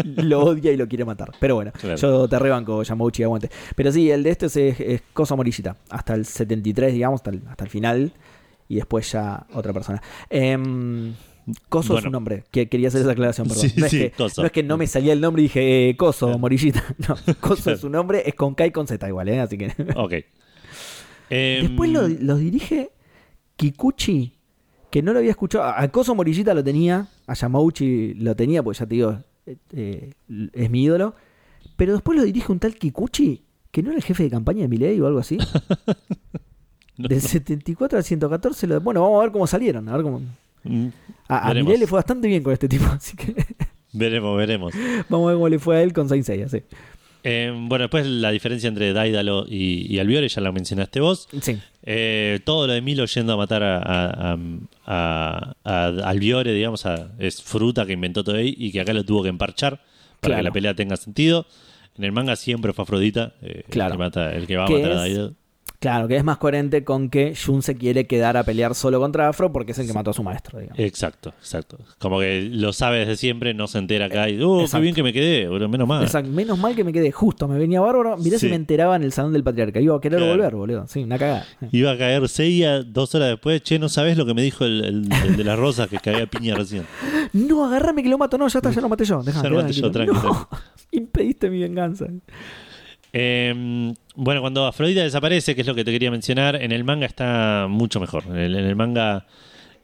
lo 0.23 0.43
odia 0.43 0.71
y 0.73 0.77
lo 0.77 0.87
quiere 0.89 1.05
matar. 1.05 1.31
Pero 1.39 1.55
bueno, 1.55 1.71
Claro. 1.79 1.95
yo 1.95 2.27
te 2.27 2.37
rebanco, 2.37 2.83
Yamauchi, 2.83 3.23
aguante. 3.23 3.49
Pero 3.75 3.91
sí, 3.93 4.11
el 4.11 4.23
de 4.23 4.29
este 4.29 4.45
es, 4.47 4.57
es, 4.57 4.79
es 4.79 5.01
Cosa 5.13 5.35
Morillita. 5.37 5.77
Hasta 5.89 6.13
el 6.15 6.25
73, 6.25 6.93
digamos, 6.93 7.19
hasta 7.19 7.29
el, 7.31 7.41
hasta 7.49 7.63
el 7.63 7.69
final. 7.69 8.11
Y 8.71 8.75
después 8.75 9.11
ya 9.11 9.45
otra 9.53 9.73
persona. 9.73 10.01
Em, 10.29 11.13
Coso 11.67 11.87
es 11.87 11.89
Bueno. 11.89 12.05
su 12.07 12.09
nombre. 12.11 12.43
Que, 12.51 12.69
quería 12.69 12.87
hacer 12.87 13.01
esa 13.01 13.11
aclaración, 13.11 13.49
perdón. 13.49 13.67
Sí, 13.69 13.73
no, 13.77 13.85
es 13.85 13.91
sí, 13.91 13.97
que, 13.97 14.13
no 14.17 14.45
es 14.45 14.51
que 14.53 14.63
no 14.63 14.77
me 14.77 14.87
salía 14.87 15.11
el 15.11 15.19
nombre 15.19 15.41
y 15.41 15.45
dije 15.47 15.89
eh, 15.89 15.97
Coso, 15.97 16.27
Claro. 16.27 16.39
Morillita. 16.39 16.81
No, 17.09 17.15
Coso 17.41 17.63
Claro. 17.63 17.75
es 17.75 17.81
su 17.81 17.89
nombre, 17.89 18.23
es 18.25 18.33
con 18.33 18.55
K 18.55 18.67
y 18.67 18.71
con 18.71 18.87
Z 18.87 19.05
igual, 19.09 19.27
¿eh? 19.27 19.41
Así 19.41 19.57
que. 19.57 19.73
Ok. 19.97 20.13
Em, 21.29 21.67
Después 21.67 21.89
lo, 21.89 22.07
lo 22.07 22.37
dirige 22.37 22.91
Kikuchi, 23.57 24.37
que 24.89 25.01
no 25.01 25.11
lo 25.11 25.19
había 25.19 25.31
escuchado. 25.31 25.65
A 25.65 25.85
Coso 25.89 26.15
Morillita 26.15 26.53
lo 26.53 26.63
tenía, 26.63 27.09
a 27.27 27.33
Yamauchi 27.33 28.13
lo 28.13 28.33
tenía, 28.37 28.63
porque 28.63 28.79
ya 28.79 28.85
te 28.85 28.95
digo, 28.95 29.17
eh, 29.47 29.57
eh, 29.73 30.13
es 30.53 30.69
mi 30.69 30.83
ídolo. 30.83 31.13
Pero 31.75 31.91
después 31.91 32.17
lo 32.17 32.23
dirige 32.23 32.49
un 32.53 32.59
tal 32.59 32.75
Kikuchi, 32.75 33.43
que 33.69 33.83
no 33.83 33.89
era 33.89 33.97
el 33.97 34.03
jefe 34.05 34.23
de 34.23 34.29
campaña 34.29 34.61
de 34.61 34.69
Milei 34.69 34.97
o 35.01 35.07
algo 35.07 35.19
así. 35.19 35.37
Del 37.09 37.21
74 37.21 37.97
al 37.97 38.03
114, 38.03 38.67
lo, 38.67 38.81
bueno, 38.81 39.01
vamos 39.01 39.19
a 39.19 39.23
ver 39.23 39.31
cómo 39.31 39.47
salieron. 39.47 39.87
A, 39.89 39.93
ver 39.93 40.03
cómo, 40.03 40.21
mm, 40.63 40.87
a, 41.27 41.49
a 41.49 41.53
le 41.53 41.87
fue 41.87 41.97
bastante 41.97 42.27
bien 42.27 42.43
con 42.43 42.53
este 42.53 42.67
tipo, 42.67 42.85
así 42.91 43.15
que 43.17 43.35
veremos, 43.93 44.37
veremos. 44.37 44.73
vamos 45.09 45.25
a 45.27 45.29
ver 45.31 45.35
cómo 45.35 45.49
le 45.49 45.59
fue 45.59 45.77
a 45.77 45.81
él 45.83 45.93
con 45.93 46.07
Saint 46.09 46.25
Seiya, 46.25 46.49
sí. 46.49 46.61
Eh, 47.23 47.53
bueno, 47.55 47.83
después 47.83 48.07
la 48.07 48.31
diferencia 48.31 48.67
entre 48.67 48.93
Daidalo 48.93 49.45
y, 49.47 49.85
y 49.93 49.99
Albiore, 49.99 50.27
ya 50.27 50.41
la 50.41 50.51
mencionaste 50.51 51.01
vos. 51.01 51.29
Sí. 51.39 51.55
Eh, 51.83 52.39
todo 52.45 52.65
lo 52.65 52.73
de 52.73 52.81
Milo 52.81 53.05
yendo 53.05 53.33
a 53.33 53.37
matar 53.37 53.61
a, 53.61 53.77
a, 53.77 54.33
a- 54.33 54.37
a- 54.87 55.53
a 55.63 55.85
Albiore, 56.09 56.51
digamos, 56.53 56.85
a- 56.87 57.11
es 57.19 57.43
fruta 57.43 57.85
que 57.85 57.93
inventó 57.93 58.23
Toei 58.23 58.55
y 58.57 58.71
que 58.71 58.81
acá 58.81 58.93
lo 58.93 59.03
tuvo 59.03 59.21
que 59.21 59.29
emparchar 59.29 59.77
para 60.19 60.33
Claro. 60.35 60.37
que 60.37 60.43
la 60.45 60.51
pelea 60.51 60.73
tenga 60.75 60.95
sentido. 60.97 61.45
En 61.95 62.05
el 62.05 62.11
manga 62.11 62.35
siempre 62.35 62.73
fue 62.73 62.83
Afrodita, 62.83 63.33
eh, 63.43 63.65
Claro. 63.69 63.91
el, 63.93 63.97
que 63.97 64.03
mata- 64.03 64.33
el 64.33 64.47
que 64.47 64.57
va 64.57 64.63
a 64.63 64.67
Que 64.67 64.73
matar 64.77 64.91
a 64.91 64.95
Daidalo. 64.95 65.33
Claro, 65.81 66.07
que 66.07 66.15
es 66.15 66.23
más 66.23 66.37
coherente 66.37 66.83
con 66.83 67.09
que 67.09 67.33
Jun 67.35 67.63
se 67.63 67.75
quiere 67.75 68.05
quedar 68.05 68.37
a 68.37 68.43
pelear 68.43 68.75
solo 68.75 68.99
contra 68.99 69.27
Afro 69.27 69.51
porque 69.51 69.71
es 69.71 69.79
el 69.79 69.87
que 69.87 69.93
mató 69.93 70.11
a 70.11 70.13
su 70.13 70.21
maestro, 70.21 70.59
digamos. 70.59 70.77
Exacto, 70.79 71.33
exacto. 71.39 71.79
Como 71.97 72.19
que 72.19 72.43
lo 72.51 72.71
sabe 72.71 72.99
desde 72.99 73.15
siempre, 73.17 73.55
no 73.55 73.65
se 73.67 73.79
entera 73.79 74.05
acá 74.05 74.29
y, 74.29 74.39
uh, 74.43 74.67
qué 74.71 74.79
bien 74.79 74.93
que 74.93 75.01
me 75.01 75.11
quedé, 75.11 75.47
boludo, 75.47 75.67
menos 75.69 75.87
mal. 75.87 76.03
Exacto. 76.03 76.29
Menos 76.29 76.59
mal 76.59 76.75
que 76.75 76.83
me 76.83 76.93
quedé 76.93 77.11
justo, 77.11 77.47
me 77.47 77.57
venía 77.57 77.81
bárbaro. 77.81 78.15
Mirá 78.17 78.37
Sí. 78.37 78.45
si 78.45 78.49
me 78.51 78.57
enteraba 78.57 78.95
en 78.95 79.01
el 79.01 79.11
salón 79.11 79.33
del 79.33 79.43
patriarca. 79.43 79.81
Iba 79.81 79.95
a 79.95 79.99
querer 79.99 80.19
Claro. 80.19 80.33
volver, 80.35 80.55
boludo. 80.55 80.85
Sí, 80.87 81.03
una 81.03 81.17
cagada. 81.17 81.47
Iba 81.71 81.91
a 81.93 81.97
caer 81.97 82.29
Seiya 82.29 82.83
dos 82.83 83.15
horas 83.15 83.29
después. 83.29 83.63
Che, 83.63 83.79
no 83.79 83.89
sabes 83.89 84.15
lo 84.17 84.27
que 84.27 84.35
me 84.35 84.43
dijo 84.43 84.63
el, 84.65 84.85
el- 84.85 85.09
el 85.25 85.35
de 85.35 85.43
las 85.43 85.57
rosas 85.57 85.87
que 85.89 85.97
caía 85.97 86.27
piña 86.27 86.53
recién. 86.53 86.85
No, 87.33 87.65
agarrame 87.65 88.03
que 88.03 88.09
lo 88.09 88.19
mato. 88.19 88.37
No, 88.37 88.47
ya 88.47 88.59
está, 88.59 88.69
ya 88.69 88.81
lo 88.81 88.89
maté 88.89 89.03
yo. 89.05 89.23
Dejá, 89.23 89.41
Ya 89.41 89.49
lo 89.49 89.55
maté 89.55 89.73
yo, 89.73 89.89
tranquilo. 89.89 90.19
tranqui, 90.21 90.37
No, 90.37 90.47
impediste 90.91 91.49
mi 91.49 91.59
venganza. 91.59 92.05
Eh, 93.13 93.93
bueno, 94.15 94.41
cuando 94.41 94.65
Afrodita 94.65 95.01
desaparece, 95.03 95.55
que 95.55 95.61
es 95.61 95.67
lo 95.67 95.75
que 95.75 95.83
te 95.83 95.91
quería 95.91 96.11
mencionar, 96.11 96.55
en 96.61 96.71
el 96.71 96.83
manga 96.83 97.05
está 97.05 97.67
mucho 97.69 97.99
mejor. 97.99 98.23
En 98.27 98.37
el, 98.37 98.55
en 98.55 98.65
el 98.65 98.75
manga. 98.75 99.25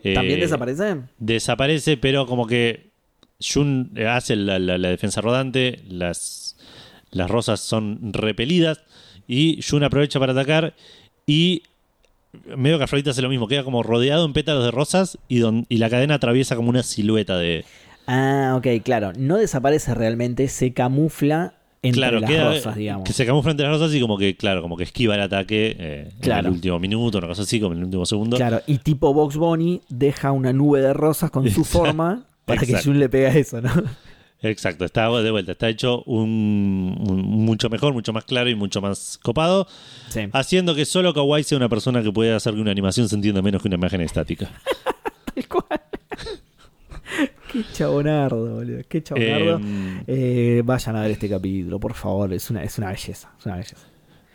eh, 0.04 0.14
¿También 0.14 0.40
desaparece? 0.40 0.98
Desaparece, 1.20 1.98
pero 1.98 2.26
como 2.26 2.48
que 2.48 2.88
Jun 3.42 3.92
hace 4.10 4.36
la, 4.36 4.60
la- 4.60 4.78
la 4.78 4.90
defensa 4.90 5.22
rodante, 5.22 5.82
las, 5.90 6.58
las 7.12 7.30
rosas 7.30 7.60
son 7.60 8.14
repelidas 8.14 8.82
y 9.28 9.60
Jun 9.62 9.84
aprovecha 9.84 10.20
para 10.20 10.32
atacar 10.32 10.74
y 11.26 11.64
medio 12.56 12.78
que 12.78 12.84
Afrodita 12.86 13.12
hace 13.12 13.22
lo 13.22 13.30
mismo, 13.30 13.48
queda 13.48 13.64
como 13.64 13.84
rodeado 13.84 14.26
en 14.26 14.34
pétalos 14.34 14.64
de 14.64 14.72
rosas 14.72 15.18
y, 15.28 15.40
don- 15.40 15.66
y 15.70 15.78
la 15.78 15.90
cadena 15.90 16.16
atraviesa 16.16 16.56
como 16.56 16.70
una 16.70 16.84
silueta 16.84 17.38
de... 17.38 17.66
Ah, 18.08 18.56
ok, 18.58 18.68
claro. 18.84 19.12
No 19.18 19.36
desaparece 19.38 19.94
realmente, 19.94 20.48
se 20.48 20.72
camufla 20.72 21.56
entre 21.88 22.00
claro, 22.02 22.20
las 22.20 22.30
queda, 22.30 22.44
rosas, 22.54 22.76
digamos. 22.76 23.04
que 23.04 23.14
se 23.14 23.26
camufla 23.26 23.52
entre 23.52 23.68
las 23.68 23.80
rosas 23.80 23.96
y 23.96 24.02
como 24.02 24.18
que, 24.18 24.36
claro, 24.38 24.62
como 24.62 24.78
que 24.78 24.84
esquiva 24.84 25.16
el 25.16 25.22
ataque 25.22 25.76
eh, 25.80 26.10
Claro. 26.22 26.42
en 26.42 26.46
el 26.48 26.52
último 26.54 26.80
minuto, 26.80 27.18
una 27.18 27.28
cosa 27.28 27.42
así, 27.44 27.60
como 27.60 27.74
en 27.74 27.80
el 27.80 27.86
último 27.86 28.06
segundo. 28.06 28.38
Claro, 28.38 28.62
y 28.68 28.78
tipo 28.80 29.14
Box 29.14 29.36
Bunny 29.38 29.82
deja 29.90 30.32
una 30.32 30.54
nube 30.54 30.82
de 30.82 30.94
rosas 30.94 31.32
con 31.32 31.50
su 31.50 31.64
forma 31.66 32.24
para 32.46 32.60
que 32.60 32.66
Exacto. 32.66 32.90
Jun 32.90 33.00
le 33.00 33.10
pega 33.10 33.30
eso, 33.36 33.62
¿no? 33.62 33.72
Exacto, 34.44 34.86
está 34.86 35.10
de 35.22 35.32
vuelta, 35.32 35.54
está 35.54 35.68
hecho 35.68 36.04
un, 36.04 36.96
un- 37.10 37.22
mucho 37.22 37.72
mejor, 37.72 37.94
mucho 37.94 38.14
más 38.14 38.24
claro 38.24 38.48
y 38.52 38.56
mucho 38.56 38.82
más 38.82 39.18
copado, 39.24 39.68
Sí. 40.10 40.22
haciendo 40.32 40.76
que 40.76 40.86
solo 40.86 41.12
Kawaii 41.12 41.44
sea 41.44 41.58
una 41.58 41.70
persona 41.70 42.04
que 42.04 42.12
puede 42.12 42.34
hacer 42.36 42.54
que 42.54 42.62
una 42.62 42.70
animación 42.70 43.10
se 43.10 43.16
entienda 43.16 43.42
menos 43.42 43.64
que 43.64 43.68
una 43.68 43.78
imagen 43.78 44.02
estática. 44.02 44.48
Tal 45.34 45.48
cual. 45.48 45.82
Qué 47.52 47.64
chabonardo, 47.74 48.56
boludo. 48.56 48.82
Qué 48.88 49.02
chabonardo. 49.04 49.60
Eh, 49.60 50.04
Eh, 50.08 50.62
vayan 50.66 50.96
a 50.96 51.02
ver 51.02 51.12
este 51.12 51.30
capítulo, 51.30 51.80
por 51.80 51.94
favor. 51.94 52.34
Es 52.34 52.50
una, 52.50 52.64
es 52.64 52.78
una 52.78 52.90
belleza. 52.90 53.32
Es 53.40 53.46
una 53.46 53.56
belleza. 53.56 53.88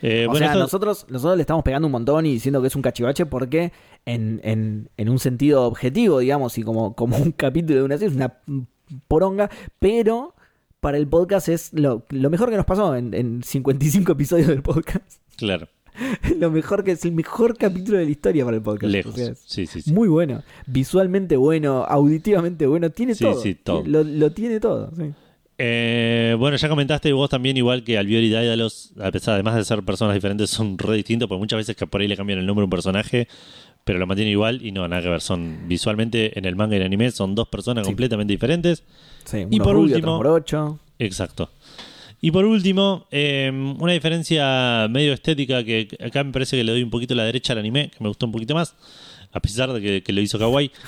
eh, 0.03 0.25
o 0.27 0.31
bueno, 0.31 0.39
sea, 0.47 0.53
esto- 0.53 0.59
nosotros, 0.61 1.07
nosotros 1.11 1.37
le 1.37 1.43
estamos 1.43 1.63
pegando 1.63 1.87
un 1.87 1.93
montón 1.93 2.27
y 2.27 2.33
diciendo 2.33 2.61
que 2.61 2.69
es 2.69 2.77
un 2.77 2.83
cachivache 2.83 3.27
porque 3.27 3.73
en, 4.07 4.41
en- 4.43 4.89
en 4.97 5.09
un 5.09 5.19
sentido 5.19 5.65
objetivo, 5.65 6.19
digamos, 6.21 6.57
y 6.59 6.63
como, 6.63 6.95
como 6.97 7.17
un 7.19 7.33
capítulo 7.33 7.79
de 7.81 7.85
una 7.85 7.99
serie, 7.99 8.09
es 8.11 8.17
una 8.17 8.39
poronga, 9.09 9.49
pero 9.79 10.35
para 10.81 10.97
el 10.97 11.07
podcast 11.07 11.49
es 11.49 11.73
lo, 11.73 12.05
lo 12.11 12.29
mejor 12.31 12.51
que 12.51 12.57
nos 12.57 12.67
pasó 12.67 12.97
en, 12.97 13.15
en 13.15 13.43
55 13.45 14.13
episodios 14.13 14.49
del 14.49 14.63
podcast. 14.63 15.21
claro, 15.37 15.69
lo 16.39 16.51
mejor 16.51 16.85
que 16.85 16.93
es 16.93 17.05
el 17.05 17.13
mejor 17.13 17.57
capítulo 17.57 17.99
de 17.99 18.05
la 18.07 18.11
historia 18.11 18.45
para 18.45 18.57
el 18.57 18.63
podcast. 18.63 18.93
lejos. 18.93 19.13
O 19.15 19.17
sea, 19.17 19.31
es 19.33 19.43
Sí, 19.47 19.67
sí, 19.67 19.83
sí. 19.83 19.93
muy 19.93 20.09
bueno. 20.09 20.43
Visualmente 20.67 21.37
bueno, 21.37 21.85
auditivamente 21.85 22.67
bueno, 22.67 22.91
tiene 22.91 23.15
todo. 23.15 23.83
Lo, 23.87 24.03
lo 24.05 24.33
tiene 24.33 24.59
todo. 24.61 24.91
Eh, 25.59 26.35
bueno, 26.39 26.57
ya 26.57 26.69
comentaste 26.69 27.13
vos 27.13 27.31
también, 27.31 27.57
igual 27.57 27.85
que 27.85 27.99
Albior 27.99 28.23
y 28.23 28.31
Daedalus, 28.31 28.93
a 29.01 29.13
pesar, 29.13 29.35
además 29.35 29.55
de 29.55 29.65
ser 29.65 29.83
personas 29.83 30.15
diferentes, 30.15 30.51
son 30.51 30.77
re 30.79 30.97
distintos, 30.97 31.29
porque 31.29 31.39
muchas 31.39 31.59
veces 31.59 31.77
que 31.77 31.87
por 31.87 32.01
ahí 32.01 32.09
le 32.09 32.17
cambian 32.17 32.39
el 32.41 32.47
nombre 32.47 32.63
a 32.63 32.65
un 32.65 32.71
personaje, 32.71 33.29
pero 33.85 33.99
lo 33.99 34.07
mantienen 34.07 34.33
igual 34.33 34.65
y 34.65 34.73
no, 34.73 34.89
nada 34.89 35.03
que 35.03 35.09
ver. 35.09 35.21
Son 35.21 35.69
visualmente 35.69 36.37
en 36.39 36.47
el 36.47 36.57
manga 36.57 36.75
y 36.75 36.79
el 36.81 36.85
anime, 36.87 37.11
son 37.13 37.35
dos 37.35 37.49
personas 37.49 37.87
completamente 37.87 38.33
diferentes. 38.33 38.83
Y 39.51 39.59
por 39.61 39.75
rubio, 39.75 39.95
último- 39.97 40.17
otro 40.17 40.31
morocho. 40.31 40.79
Exacto. 40.99 41.51
Y 42.23 42.31
por 42.31 42.45
último, 42.47 43.07
eh, 43.11 43.51
una 43.79 43.93
diferencia 43.93 44.87
medio 44.89 45.13
estética 45.13 45.63
que 45.65 45.89
acá 46.01 46.23
me 46.25 46.33
parece 46.33 46.57
que 46.57 46.65
le 46.65 46.73
doy 46.73 46.83
un 46.83 46.89
poquito 46.91 47.15
la 47.15 47.25
derecha 47.25 47.53
al 47.53 47.59
anime, 47.59 47.91
que 47.91 47.97
me 48.01 48.09
gustó 48.09 48.25
un 48.27 48.33
poquito 48.33 48.55
más, 48.55 48.75
a 49.33 49.41
pesar 49.41 49.71
de 49.73 49.81
que, 49.83 50.03
que 50.03 50.13
lo 50.15 50.21
hizo 50.23 50.39
Kawaii. 50.39 50.71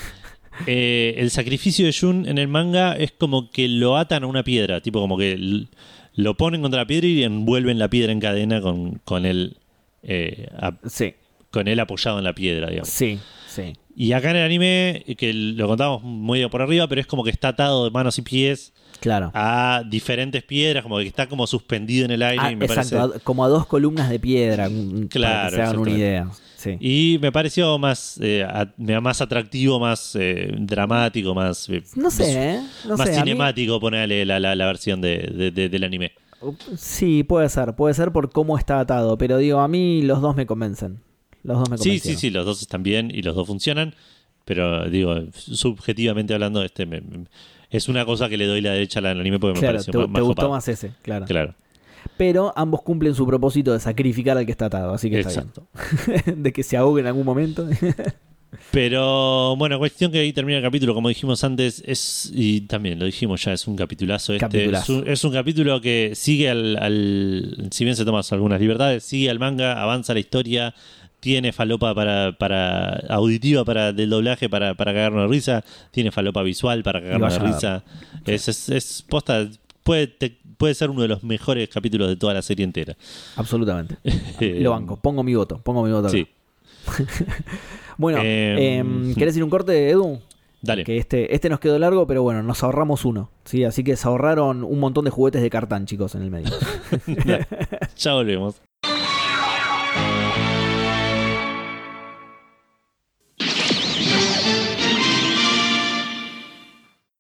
Eh, 0.69 1.17
el 1.19 1.33
sacrificio 1.33 1.85
de 1.85 1.93
Jun 1.93 2.29
en 2.29 2.39
el 2.39 2.47
manga 2.47 2.93
es 2.97 3.11
como 3.11 3.51
que 3.51 3.67
lo 3.67 3.97
atan 3.97 4.23
a 4.23 4.29
una 4.29 4.45
piedra, 4.45 4.81
tipo 4.81 5.01
como 5.01 5.19
que 5.19 5.67
lo 6.15 6.37
ponen 6.37 6.63
contra 6.63 6.83
la 6.83 6.87
piedra 6.87 7.09
y 7.09 7.25
envuelven 7.25 7.81
la 7.81 7.89
piedra 7.91 8.13
en 8.13 8.21
cadena 8.21 8.61
con, 8.61 9.01
con 9.05 9.27
él 9.27 9.57
eh, 10.05 10.47
a- 10.57 10.79
Sí, 10.89 11.13
con 11.51 11.67
él 11.67 11.81
apoyado 11.81 12.19
en 12.19 12.25
la 12.25 12.37
piedra, 12.37 12.69
digamos. 12.71 12.89
sí, 12.89 13.19
sí. 13.49 13.73
Y 13.97 14.13
acá 14.13 14.31
en 14.31 14.37
el 14.37 14.45
anime, 14.45 15.03
que 15.19 15.33
lo 15.35 15.67
contamos 15.67 16.05
muy 16.05 16.47
por 16.49 16.63
arriba, 16.63 16.87
pero 16.87 17.01
es 17.01 17.09
como 17.09 17.25
que 17.25 17.31
está 17.31 17.49
atado 17.49 17.85
de 17.87 17.91
manos 17.91 18.17
y 18.19 18.23
pies 18.23 18.73
Claro. 19.05 19.31
a 19.35 19.83
diferentes 19.87 20.43
piedras, 20.43 20.83
como 20.83 20.97
que 20.97 21.07
está 21.07 21.27
como 21.29 21.47
suspendido 21.47 22.07
en 22.07 22.11
el 22.13 22.23
aire. 22.23 22.43
Ah, 22.43 22.51
y 22.51 22.57
me 22.57 22.65
exacto, 22.65 22.97
parece- 22.99 23.21
como 23.23 23.45
a 23.45 23.49
dos 23.49 23.67
columnas 23.67 24.09
de 24.09 24.19
piedra, 24.19 24.69
mm, 24.71 24.91
para 24.95 25.09
Claro, 25.09 25.51
que 25.51 25.57
se 25.57 25.63
hagan 25.63 25.79
una 25.79 25.91
idea. 25.91 26.29
Sí. 26.57 26.77
Y 26.81 27.19
me 27.21 27.31
pareció 27.31 27.79
más, 27.79 28.19
eh, 28.23 28.43
a- 28.43 28.73
más 29.03 29.21
atractivo, 29.21 29.79
más 29.79 30.17
eh, 30.19 30.51
dramático, 30.59 31.35
más, 31.35 31.69
eh, 31.69 31.83
No 31.95 32.11
sé, 32.11 32.55
¿eh? 32.55 32.61
No 32.89 32.97
más 32.97 33.07
sé, 33.07 33.15
a 33.17 33.21
mí- 33.23 33.31
cinemático 33.31 33.79
ponerle 33.79 34.25
la, 34.25 34.41
la, 34.41 34.55
la 34.57 34.65
versión 34.67 35.03
de, 35.03 35.19
de- 35.19 35.51
de- 35.51 35.69
del 35.69 35.85
anime. 35.85 36.13
Sí, 36.77 37.23
puede 37.25 37.51
ser, 37.51 37.75
puede 37.75 37.93
ser 37.95 38.11
por 38.13 38.31
cómo 38.31 38.57
está 38.57 38.81
atado, 38.81 39.19
pero 39.19 39.37
digo, 39.37 39.61
a 39.61 39.69
mí 39.69 40.01
los 40.03 40.23
dos 40.23 40.35
me 40.37 40.47
convencen. 40.47 41.01
Los 41.43 41.59
dos 41.59 41.69
me 41.71 41.77
Sí, 41.77 41.99
sí, 41.99 42.15
sí, 42.17 42.31
los 42.31 42.47
dos 42.47 42.63
están 42.63 42.83
bien 42.83 43.11
y 43.15 43.21
los 43.21 43.35
dos 43.35 43.47
funcionan, 43.47 43.95
pero 44.47 44.89
digo, 44.89 45.15
subjetivamente 45.35 46.33
hablando, 46.35 46.63
este 46.63 46.87
me- 46.87 47.01
me- 47.03 47.27
es 47.77 47.89
una 47.89 48.05
cosa 48.05 48.29
que 48.29 48.37
le 48.37 48.47
doy 48.47 48.61
la 48.61 48.73
derecha 48.73 48.99
al 49.01 49.07
anime 49.07 49.39
porque 49.39 49.55
me 49.55 49.61
Claro, 49.61 49.75
pareció 49.79 49.93
te, 49.93 49.99
más, 49.99 50.07
te 50.07 50.13
más 50.13 50.23
gustó 50.23 50.51
más 50.51 50.69
ese, 50.69 50.91
claro. 51.03 51.27
Claro, 51.27 51.55
Pero 52.17 52.53
ambos 52.57 52.83
cumplen 52.83 53.15
su 53.15 53.27
propósito 53.27 53.73
de 53.73 53.81
sacrificar 53.81 54.37
al 54.39 54.45
que 54.47 54.53
está 54.53 54.67
atado, 54.67 54.95
así 54.95 55.11
que 55.11 55.21
está 55.21 55.31
exacto. 55.31 55.67
bien. 56.27 56.43
de 56.43 56.53
que 56.53 56.63
se 56.63 56.77
ahogue 56.77 57.01
en 57.01 57.07
algún 57.09 57.25
momento. 57.25 57.67
Pero 58.71 59.57
bueno, 59.57 59.79
cuestión 59.79 60.13
que 60.13 60.19
ahí 60.21 60.33
termina 60.33 60.59
el 60.59 60.65
capítulo, 60.65 60.95
como 60.95 61.09
dijimos 61.09 61.43
antes, 61.43 61.83
es, 61.87 62.31
y 62.33 62.63
también 62.63 62.99
lo 62.99 63.05
dijimos 63.07 63.43
ya, 63.45 63.53
es 63.53 63.67
un 63.67 63.75
capitulazo 63.77 64.33
este. 64.33 64.47
Capitulazo. 64.47 64.93
Es, 64.93 65.03
un, 65.03 65.09
es 65.09 65.25
un 65.25 65.33
capítulo 65.33 65.81
que 65.81 66.13
sigue 66.15 66.49
al, 66.51 66.77
al- 66.77 67.69
si 67.73 67.85
bien 67.85 67.97
se 67.97 68.05
toma 68.05 68.21
algunas 68.31 68.61
libertades, 68.61 69.03
sigue 69.05 69.29
al 69.29 69.39
manga, 69.41 69.83
avanza 69.83 70.15
la 70.15 70.21
historia, 70.21 70.75
tiene 71.25 71.55
falopa 71.55 71.95
para, 71.95 72.33
para 72.39 72.97
auditiva 73.09 73.65
para 73.65 73.95
del 73.95 74.11
doblaje 74.11 74.51
para, 74.51 74.75
para 74.75 74.93
cagarnos 74.93 75.23
de 75.23 75.29
risa, 75.35 75.65
tiene 75.91 76.11
falopa 76.13 76.43
visual 76.43 76.83
para 76.83 77.01
cagarnos 77.01 77.33
de 77.33 77.39
risa. 77.39 77.83
Es, 78.27 78.47
es, 78.49 78.69
es 78.69 79.03
posta, 79.09 79.49
puede, 79.83 80.07
te- 80.09 80.37
puede 80.59 80.75
ser 80.75 80.91
uno 80.91 81.01
de 81.01 81.09
los 81.09 81.25
mejores 81.25 81.71
capítulos 81.71 82.09
de 82.09 82.17
toda 82.17 82.35
la 82.35 82.43
serie 82.43 82.63
entera. 82.63 82.95
Absolutamente. 83.37 83.97
Lo 84.61 84.73
banco, 84.73 84.97
pongo 84.99 85.23
mi 85.23 85.35
voto, 85.35 85.59
pongo 85.63 85.83
mi 85.83 85.93
voto. 85.93 86.09
acá. 86.09 86.11
Sí, 86.15 86.27
Bueno, 87.97 88.19
Eh, 88.23 88.77
em, 88.81 89.15
¿querés 89.17 89.35
ir 89.39 89.45
un 89.45 89.49
corte, 89.51 89.89
Edu? 89.89 90.21
dale. 90.61 90.85
Que 90.85 90.99
este, 90.99 91.35
este 91.35 91.49
nos 91.49 91.59
quedó 91.59 91.79
largo, 91.79 92.07
pero 92.07 92.23
bueno, 92.23 92.43
nos 92.43 92.63
ahorramos 92.63 93.07
uno. 93.07 93.31
¿sí? 93.47 93.65
Así 93.65 93.83
que 93.83 93.97
se 93.97 94.07
ahorraron 94.09 94.63
un 94.63 94.79
montón 94.79 95.07
de 95.07 95.11
juguetes 95.11 95.41
de 95.41 95.49
cartán, 95.49 95.87
chicos, 95.87 96.15
en 96.17 96.23
el 96.23 96.31
medio. 96.31 96.51
ya 97.97 98.13
volvemos. 98.13 98.61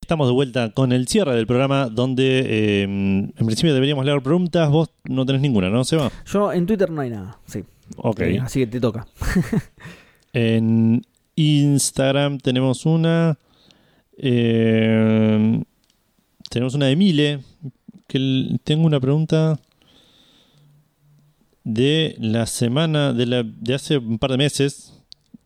Estamos 0.04 0.28
de 0.28 0.34
vuelta 0.34 0.70
con 0.70 0.92
el 0.92 1.08
cierre 1.08 1.34
del 1.34 1.46
programa 1.46 1.88
donde 1.88 2.40
eh, 2.46 2.82
en 2.82 3.32
principio 3.46 3.72
deberíamos 3.72 4.04
leer 4.04 4.20
preguntas. 4.20 4.68
Vos 4.68 4.90
no 5.04 5.24
tenés 5.24 5.40
ninguna, 5.40 5.70
¿no, 5.70 5.82
Seba? 5.82 6.12
Yo 6.26 6.52
en 6.52 6.66
Twitter 6.66 6.90
no 6.90 7.00
hay 7.00 7.08
nada, 7.08 7.38
sí. 7.46 7.64
Ok. 7.96 8.20
Eh, 8.20 8.38
así 8.38 8.60
que 8.60 8.66
te 8.66 8.80
toca. 8.80 9.06
En 10.34 11.00
Instagram 11.36 12.36
tenemos 12.36 12.84
una. 12.84 13.38
eh, 14.18 15.62
tenemos 16.50 16.74
una 16.74 16.84
de 16.84 16.96
Mile. 16.96 17.40
Que 18.06 18.58
tengo 18.62 18.84
una 18.84 19.00
pregunta 19.00 19.58
de 21.64 22.14
la 22.18 22.44
semana 22.44 23.14
de, 23.14 23.24
la, 23.24 23.42
de 23.42 23.72
hace 23.74 23.96
un 23.96 24.18
par 24.18 24.32
de 24.32 24.36
meses. 24.36 25.02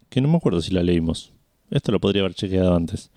Que 0.08 0.20
no 0.20 0.26
me 0.26 0.36
acuerdo 0.38 0.60
si 0.60 0.72
la 0.72 0.82
leímos. 0.82 1.32
Esto 1.70 1.92
lo 1.92 2.00
podría 2.00 2.22
haber 2.22 2.34
chequeado 2.34 2.74
antes. 2.74 3.12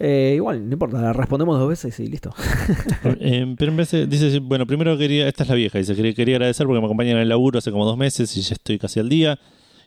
Eh, 0.00 0.34
igual, 0.36 0.66
no 0.68 0.72
importa, 0.74 1.00
la 1.00 1.12
respondemos 1.12 1.58
dos 1.58 1.68
veces 1.68 1.98
y 2.00 2.06
listo. 2.06 2.32
Eh, 3.20 3.54
pero 3.58 3.70
en 3.72 3.76
vez 3.76 3.90
de, 3.90 4.06
dice, 4.06 4.38
bueno, 4.38 4.66
primero 4.66 4.96
quería, 4.96 5.26
esta 5.28 5.42
es 5.42 5.48
la 5.48 5.54
vieja, 5.56 5.78
dice, 5.78 5.94
quería, 5.96 6.12
quería 6.14 6.36
agradecer 6.36 6.66
porque 6.66 6.80
me 6.80 6.86
acompañan 6.86 7.16
en 7.16 7.22
el 7.22 7.28
laburo 7.28 7.58
hace 7.58 7.70
como 7.72 7.84
dos 7.84 7.96
meses 7.96 8.36
y 8.36 8.40
ya 8.42 8.54
estoy 8.54 8.78
casi 8.78 9.00
al 9.00 9.08
día. 9.08 9.38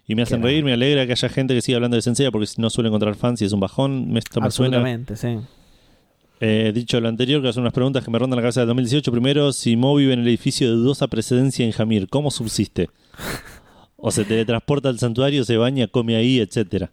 Y 0.08 0.16
me 0.16 0.24
hacen 0.24 0.42
reír, 0.44 0.64
me 0.66 0.74
alegra 0.74 1.06
que 1.06 1.14
haya 1.14 1.30
gente 1.30 1.54
que 1.54 1.62
siga 1.62 1.78
hablando 1.78 1.96
de 1.96 2.02
Sensei 2.02 2.30
porque 2.32 2.48
no 2.58 2.70
suele 2.70 2.88
encontrar 2.90 3.16
fans 3.16 3.42
y 3.42 3.46
es 3.46 3.54
un 3.54 3.60
bajón. 3.62 4.12
Me- 4.12 4.20
Esto 4.20 4.42
me 4.42 4.52
suena. 4.52 4.78
Absolutamente, 4.78 5.16
sí. 5.16 5.38
Eh, 6.42 6.72
dicho 6.74 7.00
lo 7.00 7.08
anterior, 7.08 7.42
que 7.42 7.50
hacer 7.50 7.62
unas 7.62 7.72
preguntas 7.72 8.04
que 8.04 8.10
me 8.12 8.18
rondan 8.18 8.36
la 8.38 8.42
cabeza 8.42 8.62
del 8.62 8.68
2018. 8.70 9.12
Primero, 9.12 9.54
si 9.54 9.78
Mo 9.78 9.96
vive 9.96 10.14
en 10.14 10.22
el 10.22 10.28
edificio 10.28 10.68
de 10.68 10.74
dudosa 10.76 11.08
precedencia 11.08 11.64
en 11.66 11.72
Jamir, 11.72 12.10
¿cómo 12.10 12.32
subsiste? 12.32 12.90
O 13.96 14.10
se 14.12 14.26
teletransporta 14.26 14.90
al 14.90 14.98
santuario, 14.98 15.46
se 15.46 15.56
baña, 15.58 15.88
come 15.88 16.16
ahí, 16.16 16.40
etcétera. 16.40 16.92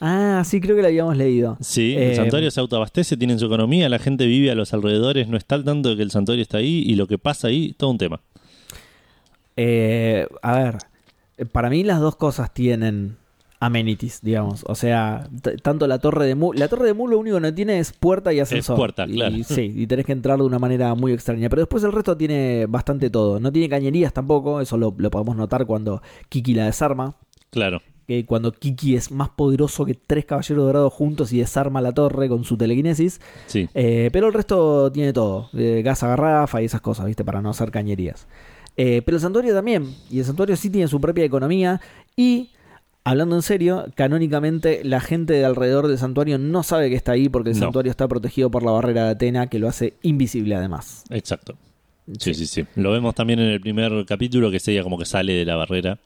Ah, 0.00 0.42
sí, 0.44 0.60
creo 0.60 0.76
que 0.76 0.82
lo 0.82 0.88
habíamos 0.88 1.16
leído. 1.16 1.56
Sí, 1.60 1.94
Eh, 1.96 2.10
el 2.10 2.16
santuario 2.16 2.50
se 2.50 2.60
autoabastece, 2.60 3.16
tiene 3.16 3.38
su 3.38 3.46
economía, 3.46 3.88
la 3.88 3.98
gente 3.98 4.26
vive 4.26 4.50
a 4.50 4.54
los 4.54 4.74
alrededores, 4.74 5.28
no 5.28 5.36
está 5.36 5.54
al 5.54 5.64
tanto 5.64 5.88
de 5.90 5.96
que 5.96 6.02
el 6.02 6.10
santuario 6.10 6.42
está 6.42 6.58
ahí 6.58 6.82
y 6.86 6.94
lo 6.96 7.06
que 7.06 7.18
pasa 7.18 7.48
ahí, 7.48 7.74
todo 7.78 7.90
un 7.90 7.98
tema. 7.98 8.20
Eh, 9.56 10.26
a 10.42 10.58
ver, 10.58 10.78
eh, 11.38 11.46
para 11.46 11.70
mí 11.70 11.82
las 11.82 12.00
dos 12.00 12.16
cosas 12.16 12.52
tienen 12.52 13.16
amenities, 13.58 14.20
digamos. 14.22 14.64
O 14.68 14.74
sea, 14.74 15.28
tanto 15.62 15.86
la 15.86 15.98
torre 15.98 16.26
de 16.26 16.34
Mu. 16.34 16.52
La 16.52 16.68
torre 16.68 16.84
de 16.86 16.92
Mu 16.94 17.08
lo 17.08 17.18
único 17.18 17.36
que 17.36 17.40
no 17.40 17.54
tiene 17.54 17.78
es 17.78 17.92
puerta 17.92 18.32
y 18.34 18.40
ascensor. 18.40 18.76
puerta, 18.76 19.06
Y- 19.08 19.14
claro. 19.14 19.36
sí, 19.44 19.72
y 19.76 19.86
tenés 19.86 20.04
que 20.04 20.12
entrar 20.12 20.36
de 20.38 20.44
una 20.44 20.58
manera 20.58 20.94
muy 20.94 21.12
extraña. 21.12 21.48
Pero 21.48 21.62
después 21.62 21.82
el 21.84 21.92
resto 21.92 22.16
tiene 22.16 22.66
bastante 22.68 23.08
todo. 23.08 23.40
No 23.40 23.50
tiene 23.50 23.68
cañerías 23.70 24.12
tampoco, 24.12 24.60
eso 24.60 24.76
lo, 24.76 24.94
lo 24.98 25.10
podemos 25.10 25.36
notar 25.36 25.64
cuando 25.64 26.02
Kiki 26.28 26.52
la 26.52 26.66
desarma. 26.66 27.14
Claro, 27.50 27.80
Que 28.06 28.24
cuando 28.24 28.52
Kiki 28.52 28.94
es 28.94 29.10
más 29.10 29.30
poderoso 29.30 29.84
que 29.84 29.94
tres 29.94 30.24
caballeros 30.24 30.64
dorados 30.64 30.92
juntos 30.92 31.32
y 31.32 31.38
desarma 31.38 31.80
la 31.80 31.92
torre 31.92 32.28
con 32.28 32.44
su 32.44 32.56
telequinesis. 32.56 33.20
sí. 33.46 33.68
Eh, 33.74 34.10
pero 34.12 34.28
el 34.28 34.32
resto 34.32 34.90
tiene 34.92 35.12
todo. 35.12 35.50
eh, 35.54 35.82
gas 35.84 36.02
a 36.02 36.08
garrafa 36.08 36.62
y 36.62 36.66
esas 36.66 36.80
cosas, 36.80 37.06
¿viste? 37.06 37.24
Para 37.24 37.42
no 37.42 37.50
hacer 37.50 37.70
cañerías. 37.70 38.26
Eh, 38.76 39.02
pero 39.04 39.16
el 39.16 39.20
santuario 39.22 39.54
también. 39.54 39.94
Y 40.10 40.18
el 40.20 40.24
santuario 40.24 40.54
sí 40.56 40.70
tiene 40.70 40.86
su 40.86 41.00
propia 41.00 41.24
economía. 41.24 41.80
Y, 42.14 42.50
hablando 43.04 43.34
en 43.34 43.42
serio, 43.42 43.86
canónicamente 43.94 44.82
la 44.84 45.00
gente 45.00 45.32
de 45.34 45.44
alrededor 45.44 45.88
del 45.88 45.98
santuario 45.98 46.38
no 46.38 46.62
sabe 46.62 46.88
que 46.90 46.94
está 46.96 47.12
ahí 47.12 47.28
porque 47.28 47.50
el 47.50 47.56
No. 47.56 47.64
santuario 47.66 47.90
está 47.90 48.06
protegido 48.06 48.50
por 48.50 48.62
la 48.62 48.70
barrera 48.72 49.04
de 49.06 49.10
Atena 49.10 49.48
que 49.48 49.58
lo 49.58 49.66
hace 49.68 49.94
invisible 50.02 50.54
además. 50.54 51.04
Exacto. 51.10 51.56
Sí, 52.20 52.34
sí, 52.34 52.46
sí. 52.46 52.64
Lo 52.76 52.92
vemos 52.92 53.14
también 53.16 53.40
en 53.40 53.48
el 53.48 53.60
primer 53.60 54.04
capítulo 54.06 54.48
que 54.50 54.60
sería 54.60 54.84
como 54.84 54.96
que 54.96 55.04
sale 55.06 55.32
de 55.32 55.44
la 55.44 55.56
barrera 55.56 55.98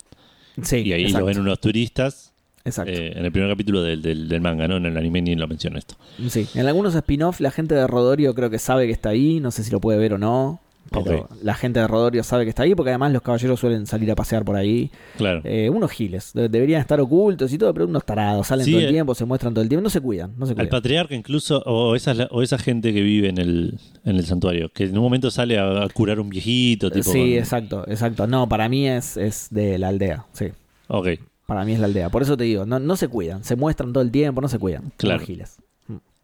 Sí, 0.64 0.76
y 0.78 0.92
ahí 0.92 1.02
exacto, 1.02 1.20
lo 1.20 1.26
ven 1.26 1.38
unos 1.40 1.60
turistas 1.60 2.32
exacto. 2.64 2.92
eh, 2.92 3.12
en 3.16 3.24
el 3.24 3.32
primer 3.32 3.50
capítulo 3.50 3.82
del, 3.82 4.02
del- 4.02 4.28
del 4.28 4.40
manga, 4.40 4.66
¿no? 4.68 4.76
En 4.76 4.86
el 4.86 4.96
anime 4.96 5.22
ni 5.22 5.34
lo 5.34 5.46
menciona 5.48 5.78
esto. 5.78 5.94
Sí, 6.28 6.46
en 6.54 6.66
algunos 6.66 6.94
spin-off 6.94 7.40
la 7.40 7.50
gente 7.50 7.74
de 7.74 7.86
Rodorio 7.86 8.34
creo 8.34 8.50
que 8.50 8.58
sabe 8.58 8.86
que 8.86 8.92
está 8.92 9.10
ahí, 9.10 9.40
no 9.40 9.50
sé 9.50 9.64
si 9.64 9.70
lo 9.70 9.80
puede 9.80 9.98
ver 9.98 10.14
o 10.14 10.18
no. 10.18 10.60
Pero 10.90 11.28
la 11.42 11.54
gente 11.54 11.78
de 11.78 11.86
Rodorio 11.86 12.24
sabe 12.24 12.44
que 12.44 12.48
está 12.50 12.64
ahí 12.64 12.74
porque 12.74 12.90
además 12.90 13.12
los 13.12 13.22
caballeros 13.22 13.60
suelen 13.60 13.86
salir 13.86 14.10
a 14.10 14.16
pasear 14.16 14.44
por 14.44 14.56
ahí. 14.56 14.90
Claro. 15.16 15.40
Eh, 15.44 15.70
unos 15.70 15.90
giles, 15.92 16.32
de- 16.32 16.48
deberían 16.48 16.80
estar 16.80 17.00
ocultos 17.00 17.52
y 17.52 17.58
todo, 17.58 17.72
pero 17.72 17.86
unos 17.86 18.04
tarados, 18.04 18.48
salen 18.48 18.64
Sí, 18.66 18.72
todo 18.72 18.80
el 18.80 18.86
eh. 18.88 18.90
tiempo, 18.92 19.14
se 19.14 19.24
muestran 19.24 19.54
todo 19.54 19.62
el 19.62 19.68
tiempo, 19.68 19.84
no 19.84 19.90
se 19.90 20.00
cuidan, 20.00 20.32
no 20.36 20.46
se 20.46 20.54
Al 20.58 20.68
patriarca 20.68 21.14
incluso, 21.14 21.62
o 21.64 21.94
esa, 21.94 22.12
o 22.32 22.42
esa 22.42 22.58
gente 22.58 22.92
que 22.92 23.02
vive 23.02 23.28
en 23.28 23.38
el, 23.38 23.78
en 24.04 24.16
el 24.16 24.24
santuario, 24.26 24.70
que 24.72 24.84
en 24.84 24.96
un 24.98 25.04
momento 25.04 25.30
sale 25.30 25.58
a, 25.58 25.84
a 25.84 25.88
curar 25.90 26.18
un 26.18 26.28
viejito, 26.28 26.90
tipo... 26.90 27.12
sí, 27.12 27.18
con- 27.18 27.28
exacto, 27.38 27.84
exacto. 27.86 28.26
No, 28.26 28.48
para 28.48 28.68
mí 28.68 28.88
es, 28.88 29.16
es 29.16 29.46
de 29.50 29.78
la 29.78 29.88
aldea, 29.88 30.26
sí. 30.32 30.46
Ok, 30.88 31.06
Para 31.46 31.64
mí 31.64 31.72
es 31.72 31.78
la 31.78 31.86
aldea. 31.86 32.08
Por 32.10 32.22
eso 32.22 32.36
te 32.36 32.42
digo, 32.44 32.66
no, 32.66 32.80
no 32.80 32.96
se 32.96 33.06
cuidan, 33.06 33.44
se 33.44 33.54
muestran 33.54 33.92
todo 33.92 34.02
el 34.02 34.10
tiempo, 34.10 34.40
no 34.40 34.48
se 34.48 34.58
cuidan. 34.58 34.92
Claro. 34.96 35.18
Unos 35.18 35.26
giles. 35.28 35.56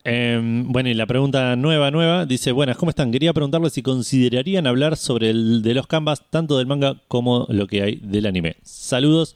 Em, 0.09 0.71
bueno, 0.71 0.89
y 0.89 0.95
la 0.95 1.05
pregunta 1.07 1.57
nueva, 1.57 1.91
nueva, 1.91 2.27
dice, 2.27 2.53
buenas, 2.53 2.77
¿cómo 2.77 2.91
están? 2.91 3.11
Quería 3.11 3.33
preguntarles 3.33 3.73
si 3.73 3.83
considerarían 3.83 4.69
hablar 4.69 4.97
sobre 4.97 5.31
el 5.31 5.63
de 5.63 5.75
los 5.75 5.89
canvas, 5.89 6.23
tanto 6.31 6.59
del 6.59 6.69
manga 6.69 7.03
como 7.09 7.45
lo 7.49 7.67
que 7.67 7.83
hay 7.83 7.97
del 7.97 8.27
anime. 8.27 8.55
Saludos. 8.63 9.35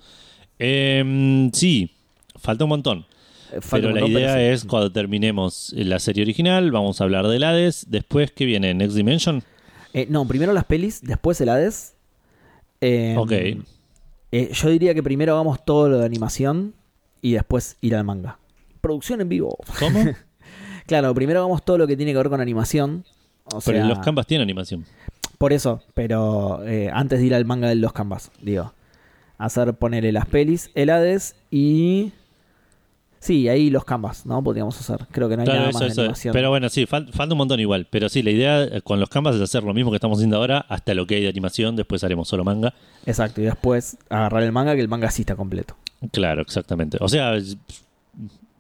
Em, 0.61 1.51
sí, 1.53 1.91
falta 2.37 2.65
un 2.65 2.69
montón. 2.71 3.05
Eh, 3.53 3.61
falta 3.61 3.89
pero 3.89 4.05
un 4.07 4.13
la 4.13 4.21
idea 4.21 4.35
sí. 4.37 4.41
es 4.43 4.65
cuando 4.65 4.93
terminemos 4.93 5.73
la 5.77 5.99
serie 5.99 6.23
original, 6.23 6.71
vamos 6.71 7.01
a 7.01 7.05
hablar 7.05 7.27
del 7.27 7.43
Hades. 7.43 7.87
Después, 7.89 8.31
¿qué 8.31 8.45
viene? 8.45 8.73
¿Next 8.73 8.95
Dimension? 8.95 9.43
Eh, 9.93 10.07
no, 10.09 10.25
primero 10.29 10.53
las 10.53 10.67
pelis, 10.67 11.01
después 11.03 11.41
el 11.41 11.49
Hades. 11.49 11.95
Eh, 12.81 13.17
Ok. 13.19 13.33
eh, 13.33 14.51
yo 14.53 14.69
diría 14.71 14.95
que 14.95 15.03
primero 15.03 15.33
hagamos 15.33 15.65
todo 15.65 15.89
lo 15.89 15.99
de 15.99 16.07
animación 16.07 16.75
y 17.23 17.33
después 17.33 17.77
ir 17.81 17.97
al 17.97 18.05
manga. 18.05 18.39
Producción 18.81 19.21
en 19.21 19.29
vivo. 19.29 19.59
¿Cómo? 19.81 19.99
Claro, 20.91 21.15
primero 21.15 21.39
hagamos 21.39 21.63
todo 21.65 21.79
lo 21.79 21.87
que 21.87 21.97
tiene 21.97 22.11
que 22.11 22.19
ver 22.19 22.29
con 22.29 22.41
animación. 22.41 23.05
O 23.45 23.61
pero 23.65 23.79
sea, 23.79 23.85
los 23.87 24.01
canvas 24.01 24.27
tienen 24.27 24.43
animación. 24.43 24.85
Por 25.39 25.53
eso, 25.53 25.85
pero 25.95 26.67
eh, 26.67 26.91
antes 26.93 27.21
de 27.21 27.27
ir 27.27 27.35
al 27.37 27.45
manga 27.45 27.69
de 27.69 27.77
los 27.77 27.93
canvas, 27.93 28.33
digo. 28.43 28.73
Hacer, 29.39 29.73
ponerle 29.75 30.11
las 30.11 30.27
pelis, 30.27 30.69
el 30.75 30.91
Hades 30.91 31.37
y. 31.49 32.11
Sí, 33.21 33.49
ahí 33.49 33.71
los 33.71 33.85
canvas, 33.85 34.27
¿no? 34.27 34.43
Podríamos 34.43 34.81
hacer. 34.81 35.07
Creo 35.13 35.29
que 35.29 35.37
no 35.37 35.43
hay 35.43 35.47
Claro, 35.47 35.61
nada 35.61 35.71
eso, 35.71 35.79
más 35.79 35.87
de 35.89 35.93
eso. 35.93 36.01
animación. 36.01 36.33
Pero 36.33 36.51
bueno, 36.51 36.69
sí, 36.71 36.87
fal- 36.87 37.13
falta 37.13 37.35
un 37.35 37.39
montón 37.39 37.61
igual. 37.61 37.87
Pero 37.89 38.09
sí, 38.09 38.25
la 38.25 38.31
idea 38.33 38.65
eh, 38.65 38.83
con 38.83 38.99
los 38.99 39.09
canvas 39.11 39.37
es 39.37 39.43
hacer 39.43 39.63
lo 39.63 39.73
mismo 39.73 39.93
que 39.93 39.97
estamos 39.99 40.19
haciendo 40.19 40.39
ahora, 40.39 40.67
hasta 40.69 40.93
lo 40.95 41.07
que 41.07 41.15
hay 41.15 41.23
de 41.23 41.29
animación, 41.29 41.77
después 41.77 42.03
haremos 42.03 42.27
solo 42.27 42.43
manga. 42.43 42.75
Exacto, 43.07 43.41
y 43.41 43.45
después 43.45 43.97
agarrar 44.09 44.43
el 44.43 44.51
manga, 44.51 44.75
que 44.75 44.81
el 44.81 44.89
manga 44.89 45.09
sí 45.13 45.23
está 45.23 45.37
completo. 45.37 45.77
Claro, 46.11 46.43
exactamente. 46.43 46.99
O 47.01 47.09
sea, 47.09 47.35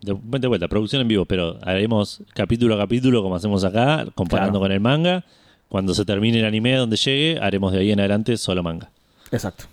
de, 0.02 0.16
de 0.38 0.48
vuelta, 0.48 0.68
producción 0.68 1.02
en 1.02 1.08
vivo, 1.08 1.24
pero 1.24 1.58
haremos 1.62 2.22
capítulo 2.34 2.74
a 2.74 2.78
capítulo 2.78 3.22
como 3.22 3.36
hacemos 3.36 3.64
acá, 3.64 4.06
comparando 4.14 4.52
Claro. 4.58 4.60
con 4.64 4.72
el 4.72 4.80
manga. 4.80 5.24
Cuando 5.68 5.94
se 5.94 6.04
termine 6.04 6.40
el 6.40 6.44
anime 6.46 6.74
donde 6.74 6.96
llegue, 6.96 7.38
haremos 7.40 7.72
de 7.72 7.78
ahí 7.78 7.92
en 7.92 8.00
adelante 8.00 8.36
solo 8.36 8.62
manga. 8.62 8.90
Exacto. 9.30 9.64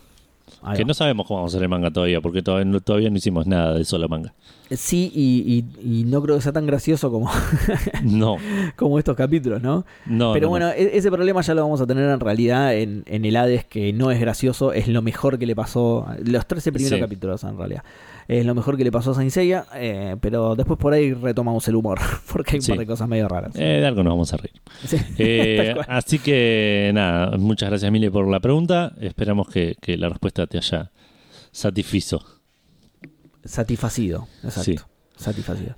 Ahí 0.62 0.78
que 0.78 0.84
va. 0.84 0.88
no 0.90 0.94
sabemos 0.94 1.26
cómo 1.26 1.40
vamos 1.40 1.54
a 1.54 1.58
hacer 1.58 1.64
el 1.64 1.70
manga 1.70 1.90
todavía, 1.92 2.22
porque 2.22 2.42
todavía 2.44 2.66
no, 2.66 2.80
todavía 2.82 3.10
no 3.10 3.18
hicimos 3.18 3.48
nada 3.48 3.74
de 3.74 3.84
solo 3.86 4.08
manga. 4.08 4.34
Sí, 4.72 5.12
y, 5.16 5.66
y- 5.82 6.02
y 6.02 6.04
no 6.04 6.22
creo 6.22 6.36
que 6.36 6.42
sea 6.42 6.52
tan 6.52 6.66
gracioso 6.66 7.10
como, 7.12 7.32
No, 8.04 8.36
como 8.76 9.00
estos 9.00 9.16
capítulos, 9.16 9.62
¿no? 9.62 9.86
no. 10.06 10.34
Pero 10.34 10.48
no, 10.48 10.50
bueno, 10.50 10.70
e- 10.72 10.98
ese 10.98 11.10
problema 11.10 11.42
ya 11.42 11.54
lo 11.54 11.62
vamos 11.62 11.80
a 11.80 11.88
tener 11.88 12.10
en 12.10 12.20
realidad 12.20 12.76
en, 12.76 13.04
en 13.06 13.24
el 13.24 13.36
Hades, 13.38 13.64
que 13.66 13.94
no 13.94 14.12
es 14.12 14.20
gracioso, 14.20 14.74
es 14.74 14.88
lo 14.90 15.02
mejor 15.02 15.40
que 15.40 15.46
le 15.46 15.56
pasó, 15.56 16.06
los 16.24 16.46
13 16.46 16.72
primeros 16.74 16.98
Sí. 16.98 17.02
capítulos 17.02 17.44
en 17.46 17.58
realidad, 17.58 17.84
es 18.28 18.46
lo 18.46 18.56
mejor 18.56 18.76
que 18.76 18.84
le 18.84 18.92
pasó 18.92 19.12
a 19.12 19.14
Saint 19.14 19.32
Seiya, 19.32 19.66
eh, 19.76 20.18
pero 20.20 20.56
después 20.56 20.78
por 20.78 20.92
ahí 20.94 21.14
retomamos 21.14 21.66
el 21.70 21.76
humor, 21.76 22.00
porque 22.34 22.52
hay 22.52 22.58
un 22.58 22.62
Sí. 22.64 22.72
par 22.72 22.80
de 22.80 22.86
cosas 22.88 23.08
medio 23.08 23.28
raras. 23.30 23.56
Eh, 23.56 23.64
de 23.80 23.86
algo 23.86 24.04
nos 24.04 24.12
vamos 24.12 24.34
a 24.34 24.38
reír. 24.38 24.62
Sí. 24.86 24.98
Eh, 25.18 25.76
así 25.88 26.20
que 26.20 26.92
nada, 26.94 27.38
muchas 27.38 27.70
gracias 27.70 27.90
Mile 27.92 28.12
por 28.12 28.28
la 28.30 28.40
pregunta. 28.42 28.94
Esperamos 29.00 29.48
que, 29.48 29.76
que 29.82 29.96
la 29.98 30.10
respuesta 30.10 30.46
te 30.46 30.58
haya 30.58 30.92
satisfizo. 31.52 32.22
Satisfacido, 33.48 34.28
exacto. 34.44 34.64
Sí. 34.64 34.78
Satisfacido. 35.16 35.76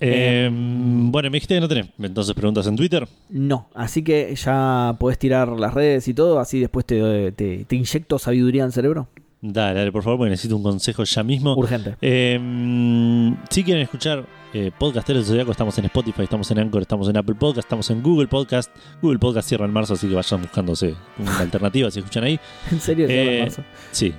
Eh, 0.00 0.48
bueno, 0.52 1.28
me 1.30 1.36
dijiste 1.36 1.54
que 1.56 1.60
no 1.60 1.68
tenés 1.68 1.88
entonces 1.98 2.32
preguntas 2.34 2.66
en 2.66 2.76
Twitter. 2.76 3.06
No, 3.30 3.68
así 3.74 4.02
que 4.04 4.34
ya 4.36 4.96
podés 4.98 5.18
tirar 5.18 5.48
las 5.48 5.74
redes 5.74 6.06
y 6.08 6.14
todo, 6.14 6.38
así 6.38 6.60
después 6.60 6.86
te, 6.86 7.32
te, 7.32 7.64
te 7.64 7.76
inyecto 7.76 8.18
sabiduría 8.18 8.62
en 8.62 8.66
el 8.66 8.72
cerebro. 8.72 9.08
Dale, 9.40 9.78
dale, 9.78 9.92
por 9.92 10.02
favor, 10.02 10.18
porque 10.18 10.30
necesito 10.30 10.56
un 10.56 10.62
consejo 10.64 11.04
ya 11.04 11.22
mismo. 11.22 11.54
Urgente. 11.56 11.96
Eh, 12.00 13.34
si 13.50 13.62
quieren 13.62 13.82
escuchar 13.84 14.24
eh, 14.52 14.72
Podcasteros 14.76 15.22
del 15.26 15.32
Zodiaco, 15.34 15.52
estamos 15.52 15.78
en 15.78 15.84
Spotify, 15.84 16.22
estamos 16.22 16.50
en 16.50 16.58
Anchor, 16.58 16.82
estamos 16.82 17.08
en 17.08 17.16
Apple 17.16 17.36
Podcast, 17.36 17.66
estamos 17.66 17.88
en 17.90 18.02
Google 18.02 18.26
Podcast. 18.26 18.70
Google 19.00 19.18
Podcast 19.20 19.48
cierra 19.48 19.64
en 19.66 19.72
marzo, 19.72 19.94
así 19.94 20.08
que 20.08 20.14
vayan 20.16 20.42
buscándose 20.42 20.94
una 21.18 21.38
alternativa 21.40 21.88
si 21.90 22.00
escuchan 22.00 22.24
ahí. 22.24 22.40
¿En 22.72 22.80
serio? 22.80 23.06
¿Ya 23.06 23.14
Eh, 23.14 23.34
en 23.38 23.44
marzo? 23.44 23.62
Sí. 23.92 24.12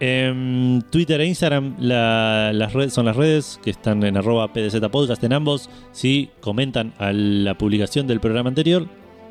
Em, 0.00 0.80
Twitter 0.90 1.20
e 1.20 1.26
Instagram 1.26 1.76
la- 1.78 2.52
las 2.54 2.72
redes, 2.72 2.94
son 2.94 3.04
las 3.04 3.16
redes 3.16 3.60
que 3.62 3.68
están 3.70 4.02
en 4.02 4.16
arroba 4.16 4.50
PDZ 4.52 4.88
Podcast 4.90 5.22
en 5.24 5.34
ambos. 5.34 5.68
Si 5.92 6.30
comentan 6.40 6.94
a 6.98 7.12
la 7.12 7.56
publicación 7.58 8.06
del 8.06 8.18
programa 8.20 8.48
anterior, 8.48 8.86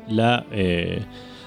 la, 0.08 0.46
eh, 0.52 1.00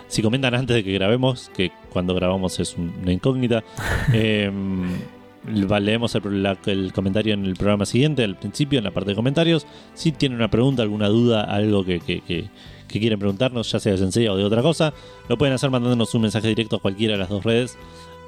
si 0.08 0.22
comentan 0.22 0.54
antes 0.56 0.76
de 0.76 0.84
que 0.84 0.92
grabemos, 0.92 1.50
que 1.56 1.72
cuando 1.90 2.14
grabamos 2.16 2.60
es 2.60 2.76
un- 2.78 2.94
una 3.02 3.14
incógnita, 3.14 3.64
va- 5.72 5.80
leemos 5.80 6.16
el, 6.16 6.44
la- 6.44 6.58
el 6.66 6.92
comentario 6.94 7.34
en 7.34 7.46
el 7.46 7.54
programa 7.56 7.86
siguiente, 7.86 8.24
al 8.26 8.36
principio, 8.38 8.78
en 8.80 8.84
la 8.86 8.92
parte 8.92 9.12
de 9.12 9.16
comentarios. 9.16 9.66
Si 9.94 10.12
tienen 10.12 10.38
una 10.38 10.50
pregunta, 10.50 10.84
alguna 10.84 11.08
duda, 11.08 11.44
algo 11.44 11.86
que, 11.86 12.00
que- 12.02 12.20
que- 12.22 12.50
que 12.88 13.00
quieren 13.00 13.18
preguntarnos, 13.18 13.72
ya 13.72 13.80
sea 13.80 13.94
de 13.94 13.98
Sensei 13.98 14.28
o 14.28 14.36
de 14.36 14.44
otra 14.44 14.62
cosa, 14.62 14.94
lo 15.28 15.38
pueden 15.38 15.56
hacer 15.56 15.72
mandándonos 15.72 16.14
un 16.14 16.22
mensaje 16.24 16.48
directo 16.50 16.76
a 16.76 16.80
cualquiera 16.80 17.14
de 17.14 17.20
las 17.20 17.30
dos 17.30 17.44
redes. 17.44 17.76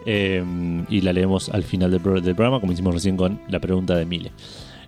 Eh, 0.05 0.43
y 0.89 1.01
la 1.01 1.13
leemos 1.13 1.49
al 1.49 1.63
final 1.63 1.91
del, 1.91 1.99
pro- 2.01 2.21
del 2.21 2.35
programa, 2.35 2.59
como 2.59 2.71
hicimos 2.73 2.93
recién 2.93 3.17
con 3.17 3.39
la 3.49 3.59
pregunta 3.59 3.95
de 3.95 4.05
Mile. 4.05 4.31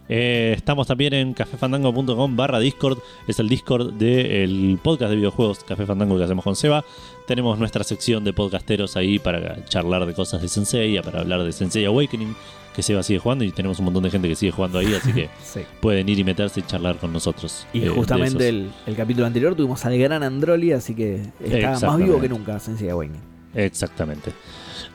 Eh, 0.10 0.54
estamos 0.56 0.88
también 0.88 1.14
en 1.14 1.34
cafefandango.com 1.34 2.36
barra 2.38 2.60
Discord. 2.60 3.00
Es 3.28 3.40
el 3.40 3.50
Discord 3.50 3.94
del 3.94 4.80
podcast 4.82 5.10
de 5.10 5.18
videojuegos 5.18 5.64
Café 5.66 5.86
Fandango 5.86 6.18
que 6.18 6.24
hacemos 6.24 6.46
con 6.46 6.56
Seba. 6.56 6.86
Tenemos 7.28 7.60
nuestra 7.60 7.84
sección 7.84 8.24
de 8.24 8.32
podcasteros 8.32 8.96
ahí 8.96 9.20
para 9.20 9.66
charlar 9.66 10.06
de 10.06 10.14
cosas 10.14 10.42
de 10.42 10.48
Sensei, 10.48 11.02
para 11.02 11.20
hablar 11.20 11.44
de 11.44 11.52
Sensei 11.52 11.84
Awakening, 11.84 12.34
que 12.74 12.84
Seba 12.84 13.04
sigue 13.04 13.20
jugando 13.20 13.44
y 13.44 13.52
tenemos 13.52 13.80
un 13.80 13.86
montón 13.86 14.04
de 14.04 14.10
gente 14.12 14.30
que 14.30 14.36
sigue 14.36 14.52
jugando 14.54 14.80
ahí, 14.80 14.94
así 14.94 15.12
que 15.12 15.28
Sí. 15.44 15.60
pueden 15.82 16.08
ir 16.08 16.20
y 16.20 16.24
meterse 16.24 16.62
y 16.62 16.64
charlar 16.64 16.96
con 17.00 17.12
nosotros. 17.12 17.68
Y 17.74 17.82
eh, 17.84 17.90
justamente 17.90 18.48
el, 18.48 18.70
el 18.86 18.96
capítulo 18.96 19.28
anterior 19.28 19.56
tuvimos 19.56 19.84
al 19.84 19.98
gran 19.98 20.24
Androli, 20.24 20.72
así 20.72 20.96
que 20.96 21.22
está 21.44 21.86
más 21.86 21.98
vivo 21.98 22.22
que 22.22 22.30
nunca, 22.30 22.58
Sensei 22.60 22.88
Awakening. 22.90 23.20
Exactamente. 23.56 24.32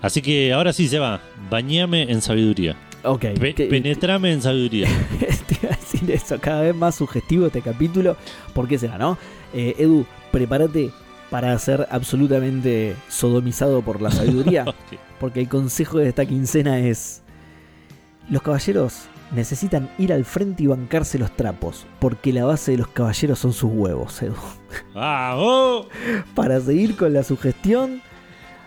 Así 0.03 0.21
que 0.21 0.53
ahora 0.53 0.73
sí, 0.73 0.89
Seba, 0.89 1.21
bañame 1.49 2.11
en 2.11 2.21
sabiduría. 2.21 2.77
Ok. 3.05 3.25
Pe- 3.41 3.55
penetrame 3.71 4.33
en 4.33 4.43
sabiduría. 4.43 4.89
te 5.47 5.57
iba 5.63 5.73
a 5.73 5.77
decir 5.77 6.11
eso, 6.11 6.39
cada 6.41 6.63
vez 6.63 6.75
más 6.75 6.97
sugestivo 6.97 7.47
este 7.47 7.63
capítulo. 7.63 8.17
¿Por 8.53 8.69
qué 8.69 8.79
será, 8.79 8.99
no? 8.99 9.17
Eh, 9.55 9.75
Edu, 9.79 10.05
prepárate 10.31 10.91
para 11.31 11.57
ser 11.59 11.87
absolutamente 11.91 12.95
sodomizado 13.09 13.81
por 13.83 14.03
la 14.03 14.11
sabiduría. 14.11 14.65
Porque 15.21 15.41
el 15.41 15.49
consejo 15.49 15.99
de 15.99 16.09
esta 16.09 16.27
quincena 16.27 16.81
es: 16.81 17.23
Los 18.29 18.43
caballeros 18.43 19.05
necesitan 19.33 19.89
ir 19.99 20.13
al 20.13 20.25
frente 20.25 20.65
y 20.65 20.67
bancarse 20.67 21.17
los 21.19 21.35
trapos, 21.37 21.87
porque 22.01 22.33
la 22.35 22.45
base 22.45 22.73
de 22.73 22.79
los 22.79 22.89
caballeros 22.89 23.39
son 23.39 23.53
sus 23.55 23.71
huevos, 23.73 24.21
Edu. 24.21 24.35
¡Vamos! 24.95 25.87
Para 26.35 26.61
seguir 26.61 26.97
con 26.97 27.13
la 27.15 27.23
sugestión, 27.23 28.03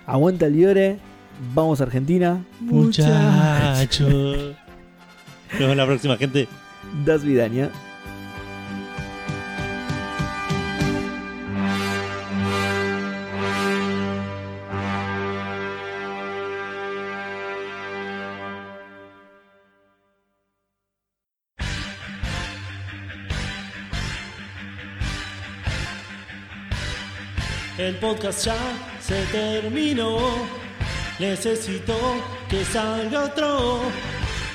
aguanta 0.07 0.47
el 0.47 0.53
liore, 0.53 0.97
vamos 1.53 1.81
a 1.81 1.85
Argentina. 1.85 2.43
Muchacho. 2.59 4.07
Nos 4.07 5.59
vemos 5.59 5.77
la 5.77 5.85
próxima, 5.85 6.17
gente. 6.17 6.47
Das 7.05 7.23
Vidaña. 7.23 7.69
El 27.77 27.95
podcast 27.97 28.45
ya 28.45 28.55
se 28.99 29.25
terminó. 29.25 30.64
Necesito 31.19 31.95
que 32.49 32.65
salga 32.65 33.25
otro. 33.25 33.79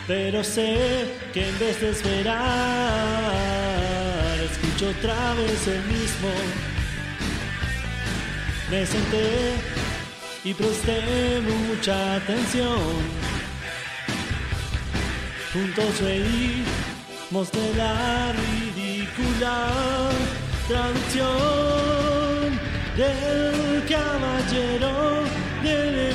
Pero 0.07 0.43
sé 0.43 1.07
que 1.33 1.49
en 1.49 1.59
vez 1.59 1.81
de 1.81 1.91
esperar, 1.91 2.39
escucho 4.51 4.91
otra 4.91 5.35
vez 5.35 5.69
el 5.69 5.83
mismo. 5.85 6.31
Me 8.71 8.85
senté 8.87 9.55
y 10.45 10.55
presté 10.55 11.41
mucha 11.41 12.17
atención. 12.17 13.31
Juntos 15.53 16.01
reímos 16.01 17.51
de 17.53 17.75
la 17.77 18.33
ridícula 18.33 19.69
traducción 20.69 21.31
del 22.97 23.85
caballero 23.89 25.23
del 25.63 26.10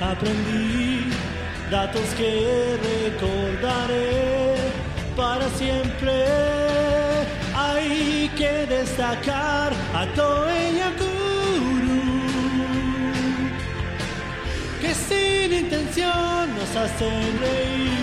Aprendí 0.00 1.10
datos 1.70 2.02
que 2.16 2.76
recordaré 2.82 4.56
para 5.16 5.48
siempre. 5.50 6.12
Hay 7.54 8.28
que 8.36 8.66
destacar 8.66 9.72
a 9.94 10.06
Toei 10.14 10.76
Yakuru 10.78 12.02
que 14.80 14.92
sin 14.92 15.52
intención 15.52 16.54
nos 16.56 16.76
hacen 16.76 17.38
reír. 17.40 18.01